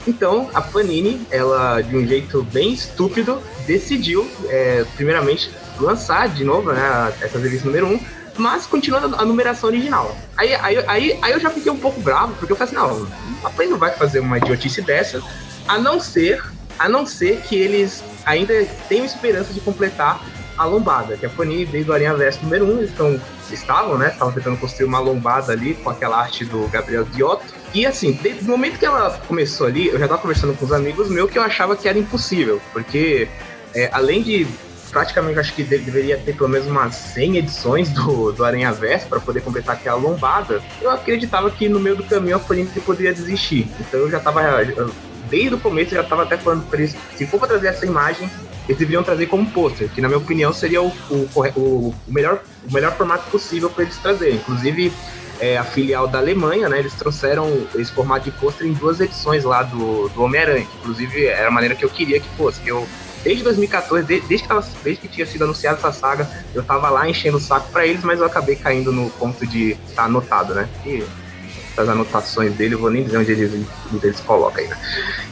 Então, 0.06 0.48
a 0.54 0.62
Panini, 0.62 1.26
ela, 1.30 1.80
de 1.80 1.96
um 1.96 2.06
jeito 2.06 2.42
bem 2.44 2.72
estúpido, 2.72 3.42
decidiu, 3.66 4.28
é, 4.48 4.84
primeiramente, 4.94 5.50
lançar 5.80 6.28
de 6.28 6.44
novo 6.44 6.72
né, 6.72 7.12
essa 7.20 7.38
revista 7.38 7.66
número 7.66 7.86
1, 7.86 7.92
um, 7.92 8.00
mas 8.38 8.66
continuando 8.66 9.16
a 9.16 9.24
numeração 9.24 9.68
original. 9.68 10.16
Aí, 10.36 10.54
aí, 10.54 10.84
aí, 10.86 11.18
aí 11.20 11.32
eu 11.32 11.40
já 11.40 11.50
fiquei 11.50 11.72
um 11.72 11.78
pouco 11.78 12.00
bravo, 12.00 12.34
porque 12.34 12.52
eu 12.52 12.56
falei 12.56 12.74
assim, 12.74 12.88
não, 12.88 13.08
a 13.44 13.50
Panini 13.50 13.72
não 13.72 13.78
vai 13.78 13.92
fazer 13.92 14.20
uma 14.20 14.38
idiotice 14.38 14.80
dessa, 14.82 15.20
a 15.66 15.78
não 15.78 15.98
ser, 15.98 16.42
a 16.78 16.88
não 16.88 17.04
ser 17.04 17.40
que 17.40 17.56
eles 17.56 18.04
ainda 18.24 18.64
tenham 18.88 19.04
esperança 19.04 19.52
de 19.52 19.60
completar 19.60 20.22
a 20.56 20.64
lombada, 20.64 21.16
que 21.16 21.26
a 21.26 21.30
Panini, 21.30 21.66
desde 21.66 21.90
o 21.90 21.94
Aranha 21.94 22.14
Verso 22.14 22.42
número 22.42 22.64
1, 22.64 22.68
um, 22.68 22.78
eles 22.78 22.90
estão, 22.90 23.20
estavam, 23.50 23.98
né, 23.98 24.10
estavam 24.10 24.32
tentando 24.32 24.56
construir 24.58 24.86
uma 24.86 25.00
lombada 25.00 25.52
ali 25.52 25.74
com 25.74 25.90
aquela 25.90 26.18
arte 26.18 26.44
do 26.44 26.66
Gabriel 26.68 27.04
Diotto, 27.04 27.54
e 27.80 27.86
assim, 27.86 28.12
desde 28.22 28.44
o 28.44 28.48
momento 28.48 28.78
que 28.78 28.86
ela 28.86 29.10
começou 29.26 29.66
ali, 29.66 29.88
eu 29.88 29.98
já 29.98 30.06
tava 30.08 30.20
conversando 30.20 30.54
com 30.54 30.64
os 30.64 30.72
amigos 30.72 31.08
meus 31.08 31.30
que 31.30 31.38
eu 31.38 31.42
achava 31.42 31.76
que 31.76 31.88
era 31.88 31.98
impossível, 31.98 32.60
porque 32.72 33.28
é, 33.74 33.88
além 33.92 34.22
de 34.22 34.46
praticamente 34.90 35.38
acho 35.38 35.52
que 35.52 35.62
de- 35.62 35.78
deveria 35.78 36.16
ter 36.16 36.34
pelo 36.34 36.48
menos 36.48 36.66
umas 36.66 36.94
100 36.94 37.36
edições 37.38 37.90
do, 37.90 38.32
do 38.32 38.44
Aranha 38.44 38.72
Verso 38.72 39.06
para 39.08 39.20
poder 39.20 39.40
completar 39.42 39.74
aquela 39.76 39.96
lombada, 39.96 40.62
eu 40.80 40.90
acreditava 40.90 41.50
que 41.50 41.68
no 41.68 41.78
meio 41.80 41.96
do 41.96 42.04
caminho 42.04 42.36
a 42.36 42.38
Panini 42.38 42.68
poderia 42.84 43.12
desistir. 43.12 43.68
Então 43.80 44.00
eu 44.00 44.10
já 44.10 44.20
tava, 44.20 44.42
desde 45.28 45.54
o 45.54 45.58
começo, 45.58 45.94
eu 45.94 46.02
já 46.02 46.08
tava 46.08 46.22
até 46.22 46.36
falando 46.38 46.64
para 46.70 46.78
eles, 46.78 46.94
se 47.16 47.26
for 47.26 47.38
para 47.38 47.48
trazer 47.48 47.66
essa 47.68 47.84
imagem, 47.84 48.30
eles 48.68 48.78
deveriam 48.78 49.02
trazer 49.02 49.26
como 49.26 49.44
pôster, 49.50 49.88
que 49.90 50.00
na 50.00 50.08
minha 50.08 50.18
opinião 50.18 50.52
seria 50.52 50.80
o, 50.82 50.86
o- 51.10 51.28
o 51.56 51.94
melhor, 52.08 52.40
o 52.68 52.72
melhor 52.72 52.96
formato 52.96 53.28
possível 53.30 53.68
para 53.68 53.82
eles 53.84 53.96
trazerem. 53.98 54.36
Inclusive, 54.36 54.92
é, 55.40 55.56
a 55.56 55.64
filial 55.64 56.06
da 56.08 56.18
Alemanha, 56.18 56.68
né? 56.68 56.78
Eles 56.78 56.94
trouxeram 56.94 57.66
esse 57.74 57.92
formato 57.92 58.24
de 58.24 58.30
pôster 58.30 58.66
em 58.66 58.72
duas 58.72 59.00
edições 59.00 59.44
lá 59.44 59.62
do, 59.62 60.08
do 60.10 60.22
Homem-Aranha, 60.22 60.66
inclusive 60.80 61.26
era 61.26 61.48
a 61.48 61.50
maneira 61.50 61.74
que 61.74 61.84
eu 61.84 61.90
queria 61.90 62.18
que 62.20 62.28
fosse. 62.36 62.60
Eu, 62.66 62.86
desde 63.22 63.42
2014, 63.44 64.06
de- 64.06 64.20
desde, 64.20 64.42
que 64.42 64.48
tava, 64.48 64.66
desde 64.82 65.02
que 65.02 65.08
tinha 65.08 65.26
sido 65.26 65.44
anunciada 65.44 65.78
essa 65.78 65.92
saga, 65.92 66.28
eu 66.54 66.62
tava 66.62 66.88
lá 66.90 67.08
enchendo 67.08 67.36
o 67.36 67.40
saco 67.40 67.70
pra 67.70 67.86
eles, 67.86 68.02
mas 68.04 68.18
eu 68.20 68.26
acabei 68.26 68.56
caindo 68.56 68.92
no 68.92 69.10
ponto 69.10 69.46
de 69.46 69.76
estar 69.88 70.04
anotado, 70.04 70.54
né? 70.54 70.68
E 70.84 71.02
as 71.76 71.88
anotações 71.88 72.54
dele, 72.54 72.74
eu 72.74 72.78
vou 72.78 72.90
nem 72.90 73.04
dizer 73.04 73.18
onde 73.18 73.32
eles, 73.32 73.66
onde 73.92 74.06
eles 74.06 74.20
colocam 74.20 74.66
né? 74.66 74.76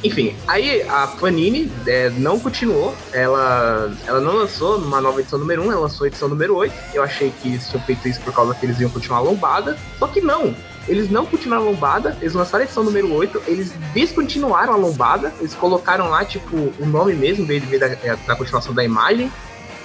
Enfim, 0.02 0.36
aí 0.46 0.82
a 0.82 1.06
Panini 1.06 1.70
é, 1.86 2.10
não 2.10 2.38
continuou, 2.38 2.94
ela, 3.12 3.90
ela 4.06 4.20
não 4.20 4.34
lançou 4.34 4.76
uma 4.78 5.00
nova 5.00 5.20
edição 5.20 5.38
número 5.38 5.62
1, 5.62 5.72
ela 5.72 5.80
lançou 5.82 6.04
a 6.04 6.08
edição 6.08 6.28
número 6.28 6.54
8. 6.56 6.74
Eu 6.92 7.02
achei 7.02 7.32
que 7.40 7.48
eles 7.48 7.68
tinham 7.68 7.82
feito 7.84 8.06
isso 8.06 8.20
por 8.20 8.32
causa 8.34 8.54
que 8.54 8.66
eles 8.66 8.78
iam 8.80 8.90
continuar 8.90 9.20
lombada, 9.20 9.78
só 9.98 10.06
que 10.06 10.20
não. 10.20 10.54
Eles 10.86 11.10
não 11.10 11.24
continuaram 11.24 11.66
a 11.66 11.70
lombada, 11.70 12.16
eles 12.20 12.34
lançaram 12.34 12.62
a 12.62 12.64
edição 12.64 12.84
número 12.84 13.10
8, 13.12 13.42
eles 13.46 13.72
descontinuaram 13.94 14.74
a 14.74 14.76
lombada, 14.76 15.32
eles 15.40 15.54
colocaram 15.54 16.10
lá, 16.10 16.24
tipo, 16.24 16.72
o 16.78 16.86
nome 16.86 17.14
mesmo, 17.14 17.46
ver 17.46 17.78
da, 17.78 17.88
da 18.14 18.36
continuação 18.36 18.74
da 18.74 18.84
imagem. 18.84 19.32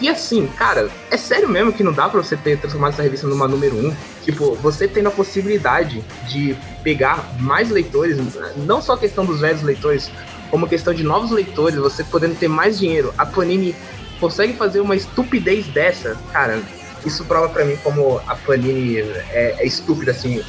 E 0.02 0.08
assim, 0.08 0.48
cara, 0.48 0.90
é 1.12 1.18
sério 1.18 1.50
mesmo 1.50 1.74
que 1.74 1.84
não 1.84 1.92
dá 1.92 2.08
pra 2.08 2.22
você 2.22 2.38
ter 2.38 2.58
transformado 2.58 2.94
essa 2.94 3.04
revista 3.04 3.28
numa 3.28 3.48
número 3.48 3.76
1? 3.76 3.96
Tipo, 4.24 4.56
você 4.56 4.88
tendo 4.88 5.08
a 5.08 5.12
possibilidade 5.12 6.02
de 6.28 6.56
pegar 6.84 7.36
mais 7.40 7.70
leitores, 7.70 8.18
não 8.56 8.82
só 8.82 8.94
a 8.94 8.98
questão 8.98 9.26
dos 9.26 9.42
velhos 9.42 9.62
leitores, 9.62 10.10
como 10.50 10.66
a 10.66 10.70
questão 10.70 10.94
de 10.94 11.04
novos 11.04 11.32
leitores, 11.32 11.78
você 11.78 12.04
podendo 12.04 12.36
ter 12.36 12.48
mais 12.48 12.80
dinheiro. 12.80 13.14
A 13.18 13.26
Panini 13.26 13.76
consegue 14.20 14.54
fazer 14.54 14.80
uma 14.80 14.96
estupidez 14.96 15.68
dessa, 15.68 16.18
cara. 16.32 16.62
isso 17.06 17.26
prova 17.26 17.50
para 17.50 17.66
mim 17.66 17.78
como 17.84 18.22
a 18.26 18.36
Panini 18.36 19.00
é, 19.00 19.56
é 19.60 19.66
estúpida, 19.66 20.12
assim, 20.12 20.42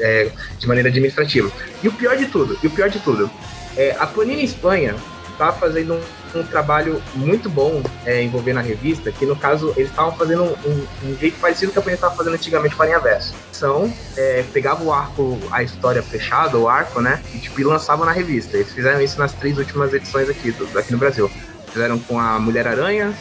é, 0.00 0.30
de 0.58 0.68
maneira 0.68 0.90
administrativa. 0.90 1.50
E 1.82 1.88
o 1.88 1.92
pior 1.92 2.18
de 2.18 2.26
tudo, 2.26 2.58
e 2.62 2.66
o 2.66 2.70
pior 2.70 2.90
de 2.90 2.98
tudo, 2.98 3.30
é, 3.76 3.96
a 3.98 4.06
Panini 4.06 4.44
Espanha 4.44 4.94
tá 5.38 5.52
fazendo 5.52 5.94
um, 5.94 6.00
um 6.34 6.42
trabalho 6.42 7.02
muito 7.14 7.48
bom 7.48 7.82
é, 8.04 8.22
envolvendo 8.22 8.58
a 8.58 8.62
revista, 8.62 9.10
que 9.10 9.26
no 9.26 9.36
caso 9.36 9.72
eles 9.76 9.90
estavam 9.90 10.12
fazendo 10.12 10.44
um, 10.44 10.86
um, 11.04 11.16
jeito 11.18 11.38
parecido 11.40 11.72
que 11.72 11.78
a 11.78 11.82
Panini 11.82 11.96
estava 11.96 12.14
fazendo 12.14 12.34
antigamente 12.34 12.74
com 12.74 12.82
a 12.82 12.86
linha 12.86 12.98
Verso. 12.98 13.34
São, 13.52 13.92
é, 14.16 14.44
pegava 14.52 14.82
o 14.82 14.92
arco, 14.92 15.38
a 15.50 15.62
história 15.62 16.02
fechada, 16.02 16.56
o 16.56 16.68
arco, 16.68 17.00
né, 17.00 17.22
e 17.34 17.38
tipo, 17.38 17.60
e 17.60 17.64
lançava 17.64 18.04
na 18.04 18.12
revista. 18.12 18.56
Eles 18.56 18.72
fizeram 18.72 19.00
isso 19.00 19.18
nas 19.18 19.32
três 19.32 19.58
últimas 19.58 19.92
edições 19.92 20.28
aqui, 20.28 20.50
do, 20.52 20.78
aqui 20.78 20.92
no 20.92 20.98
Brasil. 20.98 21.30
Fizeram 21.72 21.98
com 21.98 22.18
a 22.18 22.38
Mulher-Aranha, 22.38 23.14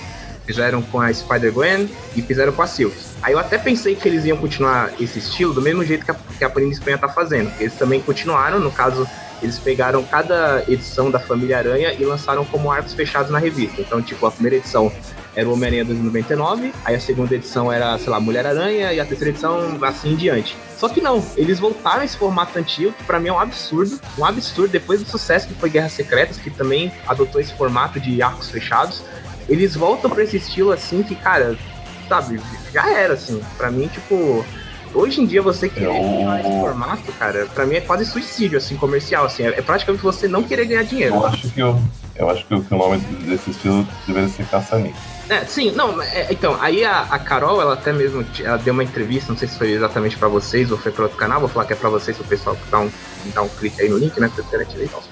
fizeram 0.45 0.81
com 0.81 0.99
a 0.99 1.13
Spider-Gwen 1.13 1.87
e 2.15 2.21
fizeram 2.23 2.51
com 2.51 2.63
a 2.63 2.67
Silk. 2.67 2.95
Aí 3.21 3.33
eu 3.33 3.39
até 3.39 3.57
pensei 3.57 3.95
que 3.95 4.07
eles 4.07 4.25
iam 4.25 4.37
continuar 4.37 4.91
esse 4.99 5.19
estilo 5.19 5.53
do 5.53 5.61
mesmo 5.61 5.83
jeito 5.85 6.03
que 6.03 6.09
a, 6.09 6.15
que 6.15 6.43
a 6.43 6.49
Panini 6.49 6.71
Espanha 6.71 6.97
tá 6.97 7.07
fazendo. 7.07 7.51
Eles 7.59 7.75
também 7.75 8.01
continuaram, 8.01 8.59
no 8.59 8.71
caso, 8.71 9.07
eles 9.41 9.59
pegaram 9.59 10.03
cada 10.03 10.63
edição 10.67 11.09
da 11.09 11.19
Família 11.19 11.57
Aranha 11.57 11.93
e 11.93 12.03
lançaram 12.03 12.45
como 12.45 12.71
arcos 12.71 12.93
fechados 12.93 13.31
na 13.31 13.39
revista. 13.39 13.81
Então, 13.81 14.01
tipo, 14.01 14.25
a 14.25 14.31
primeira 14.31 14.57
edição 14.57 14.91
era 15.35 15.47
o 15.47 15.53
Homem-Aranha 15.53 15.85
2099, 15.85 16.73
aí 16.83 16.95
a 16.95 16.99
segunda 16.99 17.35
edição 17.35 17.71
era, 17.71 17.97
sei 17.97 18.09
lá, 18.09 18.19
Mulher-Aranha, 18.19 18.91
e 18.91 18.99
a 18.99 19.05
terceira 19.05 19.29
edição 19.29 19.77
assim 19.81 20.13
em 20.13 20.15
diante. 20.15 20.57
Só 20.77 20.89
que 20.89 20.99
não, 20.99 21.23
eles 21.37 21.59
voltaram 21.59 22.03
esse 22.03 22.17
formato 22.17 22.57
antigo, 22.57 22.91
que 22.91 23.03
pra 23.03 23.19
mim 23.19 23.29
é 23.29 23.33
um 23.33 23.39
absurdo, 23.39 23.99
um 24.17 24.25
absurdo, 24.25 24.71
depois 24.71 25.01
do 25.01 25.09
sucesso 25.09 25.47
que 25.47 25.53
foi 25.53 25.69
Guerras 25.69 25.93
Secretas, 25.93 26.37
que 26.37 26.49
também 26.49 26.91
adotou 27.07 27.39
esse 27.39 27.53
formato 27.53 27.99
de 27.99 28.21
arcos 28.21 28.49
fechados, 28.49 29.03
eles 29.47 29.75
voltam 29.75 30.09
para 30.09 30.23
esse 30.23 30.37
estilo 30.37 30.71
assim 30.71 31.03
que, 31.03 31.15
cara, 31.15 31.57
sabe, 32.07 32.39
já 32.73 32.89
era 32.89 33.13
assim. 33.13 33.41
Para 33.57 33.71
mim, 33.71 33.87
tipo, 33.87 34.45
hoje 34.93 35.21
em 35.21 35.25
dia 35.25 35.41
você 35.41 35.69
querer 35.69 35.87
eu... 35.87 36.35
esse 36.39 36.59
formato, 36.59 37.11
cara, 37.13 37.45
para 37.47 37.65
mim 37.65 37.75
é 37.75 37.81
quase 37.81 38.05
suicídio 38.05 38.57
assim 38.57 38.75
comercial, 38.75 39.25
assim, 39.25 39.43
é, 39.43 39.49
é, 39.49 39.61
praticamente 39.61 40.03
você 40.03 40.27
não 40.27 40.43
querer 40.43 40.65
ganhar 40.65 40.83
dinheiro. 40.83 41.15
Eu 41.15 41.25
acho 41.25 41.49
que 41.49 41.59
eu, 41.59 41.81
eu 42.15 42.29
acho 42.29 42.45
que 42.45 42.53
o 42.53 42.65
nome 42.71 42.97
desse 42.97 43.51
estilo 43.51 43.87
deveria 44.07 44.29
ser 44.29 44.45
caça-níquel. 44.47 45.01
É, 45.29 45.45
sim, 45.45 45.71
não, 45.71 46.01
é, 46.01 46.27
então, 46.31 46.57
aí 46.59 46.83
a, 46.83 47.01
a, 47.01 47.19
Carol, 47.19 47.61
ela 47.61 47.75
até 47.75 47.93
mesmo 47.93 48.25
ela 48.43 48.57
deu 48.57 48.73
uma 48.73 48.83
entrevista, 48.83 49.31
não 49.31 49.37
sei 49.37 49.47
se 49.47 49.59
foi 49.59 49.71
exatamente 49.71 50.17
para 50.17 50.27
vocês 50.27 50.71
ou 50.71 50.77
foi 50.77 50.91
para 50.91 51.03
outro 51.03 51.17
canal, 51.19 51.39
vou 51.39 51.47
falar 51.47 51.65
que 51.65 51.73
é 51.73 51.75
para 51.75 51.89
vocês, 51.89 52.19
o 52.19 52.23
pessoal 52.23 52.57
dá 52.71 52.79
um, 52.79 52.91
dá 53.33 53.43
um 53.43 53.49
clique 53.49 53.79
aí 53.79 53.89
no 53.89 53.97
link, 53.99 54.19
né, 54.19 54.31
e 54.35 54.87
tal. 54.87 55.03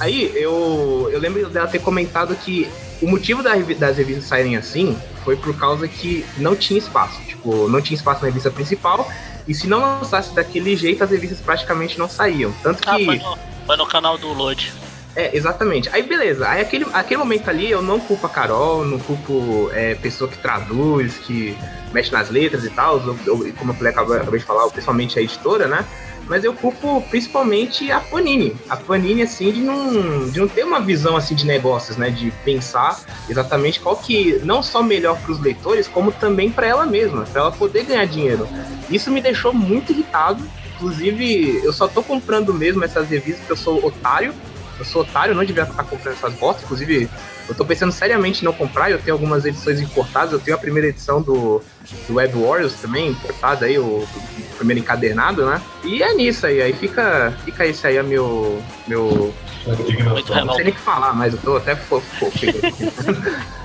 Aí 0.00 0.32
eu, 0.34 1.10
eu 1.12 1.20
lembro 1.20 1.46
dela 1.50 1.68
ter 1.68 1.80
comentado 1.80 2.34
que 2.36 2.66
o 3.00 3.08
motivo 3.08 3.42
da, 3.42 3.54
das 3.54 3.96
revistas 3.96 4.24
saírem 4.24 4.56
assim 4.56 4.96
foi 5.24 5.36
por 5.36 5.56
causa 5.56 5.86
que 5.88 6.24
não 6.38 6.54
tinha 6.56 6.78
espaço, 6.78 7.20
tipo, 7.22 7.68
não 7.68 7.80
tinha 7.80 7.96
espaço 7.96 8.20
na 8.22 8.28
revista 8.28 8.50
principal, 8.50 9.08
e 9.46 9.54
se 9.54 9.66
não 9.66 9.80
lançasse 9.80 10.34
daquele 10.34 10.76
jeito, 10.76 11.02
as 11.02 11.10
revistas 11.10 11.40
praticamente 11.40 11.98
não 11.98 12.08
saíam. 12.08 12.52
Tanto 12.62 12.80
ah, 12.86 12.96
que. 12.96 13.04
Foi 13.04 13.18
no, 13.18 13.38
foi 13.66 13.76
no 13.76 13.86
canal 13.86 14.18
do 14.18 14.32
Lodge. 14.32 14.72
É, 15.16 15.36
exatamente. 15.36 15.88
Aí 15.92 16.02
beleza. 16.02 16.48
Aí 16.48 16.60
aquele, 16.60 16.86
aquele 16.92 17.18
momento 17.18 17.48
ali 17.48 17.70
eu 17.70 17.82
não 17.82 17.98
culpo 17.98 18.26
a 18.26 18.30
Carol, 18.30 18.84
não 18.84 18.98
culpo 18.98 19.70
é, 19.72 19.94
pessoa 19.96 20.30
que 20.30 20.38
traduz, 20.38 21.18
que 21.18 21.56
mexe 21.92 22.12
nas 22.12 22.30
letras 22.30 22.64
e 22.64 22.70
tal, 22.70 23.00
ou, 23.00 23.34
ou, 23.34 23.52
como 23.54 23.72
eu 23.72 23.76
falei, 23.76 23.92
acabei, 23.92 24.16
acabei 24.18 24.40
de 24.40 24.46
falar, 24.46 24.68
pessoalmente 24.70 25.18
a 25.18 25.22
editora, 25.22 25.66
né? 25.66 25.84
Mas 26.30 26.44
eu 26.44 26.54
culpo 26.54 27.02
principalmente 27.10 27.90
a 27.90 27.98
Panini. 27.98 28.56
A 28.68 28.76
Panini, 28.76 29.22
assim, 29.22 29.50
de 29.50 29.60
não, 29.60 30.30
de 30.30 30.38
não 30.38 30.46
ter 30.46 30.62
uma 30.62 30.80
visão 30.80 31.16
assim 31.16 31.34
de 31.34 31.44
negócios, 31.44 31.96
né? 31.96 32.08
De 32.08 32.30
pensar 32.44 33.00
exatamente 33.28 33.80
qual 33.80 33.96
que 33.96 34.38
não 34.44 34.62
só 34.62 34.80
melhor 34.80 35.20
para 35.20 35.32
os 35.32 35.40
leitores, 35.40 35.88
como 35.88 36.12
também 36.12 36.48
para 36.48 36.68
ela 36.68 36.86
mesma, 36.86 37.24
para 37.24 37.40
ela 37.40 37.50
poder 37.50 37.82
ganhar 37.82 38.04
dinheiro. 38.06 38.46
Isso 38.88 39.10
me 39.10 39.20
deixou 39.20 39.52
muito 39.52 39.90
irritado. 39.90 40.48
Inclusive, 40.76 41.62
eu 41.64 41.72
só 41.72 41.88
tô 41.88 42.00
comprando 42.00 42.54
mesmo 42.54 42.84
essas 42.84 43.08
revistas 43.08 43.40
porque 43.40 43.52
eu 43.52 43.56
sou 43.56 43.84
otário 43.84 44.32
eu 44.80 44.84
sou 44.84 45.02
otário, 45.02 45.34
não 45.34 45.44
devia 45.44 45.64
estar 45.64 45.84
comprando 45.84 46.14
essas 46.14 46.32
botas. 46.34 46.64
Inclusive, 46.64 47.08
eu 47.48 47.54
tô 47.54 47.64
pensando 47.66 47.92
seriamente 47.92 48.40
em 48.40 48.44
não 48.46 48.52
comprar. 48.52 48.90
Eu 48.90 48.98
tenho 48.98 49.14
algumas 49.14 49.44
edições 49.44 49.78
importadas. 49.80 50.32
Eu 50.32 50.40
tenho 50.40 50.56
a 50.56 50.60
primeira 50.60 50.88
edição 50.88 51.20
do, 51.20 51.62
do 52.08 52.14
Web 52.14 52.38
Warriors 52.40 52.74
também, 52.74 53.10
importada 53.10 53.66
aí, 53.66 53.78
o, 53.78 53.84
o 53.84 54.08
primeiro 54.56 54.80
encadernado, 54.80 55.44
né? 55.44 55.60
E 55.84 56.02
é 56.02 56.14
nisso 56.14 56.46
aí. 56.46 56.62
Aí 56.62 56.72
fica, 56.72 57.32
fica 57.44 57.66
esse 57.66 57.86
aí, 57.86 57.98
é 57.98 58.02
meu. 58.02 58.62
meu 58.88 59.34
não 59.66 60.54
sei 60.54 60.64
nem 60.64 60.72
o 60.72 60.76
que 60.76 60.80
falar, 60.80 61.12
mas 61.12 61.34
eu 61.34 61.40
tô 61.40 61.56
até 61.56 61.76
fofo. 61.76 62.26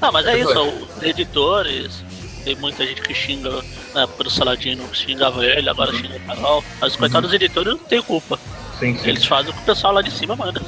Não, 0.00 0.12
mas 0.12 0.26
é 0.26 0.38
isso, 0.38 0.62
os 0.62 1.02
editores, 1.02 2.04
tem 2.44 2.54
muita 2.54 2.86
gente 2.86 3.02
que 3.02 3.12
xinga, 3.12 3.50
né, 3.92 4.06
pelo 4.16 4.30
Saladino, 4.30 4.84
xingava 4.94 5.44
ele, 5.44 5.68
agora 5.68 5.92
xinga 5.92 6.16
o 6.16 6.20
canal. 6.20 6.64
Mas 6.80 6.92
os 6.92 6.96
coitados 6.96 7.30
uhum. 7.30 7.36
editores 7.36 7.72
não 7.72 7.78
tem 7.80 8.00
culpa. 8.00 8.38
Sim, 8.78 8.96
sim. 8.96 9.08
Eles 9.08 9.24
fazem 9.24 9.50
o 9.50 9.54
que 9.54 9.60
o 9.60 9.64
pessoal 9.64 9.94
lá 9.94 10.02
de 10.02 10.10
cima 10.10 10.36
manda. 10.36 10.60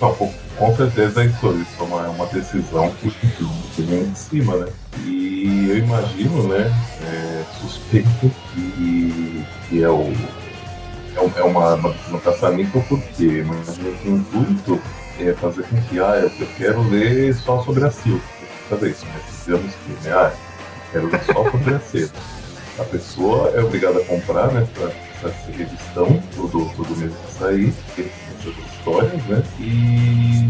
Não, 0.00 0.14
com 0.14 0.76
certeza 0.76 1.22
é 1.22 1.26
isso, 1.26 1.46
isso 1.52 1.80
é 1.80 1.82
uma, 1.82 2.06
é 2.06 2.08
uma 2.08 2.26
decisão 2.26 2.90
que, 3.00 3.10
que 3.74 3.82
vem 3.82 4.10
de 4.10 4.18
cima, 4.18 4.56
né? 4.56 4.72
E 5.04 5.68
eu 5.70 5.78
imagino, 5.78 6.48
né, 6.48 6.72
é, 7.04 7.44
suspeito 7.60 8.08
que, 8.52 9.44
que 9.68 9.82
é, 9.82 9.88
o, 9.88 10.12
é, 11.16 11.40
é 11.40 11.42
uma, 11.44 11.74
uma 11.74 11.90
decisão 11.90 12.20
caça-níquel, 12.20 12.84
porque 12.88 13.24
imagino 13.24 13.92
que 13.98 14.08
o 14.08 14.16
intuito 14.16 14.82
é 15.20 15.32
fazer 15.34 15.62
com 15.64 15.80
que, 15.82 16.00
ah, 16.00 16.30
eu 16.38 16.46
quero 16.56 16.82
ler 16.88 17.34
só 17.34 17.62
sobre 17.62 17.84
a 17.84 17.90
Silva. 17.90 18.22
Fazer 18.68 18.90
isso, 18.90 19.04
né? 19.06 19.20
Digamos 19.44 19.74
que, 19.74 20.08
né, 20.08 20.12
ah, 20.14 20.32
eu 20.32 20.92
quero 20.92 21.10
ler 21.10 21.24
só 21.24 21.50
sobre 21.50 21.74
a 21.74 21.80
Silva. 21.80 22.12
A 22.78 22.84
pessoa 22.84 23.50
é 23.50 23.62
obrigada 23.62 24.00
a 24.00 24.04
comprar, 24.04 24.48
né, 24.48 24.66
pra 24.74 24.90
essa 25.28 25.52
revisão 25.52 26.22
todo, 26.34 26.70
todo 26.76 26.96
mês 26.96 27.12
que 27.12 27.32
sair, 27.34 27.74
essas 27.98 28.54
histórias, 28.72 29.24
né? 29.26 29.42
E 29.60 30.48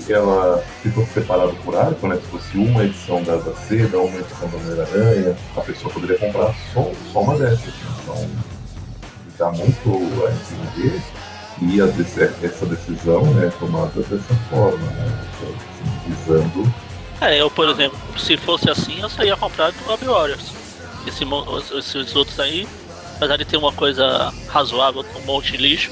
se 0.00 0.12
ela 0.12 0.64
se 0.82 0.90
fosse 0.90 1.12
separado 1.12 1.54
por 1.64 1.76
arco, 1.76 2.08
né? 2.08 2.16
Se 2.16 2.22
fosse 2.28 2.56
uma 2.56 2.84
edição 2.84 3.22
da, 3.22 3.36
da 3.36 3.54
Seda, 3.54 3.98
uma 3.98 4.18
edição 4.18 4.48
da 4.48 4.58
Mulher-Aranha, 4.58 5.36
a 5.56 5.60
pessoa 5.60 5.92
poderia 5.92 6.18
comprar 6.18 6.54
só, 6.72 6.90
só 7.12 7.20
uma 7.20 7.36
dessas. 7.38 7.74
Então, 8.02 8.30
dá 9.38 9.50
muito 9.52 9.90
a 10.24 10.30
entender 10.30 11.02
e 11.62 11.80
a, 11.80 11.86
essa 12.46 12.66
decisão 12.66 13.22
é 13.42 13.50
tomada 13.50 14.00
dessa 14.02 14.34
forma, 14.50 14.78
né? 14.78 15.28
Visando. 16.06 16.74
É, 17.20 17.40
eu, 17.40 17.50
por 17.50 17.68
exemplo, 17.68 17.98
se 18.18 18.36
fosse 18.36 18.68
assim, 18.68 19.00
eu 19.00 19.08
seria 19.08 19.36
comprado 19.36 19.74
do 19.74 19.84
Rob 19.84 20.04
Warriors. 20.04 20.52
Esse, 21.06 21.24
esses 21.78 22.16
outros 22.16 22.40
aí 22.40 22.66
apesar 23.24 23.36
de 23.38 23.44
ter 23.46 23.56
uma 23.56 23.72
coisa 23.72 24.32
razoável, 24.48 25.04
um 25.16 25.26
monte 25.26 25.52
de 25.52 25.56
lixo, 25.56 25.90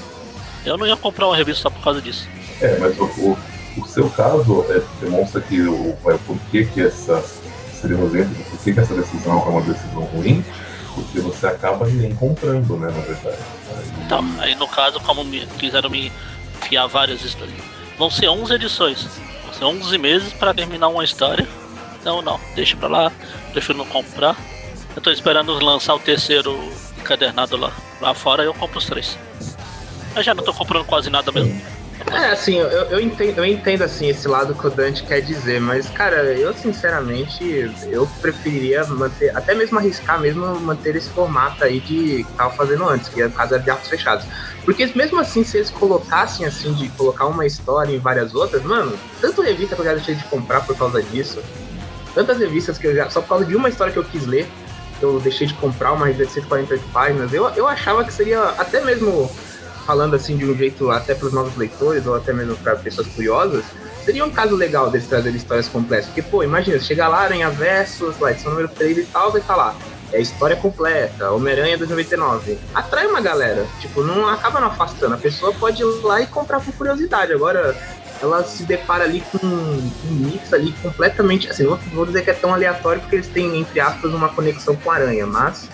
eu 0.66 0.76
não 0.76 0.86
ia 0.86 0.96
comprar 0.96 1.26
uma 1.26 1.36
revista 1.36 1.62
só 1.62 1.70
por 1.70 1.82
causa 1.82 2.00
disso. 2.00 2.28
É, 2.60 2.78
mas 2.78 2.98
o, 2.98 3.04
o, 3.04 3.38
o 3.78 3.86
seu 3.86 4.09
caso 4.10 4.66
é, 4.68 4.82
demonstra 5.00 5.40
que 5.40 5.60
o, 5.62 5.96
é, 6.06 6.18
por 6.26 6.38
que, 6.50 6.66
que 6.66 6.82
essa 6.82 7.24
seria 7.80 7.96
um 7.96 8.06
exemplo 8.06 8.34
de 8.34 8.44
por 8.44 8.59
que, 8.59 8.74
que 8.74 8.80
essa 8.80 8.94
decisão 8.94 9.38
é 9.40 9.48
uma 9.48 9.62
decisão 9.62 10.02
ruim, 10.02 10.44
porque 10.94 11.20
você 11.20 11.46
acaba 11.46 11.86
nem 11.86 12.14
comprando, 12.14 12.76
né, 12.76 12.92
na 12.94 13.00
verdade. 13.00 13.38
Aí... 13.74 14.04
Então, 14.04 14.24
aí 14.38 14.54
no 14.54 14.68
caso, 14.68 15.00
como 15.00 15.24
me, 15.24 15.46
quiseram 15.59 15.88
me 15.88 16.12
enfiar 16.60 16.86
várias 16.86 17.24
histórias, 17.24 17.56
vão 17.98 18.10
ser 18.10 18.28
11 18.28 18.54
edições, 18.54 19.09
vão 19.44 19.54
ser 19.54 19.64
11 19.64 19.98
meses 19.98 20.32
para 20.34 20.52
terminar 20.52 20.88
uma 20.88 21.02
história. 21.02 21.48
Não, 22.04 22.20
não, 22.20 22.38
deixa 22.54 22.76
pra 22.76 22.88
lá, 22.88 23.12
prefiro 23.52 23.78
não 23.78 23.86
comprar. 23.86 24.36
Eu 24.94 25.00
tô 25.00 25.10
esperando 25.10 25.52
lançar 25.64 25.94
o 25.94 25.98
terceiro 25.98 26.52
encadernado 27.03 27.57
lá. 27.57 27.73
Lá 28.01 28.15
fora 28.15 28.43
eu 28.43 28.55
compro 28.55 28.79
os 28.79 28.87
três. 28.87 29.19
Eu 30.15 30.23
já 30.23 30.35
não 30.35 30.43
tô 30.43 30.53
comprando 30.53 30.85
quase 30.85 31.11
nada 31.11 31.31
mesmo. 31.33 31.61
É, 32.11 32.31
assim, 32.31 32.57
eu, 32.57 32.69
eu, 32.69 33.01
entendo, 33.01 33.39
eu 33.39 33.45
entendo 33.45 33.83
assim 33.83 34.09
esse 34.09 34.27
lado 34.27 34.55
que 34.55 34.66
o 34.66 34.70
Dante 34.70 35.05
quer 35.05 35.20
dizer, 35.20 35.61
mas, 35.61 35.89
cara, 35.89 36.24
eu 36.35 36.53
sinceramente 36.53 37.73
eu 37.87 38.09
preferiria 38.20 38.85
manter, 38.85 39.35
até 39.37 39.55
mesmo 39.55 39.79
arriscar 39.79 40.20
mesmo 40.20 40.45
manter 40.61 40.97
esse 40.97 41.09
formato 41.11 41.62
aí 41.62 41.81
de 41.81 42.24
que 42.24 42.33
tava 42.37 42.55
fazendo 42.55 42.89
antes, 42.89 43.09
que 43.09 43.23
é 43.23 43.31
era 43.39 43.59
de 43.59 43.70
arcos 43.70 43.89
fechados. 43.89 44.27
Porque 44.65 44.87
mesmo 44.95 45.20
assim, 45.20 45.45
se 45.45 45.59
eles 45.59 45.70
colocassem 45.70 46.45
assim, 46.45 46.73
de 46.74 46.89
colocar 46.91 47.27
uma 47.27 47.47
história 47.47 47.95
em 47.95 47.99
várias 47.99 48.35
outras, 48.35 48.62
mano, 48.62 48.99
tanto 49.20 49.43
revista 49.43 49.74
que 49.74 49.81
eu 49.81 49.87
já 49.87 49.95
deixei 49.95 50.15
de 50.15 50.24
comprar 50.24 50.61
por 50.62 50.77
causa 50.77 51.03
disso, 51.03 51.43
tantas 52.15 52.39
revistas 52.39 52.79
que 52.79 52.87
eu 52.87 52.95
já, 52.95 53.09
só 53.11 53.20
por 53.20 53.29
causa 53.29 53.45
de 53.45 53.57
uma 53.57 53.69
história 53.69 53.93
que 53.93 53.99
eu 53.99 54.05
quis 54.05 54.27
ler, 54.27 54.47
eu 55.05 55.20
deixei 55.20 55.47
de 55.47 55.55
comprar 55.55 55.93
uma 55.93 56.07
revista 56.07 56.27
de 56.27 56.33
148 56.35 56.85
páginas, 56.93 57.33
eu, 57.33 57.49
eu 57.51 57.66
achava 57.66 58.05
que 58.05 58.12
seria 58.12 58.43
até 58.59 58.85
mesmo 58.85 59.31
falando 59.87 60.15
assim 60.15 60.37
de 60.37 60.45
um 60.45 60.57
jeito 60.57 60.91
até 60.91 61.15
para 61.15 61.27
os 61.27 61.33
novos 61.33 61.57
leitores 61.57 62.07
ou 62.07 62.15
até 62.15 62.33
mesmo 62.33 62.57
para 62.57 62.77
pessoas 62.77 63.07
curiosas, 63.09 63.65
seria 64.05 64.24
um 64.24 64.31
caso 64.31 64.55
legal 64.55 64.91
deles 64.91 65.07
trazerem 65.07 65.37
histórias 65.37 65.69
completas. 65.69 66.07
Porque, 66.07 66.23
pô, 66.23 66.43
imagina, 66.43 66.79
chega 66.79 67.09
lá, 67.09 67.20
Aranha 67.20 67.51
Versus, 67.51 68.19
lá, 68.19 68.31
edição 68.31 68.51
número 68.51 68.69
3 68.69 68.99
e 68.99 69.03
tal, 69.05 69.31
vai 69.31 69.41
estar 69.41 69.57
lá. 69.57 69.74
É 70.12 70.20
história 70.20 70.55
completa, 70.57 71.31
Homem-Aranha 71.31 71.79
2099. 71.79 72.59
Atrai 72.74 73.07
uma 73.07 73.20
galera. 73.20 73.66
Tipo, 73.81 74.03
não 74.03 74.29
acaba 74.29 74.61
não 74.61 74.69
afastando. 74.69 75.15
A 75.15 75.19
pessoa 75.19 75.55
pode 75.55 75.83
ir 75.83 75.87
lá 76.03 76.20
e 76.20 76.27
comprar 76.27 76.61
por 76.61 76.74
curiosidade. 76.74 77.33
Agora, 77.33 77.74
ela 78.23 78.44
se 78.44 78.62
depara 78.62 79.05
ali 79.05 79.20
com 79.20 79.44
um 79.47 79.90
mix 80.09 80.53
ali 80.53 80.73
completamente. 80.81 81.51
Assim, 81.51 81.65
não 81.65 81.77
vou 81.93 82.07
dizer 82.07 82.23
que 82.23 82.31
é 82.31 82.35
tão 82.35 82.55
aleatório 82.55 83.01
porque 83.01 83.16
eles 83.16 83.28
têm, 83.28 83.59
entre 83.59 83.81
aspas, 83.81 84.12
uma 84.15 84.28
conexão 84.28 84.77
com 84.77 84.90
a 84.90 84.94
aranha, 84.94 85.27
mas 85.27 85.69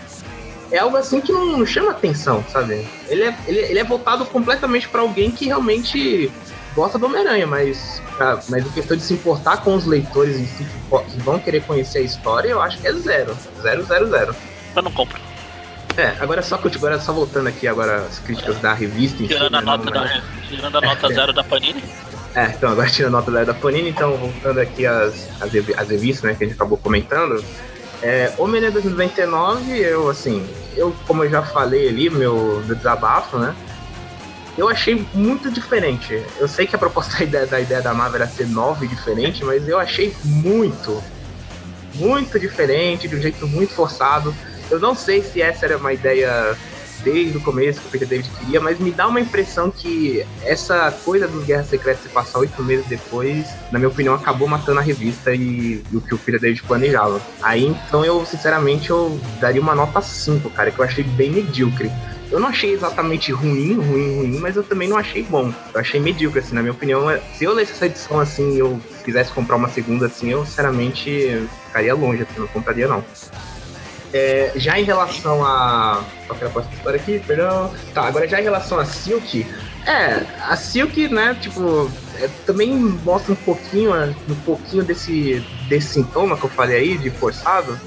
é 0.72 0.78
algo 0.78 0.96
assim 0.96 1.20
que 1.20 1.32
não, 1.32 1.64
chama 1.66 1.90
atenção, 1.90 2.44
sabe? 2.50 2.86
Ele 3.08 3.22
é, 3.22 3.36
ele, 3.46 3.58
ele 3.58 3.78
é 3.78 3.84
voltado 3.84 4.24
completamente 4.26 4.88
para 4.88 5.02
alguém 5.02 5.30
que 5.30 5.46
realmente 5.46 6.30
gosta 6.74 6.98
do 6.98 7.06
Homem-Aranha, 7.06 7.46
mas, 7.46 8.02
pra, 8.16 8.40
mas 8.48 8.66
a 8.66 8.70
questão 8.70 8.96
de 8.96 9.02
se 9.02 9.14
importar 9.14 9.58
com 9.58 9.74
os 9.74 9.84
leitores 9.84 10.36
em 10.36 10.46
si 10.46 10.64
que 10.64 11.20
vão 11.20 11.38
querer 11.38 11.62
conhecer 11.64 11.98
a 11.98 12.02
história, 12.02 12.48
eu 12.48 12.62
acho 12.62 12.78
que 12.78 12.86
é 12.86 12.92
zero. 12.92 13.36
Zero, 13.62 13.84
zero, 13.84 14.08
zero. 14.08 14.36
Eu 14.76 14.82
não 14.82 14.92
compro. 14.92 15.20
É, 15.96 16.14
agora 16.20 16.40
só, 16.42 16.54
agora 16.54 17.00
só 17.00 17.12
voltando 17.12 17.48
aqui 17.48 17.66
agora 17.66 18.06
as 18.06 18.20
críticas 18.20 18.56
é. 18.58 18.60
da 18.60 18.72
revista. 18.72 19.16
Tirando, 19.26 19.48
si, 19.48 19.56
a, 19.56 19.60
né, 19.60 19.60
nota 19.62 19.90
da, 19.90 20.22
tirando 20.48 20.78
a 20.78 20.80
nota 20.80 21.06
é, 21.10 21.12
zero 21.12 21.32
da 21.32 21.42
Panini. 21.42 21.82
É, 22.34 22.46
então 22.46 22.70
agora 22.70 22.88
tirando 22.90 23.16
a 23.16 23.20
nota 23.20 23.44
da 23.44 23.54
Panini, 23.54 23.90
então 23.90 24.16
voltando 24.16 24.60
aqui 24.60 24.86
as, 24.86 25.28
as, 25.40 25.50
as 25.76 25.88
revistas 25.88 26.22
né, 26.22 26.34
que 26.34 26.44
a 26.44 26.46
gente 26.46 26.56
acabou 26.56 26.78
comentando. 26.78 27.42
É, 28.02 28.32
Homem-Aranha 28.38 28.72
2099, 28.72 29.78
eu 29.80 30.08
assim, 30.08 30.46
eu 30.76 30.94
como 31.06 31.24
eu 31.24 31.30
já 31.30 31.42
falei 31.42 31.88
ali, 31.88 32.08
meu, 32.08 32.62
meu 32.64 32.76
desabafo, 32.76 33.38
né? 33.38 33.54
Eu 34.56 34.68
achei 34.68 35.06
muito 35.14 35.50
diferente. 35.50 36.20
Eu 36.38 36.48
sei 36.48 36.66
que 36.66 36.74
a 36.74 36.78
proposta 36.78 37.16
da 37.18 37.24
ideia 37.24 37.46
da, 37.46 37.60
ideia 37.60 37.82
da 37.82 37.94
Marvel 37.94 38.22
era 38.22 38.30
ser 38.30 38.46
nova 38.46 38.84
e 38.84 38.88
diferente, 38.88 39.44
mas 39.44 39.66
eu 39.68 39.78
achei 39.78 40.14
muito, 40.24 41.02
muito 41.94 42.38
diferente, 42.38 43.08
de 43.08 43.16
um 43.16 43.20
jeito 43.20 43.46
muito 43.48 43.72
forçado. 43.72 44.34
Eu 44.70 44.78
não 44.78 44.94
sei 44.94 45.22
se 45.22 45.40
essa 45.40 45.64
era 45.64 45.76
uma 45.76 45.92
ideia 45.92 46.56
desde 47.02 47.36
o 47.36 47.40
começo 47.40 47.80
que 47.80 47.86
o 47.86 47.90
Peter 47.90 48.08
David 48.08 48.30
queria, 48.38 48.60
mas 48.60 48.78
me 48.78 48.90
dá 48.90 49.06
uma 49.06 49.20
impressão 49.20 49.70
que 49.70 50.24
essa 50.42 50.90
coisa 51.04 51.26
dos 51.26 51.44
Guerras 51.44 51.68
Secretas 51.68 52.02
se 52.02 52.08
passar 52.08 52.38
oito 52.40 52.62
meses 52.62 52.86
depois, 52.86 53.46
na 53.70 53.78
minha 53.78 53.88
opinião, 53.88 54.14
acabou 54.14 54.48
matando 54.48 54.80
a 54.80 54.82
revista 54.82 55.34
e, 55.34 55.82
e 55.90 55.96
o 55.96 56.00
que 56.00 56.14
o 56.14 56.18
Peter 56.18 56.40
David 56.40 56.62
planejava. 56.62 57.20
Aí 57.42 57.66
então 57.66 58.04
eu, 58.04 58.24
sinceramente, 58.24 58.90
eu 58.90 59.18
daria 59.40 59.60
uma 59.60 59.74
nota 59.74 60.00
5, 60.00 60.50
cara, 60.50 60.70
que 60.70 60.78
eu 60.78 60.84
achei 60.84 61.04
bem 61.04 61.30
medíocre. 61.30 61.90
Eu 62.30 62.38
não 62.38 62.48
achei 62.48 62.72
exatamente 62.74 63.32
ruim, 63.32 63.74
ruim, 63.74 64.16
ruim, 64.16 64.38
mas 64.38 64.54
eu 64.54 64.62
também 64.62 64.86
não 64.86 64.98
achei 64.98 65.22
bom. 65.22 65.52
Eu 65.72 65.80
achei 65.80 65.98
medíocre, 65.98 66.40
assim, 66.40 66.54
na 66.54 66.60
minha 66.60 66.72
opinião. 66.72 67.06
Se 67.34 67.44
eu 67.44 67.54
lesse 67.54 67.72
essa 67.72 67.86
edição 67.86 68.20
assim 68.20 68.58
eu 68.58 68.78
quisesse 69.02 69.32
comprar 69.32 69.56
uma 69.56 69.68
segunda 69.70 70.06
assim, 70.06 70.30
eu 70.30 70.44
sinceramente 70.44 71.48
ficaria 71.66 71.94
longe, 71.94 72.22
assim, 72.22 72.38
não 72.38 72.46
compraria 72.48 72.86
não. 72.86 73.02
É, 74.12 74.52
já 74.56 74.78
em 74.78 74.84
relação 74.84 75.44
a. 75.44 76.02
Qual 76.26 76.38
era 76.38 76.48
a 76.48 76.52
próxima 76.52 76.74
história 76.74 77.00
aqui? 77.00 77.22
Perdão. 77.26 77.70
Tá, 77.92 78.02
agora 78.02 78.26
já 78.26 78.40
em 78.40 78.44
relação 78.44 78.78
a 78.78 78.84
Silk. 78.84 79.46
É, 79.86 80.24
a 80.42 80.56
Silk, 80.56 81.08
né, 81.08 81.36
tipo, 81.40 81.90
é, 82.18 82.28
também 82.44 82.74
mostra 82.74 83.32
um 83.32 83.36
pouquinho, 83.36 83.92
um 84.28 84.34
pouquinho 84.44 84.84
desse, 84.84 85.44
desse 85.68 85.94
sintoma 85.94 86.36
que 86.36 86.44
eu 86.44 86.50
falei 86.50 86.76
aí, 86.76 86.98
de 86.98 87.10
forçado. 87.10 87.78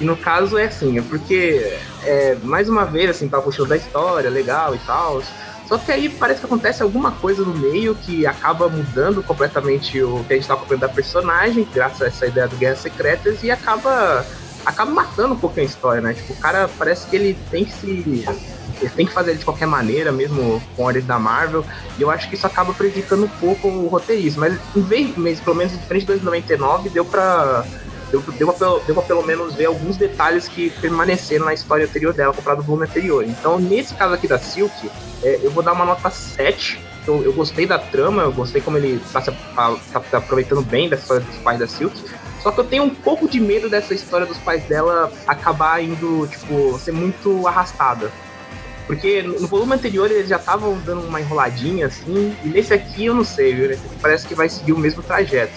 E 0.00 0.04
no 0.04 0.16
caso 0.16 0.58
é 0.58 0.64
assim, 0.64 0.98
é 0.98 1.02
porque, 1.02 1.78
é, 2.04 2.36
mais 2.42 2.68
uma 2.68 2.84
vez, 2.84 3.10
assim, 3.10 3.28
tá 3.28 3.40
puxando 3.40 3.68
da 3.68 3.76
história, 3.76 4.28
legal 4.28 4.74
e 4.74 4.78
tal. 4.78 5.22
Só 5.66 5.78
que 5.78 5.90
aí 5.90 6.08
parece 6.08 6.40
que 6.40 6.46
acontece 6.46 6.82
alguma 6.82 7.10
coisa 7.10 7.42
no 7.42 7.54
meio 7.54 7.94
que 7.94 8.26
acaba 8.26 8.68
mudando 8.68 9.22
completamente 9.22 10.00
o 10.00 10.22
que 10.24 10.34
a 10.34 10.36
gente 10.36 10.46
tá 10.46 10.54
acompanhando 10.54 10.82
da 10.82 10.88
personagem, 10.88 11.66
graças 11.74 12.02
a 12.02 12.06
essa 12.06 12.26
ideia 12.26 12.46
do 12.46 12.56
Guerras 12.56 12.78
Secretas, 12.78 13.42
e 13.42 13.50
acaba 13.50 14.24
acaba 14.66 14.90
matando 14.90 15.34
um 15.34 15.38
pouquinho 15.38 15.62
a 15.62 15.70
história, 15.70 16.02
né? 16.02 16.12
Tipo, 16.12 16.32
o 16.32 16.36
cara 16.36 16.68
parece 16.76 17.06
que 17.06 17.14
ele 17.14 17.38
tem 17.50 17.64
que 17.64 17.72
se. 17.72 18.24
Ele 18.78 18.90
tem 18.90 19.06
que 19.06 19.12
fazer 19.12 19.36
de 19.36 19.44
qualquer 19.44 19.66
maneira, 19.66 20.12
mesmo 20.12 20.60
com 20.76 20.82
ordens 20.82 21.06
da 21.06 21.18
Marvel, 21.18 21.64
e 21.98 22.02
eu 22.02 22.10
acho 22.10 22.28
que 22.28 22.34
isso 22.34 22.46
acaba 22.46 22.74
prejudicando 22.74 23.24
um 23.24 23.28
pouco 23.28 23.68
o 23.68 23.86
roteirista. 23.86 24.38
Mas 24.38 24.58
em 24.74 24.82
vez, 24.82 25.16
mesmo, 25.16 25.44
pelo 25.44 25.56
menos 25.56 25.72
diferente 25.72 26.02
de 26.02 26.08
2099, 26.08 26.90
deu 26.90 27.04
pra. 27.04 27.64
Deu, 28.10 28.20
deu, 28.20 28.52
pra, 28.52 28.68
deu 28.86 28.94
pra 28.94 29.02
pelo 29.02 29.22
menos 29.24 29.54
ver 29.54 29.64
alguns 29.64 29.96
detalhes 29.96 30.46
que 30.46 30.70
permaneceram 30.70 31.44
na 31.46 31.54
história 31.54 31.86
anterior 31.86 32.12
dela, 32.12 32.32
comprado 32.34 32.58
do 32.58 32.62
volume 32.64 32.84
anterior. 32.84 33.24
Então, 33.24 33.58
nesse 33.58 33.94
caso 33.94 34.14
aqui 34.14 34.28
da 34.28 34.38
Silk, 34.38 34.90
é, 35.22 35.40
eu 35.42 35.50
vou 35.50 35.62
dar 35.62 35.72
uma 35.72 35.84
nota 35.84 36.10
7. 36.10 36.78
Eu, 37.06 37.22
eu 37.24 37.32
gostei 37.32 37.66
da 37.66 37.78
trama, 37.78 38.22
eu 38.22 38.32
gostei 38.32 38.60
como 38.60 38.76
ele 38.76 39.00
está 39.04 39.20
se, 39.20 39.32
tá, 39.32 39.74
tá 40.10 40.18
aproveitando 40.18 40.62
bem 40.62 40.88
da 40.88 40.96
história 40.96 41.22
dos 41.22 41.36
pais 41.38 41.58
da 41.58 41.66
Silk. 41.66 41.96
Só 42.42 42.50
que 42.50 42.60
eu 42.60 42.64
tenho 42.64 42.84
um 42.84 42.90
pouco 42.90 43.28
de 43.28 43.40
medo 43.40 43.68
dessa 43.68 43.94
história 43.94 44.26
dos 44.26 44.38
pais 44.38 44.64
dela 44.64 45.12
acabar 45.26 45.82
indo, 45.82 46.26
tipo, 46.28 46.78
ser 46.78 46.92
muito 46.92 47.46
arrastada. 47.46 48.10
Porque 48.86 49.20
no 49.22 49.48
volume 49.48 49.74
anterior 49.74 50.10
eles 50.10 50.28
já 50.28 50.36
estavam 50.36 50.78
dando 50.78 51.06
uma 51.06 51.20
enroladinha 51.20 51.86
assim, 51.86 52.36
e 52.44 52.48
nesse 52.48 52.72
aqui 52.72 53.06
eu 53.06 53.14
não 53.14 53.24
sei, 53.24 53.52
viu? 53.52 53.68
Nesse 53.68 53.84
aqui 53.84 53.96
parece 54.00 54.26
que 54.26 54.34
vai 54.34 54.48
seguir 54.48 54.72
o 54.72 54.78
mesmo 54.78 55.02
trajeto. 55.02 55.52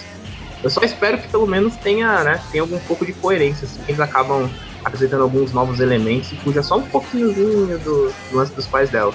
Eu 0.62 0.68
só 0.68 0.80
espero 0.82 1.16
que 1.16 1.28
pelo 1.28 1.46
menos 1.46 1.76
tenha, 1.76 2.24
né, 2.24 2.42
tenha 2.50 2.62
algum 2.62 2.78
pouco 2.80 3.06
de 3.06 3.12
coerência, 3.12 3.66
assim, 3.66 3.80
que 3.82 3.92
eles 3.92 4.00
acabam 4.00 4.50
apresentando 4.84 5.22
alguns 5.22 5.52
novos 5.52 5.78
elementos 5.80 6.32
e 6.32 6.36
fuja 6.36 6.62
só 6.62 6.78
um 6.78 6.82
pouquinhozinho 6.82 7.78
do, 7.78 8.12
do 8.30 8.36
lance 8.36 8.52
dos 8.52 8.66
pais 8.66 8.90
dela. 8.90 9.14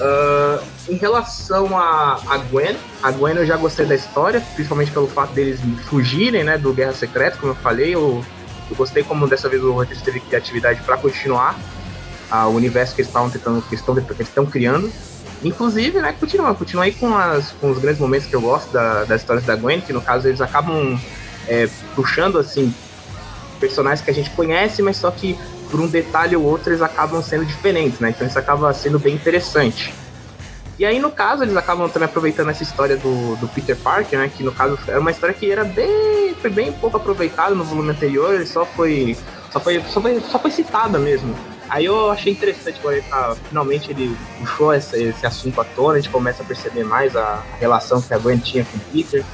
Uh, 0.00 0.64
em 0.88 0.96
relação 0.96 1.76
a, 1.76 2.18
a 2.26 2.38
Gwen, 2.38 2.74
a 3.02 3.10
Gwen 3.10 3.36
eu 3.36 3.44
já 3.44 3.58
gostei 3.58 3.84
da 3.84 3.94
história, 3.94 4.40
principalmente 4.54 4.90
pelo 4.90 5.06
fato 5.06 5.34
deles 5.34 5.60
fugirem, 5.90 6.42
né, 6.42 6.56
do 6.56 6.72
Guerra 6.72 6.94
Secreta, 6.94 7.36
como 7.38 7.52
eu 7.52 7.56
falei, 7.56 7.94
eu, 7.94 8.24
eu 8.70 8.76
gostei 8.76 9.02
como 9.02 9.28
dessa 9.28 9.46
vez 9.46 9.62
o 9.62 9.72
roteiro 9.72 10.02
teve 10.02 10.20
criatividade 10.20 10.80
para 10.82 10.96
continuar 10.96 11.54
a, 12.30 12.46
o 12.46 12.54
universo 12.54 12.94
que 12.94 13.02
eles 13.02 13.08
estavam 13.08 13.28
tentando, 13.28 13.60
que 13.60 13.74
estão, 13.74 13.94
que 13.94 14.22
estão 14.22 14.46
criando. 14.46 14.90
Inclusive, 15.44 16.00
né, 16.00 16.14
continua, 16.18 16.54
continua 16.54 16.84
aí 16.84 16.92
com, 16.92 17.14
as, 17.14 17.52
com 17.52 17.70
os 17.70 17.78
grandes 17.78 18.00
momentos 18.00 18.26
que 18.26 18.34
eu 18.34 18.40
gosto 18.40 18.72
da, 18.72 19.04
das 19.04 19.20
histórias 19.20 19.44
da 19.44 19.54
Gwen, 19.54 19.82
que 19.82 19.92
no 19.92 20.00
caso 20.00 20.28
eles 20.28 20.40
acabam 20.40 20.98
é, 21.46 21.68
puxando, 21.94 22.38
assim, 22.38 22.74
personagens 23.58 24.02
que 24.02 24.10
a 24.10 24.14
gente 24.14 24.30
conhece, 24.30 24.80
mas 24.80 24.96
só 24.96 25.10
que 25.10 25.38
por 25.70 25.80
um 25.80 25.86
detalhe 25.86 26.36
ou 26.36 26.44
outro 26.44 26.70
eles 26.70 26.82
acabam 26.82 27.22
sendo 27.22 27.44
diferentes, 27.44 28.00
né? 28.00 28.10
Então 28.10 28.26
isso 28.26 28.38
acaba 28.38 28.72
sendo 28.74 28.98
bem 28.98 29.14
interessante. 29.14 29.92
E 30.78 30.84
aí, 30.86 30.98
no 30.98 31.10
caso, 31.10 31.44
eles 31.44 31.54
acabam 31.56 31.90
também 31.90 32.08
aproveitando 32.08 32.48
essa 32.48 32.62
história 32.62 32.96
do, 32.96 33.36
do 33.36 33.46
Peter 33.48 33.76
Parker, 33.76 34.18
né? 34.18 34.30
Que 34.34 34.42
no 34.42 34.50
caso 34.50 34.78
era 34.88 34.98
uma 34.98 35.10
história 35.10 35.34
que 35.34 35.50
era 35.50 35.62
bem. 35.62 36.34
foi 36.40 36.48
bem 36.48 36.72
pouco 36.72 36.96
aproveitada 36.96 37.54
no 37.54 37.62
volume 37.62 37.90
anterior, 37.90 38.34
ele 38.34 38.46
só 38.46 38.64
foi. 38.64 39.14
Só 39.52 39.60
foi, 39.60 39.82
só 39.82 40.00
foi, 40.00 40.20
só 40.20 40.38
foi 40.38 40.50
citada 40.50 40.98
mesmo. 40.98 41.34
Aí 41.68 41.84
eu 41.84 42.10
achei 42.10 42.32
interessante 42.32 42.80
quando 42.80 42.94
ele 42.94 43.06
tá, 43.08 43.36
finalmente 43.48 43.90
ele 43.90 44.16
puxou 44.38 44.72
esse, 44.72 45.04
esse 45.04 45.26
assunto 45.26 45.60
à 45.60 45.64
tona, 45.64 45.98
a 45.98 46.00
gente 46.00 46.10
começa 46.10 46.42
a 46.42 46.46
perceber 46.46 46.82
mais 46.82 47.14
a, 47.14 47.44
a 47.52 47.56
relação 47.60 48.00
que 48.00 48.14
a 48.14 48.18
Gwen 48.18 48.38
tinha 48.38 48.64
com 48.64 48.76
o 48.76 48.80
Peter. 48.90 49.24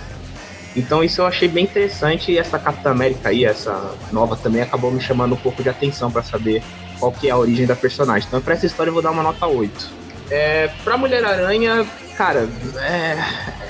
Então 0.77 1.03
isso 1.03 1.23
eu 1.23 1.27
achei 1.27 1.48
bem 1.48 1.65
interessante 1.65 2.31
e 2.31 2.39
essa 2.39 2.59
Capitã 2.59 2.90
América 2.90 3.31
aí, 3.31 3.44
essa 3.44 3.94
nova 4.12 4.36
também, 4.36 4.61
acabou 4.61 4.90
me 4.90 5.01
chamando 5.01 5.32
um 5.32 5.39
pouco 5.39 5.62
de 5.62 5.70
atenção 5.70 6.11
para 6.11 6.23
saber 6.23 6.62
qual 7.01 7.11
que 7.11 7.28
é 7.28 7.31
a 7.31 7.36
origem 7.36 7.66
da 7.66 7.74
personagem. 7.74 8.28
Então 8.28 8.40
para 8.43 8.55
essa 8.55 8.66
história 8.66 8.90
eu 8.90 8.94
vou 8.94 9.03
dar 9.03 9.11
uma 9.11 9.23
nota 9.23 9.47
8. 9.47 9.90
É, 10.31 10.70
pra 10.85 10.98
Mulher-Aranha, 10.98 11.86
cara, 12.16 12.48
é, 12.77 13.16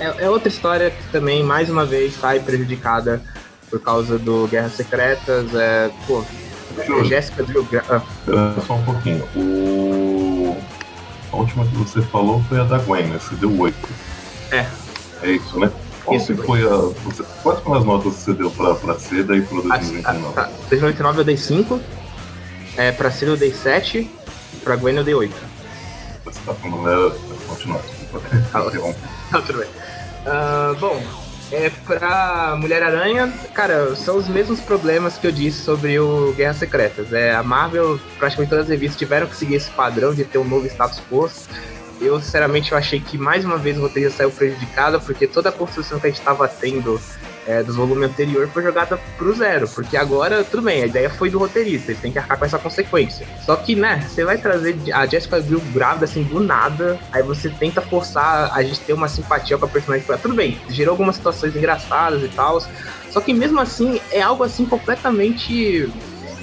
é, 0.00 0.14
é, 0.18 0.30
outra 0.30 0.48
história 0.48 0.90
que 0.90 1.12
também, 1.12 1.44
mais 1.44 1.70
uma 1.70 1.84
vez, 1.84 2.14
sai 2.14 2.40
prejudicada 2.40 3.22
por 3.70 3.80
causa 3.80 4.18
do 4.18 4.48
Guerras 4.48 4.72
Secretas. 4.72 5.54
É, 5.54 5.90
pô, 6.06 6.24
é 6.78 7.04
Jéssica 7.04 7.42
Drew... 7.44 7.66
Ah. 7.88 8.02
só 8.66 8.74
um 8.74 8.84
pouquinho. 8.84 9.22
O... 9.36 10.56
A 11.32 11.36
última 11.36 11.66
que 11.66 11.76
você 11.76 12.00
falou 12.02 12.42
foi 12.48 12.58
a 12.58 12.64
da 12.64 12.78
Gwen, 12.78 13.06
né? 13.08 13.18
Você 13.18 13.34
deu 13.36 13.54
8. 13.60 13.76
É. 14.50 14.66
É 15.22 15.30
isso, 15.30 15.58
né? 15.58 15.70
Isso, 16.14 16.36
foi 16.36 16.62
a. 16.62 16.76
Você, 17.04 17.24
quais 17.42 17.60
foram 17.60 17.78
as 17.78 17.84
notas 17.84 18.14
que 18.14 18.20
você 18.20 18.32
deu 18.34 18.50
pra, 18.50 18.74
pra 18.74 18.98
Seda 18.98 19.36
e 19.36 19.42
pro 19.42 19.62
2029? 19.62 20.34
Tá, 20.34 20.50
2029 20.68 21.18
eu 21.18 21.24
dei 21.24 21.36
5, 21.36 21.80
é, 22.76 22.92
pra 22.92 23.10
Seda 23.10 23.32
eu 23.32 23.36
dei 23.36 23.52
7, 23.52 24.10
pra 24.62 24.76
Gwen 24.76 24.96
eu 24.96 25.04
dei 25.04 25.14
8. 25.14 25.34
Você 26.24 26.40
tá 26.44 26.54
falando. 26.54 26.88
É, 26.88 27.46
continua. 27.48 27.80
Tá, 28.52 28.62
tudo 29.42 29.58
bem. 29.58 29.68
Uh, 30.26 30.74
bom, 30.80 31.00
é, 31.52 31.70
pra 31.86 32.56
Mulher-Aranha, 32.58 33.32
cara, 33.54 33.94
são 33.94 34.16
os 34.16 34.26
mesmos 34.26 34.60
problemas 34.60 35.16
que 35.16 35.26
eu 35.26 35.32
disse 35.32 35.62
sobre 35.62 35.98
o 35.98 36.32
Guerras 36.32 36.56
Secretas. 36.56 37.12
É, 37.12 37.34
a 37.34 37.42
Marvel, 37.42 38.00
praticamente 38.18 38.50
todas 38.50 38.64
as 38.64 38.70
revistas 38.70 38.98
tiveram 38.98 39.26
que 39.28 39.36
seguir 39.36 39.54
esse 39.54 39.70
padrão 39.70 40.12
de 40.12 40.24
ter 40.24 40.38
um 40.38 40.44
novo 40.44 40.66
status 40.66 41.00
quo 41.08 41.30
eu 42.00 42.20
sinceramente 42.20 42.72
eu 42.72 42.78
achei 42.78 43.00
que 43.00 43.16
mais 43.16 43.44
uma 43.44 43.56
vez 43.56 43.78
o 43.78 43.82
roteiro 43.82 44.12
saiu 44.12 44.30
prejudicado, 44.30 45.00
porque 45.00 45.26
toda 45.26 45.48
a 45.48 45.52
construção 45.52 45.98
que 45.98 46.06
a 46.06 46.10
gente 46.10 46.18
estava 46.18 46.46
tendo 46.48 47.00
é, 47.46 47.62
do 47.62 47.72
volume 47.72 48.04
anterior 48.04 48.48
foi 48.48 48.62
jogada 48.62 48.98
pro 49.16 49.32
zero. 49.32 49.68
Porque 49.68 49.96
agora, 49.96 50.42
tudo 50.42 50.62
bem, 50.62 50.82
a 50.82 50.86
ideia 50.86 51.08
foi 51.08 51.30
do 51.30 51.38
roteirista, 51.38 51.92
ele 51.92 52.00
tem 52.00 52.12
que 52.12 52.18
arcar 52.18 52.38
com 52.38 52.44
essa 52.44 52.58
consequência. 52.58 53.26
Só 53.44 53.56
que, 53.56 53.74
né, 53.74 54.04
você 54.06 54.24
vai 54.24 54.36
trazer 54.36 54.76
a 54.92 55.06
Jessica 55.06 55.40
Biel 55.40 55.60
grávida 55.72 56.04
assim 56.04 56.24
do 56.24 56.40
nada, 56.40 56.98
aí 57.12 57.22
você 57.22 57.48
tenta 57.48 57.80
forçar 57.80 58.50
a 58.52 58.62
gente 58.62 58.80
ter 58.80 58.92
uma 58.92 59.08
simpatia 59.08 59.56
com 59.56 59.64
a 59.64 59.68
personagem. 59.68 60.06
Tudo 60.20 60.34
bem, 60.34 60.60
gerou 60.68 60.92
algumas 60.92 61.16
situações 61.16 61.54
engraçadas 61.54 62.22
e 62.22 62.28
tal. 62.28 62.60
Só 63.10 63.20
que 63.20 63.32
mesmo 63.32 63.60
assim 63.60 64.00
é 64.10 64.20
algo 64.20 64.42
assim 64.42 64.66
completamente 64.66 65.90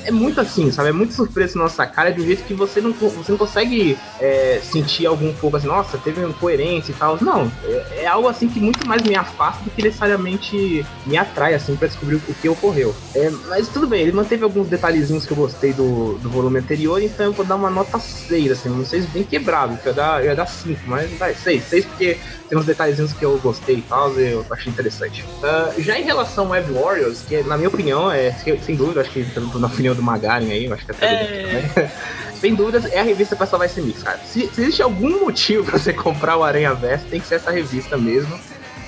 é 0.05 0.11
muito 0.11 0.39
assim, 0.39 0.71
sabe? 0.71 0.89
É 0.89 0.91
muito 0.91 1.13
surpresa 1.13 1.57
na 1.57 1.63
nossa 1.63 1.85
cara 1.85 2.11
de 2.11 2.21
um 2.21 2.25
jeito 2.25 2.43
que 2.43 2.53
você 2.53 2.81
não, 2.81 2.91
você 2.93 3.31
não 3.31 3.37
consegue 3.37 3.97
é, 4.19 4.59
sentir 4.61 5.05
algum 5.05 5.33
pouco 5.33 5.57
assim, 5.57 5.67
nossa, 5.67 5.97
teve 5.97 6.23
incoerência 6.23 6.91
e 6.91 6.95
tal. 6.95 7.17
Não, 7.21 7.51
é, 7.63 8.03
é, 8.03 8.07
algo 8.07 8.27
assim 8.27 8.47
que 8.47 8.59
muito 8.59 8.87
mais 8.87 9.01
me 9.03 9.15
afasta 9.15 9.63
do 9.63 9.69
que 9.69 9.81
necessariamente 9.81 10.85
me 11.05 11.17
atrai, 11.17 11.53
assim, 11.53 11.75
pra 11.75 11.87
descobrir 11.87 12.15
o 12.15 12.19
que 12.19 12.49
ocorreu. 12.49 12.95
É, 13.15 13.29
mas 13.47 13.67
tudo 13.67 13.87
bem, 13.87 14.01
ele 14.01 14.11
manteve 14.11 14.43
alguns 14.43 14.67
detalhezinhos 14.67 15.25
que 15.25 15.31
eu 15.31 15.37
gostei 15.37 15.73
do, 15.73 16.17
do 16.19 16.29
volume 16.29 16.59
anterior, 16.59 17.01
então 17.01 17.25
eu 17.25 17.33
vou 17.33 17.45
dar 17.45 17.55
uma 17.55 17.69
nota 17.69 17.99
6, 17.99 18.51
assim, 18.51 18.69
um 18.69 18.85
6 18.85 19.05
bem 19.07 19.23
quebrado, 19.23 19.77
que 19.77 19.87
eu 19.87 19.91
ia 19.91 19.95
dar, 19.95 20.35
dar 20.35 20.45
5, 20.45 20.81
mas 20.85 21.11
vai, 21.17 21.33
6, 21.33 21.63
6 21.63 21.85
porque 21.85 22.17
tem 22.49 22.57
uns 22.57 22.65
detalhezinhos 22.65 23.13
que 23.13 23.23
eu 23.23 23.37
gostei 23.39 23.77
e 23.77 23.81
tal, 23.81 24.11
eu 24.11 24.45
achei 24.51 24.71
interessante. 24.71 25.23
Uh, 25.23 25.81
já 25.81 25.97
em 25.97 26.03
relação 26.03 26.45
ao 26.45 26.51
Web 26.51 26.71
Warriors, 26.73 27.21
que 27.21 27.41
na 27.43 27.57
minha 27.57 27.69
opinião, 27.69 28.11
é, 28.11 28.31
sem 28.31 28.75
dúvida, 28.75 29.01
acho 29.01 29.09
que 29.09 29.25
na 29.55 29.67
opinião 29.67 29.92
do 29.93 30.01
Magaren 30.01 30.51
aí, 30.51 30.65
eu 30.65 30.73
acho 30.73 30.85
que 30.85 30.91
até 30.91 31.05
é... 31.05 31.71
Né? 31.75 31.91
sem 32.39 32.53
dúvidas, 32.53 32.85
é 32.91 32.99
a 32.99 33.03
revista 33.03 33.37
pra 33.37 33.45
salvar 33.45 33.67
esse 33.67 33.81
mix, 33.81 34.03
cara. 34.03 34.19
Se, 34.25 34.47
se 34.47 34.61
existe 34.61 34.81
algum 34.81 35.21
motivo 35.21 35.63
pra 35.69 35.79
você 35.79 35.93
comprar 35.93 36.35
o 36.35 36.43
Aranha 36.43 36.73
Verso, 36.73 37.05
tem 37.05 37.21
que 37.21 37.27
ser 37.27 37.35
essa 37.35 37.51
revista 37.51 37.97
mesmo. 37.97 38.37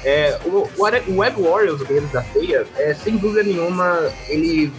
É, 0.03 0.37
o, 0.45 0.69
o, 0.77 1.17
Web 1.17 1.41
Warriors, 1.41 1.81
o 1.81 1.85
Guerreiros 1.85 2.11
da 2.11 2.21
Teia, 2.21 2.67
é, 2.77 2.93
sem 2.93 3.17
dúvida 3.17 3.43
nenhuma, 3.43 4.11
ele 4.27 4.71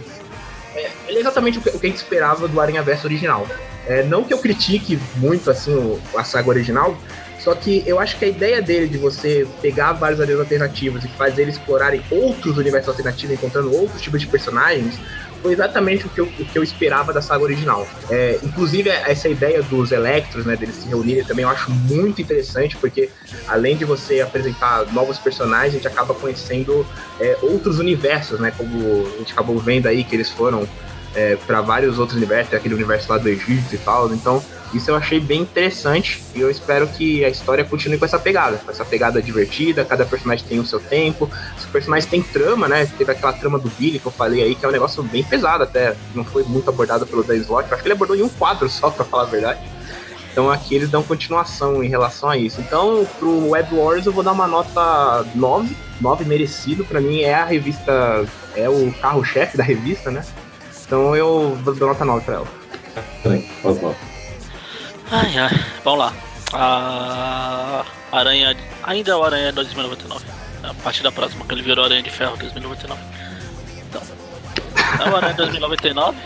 é, 0.75 0.91
ele 1.07 1.17
é 1.17 1.21
exatamente 1.21 1.57
o 1.57 1.61
que, 1.61 1.69
o 1.69 1.79
que, 1.79 1.87
a 1.87 1.89
gente 1.89 1.97
esperava 1.97 2.47
do 2.47 2.61
Aranha 2.61 2.83
Verso 2.83 3.07
original. 3.07 3.47
É, 3.87 4.03
não 4.03 4.23
que 4.23 4.33
eu 4.33 4.37
critique 4.37 4.99
muito 5.15 5.49
assim 5.49 5.73
o, 5.73 5.99
a 6.15 6.23
saga 6.23 6.47
original, 6.47 6.95
só 7.39 7.55
que 7.55 7.83
eu 7.85 7.99
acho 7.99 8.17
que 8.17 8.25
a 8.25 8.27
ideia 8.27 8.61
dele 8.61 8.87
de 8.87 8.97
você 8.97 9.47
pegar 9.61 9.93
vários 9.93 10.21
areias 10.21 10.39
alternativos 10.39 11.03
e 11.03 11.07
fazer 11.07 11.43
eles 11.43 11.55
explorarem 11.55 12.03
outros 12.11 12.57
universos 12.57 12.89
alternativos, 12.89 13.35
encontrando 13.35 13.73
outros 13.73 14.01
tipos 14.01 14.21
de 14.21 14.27
personagens, 14.27 14.99
foi 15.41 15.53
exatamente 15.53 16.05
o 16.05 16.09
que 16.09 16.19
eu, 16.19 16.25
o 16.25 16.45
que 16.45 16.57
eu 16.57 16.63
esperava 16.63 17.13
da 17.13 17.21
saga 17.21 17.43
original. 17.43 17.87
É, 18.09 18.39
inclusive, 18.43 18.89
essa 18.89 19.27
ideia 19.27 19.61
dos 19.63 19.91
Electros, 19.91 20.45
né, 20.45 20.55
deles 20.55 20.75
se 20.75 20.87
reunirem, 20.87 21.23
também 21.23 21.43
eu 21.43 21.49
acho 21.49 21.71
muito 21.71 22.21
interessante, 22.21 22.75
porque 22.77 23.09
além 23.47 23.75
de 23.75 23.85
você 23.85 24.21
apresentar 24.21 24.91
novos 24.93 25.17
personagens, 25.17 25.73
a 25.73 25.77
gente 25.77 25.87
acaba 25.87 26.13
conhecendo 26.13 26.85
é, 27.19 27.37
outros 27.41 27.79
universos, 27.79 28.39
né, 28.39 28.51
como 28.57 29.07
a 29.15 29.17
gente 29.19 29.33
acabou 29.33 29.57
vendo 29.59 29.87
aí 29.87 30.03
que 30.03 30.15
eles 30.15 30.29
foram 30.29 30.67
é, 31.15 31.35
para 31.35 31.61
vários 31.61 31.97
outros 31.97 32.17
universos, 32.17 32.53
aquele 32.53 32.75
universo 32.75 33.11
lá 33.11 33.17
do 33.17 33.27
Egito 33.27 33.73
e 33.73 33.77
tal. 33.77 34.13
Então, 34.13 34.43
isso 34.73 34.91
eu 34.91 34.95
achei 34.95 35.19
bem 35.19 35.41
interessante 35.41 36.21
e 36.35 36.41
eu 36.41 36.51
espero 36.51 36.87
que 36.87 37.23
a 37.23 37.29
história 37.29 37.63
continue 37.63 37.97
com 37.97 38.05
essa 38.05 38.19
pegada, 38.19 38.57
com 38.57 38.69
essa 38.69 38.83
pegada 38.83 39.21
divertida, 39.21 39.85
cada 39.85 40.05
personagem 40.05 40.45
tem 40.45 40.59
o 40.59 40.65
seu 40.65 40.79
tempo, 40.79 41.29
os 41.57 41.65
personagens 41.65 42.09
têm 42.09 42.21
trama, 42.21 42.67
né? 42.67 42.85
Teve 42.97 43.11
aquela 43.11 43.33
trama 43.33 43.57
do 43.57 43.69
Billy 43.69 43.99
que 43.99 44.05
eu 44.05 44.11
falei 44.11 44.43
aí, 44.43 44.55
que 44.55 44.65
é 44.65 44.69
um 44.69 44.71
negócio 44.71 45.01
bem 45.03 45.23
pesado 45.23 45.63
até, 45.63 45.95
não 46.13 46.23
foi 46.23 46.43
muito 46.43 46.69
abordado 46.69 47.05
pelo 47.07 47.23
Dan 47.23 47.37
Slott, 47.37 47.73
acho 47.73 47.81
que 47.81 47.87
ele 47.87 47.93
abordou 47.93 48.15
em 48.15 48.23
um 48.23 48.29
quadro 48.29 48.69
só, 48.69 48.89
pra 48.89 49.05
falar 49.05 49.23
a 49.23 49.27
verdade. 49.27 49.59
Então 50.31 50.51
aqui 50.51 50.75
eles 50.75 50.89
dão 50.89 51.01
continuação 51.01 51.83
em 51.83 51.87
relação 51.87 52.29
a 52.29 52.37
isso. 52.37 52.61
Então, 52.61 53.07
pro 53.17 53.49
Web 53.49 53.73
Wars 53.73 54.05
eu 54.05 54.11
vou 54.11 54.23
dar 54.23 54.33
uma 54.33 54.47
nota 54.47 55.25
9, 55.33 55.75
9 55.99 56.25
merecido, 56.25 56.85
para 56.85 57.01
mim 57.01 57.21
é 57.21 57.33
a 57.33 57.43
revista, 57.43 58.23
é 58.55 58.69
o 58.69 58.93
carro-chefe 59.01 59.57
da 59.57 59.63
revista, 59.63 60.11
né? 60.11 60.23
Então 60.85 61.15
eu 61.15 61.57
vou 61.63 61.73
dar 61.73 61.87
nota 61.87 62.05
9 62.05 62.23
pra 62.23 62.35
ela. 62.35 62.47
Também. 63.23 63.49
Ai, 65.11 65.37
ai, 65.37 65.65
vamos 65.83 65.99
lá. 65.99 66.13
A 66.53 67.85
Aranha. 68.11 68.55
Ainda 68.83 69.11
é 69.11 69.15
o 69.15 69.23
Aranha 69.23 69.51
2099. 69.51 70.25
A 70.63 70.73
partir 70.73 71.03
da 71.03 71.11
próxima, 71.11 71.45
que 71.45 71.53
ele 71.53 71.61
virou 71.61 71.85
Aranha 71.85 72.01
de 72.01 72.09
Ferro 72.09 72.35
2099. 72.37 73.01
Então. 73.77 74.01
É 74.99 75.09
o 75.09 75.15
Aranha 75.15 75.33
2099. 75.33 76.17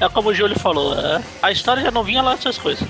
É 0.00 0.08
como 0.08 0.30
o 0.30 0.34
Júlio 0.34 0.58
falou, 0.58 0.98
é, 0.98 1.22
a 1.40 1.52
história 1.52 1.82
já 1.82 1.90
não 1.90 2.02
vinha 2.02 2.22
lá 2.22 2.32
essas 2.32 2.58
coisas. 2.58 2.86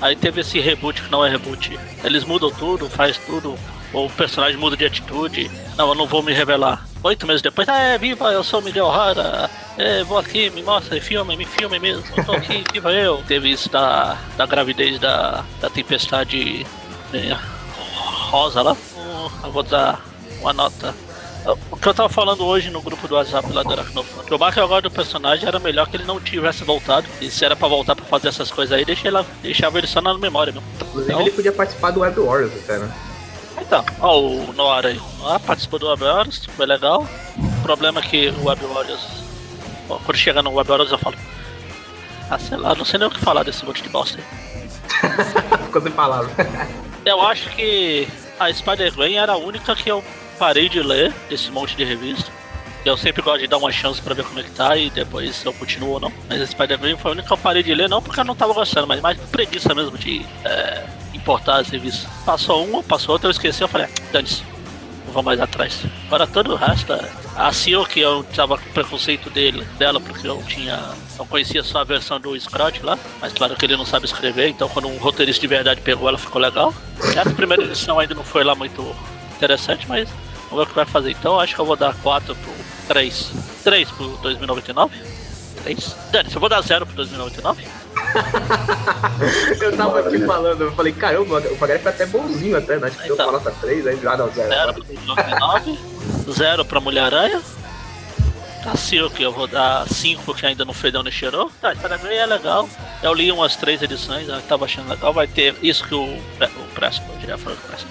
Aí 0.00 0.16
teve 0.16 0.40
esse 0.40 0.58
reboot 0.60 1.02
que 1.02 1.10
não 1.10 1.24
é 1.24 1.30
reboot. 1.30 1.78
Eles 2.04 2.24
mudam 2.24 2.50
tudo, 2.50 2.88
faz 2.88 3.16
tudo. 3.18 3.58
O 3.92 4.08
personagem 4.08 4.56
muda 4.56 4.76
de 4.76 4.84
atitude. 4.84 5.50
Não, 5.76 5.88
eu 5.88 5.94
não 5.94 6.06
vou 6.06 6.22
me 6.22 6.32
revelar. 6.32 6.86
Oito 7.02 7.26
meses 7.26 7.42
depois, 7.42 7.68
ah, 7.68 7.78
é, 7.78 7.98
viva, 7.98 8.30
eu 8.30 8.44
sou 8.44 8.60
Miguel 8.60 8.88
Rara. 8.88 9.50
É, 9.78 10.04
vou 10.04 10.18
aqui, 10.18 10.50
me 10.50 10.62
mostra, 10.62 11.00
filme, 11.00 11.36
me 11.36 11.44
filme 11.44 11.78
mesmo. 11.78 12.04
Eu 12.16 12.24
tô 12.24 12.32
aqui, 12.32 12.62
viva 12.72 12.92
eu. 12.92 13.22
Teve 13.26 13.50
isso 13.50 13.70
da, 13.70 14.18
da 14.36 14.46
gravidez 14.46 14.98
da, 14.98 15.44
da 15.60 15.70
tempestade 15.70 16.66
é, 17.12 17.36
rosa 18.30 18.62
lá. 18.62 18.76
Eu 19.42 19.50
vou 19.50 19.62
dar 19.62 20.00
uma 20.40 20.52
nota. 20.52 20.94
O 21.70 21.76
que 21.76 21.88
eu 21.88 21.94
tava 21.94 22.08
falando 22.10 22.44
hoje 22.44 22.68
no 22.68 22.82
grupo 22.82 23.08
do 23.08 23.14
WhatsApp 23.14 23.50
lá 23.50 23.62
do 23.62 23.72
Aracnofan, 23.72 24.24
que 24.24 24.34
o 24.34 24.38
Marco 24.38 24.60
agora 24.60 24.82
do 24.82 24.90
personagem 24.90 25.48
era 25.48 25.58
melhor 25.58 25.88
que 25.88 25.96
ele 25.96 26.04
não 26.04 26.20
tivesse 26.20 26.62
voltado. 26.64 27.08
E 27.20 27.30
se 27.30 27.44
era 27.44 27.56
pra 27.56 27.66
voltar 27.66 27.96
pra 27.96 28.04
fazer 28.04 28.28
essas 28.28 28.50
coisas 28.50 28.76
aí, 28.76 28.82
ele, 28.82 29.24
deixava 29.42 29.78
ele 29.78 29.86
só 29.86 30.02
na 30.02 30.16
memória 30.18 30.52
mesmo. 30.52 30.68
Inclusive 30.82 31.12
então, 31.12 31.22
ele 31.22 31.30
podia 31.30 31.52
participar 31.52 31.92
do 31.92 32.00
Web 32.00 32.20
Warriors 32.20 32.52
até, 32.62 32.78
né? 32.78 32.92
Então, 33.60 33.84
ó, 34.00 34.18
o 34.18 34.52
Noir 34.52 34.86
aí. 34.86 35.00
Ah, 35.24 35.38
participou 35.38 35.78
do 35.78 35.88
Web 35.88 36.02
Warriors, 36.02 36.44
foi 36.46 36.66
legal. 36.66 37.06
O 37.36 37.62
problema 37.62 38.00
é 38.00 38.02
que 38.02 38.28
o 38.28 38.46
Web 38.46 38.64
Warriors. 38.66 39.06
Ó, 39.88 39.98
quando 39.98 40.16
chega 40.16 40.42
no 40.42 40.52
Web 40.52 40.68
Warriors 40.68 40.92
eu 40.92 40.98
falo. 40.98 41.16
Ah, 42.30 42.38
sei 42.38 42.56
lá, 42.56 42.74
não 42.74 42.84
sei 42.84 42.98
nem 42.98 43.08
o 43.08 43.10
que 43.10 43.20
falar 43.20 43.42
desse 43.42 43.64
monte 43.64 43.82
de 43.82 43.88
bosta 43.88 44.18
aí. 44.18 45.64
Ficou 45.66 45.82
sem 45.82 45.92
palavras. 45.92 46.32
eu 47.04 47.20
acho 47.22 47.50
que 47.50 48.08
a 48.38 48.52
Spider-Gwen 48.52 49.18
era 49.18 49.32
a 49.32 49.36
única 49.36 49.74
que 49.74 49.90
eu 49.90 50.02
parei 50.38 50.68
de 50.68 50.82
ler 50.82 51.12
desse 51.28 51.50
monte 51.50 51.76
de 51.76 51.84
revista. 51.84 52.30
Eu 52.84 52.96
sempre 52.96 53.20
gosto 53.20 53.40
de 53.40 53.46
dar 53.46 53.58
uma 53.58 53.70
chance 53.70 54.00
pra 54.00 54.14
ver 54.14 54.24
como 54.24 54.40
é 54.40 54.42
que 54.42 54.50
tá 54.52 54.74
e 54.74 54.88
depois 54.88 55.36
se 55.36 55.44
eu 55.44 55.52
continuo 55.52 55.90
ou 55.90 56.00
não. 56.00 56.12
Mas 56.28 56.40
a 56.40 56.46
Spider-Man 56.46 56.96
foi 56.96 57.10
a 57.10 57.12
única 57.12 57.26
que 57.26 57.32
eu 57.32 57.36
parei 57.36 57.62
de 57.62 57.74
ler, 57.74 57.90
não 57.90 58.00
porque 58.00 58.20
eu 58.20 58.24
não 58.24 58.34
tava 58.34 58.54
gostando, 58.54 58.86
mas 58.86 59.00
mais 59.02 59.18
preguiça 59.18 59.74
mesmo 59.74 59.98
de 59.98 60.24
é, 60.44 60.86
importar 61.14 61.58
as 61.60 61.68
revistas. 61.68 62.08
Passou 62.24 62.64
uma, 62.66 62.82
passou 62.82 63.14
outra, 63.14 63.28
eu 63.28 63.32
esqueci, 63.32 63.62
eu 63.62 63.68
falei, 63.68 63.86
ah, 63.86 64.02
dane-se, 64.12 64.42
não 65.06 65.12
vou 65.12 65.22
mais 65.22 65.40
atrás. 65.40 65.82
Agora 66.06 66.26
todo 66.26 66.52
o 66.52 66.56
resto, 66.56 66.92
a 67.36 67.52
CEO 67.52 67.84
que 67.84 68.00
eu 68.00 68.24
tava 68.34 68.58
com 68.58 68.70
preconceito 68.70 69.30
dele, 69.30 69.64
dela, 69.78 70.00
porque 70.00 70.26
eu 70.26 70.42
tinha. 70.44 70.78
Eu 71.18 71.26
conhecia 71.26 71.62
só 71.62 71.80
a 71.80 71.84
versão 71.84 72.18
do 72.18 72.38
Scrot 72.38 72.82
lá, 72.82 72.98
mas 73.20 73.32
claro 73.32 73.54
que 73.56 73.64
ele 73.64 73.76
não 73.76 73.84
sabe 73.84 74.06
escrever, 74.06 74.48
então 74.48 74.68
quando 74.68 74.88
um 74.88 74.96
roteirista 74.98 75.40
de 75.40 75.46
verdade 75.46 75.80
pegou 75.80 76.08
ela 76.08 76.18
ficou 76.18 76.40
legal. 76.40 76.72
Essa 77.16 77.30
primeira 77.30 77.62
edição 77.64 77.98
ainda 77.98 78.14
não 78.14 78.24
foi 78.24 78.44
lá 78.44 78.54
muito 78.54 78.94
interessante, 79.36 79.86
mas 79.88 80.08
vamos 80.48 80.56
ver 80.56 80.62
o 80.62 80.66
que 80.66 80.74
vai 80.74 80.86
fazer. 80.86 81.10
Então 81.10 81.38
acho 81.38 81.54
que 81.54 81.60
eu 81.60 81.66
vou 81.66 81.76
dar 81.76 81.94
4 81.96 82.34
pro 82.34 82.52
3. 82.88 83.32
3 83.64 83.90
pro 83.90 84.08
2099? 84.22 84.96
3? 85.62 85.96
Dani, 86.10 86.30
eu 86.32 86.40
vou 86.40 86.48
dar 86.48 86.60
0 86.60 86.86
pro 86.86 86.96
2099? 86.96 87.66
eu 89.60 89.76
tava 89.76 90.00
aqui 90.00 90.18
falando, 90.26 90.62
eu 90.62 90.72
falei, 90.72 90.92
caramba, 90.92 91.38
o 91.38 91.56
Pagaré 91.56 91.78
foi 91.78 91.90
até 91.90 92.06
bonzinho 92.06 92.56
até, 92.56 92.78
né? 92.78 92.88
Acho 92.88 92.98
que 92.98 93.04
então, 93.04 93.16
deu 93.16 93.26
uma 93.26 93.32
nota 93.32 93.50
3, 93.60 93.86
aí 93.86 94.00
já 94.00 94.16
dá 94.16 94.26
0. 94.26 94.48
0 94.48 94.74
pro 94.74 94.84
2099, 94.84 95.78
0 96.30 96.64
pra 96.64 96.80
Mulher-Aranha. 96.80 97.42
Tá 98.62 98.76
Silk, 98.76 99.22
eu 99.22 99.32
vou 99.32 99.46
dar 99.46 99.88
5 99.88 100.22
porque 100.22 100.44
ainda 100.44 100.64
não 100.66 100.74
fedeu 100.74 101.02
nem 101.02 101.12
cheirou. 101.12 101.50
Tá, 101.60 101.74
Spider-Man 101.74 102.10
é 102.10 102.26
legal. 102.26 102.68
Eu 103.02 103.14
li 103.14 103.32
umas 103.32 103.56
3 103.56 103.82
edições, 103.82 104.28
eu 104.28 104.40
tava 104.42 104.66
achando 104.66 104.90
legal. 104.90 105.14
Vai 105.14 105.26
ter 105.26 105.54
isso 105.62 105.82
que 105.84 105.94
o, 105.94 106.04
o 106.04 106.74
Preston, 106.74 107.04
já 107.26 107.38
falou 107.38 107.56
do 107.56 107.62
Preston. 107.62 107.88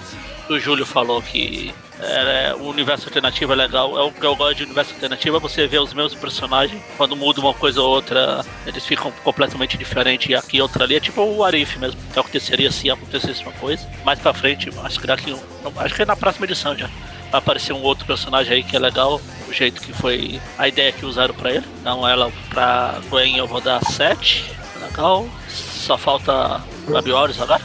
O 0.48 0.58
Júlio 0.58 0.86
falou 0.86 1.20
que 1.20 1.74
é, 2.02 2.54
o 2.54 2.64
universo 2.64 3.06
alternativo 3.06 3.52
é 3.52 3.56
legal. 3.56 3.98
É 3.98 4.02
o 4.02 4.10
que 4.10 4.24
eu 4.24 4.34
gosto 4.34 4.56
de 4.56 4.64
universo 4.64 4.94
alternativo 4.94 5.36
é 5.36 5.40
você 5.40 5.66
ver 5.66 5.80
os 5.80 5.92
mesmos 5.92 6.14
personagens. 6.14 6.82
Quando 6.96 7.16
muda 7.16 7.40
uma 7.40 7.54
coisa 7.54 7.80
ou 7.80 7.88
outra, 7.88 8.44
eles 8.66 8.84
ficam 8.84 9.12
completamente 9.24 9.76
diferentes. 9.76 10.28
E 10.30 10.34
aqui 10.34 10.60
outra 10.60 10.84
ali 10.84 10.96
é 10.96 11.00
tipo 11.00 11.22
o 11.22 11.44
Arif 11.44 11.78
mesmo. 11.78 12.00
Que 12.12 12.18
aconteceria 12.18 12.70
se 12.70 12.90
acontecesse 12.90 13.42
uma 13.42 13.52
coisa. 13.52 13.86
Mais 14.04 14.18
pra 14.18 14.32
frente, 14.32 14.70
acho 14.82 15.00
que 15.00 15.06
daqui. 15.06 15.36
Acho 15.76 15.94
que 15.94 16.02
é 16.02 16.06
na 16.06 16.16
próxima 16.16 16.46
edição 16.46 16.76
já. 16.76 16.86
Vai 17.30 17.38
aparecer 17.38 17.72
um 17.72 17.82
outro 17.82 18.06
personagem 18.06 18.54
aí 18.54 18.62
que 18.62 18.76
é 18.76 18.78
legal. 18.78 19.20
O 19.48 19.52
jeito 19.52 19.80
que 19.80 19.92
foi. 19.92 20.40
A 20.58 20.68
ideia 20.68 20.92
que 20.92 21.04
usaram 21.04 21.34
pra 21.34 21.50
ele. 21.50 21.66
Então 21.80 22.06
ela 22.06 22.32
pra 22.48 22.98
Gwen 23.08 23.36
eu 23.36 23.46
vou 23.46 23.60
dar 23.60 23.84
7. 23.84 24.50
Legal. 24.80 25.28
Só 25.48 25.98
falta 25.98 26.60
o 26.88 26.96
Abiorius 26.96 27.40
agora. 27.40 27.62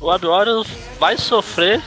O 0.00 0.10
Abiorius 0.10 0.66
vai 0.98 1.16
sofrer 1.16 1.80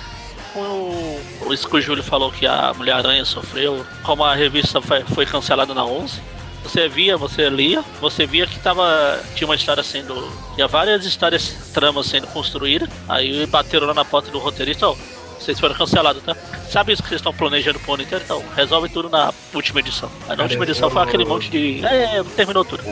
com 0.54 1.15
isso 1.54 1.68
que 1.68 1.78
o 1.78 1.82
Júlio 1.82 2.04
falou 2.04 2.32
que 2.32 2.46
a 2.46 2.74
Mulher-Aranha 2.74 3.26
sofreu, 3.26 3.86
como 4.04 4.24
a 4.24 4.36
revista 4.36 4.82
foi, 4.82 5.26
cancelada 5.26 5.74
na 5.74 5.86
11, 5.86 6.22
você 6.64 6.88
via, 6.90 7.16
você 7.16 7.50
lia, 7.50 7.84
você 8.02 8.26
via 8.26 8.48
que 8.48 8.60
tava, 8.60 9.22
tinha 9.36 9.48
uma 9.48 9.56
história 9.56 9.84
sendo. 9.84 10.32
Tinha 10.56 10.68
várias 10.68 11.06
histórias, 11.06 11.72
tramas 11.74 12.08
sendo 12.08 12.26
construídas. 12.28 12.90
Aí 13.08 13.46
bateram 13.46 13.86
lá 13.86 13.94
na 13.94 14.04
porta 14.04 14.32
do 14.32 14.40
roteirista: 14.40 14.88
Ó, 14.88 14.94
oh, 14.94 14.98
vocês 15.40 15.60
foram 15.60 15.76
cancelados, 15.76 16.24
tá? 16.24 16.36
Sabe 16.70 16.94
isso 16.94 17.04
que 17.04 17.10
vocês 17.10 17.20
estão 17.20 17.34
planejando 17.34 17.80
pro 17.80 17.94
ano 17.94 18.04
inteiro? 18.04 18.24
Então, 18.26 18.44
resolve 18.56 18.90
tudo 18.90 19.10
na 19.10 19.32
última 19.54 19.80
edição. 19.80 20.10
Aí 20.28 20.36
na 20.36 20.44
última 20.44 20.64
edição 20.64 20.90
foi 20.90 21.04
aquele 21.04 21.26
monte 21.26 21.50
de. 21.50 21.86
É, 21.86 22.24
terminou 22.36 22.66
tudo. 22.66 22.84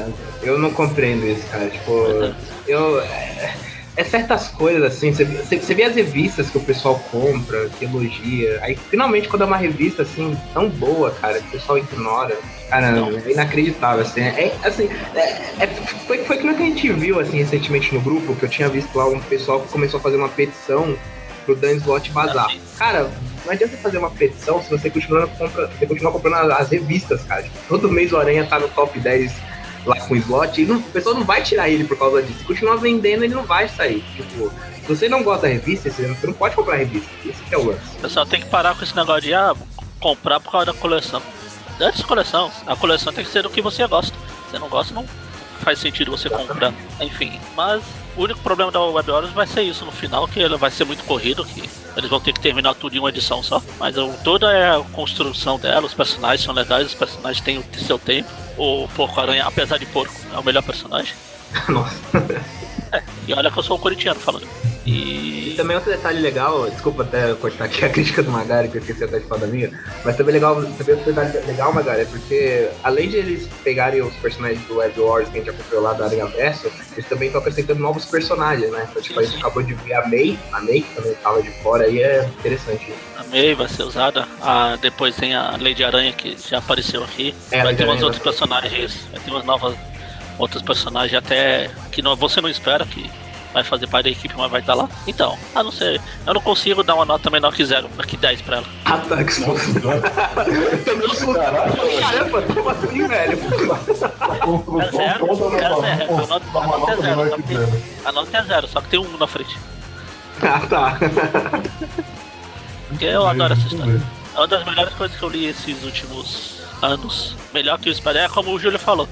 Eu 0.44 0.60
não 0.60 0.72
compreendo 0.72 1.26
isso, 1.26 1.48
cara. 1.48 1.68
Tipo, 1.70 2.06
é. 2.24 2.34
eu. 2.68 3.02
É 3.96 4.04
certas 4.04 4.48
coisas, 4.48 4.84
assim, 4.84 5.14
você, 5.14 5.24
você 5.26 5.74
vê 5.74 5.84
as 5.84 5.96
revistas 5.96 6.50
que 6.50 6.58
o 6.58 6.62
pessoal 6.62 7.00
compra, 7.12 7.70
que 7.78 7.86
elogia, 7.86 8.60
aí 8.62 8.76
finalmente 8.76 9.30
quando 9.30 9.44
é 9.44 9.46
uma 9.46 9.58
revista, 9.58 10.02
assim, 10.02 10.36
tão 10.54 10.68
boa, 10.70 11.12
cara, 11.12 11.40
que 11.40 11.48
o 11.48 11.52
pessoal 11.52 11.78
ignora, 11.78 12.36
cara, 12.70 12.88
é 12.88 13.32
inacreditável, 13.32 14.02
assim, 14.02 14.22
é, 14.22 14.56
assim, 14.64 14.90
é, 15.16 15.64
é, 15.64 15.68
foi, 16.08 16.20
foi 16.20 16.38
que 16.38 16.48
a 16.48 16.54
gente 16.54 16.92
viu, 16.92 17.20
assim, 17.20 17.38
recentemente 17.38 17.94
no 17.94 18.02
grupo, 18.02 18.36
que 18.36 18.44
eu 18.44 18.50
tinha 18.50 18.68
visto 18.68 18.96
lá 18.98 19.06
um 19.06 19.20
pessoal 19.20 19.62
que 19.62 19.70
começou 19.70 20.00
a 20.00 20.04
fazer 20.04 20.18
uma 20.18 20.30
petição 20.30 20.98
pro 21.46 21.56
Dan 21.56 21.74
Slot 21.74 22.12
bazar. 22.12 22.48
Cara, 22.78 23.10
não 23.46 23.52
adianta 23.52 23.78
fazer 23.78 23.98
uma 23.98 24.10
petição 24.10 24.62
se 24.62 24.70
você 24.70 24.90
continuar, 24.90 25.28
compra, 25.28 25.68
você 25.68 25.86
continuar 25.86 26.12
comprando 26.12 26.52
as, 26.52 26.62
as 26.62 26.70
revistas, 26.70 27.22
cara. 27.24 27.44
Tipo, 27.44 27.58
todo 27.68 27.92
mês 27.92 28.12
o 28.12 28.18
Aranha 28.18 28.46
tá 28.46 28.60
no 28.60 28.68
top 28.70 29.00
10 29.00 29.34
lá 29.86 30.00
com 30.02 30.14
o 30.14 30.18
slot, 30.18 30.66
não, 30.66 30.78
o 30.78 30.84
pessoal 30.84 31.16
não 31.16 31.24
vai 31.24 31.42
tirar 31.44 31.70
ele 31.70 31.84
por 31.84 31.98
causa 31.98 32.22
disso. 32.22 32.40
Se 32.40 32.46
continuar 32.46 32.78
vendendo, 32.78 33.24
ele 33.24 33.34
não 33.34 33.44
vai 33.44 33.68
sair. 33.68 34.04
Tipo, 34.16 34.52
se 34.82 34.88
você 34.88 35.10
não 35.10 35.24
gosta 35.24 35.44
da 35.44 35.54
revista, 35.54 35.90
você 35.90 36.08
não, 36.08 36.34
pode 36.34 36.56
comprar 36.56 36.76
a 36.76 36.78
revista. 36.78 37.10
Esse 37.26 37.42
é 37.52 37.58
o 37.58 37.68
lance. 37.68 37.98
O 37.98 38.02
pessoal 38.02 38.26
tem 38.26 38.42
que 38.42 38.48
parar 38.48 38.76
com 38.76 38.84
esse 38.84 38.96
negócio 38.96 39.22
de 39.22 39.34
ah, 39.34 39.56
comprar 40.00 40.40
por 40.40 40.52
causa 40.52 40.68
da 40.68 40.74
coleção. 40.74 41.22
Antes 41.80 42.02
da 42.02 42.08
coleção, 42.08 42.52
a 42.68 42.76
coleção 42.76 43.12
tem 43.12 43.24
que 43.24 43.32
ser 43.32 43.44
do 43.44 43.50
que 43.50 43.62
você 43.62 43.86
gosta. 43.88 44.16
Se 44.16 44.52
você 44.52 44.60
não 44.60 44.70
gosta, 44.70 44.94
não 44.94 45.06
faz 45.64 45.80
sentido 45.80 46.12
você 46.12 46.30
comprar. 46.30 46.74
Enfim, 47.00 47.40
mas 47.56 47.82
o 48.16 48.22
único 48.22 48.40
problema 48.42 48.72
da 48.72 48.80
Web 48.80 49.10
Origins 49.10 49.34
vai 49.34 49.48
ser 49.48 49.64
isso 49.64 49.86
no 49.86 49.92
final, 49.92 50.28
que 50.28 50.40
ela 50.40 50.58
vai 50.58 50.70
ser 50.70 50.86
muito 50.86 51.04
corrido, 51.06 51.46
que 51.46 51.68
eles 51.96 52.10
vão 52.10 52.20
ter 52.20 52.34
que 52.34 52.40
terminar 52.40 52.76
tudo 52.76 52.96
em 52.96 53.00
uma 53.00 53.10
edição 53.10 53.42
só. 53.42 53.62
Mas 53.80 53.96
toda 54.24 54.52
é 54.52 54.76
a 54.76 54.80
construção 54.92 55.58
dela, 55.58 55.86
os 55.86 55.94
personagens 55.94 56.42
são 56.42 56.54
legais, 56.54 56.88
os 56.88 56.94
personagens 56.94 57.44
têm 57.44 57.60
o 57.60 57.66
seu 57.80 57.98
tempo. 57.98 58.30
O 58.58 58.88
Porco 58.90 59.20
Aranha, 59.20 59.46
apesar 59.46 59.78
de 59.78 59.86
porco, 59.86 60.14
é 60.34 60.38
o 60.38 60.44
melhor 60.44 60.64
personagem. 60.64 61.14
Nossa. 61.70 61.96
É, 62.94 63.02
e 63.28 63.34
olha 63.34 63.50
que 63.50 63.58
eu 63.58 63.64
sou 63.64 63.78
um 63.78 63.80
corintiano 63.80 64.20
falando. 64.20 64.48
E... 64.86 65.52
e 65.52 65.54
também 65.56 65.76
outro 65.76 65.92
detalhe 65.92 66.20
legal, 66.20 66.70
desculpa 66.70 67.04
até 67.04 67.34
cortar 67.36 67.66
aqui 67.66 67.86
a 67.86 67.90
crítica 67.90 68.22
do 68.22 68.30
Magari, 68.30 68.68
que 68.68 68.78
eu 68.78 68.82
esqueci 68.82 69.04
até 69.04 69.20
de 69.20 69.26
falar 69.26 69.42
da 69.42 69.48
minha, 69.48 69.72
mas 70.04 70.18
também 70.18 70.34
legal, 70.34 70.56
também 70.56 70.96
outro 70.96 71.06
detalhe 71.06 71.46
legal, 71.48 71.74
Magari, 71.74 72.02
é 72.02 72.06
porque 72.06 72.70
além 72.84 73.10
de 73.10 73.18
eles 73.18 73.50
pegarem 73.64 74.02
os 74.02 74.14
personagens 74.16 74.62
do 74.68 74.78
Web 74.78 75.00
Wars 75.00 75.30
que 75.30 75.38
a 75.38 75.42
gente 75.42 75.52
já 75.52 75.58
comprou 75.58 75.82
lá 75.82 75.94
da 75.94 76.06
Aranha 76.06 76.26
Verso, 76.28 76.72
eles 76.92 77.08
também 77.08 77.28
estão 77.28 77.42
acrescentando 77.42 77.80
novos 77.80 78.06
personagens, 78.06 78.70
né? 78.72 78.88
Então, 78.90 79.02
tipo, 79.02 79.20
sim, 79.20 79.26
a 79.26 79.30
gente 79.30 79.40
acabou 79.40 79.64
de 79.64 79.74
ver 79.74 79.94
a 79.94 80.08
May, 80.08 80.38
a 80.52 80.60
May 80.60 80.82
que 80.82 80.96
também 80.96 81.12
estava 81.14 81.42
de 81.42 81.52
fora, 81.62 81.86
aí 81.86 82.02
é 82.02 82.26
interessante. 82.40 82.94
A 83.18 83.24
May 83.24 83.56
vai 83.56 83.70
ser 83.70 83.84
usada, 83.84 84.28
a, 84.42 84.76
depois 84.76 85.16
tem 85.16 85.34
a 85.34 85.58
Lady 85.60 85.84
Aranha 85.84 86.12
que 86.12 86.36
já 86.50 86.58
apareceu 86.58 87.04
aqui, 87.04 87.34
é, 87.52 87.64
vai 87.64 87.74
ter 87.74 87.86
umas 87.86 88.04
outros 88.04 88.22
personagens, 88.22 89.08
vai 89.12 89.22
ter 89.22 89.32
umas 89.32 89.46
novas 89.46 89.76
outros 90.38 90.62
personagens 90.62 91.14
até 91.14 91.70
que 91.92 92.02
não, 92.02 92.16
você 92.16 92.42
não 92.42 92.50
espera 92.50 92.86
que 92.86 93.10
vai 93.54 93.64
fazer 93.64 93.88
parte 93.88 94.06
da 94.06 94.10
equipe, 94.10 94.34
mas 94.36 94.50
vai 94.50 94.62
estar 94.62 94.74
lá. 94.74 94.90
Então, 95.06 95.38
a 95.54 95.64
não 95.64 95.72
ser. 95.72 96.02
Eu 96.26 96.34
não 96.34 96.42
consigo 96.42 96.84
dar 96.84 96.96
uma 96.96 97.06
nota 97.06 97.30
menor 97.30 97.54
que 97.54 97.64
zero, 97.64 97.88
que 98.08 98.18
10 98.18 98.42
pra 98.42 98.58
ela. 98.58 98.66
Ah, 98.86 98.98
tá, 98.98 99.24
que 99.24 99.32
Caramba, 102.00 102.42
como 102.42 102.70
assim, 102.70 103.08
velho? 103.08 103.40
É 104.82 104.92
zero, 104.92 105.30
é 105.30 105.70
zero. 105.70 106.16
A 106.18 106.26
nota, 106.26 106.92
é 106.92 106.96
zero, 106.98 107.30
só 107.30 107.38
que, 107.38 107.56
a 108.06 108.12
nota 108.12 108.38
é 108.38 108.44
zero, 108.44 108.68
só 108.68 108.82
que 108.82 108.90
tem 108.90 109.00
um 109.00 109.18
na 109.18 109.28
frente. 109.28 109.58
Ah, 110.42 110.60
tá. 110.68 110.98
Porque 112.90 113.06
eu 113.06 113.28
adoro 113.28 113.54
essa 113.54 113.68
história. 113.68 114.02
É 114.36 114.38
uma 114.38 114.48
das 114.48 114.66
melhores 114.66 114.94
coisas 114.96 115.16
que 115.18 115.24
eu 115.24 115.30
li 115.30 115.46
esses 115.46 115.84
últimos 115.84 116.60
anos. 116.82 117.36
Melhor 117.54 117.80
que 117.80 117.90
o 117.90 117.96
Spider, 117.96 118.24
é 118.24 118.30
como 118.30 118.52
o 118.52 118.60
Júlio 118.60 118.80
falou. 118.80 119.08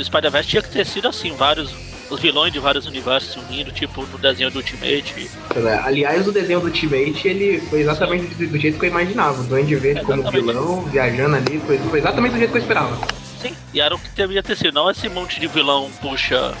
O 0.00 0.04
Spider-Verse 0.04 0.48
tinha 0.48 0.62
que 0.62 0.70
ter 0.70 0.86
sido 0.86 1.08
assim, 1.08 1.32
vários 1.32 1.70
os 2.08 2.18
vilões 2.18 2.52
de 2.52 2.58
vários 2.58 2.86
universos 2.86 3.34
se 3.34 3.38
unindo, 3.38 3.70
tipo 3.70 4.04
no 4.06 4.18
desenho 4.18 4.50
do 4.50 4.56
Ultimate. 4.56 5.30
É, 5.54 5.74
aliás, 5.74 6.26
o 6.26 6.32
desenho 6.32 6.58
do 6.58 6.66
Ultimate 6.66 7.28
ele 7.28 7.60
foi 7.60 7.82
exatamente 7.82 8.34
do, 8.34 8.46
do, 8.48 8.58
jeito 8.58 8.80
que 8.80 8.86
eu 8.86 8.90
imaginava. 8.90 9.40
O 9.40 9.44
Duende 9.44 9.76
Verde 9.76 10.04
como 10.04 10.28
vilão, 10.28 10.82
viajando 10.86 11.36
ali, 11.36 11.60
foi, 11.60 11.78
foi 11.78 12.00
exatamente 12.00 12.32
do 12.32 12.38
jeito 12.38 12.50
que 12.50 12.56
eu 12.56 12.62
esperava. 12.62 12.98
Sim, 13.40 13.54
e 13.72 13.80
era 13.80 13.94
o 13.94 13.98
que 13.98 14.08
devia 14.10 14.42
ter 14.42 14.56
sido, 14.56 14.74
não 14.74 14.90
esse 14.90 15.08
monte 15.08 15.38
de 15.38 15.46
vilão 15.46 15.88
puxa 16.00 16.52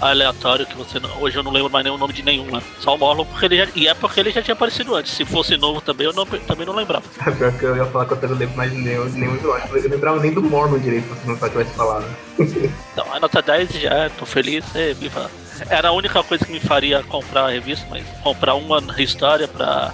aleatório 0.00 0.66
que 0.66 0.76
você 0.76 0.98
não, 0.98 1.10
hoje 1.20 1.36
eu 1.36 1.42
não 1.42 1.52
lembro 1.52 1.70
mais 1.70 1.84
nenhum 1.84 1.98
nome 1.98 2.12
de 2.12 2.22
nenhum 2.22 2.50
lá. 2.50 2.62
Só 2.80 2.94
o 2.94 2.98
Morlon 2.98 3.24
porque 3.24 3.46
ele 3.46 3.56
já, 3.56 3.68
e 3.74 3.88
é 3.88 3.94
porque 3.94 4.20
ele 4.20 4.30
já 4.30 4.42
tinha 4.42 4.54
aparecido 4.54 4.94
antes. 4.94 5.12
Se 5.12 5.24
fosse 5.24 5.56
novo 5.56 5.80
também 5.80 6.06
eu 6.06 6.12
não, 6.12 6.24
também 6.24 6.66
não 6.66 6.74
lembrava. 6.74 7.04
É 7.26 7.30
pior 7.32 7.52
que 7.52 7.64
eu 7.64 7.76
ia 7.76 7.86
falar 7.86 8.06
que 8.06 8.12
eu 8.12 8.28
não 8.28 8.36
lembro 8.36 8.56
mais 8.56 8.70
de 8.70 8.78
nenhum, 8.78 9.04
nenhum 9.06 9.36
eu 9.42 9.54
acho 9.54 9.68
que 9.68 9.78
eu 9.78 9.90
lembrava 9.90 10.20
nem 10.20 10.32
do 10.32 10.42
Mormon 10.42 10.78
direito 10.78 11.14
se 11.14 11.26
não 11.26 11.36
tivesse 11.36 11.74
falado. 11.74 12.06
então, 12.38 13.12
a 13.12 13.20
nota 13.20 13.42
10 13.42 13.70
já 13.72 14.10
tô 14.10 14.26
feliz, 14.26 14.64
é, 14.74 14.92
viva. 14.94 15.30
Era 15.68 15.88
a 15.88 15.92
única 15.92 16.22
coisa 16.22 16.44
que 16.44 16.52
me 16.52 16.60
faria 16.60 17.02
comprar 17.04 17.46
a 17.46 17.50
revista, 17.50 17.86
mas 17.88 18.04
comprar 18.22 18.54
uma 18.54 18.80
história 18.98 19.46
pra 19.46 19.92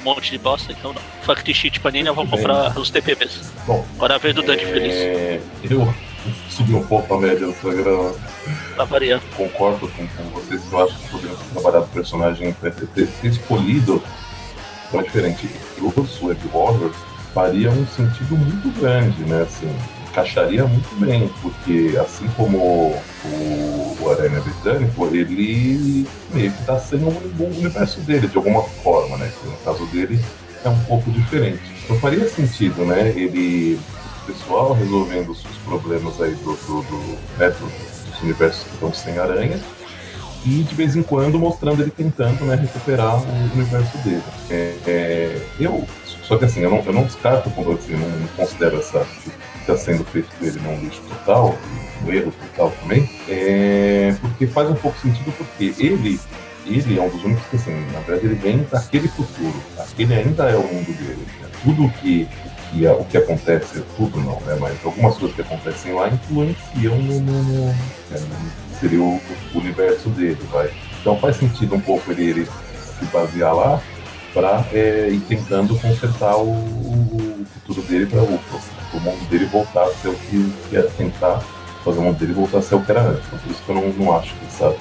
um 0.00 0.02
monte 0.02 0.30
de 0.30 0.38
bosta, 0.38 0.72
então 0.72 0.92
não. 0.92 1.02
Fact 1.22 1.52
Sheet 1.52 1.80
Panini 1.80 2.08
eu 2.08 2.14
vou 2.14 2.26
comprar 2.26 2.76
os 2.78 2.90
TPBs. 2.90 3.52
Bom, 3.66 3.86
agora 3.96 4.16
a 4.16 4.18
vez 4.18 4.34
do 4.34 4.42
Dante 4.42 4.64
é... 4.64 4.68
Feliz. 4.68 5.70
Eu 5.70 5.94
subi 6.48 6.74
um 6.74 6.84
pouco 6.84 7.14
a 7.14 7.20
média 7.20 7.46
do 7.46 7.52
programa. 7.54 8.12
Tá 8.76 8.84
variando. 8.84 9.22
Concordo 9.36 9.88
com, 9.88 10.06
com 10.06 10.22
vocês, 10.30 10.62
eu 10.70 10.84
acho 10.84 10.98
que 10.98 11.08
poderiam 11.08 11.36
ter 11.36 11.44
trabalhado 11.52 11.84
o 11.84 11.88
personagem 11.88 12.52
ter, 12.52 12.72
ter, 12.74 13.06
ter 13.06 13.28
escolhido 13.28 14.02
tão 14.90 15.02
diferente. 15.02 15.48
Os 15.78 16.22
Web 16.22 16.40
Warriors 16.52 16.96
faria 17.34 17.70
um 17.70 17.86
sentido 17.86 18.36
muito 18.36 18.80
grande, 18.80 19.22
né? 19.22 19.42
Assim, 19.42 19.74
encaixaria 20.10 20.64
muito 20.66 20.94
bem, 21.00 21.30
porque 21.40 21.98
assim 21.98 22.28
como 22.36 22.58
o, 22.58 23.96
o 24.00 24.10
Aranha 24.10 24.40
Britânico, 24.40 25.06
ele 25.06 26.06
meio 26.32 26.52
que 26.52 26.60
está 26.60 26.78
sendo 26.78 27.08
um 27.08 27.28
bom 27.34 27.46
universo 27.46 28.00
dele, 28.02 28.28
de 28.28 28.36
alguma 28.36 28.62
forma, 28.62 29.16
né? 29.16 29.32
Que 29.40 29.48
no 29.48 29.56
caso 29.58 29.86
dele 29.86 30.20
é 30.64 30.68
um 30.68 30.78
pouco 30.84 31.10
diferente. 31.10 31.62
Então 31.84 31.98
faria 31.98 32.28
sentido, 32.28 32.84
né? 32.84 33.08
Ele 33.16 33.80
pessoal 34.26 34.72
resolvendo 34.72 35.30
os 35.30 35.42
problemas 35.64 36.20
aí 36.20 36.34
do, 36.34 36.54
do, 36.54 36.82
do, 36.82 37.18
né, 37.38 37.50
dos 37.50 38.22
universos 38.22 38.64
que 38.64 38.74
estão 38.74 38.92
sem 38.92 39.18
aranha 39.18 39.58
e 40.44 40.62
de 40.62 40.74
vez 40.74 40.96
em 40.96 41.02
quando 41.02 41.38
mostrando 41.38 41.82
ele 41.82 41.90
tentando 41.90 42.44
né, 42.44 42.56
recuperar 42.56 43.16
o 43.16 43.54
universo 43.54 43.96
dele. 43.98 44.22
É, 44.50 44.76
é, 44.86 45.46
eu, 45.60 45.86
só 46.22 46.36
que 46.36 46.44
assim, 46.44 46.60
eu 46.60 46.70
não, 46.70 46.78
eu 46.78 46.92
não 46.92 47.04
descarto, 47.04 47.48
assim, 47.48 47.92
não, 47.92 48.08
não 48.08 48.28
considero 48.36 48.78
essa 48.78 49.06
está 49.60 49.76
sendo 49.76 50.04
feito 50.04 50.28
dele 50.40 50.60
num 50.60 50.80
lixo 50.80 51.00
total, 51.08 51.56
um 52.04 52.12
erro 52.12 52.32
total 52.32 52.72
também, 52.82 53.08
é, 53.28 54.14
porque 54.20 54.44
faz 54.46 54.68
um 54.68 54.74
pouco 54.74 54.98
sentido 54.98 55.32
porque 55.36 55.72
ele 55.78 56.18
ele 56.64 56.96
é 56.96 57.02
um 57.02 57.08
dos 57.08 57.24
únicos 57.24 57.44
que, 57.48 57.56
assim, 57.56 57.72
na 57.92 57.98
verdade, 58.00 58.26
ele 58.26 58.34
vem 58.36 58.66
daquele 58.70 59.08
futuro. 59.08 59.54
Aquele 59.76 60.14
ainda 60.14 60.44
é 60.44 60.56
o 60.56 60.62
mundo 60.62 60.96
dele. 60.96 61.26
Né? 61.40 61.48
Tudo 61.64 61.92
que 62.00 62.28
que 62.72 62.86
o 62.86 63.04
que 63.04 63.16
acontece, 63.18 63.82
tudo 63.96 64.18
não, 64.20 64.40
né? 64.40 64.56
Mas 64.58 64.84
algumas 64.84 65.16
coisas 65.16 65.36
que 65.36 65.42
acontecem 65.42 65.92
lá 65.92 66.08
influenciam 66.08 66.96
no, 66.96 67.20
no, 67.20 67.68
é, 68.10 68.18
no 68.18 68.62
seria 68.80 69.00
o, 69.00 69.20
o, 69.54 69.58
universo 69.58 70.08
dele, 70.10 70.38
vai. 70.50 70.70
Então 71.00 71.18
faz 71.18 71.36
sentido 71.36 71.74
um 71.74 71.80
pouco 71.80 72.10
ele, 72.10 72.24
ele 72.24 72.48
se 72.98 73.04
basear 73.06 73.54
lá 73.54 73.80
para 74.32 74.64
é, 74.72 75.08
ir 75.10 75.20
tentando 75.20 75.78
consertar 75.78 76.36
o, 76.36 76.50
o 76.50 77.46
futuro 77.54 77.82
dele 77.82 78.06
para 78.06 78.22
o, 78.22 78.40
o 78.94 79.00
mundo 79.00 79.28
dele 79.28 79.44
voltar 79.46 79.84
a 79.84 79.94
ser 79.94 80.08
o 80.08 80.14
que, 80.14 80.76
é 80.76 80.82
tentar 80.82 81.42
fazer 81.84 81.98
o 81.98 82.02
mundo 82.02 82.18
dele 82.18 82.32
voltar 82.32 82.58
a 82.58 82.62
ser 82.62 82.74
o 82.74 82.82
que 82.82 82.90
era 82.90 83.02
antes. 83.02 83.26
Então, 83.26 83.38
por 83.38 83.50
isso 83.50 83.62
que 83.62 83.68
eu 83.68 83.74
não, 83.74 83.88
não 83.92 84.16
acho 84.16 84.34
que 84.34 84.46
essa 84.46 84.74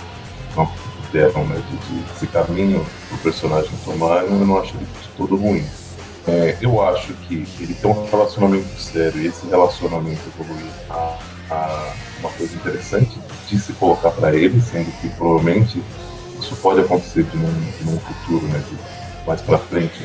uma 0.56 0.70
ideia 1.10 1.28
né, 1.28 1.62
de, 1.70 1.78
de, 1.78 2.12
esse 2.14 2.28
caminho 2.28 2.86
o 3.12 3.18
personagem 3.18 3.72
tomar, 3.86 4.24
eu 4.24 4.32
não 4.32 4.60
acho 4.60 4.76
ele 4.76 4.86
de 4.86 5.08
todo 5.18 5.36
ruim. 5.36 5.66
É, 6.28 6.58
eu 6.62 6.82
acho 6.82 7.14
que 7.28 7.48
ele 7.60 7.74
tem 7.74 7.90
um 7.90 8.06
relacionamento 8.06 8.80
sério 8.80 9.22
e 9.22 9.28
esse 9.28 9.48
relacionamento 9.48 10.22
evoluir 10.28 10.72
a, 10.90 11.18
a 11.50 11.94
uma 12.20 12.30
coisa 12.30 12.56
interessante 12.56 13.20
de 13.50 13.60
se 13.60 13.74
colocar 13.74 14.12
para 14.12 14.36
ele, 14.36 14.62
sendo 14.62 14.92
que 15.02 15.10
provavelmente 15.10 15.82
isso 16.40 16.56
pode 16.58 16.82
acontecer 16.82 17.24
de 17.24 17.38
num, 17.38 17.72
de 17.78 17.84
num 17.86 18.00
futuro, 18.00 18.46
né, 18.48 18.64
de, 18.70 18.78
mais 19.28 19.42
para 19.42 19.58
frente, 19.58 20.02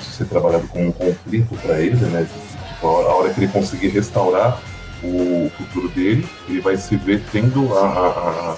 isso 0.00 0.10
ser 0.12 0.26
trabalhado 0.26 0.66
como 0.68 0.86
um 0.86 0.92
conflito 0.92 1.54
para 1.56 1.80
ele, 1.80 1.96
né, 1.96 2.22
de, 2.22 2.68
tipo, 2.68 2.86
a 2.86 3.14
hora 3.14 3.32
que 3.32 3.40
ele 3.40 3.52
conseguir 3.52 3.88
restaurar 3.88 4.60
o 5.02 5.50
futuro 5.56 5.88
dele, 5.88 6.28
ele 6.48 6.60
vai 6.60 6.76
se 6.76 6.96
ver 6.96 7.22
tendo 7.30 7.76
a, 7.76 7.86
a, 7.86 8.52
a 8.52 8.56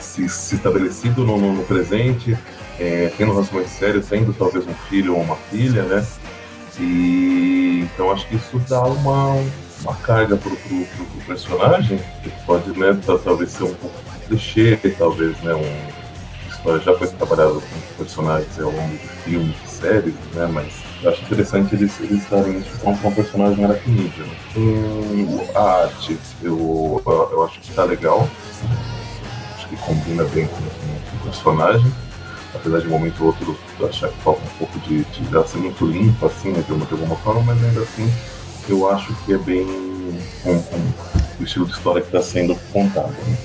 se, 0.00 0.28
se, 0.28 0.54
estabelecido 0.56 1.24
no, 1.24 1.38
no 1.38 1.62
presente, 1.64 2.36
é, 2.80 3.12
tendo 3.16 3.32
relacionamento 3.32 3.70
sério, 3.70 4.02
tendo 4.02 4.32
talvez 4.32 4.66
um 4.66 4.74
filho 4.88 5.14
ou 5.14 5.20
uma 5.20 5.36
filha, 5.36 5.82
né? 5.82 6.06
E 6.80 7.86
então 7.94 8.10
acho 8.10 8.26
que 8.26 8.36
isso 8.36 8.58
dá 8.68 8.82
uma, 8.82 9.34
uma 9.82 9.94
carga 9.96 10.36
pro, 10.36 10.56
pro, 10.56 10.84
pro, 10.86 11.04
pro 11.04 11.26
personagem, 11.26 12.00
que 12.22 12.30
pode 12.46 12.70
né, 12.78 12.98
talvez 13.22 13.50
ser 13.50 13.64
um 13.64 13.74
pouco 13.74 13.96
clichê, 14.26 14.78
talvez, 14.98 15.38
né? 15.42 15.54
Um, 15.54 16.00
história 16.48 16.80
já 16.80 16.96
foi 16.96 17.08
trabalhada 17.08 17.54
com 17.54 17.94
personagens 17.96 18.58
ao 18.58 18.70
longo 18.70 18.96
de 18.96 19.08
filmes, 19.24 19.56
de 19.62 19.68
séries, 19.68 20.14
né? 20.34 20.46
Mas 20.46 20.72
acho 21.06 21.22
interessante 21.22 21.74
eles, 21.74 21.98
eles 22.00 22.24
darem 22.30 22.58
isso 22.58 22.78
com 22.80 22.90
um 22.92 23.14
personagem 23.14 23.64
aracnídeo. 23.64 24.26
Né? 24.26 25.48
A 25.54 25.82
arte, 25.82 26.18
eu, 26.42 27.02
eu, 27.06 27.44
acho 27.44 27.60
que 27.60 27.72
tá 27.72 27.84
legal. 27.84 28.28
Acho 29.56 29.68
que 29.68 29.76
combina 29.76 30.24
bem 30.24 30.46
com, 30.46 30.56
do 30.56 31.24
personagem. 31.24 31.92
Apesar 32.54 32.80
de 32.80 32.86
um 32.88 32.90
momento 32.90 33.20
ou 33.20 33.28
outro 33.28 33.56
eu 33.78 33.88
achar 33.88 34.08
que 34.08 34.18
falta 34.22 34.40
um 34.42 34.58
pouco 34.58 34.78
de, 34.80 35.04
de 35.04 35.20
dela 35.24 35.46
ser 35.46 35.58
muito 35.58 35.84
limpa, 35.86 36.26
assim, 36.26 36.50
né, 36.50 36.62
de, 36.66 36.72
uma, 36.72 36.84
de 36.84 36.92
alguma 36.92 37.16
forma, 37.16 37.42
mas 37.42 37.64
ainda 37.64 37.80
assim 37.80 38.10
eu 38.68 38.88
acho 38.88 39.14
que 39.24 39.32
é 39.32 39.38
bem 39.38 39.64
um, 39.64 40.62
o 41.40 41.44
estilo 41.44 41.66
de 41.66 41.72
história 41.72 42.00
que 42.00 42.08
está 42.08 42.22
sendo 42.22 42.54
contado. 42.72 43.12
Né? 43.12 43.36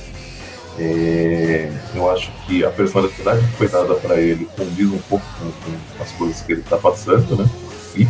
É, 0.78 1.72
eu 1.96 2.12
acho 2.12 2.32
que 2.46 2.66
a 2.66 2.70
personalidade 2.70 3.46
que 3.48 3.54
foi 3.54 3.68
dada 3.68 3.96
para 3.96 4.20
ele 4.20 4.46
condiz 4.58 4.92
um 4.92 5.00
pouco 5.10 5.26
com, 5.40 5.52
com 5.52 6.04
as 6.04 6.12
coisas 6.12 6.42
que 6.42 6.52
ele 6.52 6.62
está 6.62 6.78
passando, 6.78 7.38
né? 7.38 7.50
E 7.96 8.04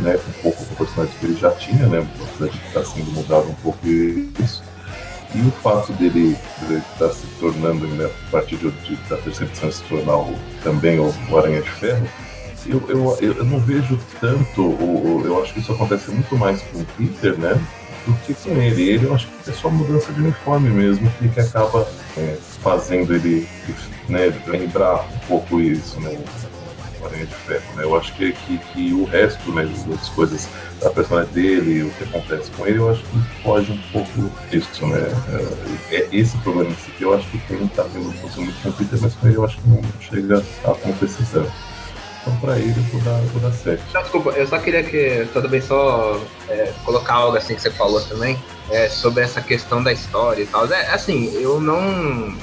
né, 0.00 0.18
um 0.28 0.42
pouco 0.42 0.64
com 0.64 0.74
a 0.74 0.76
personalidade 0.76 1.18
que 1.20 1.26
ele 1.26 1.36
já 1.36 1.50
tinha, 1.52 1.86
né? 1.86 2.06
Apesar 2.20 2.50
de 2.50 2.58
estar 2.66 2.84
sendo 2.84 3.12
mudado 3.12 3.48
um 3.48 3.54
pouco 3.54 3.86
isso. 3.86 4.62
E 5.34 5.40
o 5.40 5.50
fato 5.50 5.92
dele 5.92 6.36
estar 6.70 7.08
tá 7.08 7.10
se 7.10 7.26
tornando, 7.38 7.86
né, 7.86 8.06
a 8.06 8.30
partir 8.30 8.56
de, 8.56 8.70
de, 8.70 8.96
da 9.08 9.16
terceira 9.18 9.52
edição, 9.52 9.70
se 9.70 9.82
tornar 9.84 10.16
o, 10.16 10.34
também 10.62 10.98
o, 10.98 11.14
o, 11.30 11.38
Aranha 11.38 11.60
de 11.60 11.70
Ferro, 11.70 12.08
eu, 12.66 12.82
eu, 12.88 13.18
eu 13.20 13.44
não 13.44 13.60
vejo 13.60 13.98
tanto, 14.20 14.62
o, 14.62 15.22
eu 15.24 15.42
acho 15.42 15.52
que 15.52 15.60
isso 15.60 15.72
acontece 15.72 16.10
muito 16.10 16.36
mais 16.36 16.62
com 16.62 16.78
o 16.78 16.84
Peter, 16.96 17.38
né? 17.38 17.60
Do 18.06 18.14
que 18.24 18.32
com 18.34 18.50
ele. 18.52 18.88
Ele 18.88 19.06
eu 19.06 19.14
acho 19.14 19.26
que 19.26 19.50
é 19.50 19.52
só 19.52 19.68
mudança 19.68 20.12
de 20.12 20.20
uniforme 20.20 20.70
mesmo 20.70 21.10
que, 21.18 21.28
que 21.28 21.40
acaba 21.40 21.86
é, 22.16 22.36
fazendo 22.62 23.14
ele 23.14 23.46
né, 24.08 24.32
lembrar 24.46 25.04
um 25.04 25.18
pouco 25.28 25.60
isso, 25.60 26.00
né? 26.00 26.18
Aranha 27.08 27.26
de 27.26 27.34
Ferro. 27.34 27.76
Né? 27.76 27.84
Eu 27.84 27.96
acho 27.96 28.14
que, 28.14 28.32
que, 28.32 28.58
que 28.58 28.92
o 28.92 29.04
resto 29.04 29.52
né, 29.52 29.64
das 29.86 30.08
coisas 30.10 30.48
da 30.80 30.90
personagem 30.90 31.32
dele, 31.32 31.82
o 31.82 31.90
que 31.90 32.04
acontece 32.04 32.50
com 32.52 32.66
ele, 32.66 32.78
eu 32.78 32.90
acho 32.90 33.02
que 33.02 33.42
foge 33.42 33.72
um 33.72 33.78
pouco 33.92 34.30
disso. 34.50 34.86
Né? 34.86 34.98
É, 35.90 35.96
é 35.96 36.08
esse 36.12 36.36
problema 36.38 36.74
que 36.96 37.02
eu 37.02 37.14
acho 37.14 37.28
que 37.30 37.38
tem 37.38 37.66
tá 37.68 37.84
tendo 37.92 38.08
um 38.08 38.42
muito 38.42 38.62
conflito, 38.62 38.98
mas 39.00 39.14
com 39.14 39.26
ele 39.26 39.36
eu 39.36 39.44
acho 39.44 39.58
que 39.58 39.68
não 39.68 39.82
chega 40.00 40.44
a 40.64 40.70
acontecer 40.70 41.24
tanto. 41.32 41.52
Então, 42.28 42.36
pra 42.40 42.58
ele, 42.58 42.74
eu 42.76 42.82
vou 42.84 43.00
dar, 43.00 43.20
vou 43.32 43.40
dar 43.40 43.52
7. 43.52 43.82
desculpa, 43.92 44.30
eu 44.30 44.46
só 44.46 44.58
queria 44.58 44.82
que, 44.82 45.26
bem, 45.48 45.60
só 45.60 46.20
é, 46.48 46.72
colocar 46.84 47.14
algo 47.14 47.36
assim 47.36 47.54
que 47.54 47.62
você 47.62 47.70
falou 47.70 48.00
também, 48.02 48.38
é, 48.70 48.88
sobre 48.88 49.22
essa 49.22 49.40
questão 49.40 49.82
da 49.82 49.92
história 49.92 50.42
e 50.42 50.46
tal. 50.46 50.66
É, 50.66 50.90
assim, 50.92 51.32
eu 51.40 51.60
não, 51.60 51.80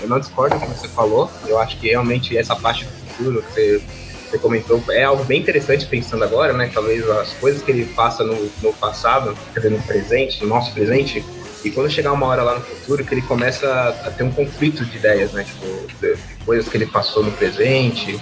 eu 0.01 0.07
não 0.07 0.19
discordo 0.19 0.57
com 0.59 0.65
o 0.65 0.69
que 0.71 0.79
você 0.79 0.87
falou, 0.87 1.29
eu 1.45 1.59
acho 1.59 1.77
que 1.77 1.89
realmente 1.89 2.35
essa 2.37 2.55
parte 2.55 2.85
do 2.85 2.91
futuro 2.91 3.43
que 3.43 3.51
você 3.51 3.83
você 4.29 4.37
comentou, 4.37 4.83
é 4.89 5.03
algo 5.03 5.23
bem 5.23 5.41
interessante 5.41 5.85
pensando 5.85 6.23
agora, 6.23 6.53
né? 6.53 6.69
Talvez 6.73 7.07
as 7.09 7.33
coisas 7.33 7.61
que 7.61 7.71
ele 7.71 7.85
faça 7.85 8.23
no, 8.23 8.49
no 8.61 8.73
passado, 8.73 9.37
quer 9.53 9.59
dizer, 9.59 9.71
no 9.71 9.81
presente, 9.83 10.41
no 10.41 10.47
nosso 10.47 10.73
presente, 10.73 11.23
e 11.63 11.71
quando 11.71 11.89
chegar 11.89 12.11
uma 12.11 12.27
hora 12.27 12.43
lá 12.43 12.55
no 12.55 12.61
futuro 12.61 13.03
que 13.03 13.13
ele 13.13 13.21
começa 13.23 13.67
a 14.05 14.11
ter 14.11 14.23
um 14.23 14.31
conflito 14.31 14.85
de 14.85 14.97
ideias, 14.97 15.31
né? 15.31 15.43
Tipo, 15.43 15.65
de 15.99 16.17
coisas 16.45 16.69
que 16.69 16.77
ele 16.77 16.85
passou 16.85 17.23
no 17.23 17.31
presente, 17.31 18.19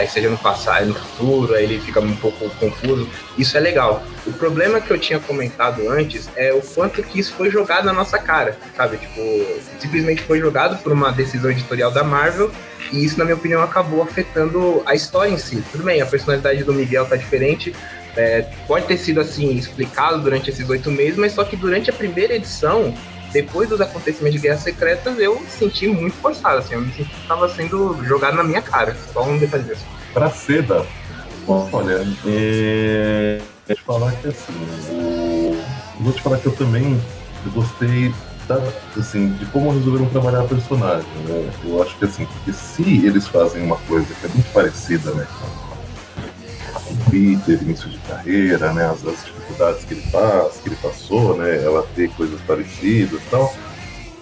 aí 0.00 0.08
seja 0.08 0.28
no 0.28 0.38
passado, 0.38 0.86
no 0.86 0.94
futuro, 0.94 1.54
aí 1.54 1.64
ele 1.64 1.80
fica 1.80 2.00
um 2.00 2.16
pouco 2.16 2.48
confuso. 2.56 3.08
Isso 3.38 3.56
é 3.56 3.60
legal. 3.60 4.02
O 4.26 4.32
problema 4.32 4.80
que 4.80 4.90
eu 4.90 4.98
tinha 4.98 5.18
comentado 5.18 5.88
antes 5.88 6.28
é 6.36 6.52
o 6.52 6.60
quanto 6.60 7.02
que 7.02 7.20
isso 7.20 7.34
foi 7.34 7.50
jogado 7.50 7.84
na 7.84 7.92
nossa 7.92 8.18
cara, 8.18 8.56
sabe? 8.76 8.96
Tipo, 8.96 9.20
simplesmente 9.78 10.22
foi 10.22 10.40
jogado 10.40 10.82
por 10.82 10.92
uma 10.92 11.10
decisão 11.12 11.50
editorial 11.50 11.90
da 11.90 12.02
Marvel 12.02 12.50
e 12.92 13.04
isso, 13.04 13.18
na 13.18 13.24
minha 13.24 13.36
opinião, 13.36 13.62
acabou 13.62 14.02
afetando 14.02 14.82
a 14.84 14.94
história 14.94 15.30
em 15.30 15.38
si. 15.38 15.62
Tudo 15.70 15.84
bem, 15.84 16.00
a 16.00 16.06
personalidade 16.06 16.64
do 16.64 16.72
Miguel 16.72 17.06
tá 17.06 17.16
diferente, 17.16 17.74
é, 18.16 18.42
pode 18.66 18.86
ter 18.86 18.96
sido 18.96 19.20
assim 19.20 19.54
explicado 19.54 20.20
durante 20.20 20.50
esses 20.50 20.68
oito 20.68 20.90
meses, 20.90 21.16
mas 21.16 21.32
só 21.32 21.44
que 21.44 21.56
durante 21.56 21.90
a 21.90 21.92
primeira 21.92 22.34
edição, 22.34 22.92
depois 23.32 23.68
dos 23.68 23.80
acontecimentos 23.80 24.40
de 24.40 24.46
Guerras 24.46 24.62
Secretas, 24.62 25.18
eu 25.18 25.40
senti 25.48 25.88
muito 25.88 26.14
forçado, 26.16 26.58
assim, 26.58 26.74
eu 26.74 26.80
me 26.80 26.92
senti 26.92 27.08
que 27.08 27.20
estava 27.20 27.48
sendo 27.48 28.02
jogado 28.04 28.36
na 28.36 28.44
minha 28.44 28.62
cara. 28.62 28.96
Só 29.12 29.24
um 29.24 29.38
detalhe 29.38 29.64
disso. 29.64 29.84
Pra 30.12 30.30
Seda, 30.30 30.84
olha, 31.46 32.06
é... 32.26 33.40
vou 33.66 33.76
te 33.76 33.82
falar 33.82 34.12
que 34.12 34.28
assim, 34.28 35.56
vou 36.00 36.12
te 36.12 36.22
falar 36.22 36.38
que 36.38 36.46
eu 36.46 36.56
também 36.56 37.00
gostei 37.54 38.12
da, 38.46 38.60
assim, 38.98 39.32
de 39.34 39.46
como 39.46 39.72
resolveram 39.72 40.06
trabalhar 40.06 40.40
a 40.40 40.44
personagem. 40.44 41.08
Né? 41.26 41.50
Eu 41.64 41.82
acho 41.82 41.96
que 41.96 42.04
assim, 42.04 42.26
porque 42.26 42.52
se 42.52 43.06
eles 43.06 43.28
fazem 43.28 43.62
uma 43.62 43.76
coisa 43.76 44.06
que 44.12 44.26
é 44.26 44.28
muito 44.28 44.52
parecida, 44.52 45.12
né, 45.12 45.26
com 45.38 47.10
Peter, 47.10 47.62
início 47.62 47.88
de 47.88 47.98
carreira, 47.98 48.72
né, 48.72 48.86
as, 48.86 49.06
as, 49.06 49.24
dificuldades 49.50 49.84
que 49.84 49.94
ele 49.94 50.02
faz, 50.02 50.54
que 50.58 50.68
ele 50.68 50.76
passou, 50.76 51.36
né, 51.36 51.62
ela 51.64 51.86
ter 51.94 52.10
coisas 52.10 52.40
parecidas 52.42 53.20
e 53.20 53.30
tal, 53.30 53.54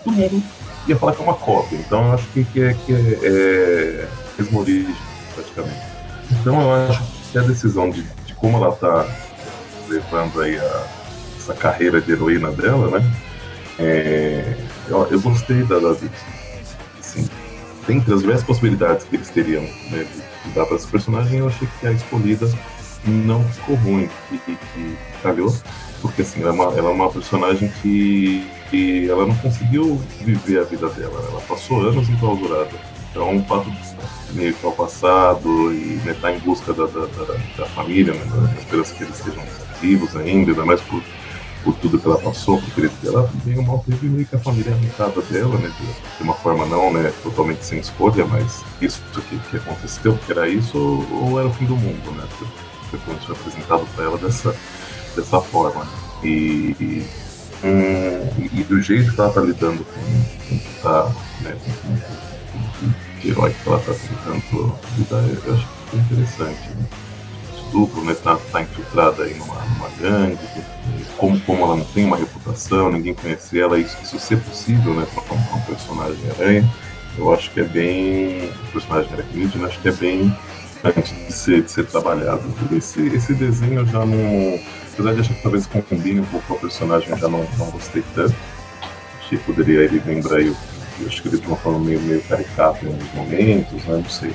todo 0.05 0.15
mundo 0.15 0.43
ia 0.87 0.97
falar 0.97 1.13
que 1.13 1.21
é 1.21 1.25
uma 1.25 1.35
cópia. 1.35 1.77
Então 1.77 2.07
eu 2.07 2.13
acho 2.15 2.27
que, 2.29 2.45
que 2.45 2.61
é, 2.63 2.75
que 2.75 2.93
é, 2.93 3.27
é 3.27 4.09
mesma 4.39 4.61
origem, 4.61 4.97
praticamente. 5.35 5.81
Então 6.31 6.61
eu 6.61 6.91
acho 6.91 7.03
que 7.31 7.39
a 7.39 7.43
decisão 7.43 7.91
de, 7.91 8.03
de 8.03 8.35
como 8.35 8.57
ela 8.57 8.71
está 8.75 9.07
levando 9.89 10.41
aí 10.41 10.57
a, 10.59 10.87
essa 11.39 11.55
carreira 11.55 12.01
de 12.01 12.13
heroína 12.13 12.51
dela, 12.51 12.99
né? 12.99 13.15
É, 13.79 14.57
eu, 14.89 15.07
eu, 15.11 15.21
gostei 15.21 15.63
da, 15.63 15.79
da 15.79 15.91
assim, 16.99 17.29
dentre 17.87 18.13
as 18.13 18.21
diversas 18.21 18.45
possibilidades 18.45 19.07
que 19.07 19.15
eles 19.15 19.29
teriam 19.29 19.63
né, 19.63 20.05
de, 20.05 20.49
de, 20.49 20.55
dar 20.55 20.67
para 20.67 20.77
esse 20.77 20.87
personagem, 20.89 21.39
eu 21.39 21.47
achei 21.47 21.69
que 21.79 21.87
a 21.87 21.93
escolhida 21.93 22.51
não 23.07 23.45
ficou 23.45 23.77
ruim, 23.77 24.09
que, 24.29 24.39
que, 24.39 24.57
que 24.57 24.97
calhou, 25.23 25.55
porque 26.01 26.23
assim, 26.23 26.41
ela 26.41 26.51
é 26.51 26.53
uma, 26.53 26.65
ela 26.65 26.91
é 26.91 26.93
uma 26.93 27.11
personagem 27.11 27.71
que, 27.83 28.47
que 28.71 29.09
ela 29.09 29.27
não 29.27 29.35
conseguiu 29.37 30.01
viver 30.21 30.61
a 30.61 30.65
vida 30.65 30.89
dela, 30.89 31.25
ela 31.31 31.41
passou 31.43 31.81
anos 31.83 32.09
enclausurada. 32.09 32.71
Então, 33.11 33.37
o 33.37 33.45
fato 33.45 33.71
de 33.71 34.35
meio 34.35 34.55
que 34.55 34.65
ao 34.65 34.73
passado 34.73 35.73
e 35.73 36.01
né, 36.05 36.15
tá 36.21 36.31
em 36.31 36.39
busca 36.41 36.73
da, 36.73 36.85
da, 36.85 37.07
da, 37.07 37.35
da 37.57 37.67
família, 37.67 38.13
né, 38.13 38.55
esperança 38.59 38.95
que 38.95 39.03
eles 39.03 39.19
estejam 39.19 39.43
vivos 39.81 40.15
ainda, 40.15 40.51
ainda 40.51 40.65
mais 40.65 40.81
por 40.83 41.03
por 41.65 41.75
tudo 41.77 41.99
que 41.99 42.07
ela 42.07 42.19
passou, 42.19 42.61
porque 42.61 42.89
ela 43.07 43.31
meio 43.45 43.63
mal 43.63 43.85
teve 43.87 44.09
meio 44.09 44.27
que 44.27 44.37
a 44.37 44.39
família 44.39 44.73
arrancada 44.73 45.21
dela, 45.23 45.59
né? 45.59 45.71
De, 45.79 46.17
de, 46.17 46.23
uma 46.23 46.35
forma 46.35 46.65
não, 46.67 46.93
né? 46.93 47.13
Totalmente 47.23 47.65
sem 47.65 47.79
escolha, 47.79 48.25
mas 48.27 48.65
isso 48.81 49.03
que, 49.29 49.39
que 49.39 49.57
aconteceu, 49.57 50.17
que 50.25 50.33
era 50.33 50.49
isso 50.49 50.79
ou, 50.79 51.39
era 51.39 51.49
o 51.49 51.53
fim 51.53 51.67
do 51.67 51.77
mundo, 51.77 52.11
né? 52.13 52.25
Depois 52.31 52.68
foi 52.97 53.35
apresentado 53.35 53.87
para 53.95 54.05
ela 54.05 54.19
dessa, 54.19 54.55
dessa 55.15 55.41
forma. 55.41 55.87
E, 56.23 56.75
e, 56.81 57.07
hum, 57.65 58.49
e, 58.53 58.65
do 58.65 58.81
jeito 58.81 59.15
que 59.15 59.21
ela 59.21 59.33
tá 59.33 59.41
lidando 59.41 59.85
com, 59.85 60.25
que 60.49 60.83
tá, 60.83 61.13
né? 61.43 61.57
Herói 63.25 63.53
que 63.53 63.69
ela 63.69 63.79
tá 63.81 63.93
tentando 63.93 64.79
lidar, 64.97 65.23
eu 65.23 65.55
acho 65.55 65.67
que 65.91 65.97
é 65.97 66.01
interessante, 66.01 66.69
né? 66.71 66.87
duplo, 67.71 68.05
né? 68.05 68.15
Tá, 68.15 68.39
tá 68.51 68.63
infiltrada 68.63 69.25
aí 69.25 69.35
numa, 69.35 69.55
numa 69.55 69.89
gangue, 70.01 70.39
como, 71.17 71.39
como 71.41 71.65
ela 71.65 71.77
não 71.77 71.85
tem 71.85 72.05
uma 72.05 72.17
reputação, 72.17 72.91
ninguém 72.91 73.15
conhece 73.15 73.59
ela, 73.59 73.79
isso, 73.79 73.97
isso 74.03 74.19
ser 74.19 74.39
possível, 74.41 74.95
né? 74.95 75.07
Pra 75.13 75.35
um, 75.35 75.61
personagem 75.63 76.31
aranha, 76.31 76.75
eu 77.17 77.33
acho 77.33 77.51
que 77.51 77.61
é 77.61 77.65
bem. 77.65 78.51
O 78.69 78.73
personagem 78.73 79.13
aracnídeo, 79.13 79.61
né? 79.61 79.69
Acho 79.69 79.81
que 79.81 79.89
é 79.89 79.93
bem 79.93 80.37
antes 80.85 81.15
de 81.27 81.33
ser, 81.33 81.63
de 81.63 81.71
ser 81.71 81.87
trabalhado. 81.87 82.43
Esse, 82.73 83.07
esse 83.09 83.35
desenho 83.35 83.81
eu 83.81 83.87
já 83.87 84.05
não. 84.05 84.61
Apesar 84.93 85.15
de 85.15 85.21
achar 85.21 85.35
que 85.35 85.43
talvez 85.43 85.67
combine 85.67 86.21
um 86.21 86.25
pouco 86.25 86.47
com 86.47 86.55
o 86.55 86.59
personagem, 86.59 87.11
eu 87.11 87.19
já 87.19 87.29
não, 87.29 87.47
não 87.59 87.71
gostei 87.71 88.03
tanto. 88.15 88.35
Achei 89.21 89.39
que 89.39 89.45
poderia 89.45 89.83
ele 89.83 90.03
lembrar 90.05 90.39
aí, 90.39 90.49
eu 90.49 91.07
acho 91.07 91.23
que 91.23 91.29
ele 91.29 91.39
de 91.39 91.47
uma 91.47 91.57
forma 91.57 91.79
meio, 91.79 92.01
meio 92.01 92.21
caricata 92.23 92.85
em 92.85 92.89
alguns 92.89 93.15
momentos, 93.15 93.85
né? 93.85 93.97
Não 93.97 94.09
sei, 94.09 94.33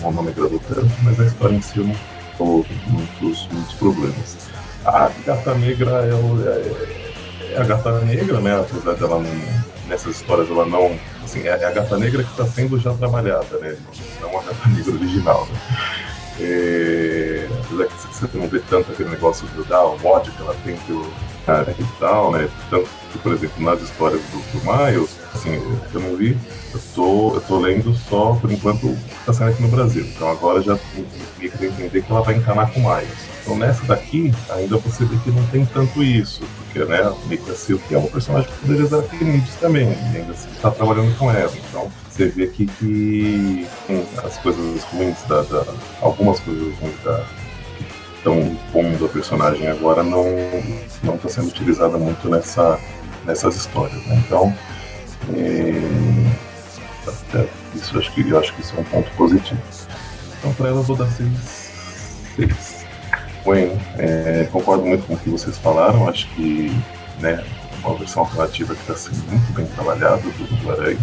não, 0.00 0.12
não 0.12 0.22
me 0.22 0.30
agradou 0.30 0.60
tanto, 0.68 0.90
mas 1.02 1.18
a 1.18 1.24
história 1.24 1.56
em 1.56 1.62
si 1.62 1.78
eu 1.78 1.84
não 1.84 1.96
muitos, 2.38 3.48
muitos 3.50 3.74
problemas. 3.74 4.36
A 4.84 5.10
gata 5.24 5.54
negra 5.54 5.90
é, 6.04 7.52
é, 7.52 7.54
é 7.54 7.60
a 7.60 7.64
gata 7.64 8.00
negra, 8.00 8.40
né? 8.40 8.60
Apesar 8.60 8.94
dela 8.94 9.20
não, 9.20 9.73
nessas 9.88 10.16
histórias 10.16 10.50
ela 10.50 10.66
não. 10.66 10.98
Assim, 11.22 11.40
é, 11.46 11.50
é 11.50 11.64
a 11.64 11.70
gata 11.70 11.96
negra 11.98 12.22
que 12.22 12.30
está 12.30 12.46
sendo 12.46 12.78
já 12.78 12.92
trabalhada, 12.94 13.58
né? 13.58 13.76
Não 14.20 14.30
a 14.38 14.42
gata 14.42 14.68
negra 14.68 14.92
original. 14.92 15.46
Né? 15.46 15.58
É, 16.40 17.48
apesar 17.64 17.86
que 17.86 17.94
você 17.94 18.38
não 18.38 18.48
vê 18.48 18.58
tanto 18.68 18.90
aquele 18.90 19.10
negócio 19.10 19.46
do 19.48 19.64
dar 19.64 19.84
o 19.84 20.04
ódio 20.04 20.32
que 20.32 20.42
ela 20.42 20.54
tem 20.64 20.76
pelo 20.78 21.08
cara 21.46 21.74
e 21.78 21.84
tal, 22.00 22.32
né? 22.32 22.48
Tanto 22.70 22.88
que, 23.12 23.18
por 23.18 23.32
exemplo, 23.32 23.62
nas 23.62 23.80
histórias 23.80 24.20
do, 24.22 24.38
do 24.38 24.64
Miles, 24.64 25.16
assim, 25.32 25.54
eu 25.94 26.00
não 26.00 26.16
vi, 26.16 26.36
eu 26.72 26.80
tô, 26.94 27.34
eu 27.34 27.40
tô 27.40 27.58
lendo 27.58 27.94
só, 27.94 28.34
por 28.34 28.50
enquanto, 28.50 28.96
tá 29.24 29.32
saindo 29.32 29.52
aqui 29.52 29.62
no 29.62 29.68
Brasil. 29.68 30.04
Então 30.04 30.28
agora 30.30 30.60
já 30.62 30.74
me 31.38 31.48
que 31.48 31.66
entender 31.66 32.02
que 32.02 32.10
ela 32.10 32.22
vai 32.22 32.34
encanar 32.34 32.72
com 32.72 32.80
Miles. 32.80 33.33
Então 33.44 33.58
nessa 33.58 33.84
daqui, 33.84 34.32
ainda 34.48 34.78
você 34.78 35.04
vê 35.04 35.16
que 35.18 35.30
não 35.30 35.46
tem 35.48 35.66
tanto 35.66 36.02
isso, 36.02 36.40
porque, 36.56 36.82
né, 36.86 37.14
meio 37.26 37.42
que 37.42 37.50
a 37.50 37.54
Silk 37.54 37.94
é 37.94 37.98
uma 37.98 38.08
personagem 38.08 38.48
que 38.50 38.58
poderia 38.58 38.84
usar 38.84 39.02
Kennedy 39.02 39.50
também, 39.60 39.88
ainda 39.88 40.32
assim 40.32 40.48
tá 40.62 40.70
trabalhando 40.70 41.14
com 41.18 41.30
ela. 41.30 41.52
Então 41.68 41.92
você 42.08 42.26
vê 42.28 42.46
que, 42.46 42.66
que 42.66 43.66
hum, 43.90 44.02
as 44.24 44.38
coisas 44.38 44.82
ruins 44.84 45.22
da, 45.28 45.42
da, 45.42 45.64
algumas 46.00 46.40
coisas 46.40 46.74
ruins 46.78 46.96
da 47.04 47.24
estão 48.16 48.56
pondo 48.72 49.04
a 49.04 49.08
personagem 49.10 49.68
agora 49.68 50.02
não 50.02 50.24
não 51.02 51.16
está 51.16 51.28
sendo 51.28 51.48
utilizada 51.48 51.98
muito 51.98 52.26
nessa 52.30 52.80
nessas 53.26 53.54
histórias 53.54 54.02
né? 54.06 54.22
então 54.26 54.54
é? 57.34 57.48
Isso 57.74 57.98
acho 57.98 58.12
que 58.12 58.28
eu 58.28 58.38
acho 58.38 58.54
que 58.54 58.60
isso 58.60 58.74
é 58.76 58.80
um 58.80 58.84
ponto 58.84 59.10
positivo. 59.12 59.60
Então 60.38 60.54
para 60.54 60.68
ela 60.68 60.78
eu 60.78 60.82
vou 60.82 60.96
dar 60.96 61.08
seis. 61.08 61.72
seis. 62.36 62.83
Bem, 63.44 63.78
é, 63.98 64.48
concordo 64.50 64.86
muito 64.86 65.06
com 65.06 65.14
o 65.14 65.18
que 65.18 65.28
vocês 65.28 65.58
falaram, 65.58 66.08
acho 66.08 66.26
que 66.28 66.72
né, 67.20 67.44
uma 67.84 67.94
versão 67.94 68.22
alternativa 68.22 68.74
que 68.74 68.80
está 68.80 68.94
sendo 68.94 69.22
muito 69.30 69.52
bem 69.52 69.66
trabalhada 69.66 70.22
do, 70.22 70.70
Aranha. 70.70 70.98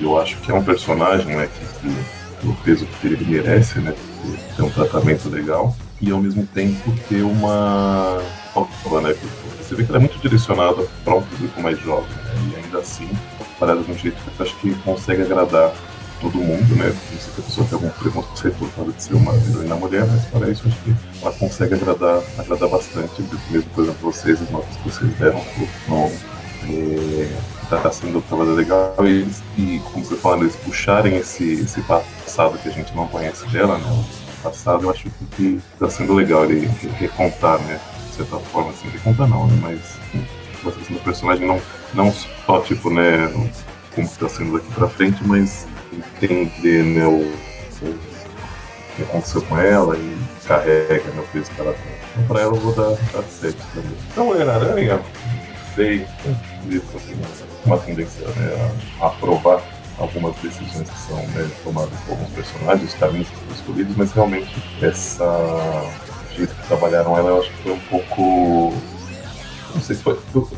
Eu 0.00 0.16
acho 0.20 0.36
que 0.36 0.52
é 0.52 0.54
um 0.54 0.62
personagem 0.62 1.34
né, 1.34 1.48
que, 1.48 1.88
que 1.88 2.62
peso 2.62 2.86
que 2.86 3.06
ele 3.08 3.24
merece, 3.24 3.80
né, 3.80 3.92
ter 4.56 4.62
um 4.62 4.70
tratamento 4.70 5.28
legal 5.28 5.74
e 6.00 6.12
ao 6.12 6.20
mesmo 6.20 6.46
tempo 6.46 6.92
ter 7.08 7.22
uma. 7.22 8.22
Né, 9.02 9.16
você 9.60 9.74
vê 9.74 9.82
que 9.82 9.90
ela 9.90 9.98
é 9.98 10.00
muito 10.00 10.18
direcionada 10.20 10.86
para 11.04 11.16
um 11.16 11.22
público 11.22 11.60
mais 11.60 11.80
jovem, 11.80 12.08
né, 12.10 12.52
e 12.52 12.64
ainda 12.64 12.78
assim, 12.78 13.08
parada 13.58 13.82
de 13.82 13.90
um 13.90 13.98
jeito 13.98 14.16
que 14.22 14.40
eu 14.40 14.46
acho 14.46 14.56
que 14.58 14.72
consegue 14.82 15.22
agradar 15.22 15.72
todo 16.24 16.38
mundo, 16.38 16.74
né? 16.76 16.94
Se 17.20 17.28
a 17.28 17.42
pessoa 17.42 17.66
tem 17.66 17.74
algum 17.74 17.90
preconceito 17.90 18.56
por 18.56 18.70
causa 18.70 18.92
de 18.92 19.02
ser 19.02 19.14
uma 19.14 19.34
heroína 19.34 19.76
mulher, 19.76 20.06
mas 20.06 20.24
para 20.24 20.50
isso 20.50 20.66
acho 20.66 20.76
que 20.78 20.94
ela 21.20 21.32
consegue 21.32 21.74
agradar, 21.74 22.22
agradar 22.38 22.68
bastante, 22.70 23.22
mesmo 23.50 23.68
por 23.70 23.84
exemplo 23.84 24.12
vocês, 24.12 24.40
as 24.40 24.50
notas 24.50 24.74
que 24.76 24.88
vocês 24.88 25.18
deram 25.18 25.44
no, 25.86 26.10
é, 26.66 27.30
tá 27.68 27.92
sendo 27.92 28.18
um 28.18 28.20
trabalho 28.22 28.54
legal 28.54 28.94
e, 29.00 29.28
e, 29.58 29.82
como 29.92 30.04
você 30.04 30.16
fala, 30.16 30.38
eles 30.38 30.56
puxarem 30.56 31.16
esse, 31.16 31.60
esse 31.60 31.82
passado 31.82 32.56
que 32.58 32.68
a 32.68 32.72
gente 32.72 32.94
não 32.94 33.06
conhece 33.06 33.46
dela, 33.48 33.76
né? 33.76 34.04
Passado 34.42 34.84
eu 34.84 34.90
acho 34.90 35.10
que 35.36 35.60
está 35.72 35.90
sendo 35.90 36.14
legal 36.14 36.44
ele 36.44 36.66
recontar, 36.98 37.58
né? 37.60 37.78
De 38.08 38.16
certa 38.16 38.38
forma, 38.38 38.70
assim, 38.70 38.88
recontar 38.88 39.28
não, 39.28 39.46
né? 39.46 39.58
Mas 39.60 39.98
a 40.66 40.72
questão 40.72 40.96
do 40.96 41.02
personagem 41.02 41.46
não, 41.46 41.60
não 41.92 42.12
só, 42.46 42.60
tipo, 42.60 42.88
né, 42.88 43.28
como 43.94 44.06
está 44.06 44.28
sendo 44.28 44.54
daqui 44.54 44.72
para 44.72 44.88
frente, 44.88 45.22
mas 45.26 45.66
entender 45.96 46.82
né, 46.82 47.06
o, 47.06 47.32
o, 47.82 47.98
que 48.96 49.02
aconteceu 49.02 49.42
com 49.42 49.58
ela 49.58 49.96
e 49.96 50.16
carrega 50.46 51.10
né, 51.10 51.20
o 51.20 51.32
peso 51.32 51.50
que 51.50 51.60
ela 51.60 51.72
tem. 51.72 51.94
Então, 52.12 52.26
para 52.26 52.40
ela, 52.42 52.54
eu 52.54 52.60
vou 52.60 52.72
dar, 52.72 52.96
dar 53.12 53.22
7 53.22 53.56
também. 53.74 53.96
Então, 54.12 54.26
Mulher-Aranha, 54.26 55.00
sei, 55.74 56.06
assim, 56.94 57.20
uma 57.64 57.78
tendência 57.78 58.26
né, 58.28 58.76
a 59.00 59.06
aprovar 59.06 59.62
algumas 59.98 60.34
decisões 60.36 60.88
que 60.88 60.98
são 60.98 61.18
né, 61.28 61.50
tomadas 61.62 61.98
por 62.00 62.12
alguns 62.12 62.30
personagens, 62.30 62.92
os 62.92 62.98
caminhos 62.98 63.28
que 63.28 63.36
foram 63.36 63.52
escolhidos, 63.52 63.96
mas 63.96 64.12
realmente 64.12 64.62
essa 64.82 65.24
jeito 66.36 66.54
que 66.54 66.66
trabalharam 66.66 67.16
ela, 67.16 67.30
eu 67.30 67.40
acho 67.40 67.50
que 67.50 67.62
foi 67.62 67.72
um 67.72 67.80
pouco. 67.80 68.74
Não 69.74 69.80
sei 69.80 69.96
se 69.96 70.02
foi. 70.02 70.18
Eu, 70.34 70.48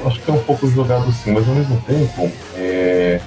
eu 0.00 0.08
acho 0.08 0.20
que 0.20 0.30
é 0.30 0.34
um 0.34 0.42
pouco 0.42 0.66
jogado 0.68 1.10
sim, 1.12 1.32
mas 1.32 1.48
ao 1.48 1.54
mesmo 1.54 1.80
tempo, 1.82 2.30
é, 2.54 3.20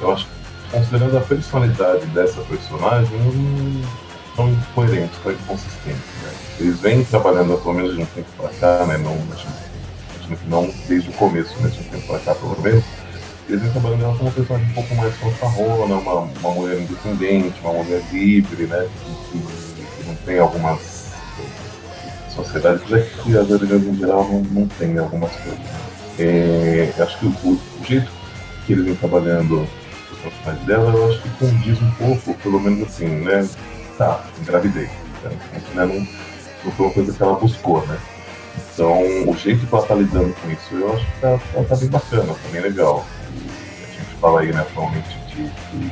eu 0.00 0.12
acho 0.12 0.26
que 0.26 0.37
considerando 0.70 1.16
a 1.16 1.20
personalidade 1.20 2.06
dessa 2.06 2.40
personagem, 2.42 3.10
não 3.18 4.08
tão 4.36 4.50
incoerente, 4.50 5.12
tão 5.22 5.32
inconsistente. 5.32 5.96
Né? 6.22 6.32
Eles 6.60 6.80
vêm 6.80 7.04
trabalhando 7.04 7.58
pelo 7.58 7.74
menos 7.74 7.94
de 7.94 8.02
um 8.02 8.06
tempo 8.06 8.28
para 8.36 8.48
cá, 8.50 8.86
né? 8.86 8.98
não, 8.98 9.16
imagino 9.16 9.52
que 10.28 10.48
não 10.48 10.70
desde 10.86 11.08
o 11.08 11.12
começo, 11.14 11.54
mas 11.60 11.72
de 11.74 11.80
um 11.80 11.84
tempo 11.84 12.06
para 12.06 12.18
cá 12.20 12.34
pelo 12.34 12.60
menos, 12.60 12.84
eles 13.48 13.62
vêm 13.62 13.72
trabalhando 13.72 14.04
ela 14.04 14.12
como 14.12 14.24
uma 14.24 14.32
personagem 14.32 14.70
um 14.70 14.74
pouco 14.74 14.94
mais 14.94 15.14
fanfarrona, 15.16 15.94
uma, 15.94 16.14
uma 16.20 16.50
mulher 16.50 16.80
independente, 16.80 17.54
uma 17.62 17.72
mulher 17.72 18.02
livre, 18.12 18.66
né? 18.66 18.86
que, 19.32 19.38
que 19.38 20.06
não 20.06 20.14
tem 20.16 20.38
algumas 20.38 21.08
sociedades, 22.34 22.88
já 22.88 23.00
que 23.00 23.36
as 23.36 23.48
religiões 23.48 23.86
em 23.86 23.96
geral 23.96 24.24
não, 24.24 24.40
não 24.42 24.68
tem 24.68 24.96
algumas 24.98 25.32
coisas. 25.32 25.58
Né? 25.58 25.88
É, 26.20 26.92
acho 26.98 27.18
que 27.18 27.26
o, 27.26 27.30
o, 27.30 27.84
jeito 27.84 28.10
que 28.66 28.72
eles 28.72 28.84
vêm 28.84 28.94
trabalhando 28.96 29.66
personagens 30.30 30.66
dela, 30.66 30.92
eu 30.92 31.10
acho 31.10 31.22
que 31.22 31.28
condiz 31.38 31.82
um 31.82 31.90
pouco, 31.92 32.34
pelo 32.34 32.60
menos 32.60 32.88
assim, 32.88 33.06
né? 33.06 33.48
Tá, 33.96 34.24
engravidei. 34.40 34.88
Né? 35.22 35.36
Não, 35.74 35.86
não 35.86 36.72
foi 36.72 36.86
uma 36.86 36.94
coisa 36.94 37.12
que 37.12 37.22
ela 37.22 37.34
buscou, 37.34 37.86
né? 37.86 37.98
Então, 38.72 39.28
o 39.28 39.36
jeito 39.36 39.66
que 39.66 39.74
ela 39.74 39.86
tá 39.86 39.94
lidando 39.94 40.34
com 40.34 40.50
isso, 40.50 40.74
eu 40.74 40.92
acho 40.94 41.04
que 41.04 41.20
tá, 41.20 41.40
ela 41.54 41.64
tá 41.64 41.76
bem 41.76 41.88
bacana, 41.88 42.34
tá 42.34 42.48
bem 42.50 42.60
legal. 42.60 43.06
A 43.26 43.90
gente 43.90 44.14
fala 44.20 44.40
aí, 44.40 44.52
né, 44.52 44.60
atualmente 44.60 45.08
de, 45.28 45.44
de, 45.44 45.88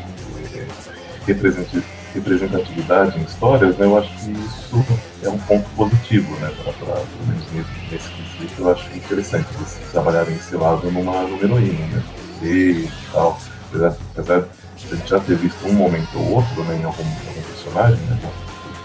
de 0.51 1.85
representatividade 2.15 3.19
em 3.19 3.23
histórias, 3.23 3.77
né, 3.77 3.87
eu 3.87 3.99
acho 3.99 4.09
que 4.17 4.31
isso 4.33 4.85
é 5.23 5.29
um 5.29 5.39
ponto 5.39 5.69
positivo, 5.71 6.35
né, 6.37 6.53
para 6.63 6.73
pelo 6.73 7.27
menos 7.27 7.45
nesse, 7.53 7.93
nesse 7.93 8.09
quesito, 8.09 8.63
eu 8.63 8.71
acho 8.71 8.97
interessante 8.97 9.47
eles 9.57 9.79
trabalharem 9.93 10.35
esse 10.35 10.57
lado 10.57 10.91
numa, 10.91 11.23
numa 11.23 11.45
heroína, 11.45 11.87
né, 11.87 12.03
e 12.43 12.89
tal 13.13 13.39
apesar, 13.77 13.97
apesar 14.13 14.41
de 14.77 14.93
a 14.93 14.97
gente 14.97 15.09
já 15.09 15.21
ter 15.21 15.37
visto 15.37 15.67
um 15.67 15.73
momento 15.73 16.17
ou 16.17 16.37
outro 16.37 16.65
né, 16.65 16.77
em 16.77 16.85
algum, 16.85 17.03
algum 17.03 17.43
personagem, 17.43 17.99
né, 18.07 18.19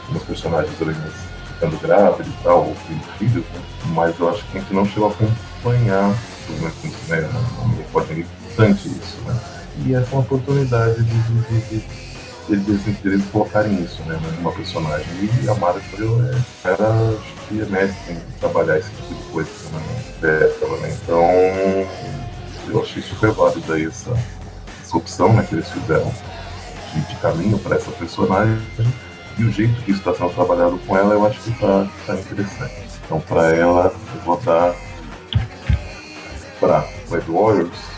alguns 0.07 0.23
personagens 0.23 0.81
ali 0.81 0.95
ficando 1.53 1.77
grávidos 1.77 2.34
e 2.34 2.43
tal, 2.43 2.65
ou 2.68 2.77
tendo 2.88 3.03
filhos, 3.18 3.45
né, 3.45 3.61
mas 3.88 4.19
eu 4.19 4.30
acho 4.30 4.43
que 4.45 4.57
a 4.57 4.61
gente 4.61 4.73
não 4.73 4.85
chegou 4.85 5.09
a 5.09 5.11
acompanhar, 5.11 6.09
né, 6.09 6.72
né, 7.07 7.30
não 7.57 7.68
me 7.68 7.77
recordo 7.77 8.26
bastante 8.47 8.88
isso, 8.88 9.18
né, 9.26 9.39
e 9.85 9.93
essa 9.93 10.09
é 10.09 10.13
uma 10.13 10.22
oportunidade 10.22 11.03
de, 11.03 12.01
eles, 12.49 13.26
colocarem 13.31 13.81
isso 13.81 14.01
né, 14.03 14.19
numa 14.38 14.51
personagem. 14.51 15.07
E 15.41 15.49
a 15.49 15.55
Mara 15.55 15.80
é, 15.80 16.68
era, 16.68 16.89
acho 16.89 17.47
que, 17.47 17.61
é 17.61 17.65
mestre 17.65 18.13
em 18.13 18.19
trabalhar 18.39 18.77
esse 18.77 18.89
tipo 18.89 19.13
de 19.13 19.23
coisa 19.31 19.49
né, 19.72 19.80
dela, 20.19 20.77
né? 20.81 20.97
Então, 21.01 21.22
eu 22.68 22.81
achei 22.81 23.01
super 23.01 23.31
válido 23.31 23.72
aí 23.72 23.85
essa, 23.85 24.11
essa 24.91 24.97
opção 24.97 25.34
né, 25.34 25.45
que 25.47 25.55
eles 25.55 25.69
fizeram 25.69 26.13
de, 26.93 27.01
de 27.01 27.15
caminho 27.15 27.57
para 27.59 27.77
essa 27.77 27.91
personagem 27.91 28.61
e 29.38 29.43
o 29.45 29.51
jeito 29.51 29.81
que 29.84 29.91
isso 29.91 29.99
está 29.99 30.13
sendo 30.13 30.34
trabalhado 30.34 30.77
com 30.85 30.97
ela 30.97 31.13
eu 31.13 31.26
acho 31.26 31.39
que 31.39 31.51
está 31.51 31.88
tá 32.05 32.15
interessante. 32.15 32.89
Então 33.05 33.19
para 33.22 33.55
ela 33.55 33.93
eu 34.15 34.22
vou 34.22 34.38
dar 34.41 34.76
para 36.59 36.85
Web 37.09 37.31
Warriors 37.31 37.91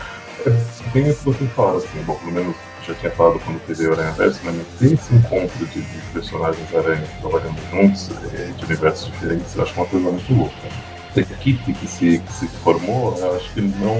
é 0.46 0.90
bem 0.92 1.10
o 1.10 1.14
que 1.14 1.24
você 1.24 1.46
fala, 1.48 1.78
assim, 1.78 2.02
bom, 2.02 2.14
pelo 2.16 2.32
menos 2.32 2.54
já 2.86 2.94
tinha 2.94 3.10
falado 3.12 3.40
quando 3.40 3.58
teve 3.66 3.88
o 3.88 3.92
Aranha 3.92 4.12
Verso, 4.12 4.40
mas 4.44 4.54
ter 4.78 4.92
esse 4.92 5.14
encontro 5.14 5.66
de, 5.66 5.80
de 5.80 6.00
personagens 6.12 6.68
trabalhando 6.68 7.70
juntos, 7.70 8.10
é, 8.34 8.52
de 8.52 8.64
universos 8.66 9.10
diferentes, 9.10 9.56
eu 9.56 9.62
acho 9.62 9.74
uma 9.74 9.86
coisa 9.86 10.10
muito 10.10 10.34
louca 10.34 10.83
equipe 11.20 11.72
que 11.72 11.86
se, 11.86 12.18
que 12.18 12.32
se 12.32 12.48
formou, 12.48 13.16
eu 13.18 13.36
acho 13.36 13.52
que 13.52 13.60
não. 13.60 13.98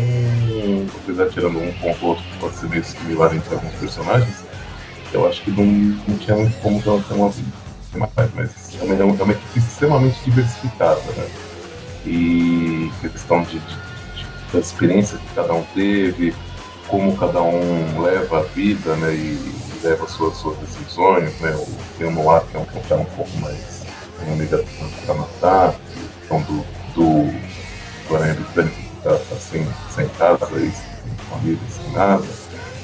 Apesar 1.02 1.28
tirando 1.30 1.58
um 1.58 1.72
ponto 1.74 2.02
ou 2.02 2.08
outro 2.10 2.24
que 2.24 2.38
pode 2.38 2.56
ser 2.56 2.68
meio 2.68 2.84
similar 2.84 3.34
entre 3.34 3.54
alguns 3.54 3.72
personagens, 3.74 4.44
eu 5.12 5.26
acho 5.28 5.42
que 5.42 5.50
não, 5.50 5.64
não 5.64 6.18
tinha 6.18 6.36
muito 6.36 6.60
como 6.60 6.82
ter 6.82 7.14
uma, 7.14 7.32
mas 8.34 8.74
é 8.80 8.82
uma, 8.82 8.94
é 8.94 9.22
uma 9.22 9.32
equipe 9.32 9.58
extremamente 9.58 10.18
diversificada, 10.24 11.00
né? 11.16 11.28
E 12.04 12.90
questão 13.00 13.42
de, 13.42 13.58
de, 13.58 13.58
de, 13.58 14.26
da 14.52 14.58
experiência 14.58 15.18
que 15.18 15.34
cada 15.34 15.54
um 15.54 15.62
teve, 15.74 16.34
como 16.88 17.16
cada 17.16 17.40
um 17.42 18.02
leva 18.02 18.40
a 18.40 18.42
vida, 18.42 18.96
né? 18.96 19.14
E 19.14 19.54
leva 19.82 20.06
suas, 20.08 20.36
suas 20.36 20.56
decisões, 20.58 21.38
né? 21.40 21.54
O, 21.54 21.66
tem 21.96 22.06
o 22.08 22.12
que 22.40 22.56
é 22.56 22.60
um 22.60 22.82
cara 22.88 23.00
um 23.00 23.04
pouco 23.04 23.30
mais 23.38 23.84
uma 24.26 24.36
para 25.04 25.14
matar, 25.14 25.74
então 26.24 26.40
do, 26.42 26.64
do, 26.94 27.32
Britânico 28.08 28.76
que 28.76 28.96
está 28.96 29.10
tá 29.10 29.36
sem, 29.36 29.66
casa, 30.18 30.46
sem 30.46 30.72
família, 31.30 31.58
sem 31.68 31.92
nada, 31.92 32.24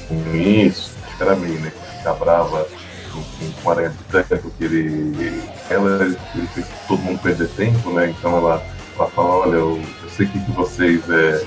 com 0.07 0.35
isso, 0.35 0.91
era 1.19 1.35
meio, 1.35 1.59
né, 1.59 1.71
ficar 1.97 2.13
brava 2.13 2.67
com, 3.11 3.23
com 3.23 3.67
o 3.67 3.71
Aranha 3.71 3.89
Britânico, 3.89 4.51
que 4.51 4.63
ele, 4.63 5.41
ela, 5.69 6.03
ele 6.03 6.47
fez 6.53 6.65
todo 6.87 7.01
mundo 7.01 7.21
perder 7.21 7.47
tempo, 7.49 7.91
né, 7.91 8.13
então 8.17 8.37
ela, 8.37 8.63
ela 8.97 9.09
fala, 9.09 9.29
olha, 9.29 9.55
eu, 9.55 9.81
eu 10.03 10.09
sei 10.09 10.27
que, 10.27 10.39
que 10.39 10.51
vocês 10.51 11.09
é, 11.09 11.45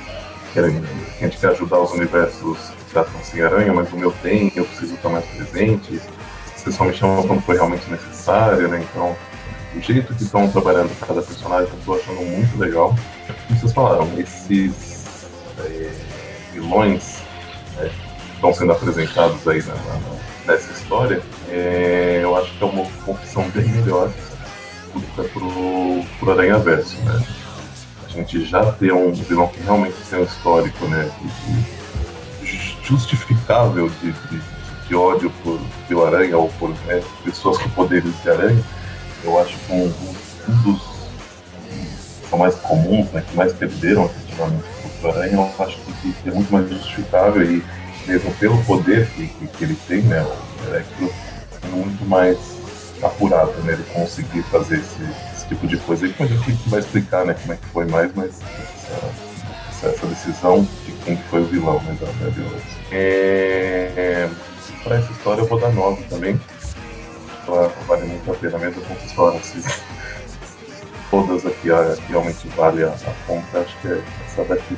querem, 0.53 0.81
que 0.81 1.25
a 1.25 1.29
gente 1.29 1.39
quer 1.39 1.51
ajudar 1.51 1.81
os 1.81 1.93
universos 1.93 2.59
que 2.59 2.93
tratam 2.93 3.23
sem 3.23 3.43
aranha, 3.43 3.73
mas 3.73 3.93
o 3.93 3.97
meu 3.97 4.13
tem, 4.23 4.53
eu 4.57 4.65
preciso 4.65 4.95
estar 4.95 5.09
mais 5.09 5.25
presente, 5.27 6.01
vocês 6.57 6.75
só 6.75 6.85
me 6.85 6.95
chamam 6.95 7.27
quando 7.27 7.43
foi 7.43 7.57
realmente 7.57 7.91
necessário, 7.91 8.69
né, 8.69 8.85
então 8.91 9.15
o 9.77 9.81
jeito 9.81 10.15
que 10.15 10.23
estão 10.23 10.49
trabalhando 10.49 10.97
cada 11.01 11.21
personagem 11.21 11.69
eu 11.69 11.79
estou 11.79 11.97
achando 11.97 12.21
muito 12.21 12.59
legal. 12.59 12.95
Como 13.47 13.61
vocês 13.61 13.73
falaram, 13.73 14.09
esses 14.19 15.27
é, 15.59 15.91
vilões 16.53 17.19
é, 17.79 17.89
que 17.89 18.35
estão 18.35 18.55
sendo 18.55 18.73
apresentados 18.73 19.47
aí 19.49 19.63
na, 19.63 19.75
na, 19.75 20.01
nessa 20.47 20.73
história, 20.73 21.21
é, 21.49 22.21
eu 22.23 22.37
acho 22.37 22.57
que 22.57 22.63
é 22.63 22.67
uma 22.67 22.87
opção 23.07 23.49
bem 23.51 23.67
melhor 23.69 24.11
do 24.95 25.01
que 25.01 25.29
pro, 25.31 26.05
pro 26.21 26.33
Aranha 26.33 26.59
Verso, 26.59 26.97
né? 27.03 27.25
A 28.07 28.09
gente 28.11 28.45
já 28.45 28.71
ter 28.73 28.93
um 28.93 29.13
vilão 29.13 29.49
que 29.49 29.61
realmente 29.61 29.97
tem 30.09 30.21
um 30.21 30.25
histórico, 30.25 30.87
né? 30.87 31.11
Justificável 32.85 33.91
de, 34.01 34.13
de, 34.13 34.41
de, 34.87 34.95
ódio 34.95 35.33
por, 35.43 35.59
pelo 35.89 36.05
aranha 36.05 36.39
ou 36.39 36.49
por 36.51 36.69
né, 36.69 37.03
pessoas 37.25 37.59
com 37.59 37.69
poderes 37.71 38.13
de 38.23 38.31
aranha 38.31 38.63
eu 39.25 39.41
acho 39.41 39.57
que 39.59 39.73
um, 39.73 39.89
dos 40.63 40.81
que 41.69 42.29
são 42.29 42.39
mais 42.39 42.55
comuns, 42.57 43.11
né, 43.11 43.25
que 43.27 43.37
mais 43.37 43.53
perderam 43.53 44.05
efetivamente 44.07 44.65
o 45.03 45.09
Aranha, 45.09 45.35
eu 45.35 45.65
acho 45.65 45.79
que, 45.79 46.29
é 46.29 46.33
muito 46.33 46.53
mais 46.53 46.69
justificável 46.69 47.43
e 47.43 47.63
mesmo 48.07 48.33
pelo 48.35 48.63
poder 48.65 49.09
que, 49.11 49.27
que, 49.27 49.47
que 49.47 49.65
ele 49.65 49.77
tem, 49.87 50.03
né? 50.03 50.23
O 50.23 50.69
Electro 50.69 51.13
é 51.63 51.67
muito 51.69 52.05
mais 52.07 52.39
apurado, 53.03 53.53
né? 53.63 53.75
Ele 53.75 53.85
conseguir 53.93 54.43
fazer 54.45 54.79
esse, 54.79 55.03
esse 55.35 55.47
tipo 55.47 55.67
de 55.67 55.77
coisa. 55.79 56.07
E 56.07 56.15
a 56.19 56.27
gente 56.27 56.69
vai 56.69 56.81
explicar, 56.81 57.25
né, 57.25 57.35
como 57.35 57.53
é 57.53 57.57
que 57.57 57.67
foi 57.67 57.87
mais, 57.87 58.11
mas 58.15 58.31
essa, 59.71 59.89
essa 59.89 60.07
decisão 60.07 60.67
de 60.85 60.93
quem 61.05 61.17
foi 61.31 61.43
o 61.43 61.47
vilão, 61.47 61.81
né, 61.83 61.97
da, 62.01 62.07
da 62.07 62.59
É, 62.91 64.29
para 64.83 64.97
essa 64.97 65.13
história 65.13 65.41
eu 65.41 65.47
vou 65.47 65.59
dar 65.59 65.73
9 65.73 66.05
também. 66.05 66.41
Ela 67.47 67.73
vale 67.87 68.07
muito 68.07 68.31
a 68.31 68.35
pena 68.35 68.59
mesmo, 68.59 68.83
falaram, 69.15 69.41
se 69.43 69.63
todas 71.11 71.47
aqui 71.47 71.71
a, 71.71 71.97
realmente 72.09 72.49
vale 72.49 72.85
a, 72.85 72.89
a 72.89 73.27
conta, 73.27 73.59
acho 73.59 73.77
que 73.81 73.89
é 73.89 74.03
essa 74.27 74.45
daqui. 74.45 74.77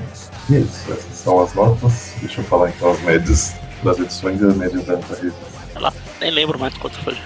E 0.51 0.57
é 0.57 0.59
isso, 0.61 0.93
essas 0.93 1.15
são 1.15 1.41
as 1.43 1.55
notas. 1.55 2.15
Deixa 2.21 2.41
eu 2.41 2.45
falar 2.45 2.71
então 2.71 2.91
as 2.91 3.01
médias 3.01 3.55
das 3.83 3.99
edições 3.99 4.41
e 4.41 4.45
as 4.47 4.57
médias 4.57 4.85
da 4.85 4.95
revista. 4.97 5.39
Ela 5.75 5.93
nem 6.21 6.31
lembro 6.31 6.59
mais 6.59 6.77
quanto 6.77 6.99
foi. 6.99 7.17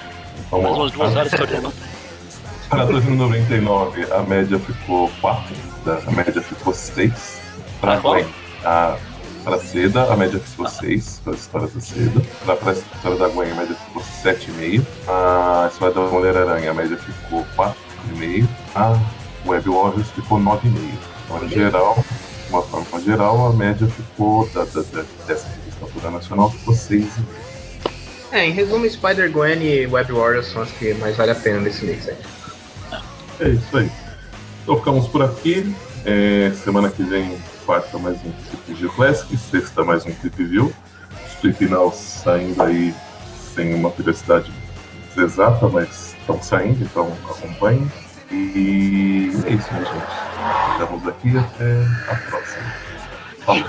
Vamos 0.50 0.64
Mais 0.64 0.76
umas 0.76 0.92
duas 0.92 1.16
horas 1.16 1.32
que 1.32 1.42
eu 1.42 1.72
Para 2.68 2.84
2099, 2.84 4.12
a 4.12 4.22
média 4.22 4.58
ficou 4.58 5.10
4, 5.20 5.56
a 6.06 6.10
média 6.10 6.42
ficou 6.42 6.74
6. 6.74 7.40
Para 7.80 8.00
a 8.64 8.96
para 9.44 9.58
Seda, 9.58 10.04
a 10.04 10.16
média 10.16 10.38
ficou 10.38 10.68
6, 10.68 11.20
para 11.24 11.34
as 11.34 11.40
histórias 11.40 11.74
da 11.74 11.80
Seda. 11.80 12.20
Para 12.44 12.70
a 12.70 12.74
história 12.74 13.18
da 13.18 13.28
Gwen, 13.28 13.50
a 13.50 13.54
média 13.54 13.74
ficou 13.74 14.02
7,5. 14.02 14.84
A 15.08 15.68
história 15.72 15.94
da 15.94 16.00
Mulher-Aranha, 16.02 16.70
a 16.70 16.74
média 16.74 16.96
ficou 16.96 17.44
4,5. 17.56 18.48
A 18.74 18.98
Web 19.46 19.68
Warriors 19.68 20.10
ficou 20.10 20.38
9,5. 20.38 20.60
Então, 21.24 21.44
em 21.44 21.48
geral, 21.48 22.04
de 22.46 22.50
uma 22.50 22.62
forma 22.62 23.00
geral, 23.00 23.46
a 23.46 23.52
média 23.52 23.86
ficou, 23.86 24.48
da, 24.48 24.64
da, 24.64 24.82
da, 24.82 25.04
dessa 25.26 25.48
revista 25.48 26.10
Nacional, 26.10 26.50
ficou 26.50 26.74
6,5. 26.74 27.08
É, 28.32 28.46
em 28.46 28.52
resumo, 28.52 28.88
Spider-Gwen 28.88 29.62
e 29.62 29.86
Web 29.86 30.12
Warriors 30.12 30.46
são 30.46 30.62
as 30.62 30.70
que 30.70 30.94
mais 30.94 31.16
vale 31.16 31.32
a 31.32 31.34
pena 31.34 31.60
nesse 31.60 31.84
mês 31.84 32.08
aí. 32.08 32.16
É 33.40 33.48
isso 33.48 33.76
aí. 33.76 33.90
Então 34.62 34.76
ficamos 34.76 35.08
por 35.08 35.22
aqui. 35.22 35.74
É, 36.04 36.52
semana 36.64 36.88
que 36.88 37.02
vem, 37.02 37.36
quarta, 37.60 37.98
mais 37.98 38.16
um 38.24 38.32
Clip 38.32 38.74
View 38.74 38.92
Classic. 38.92 39.36
Sexta, 39.36 39.84
mais 39.84 40.04
um 40.04 40.12
Clip 40.12 40.44
View. 40.44 40.72
Clip 41.40 41.66
Now 41.68 41.92
saindo 41.92 42.62
aí 42.62 42.94
sem 43.54 43.74
uma 43.74 43.90
periodicidade 43.90 44.52
exata, 45.16 45.68
mas 45.68 46.14
estão 46.20 46.40
saindo, 46.42 46.84
então 46.84 47.12
acompanhem. 47.28 47.90
E 48.30 49.30
é 49.46 49.52
isso, 49.52 49.72
né, 49.72 49.84
gente? 49.84 50.72
Ficamos 50.72 51.08
aqui 51.08 51.38
até 51.38 52.12
a 52.12 52.16
próxima. 52.30 52.74
Falou. 53.44 53.64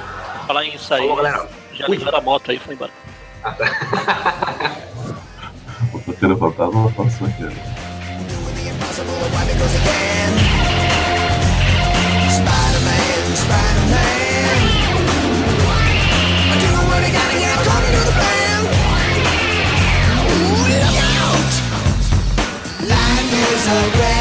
falar 0.48 0.66
em 0.66 0.78
sair. 0.78 1.00
Falou, 1.02 1.16
galera. 1.16 1.50
Já 1.74 1.88
ligaram 1.88 2.18
a 2.18 2.22
moto 2.22 2.52
aí 2.52 2.58
e 2.58 2.60
foi 2.60 2.76
embora. 2.76 2.92
O 5.94 5.98
roteiro 5.98 6.38
fantasma 6.38 6.92
passou 6.92 7.28
aqui. 7.28 7.44
né? 7.44 7.52
surrender. 23.72 24.21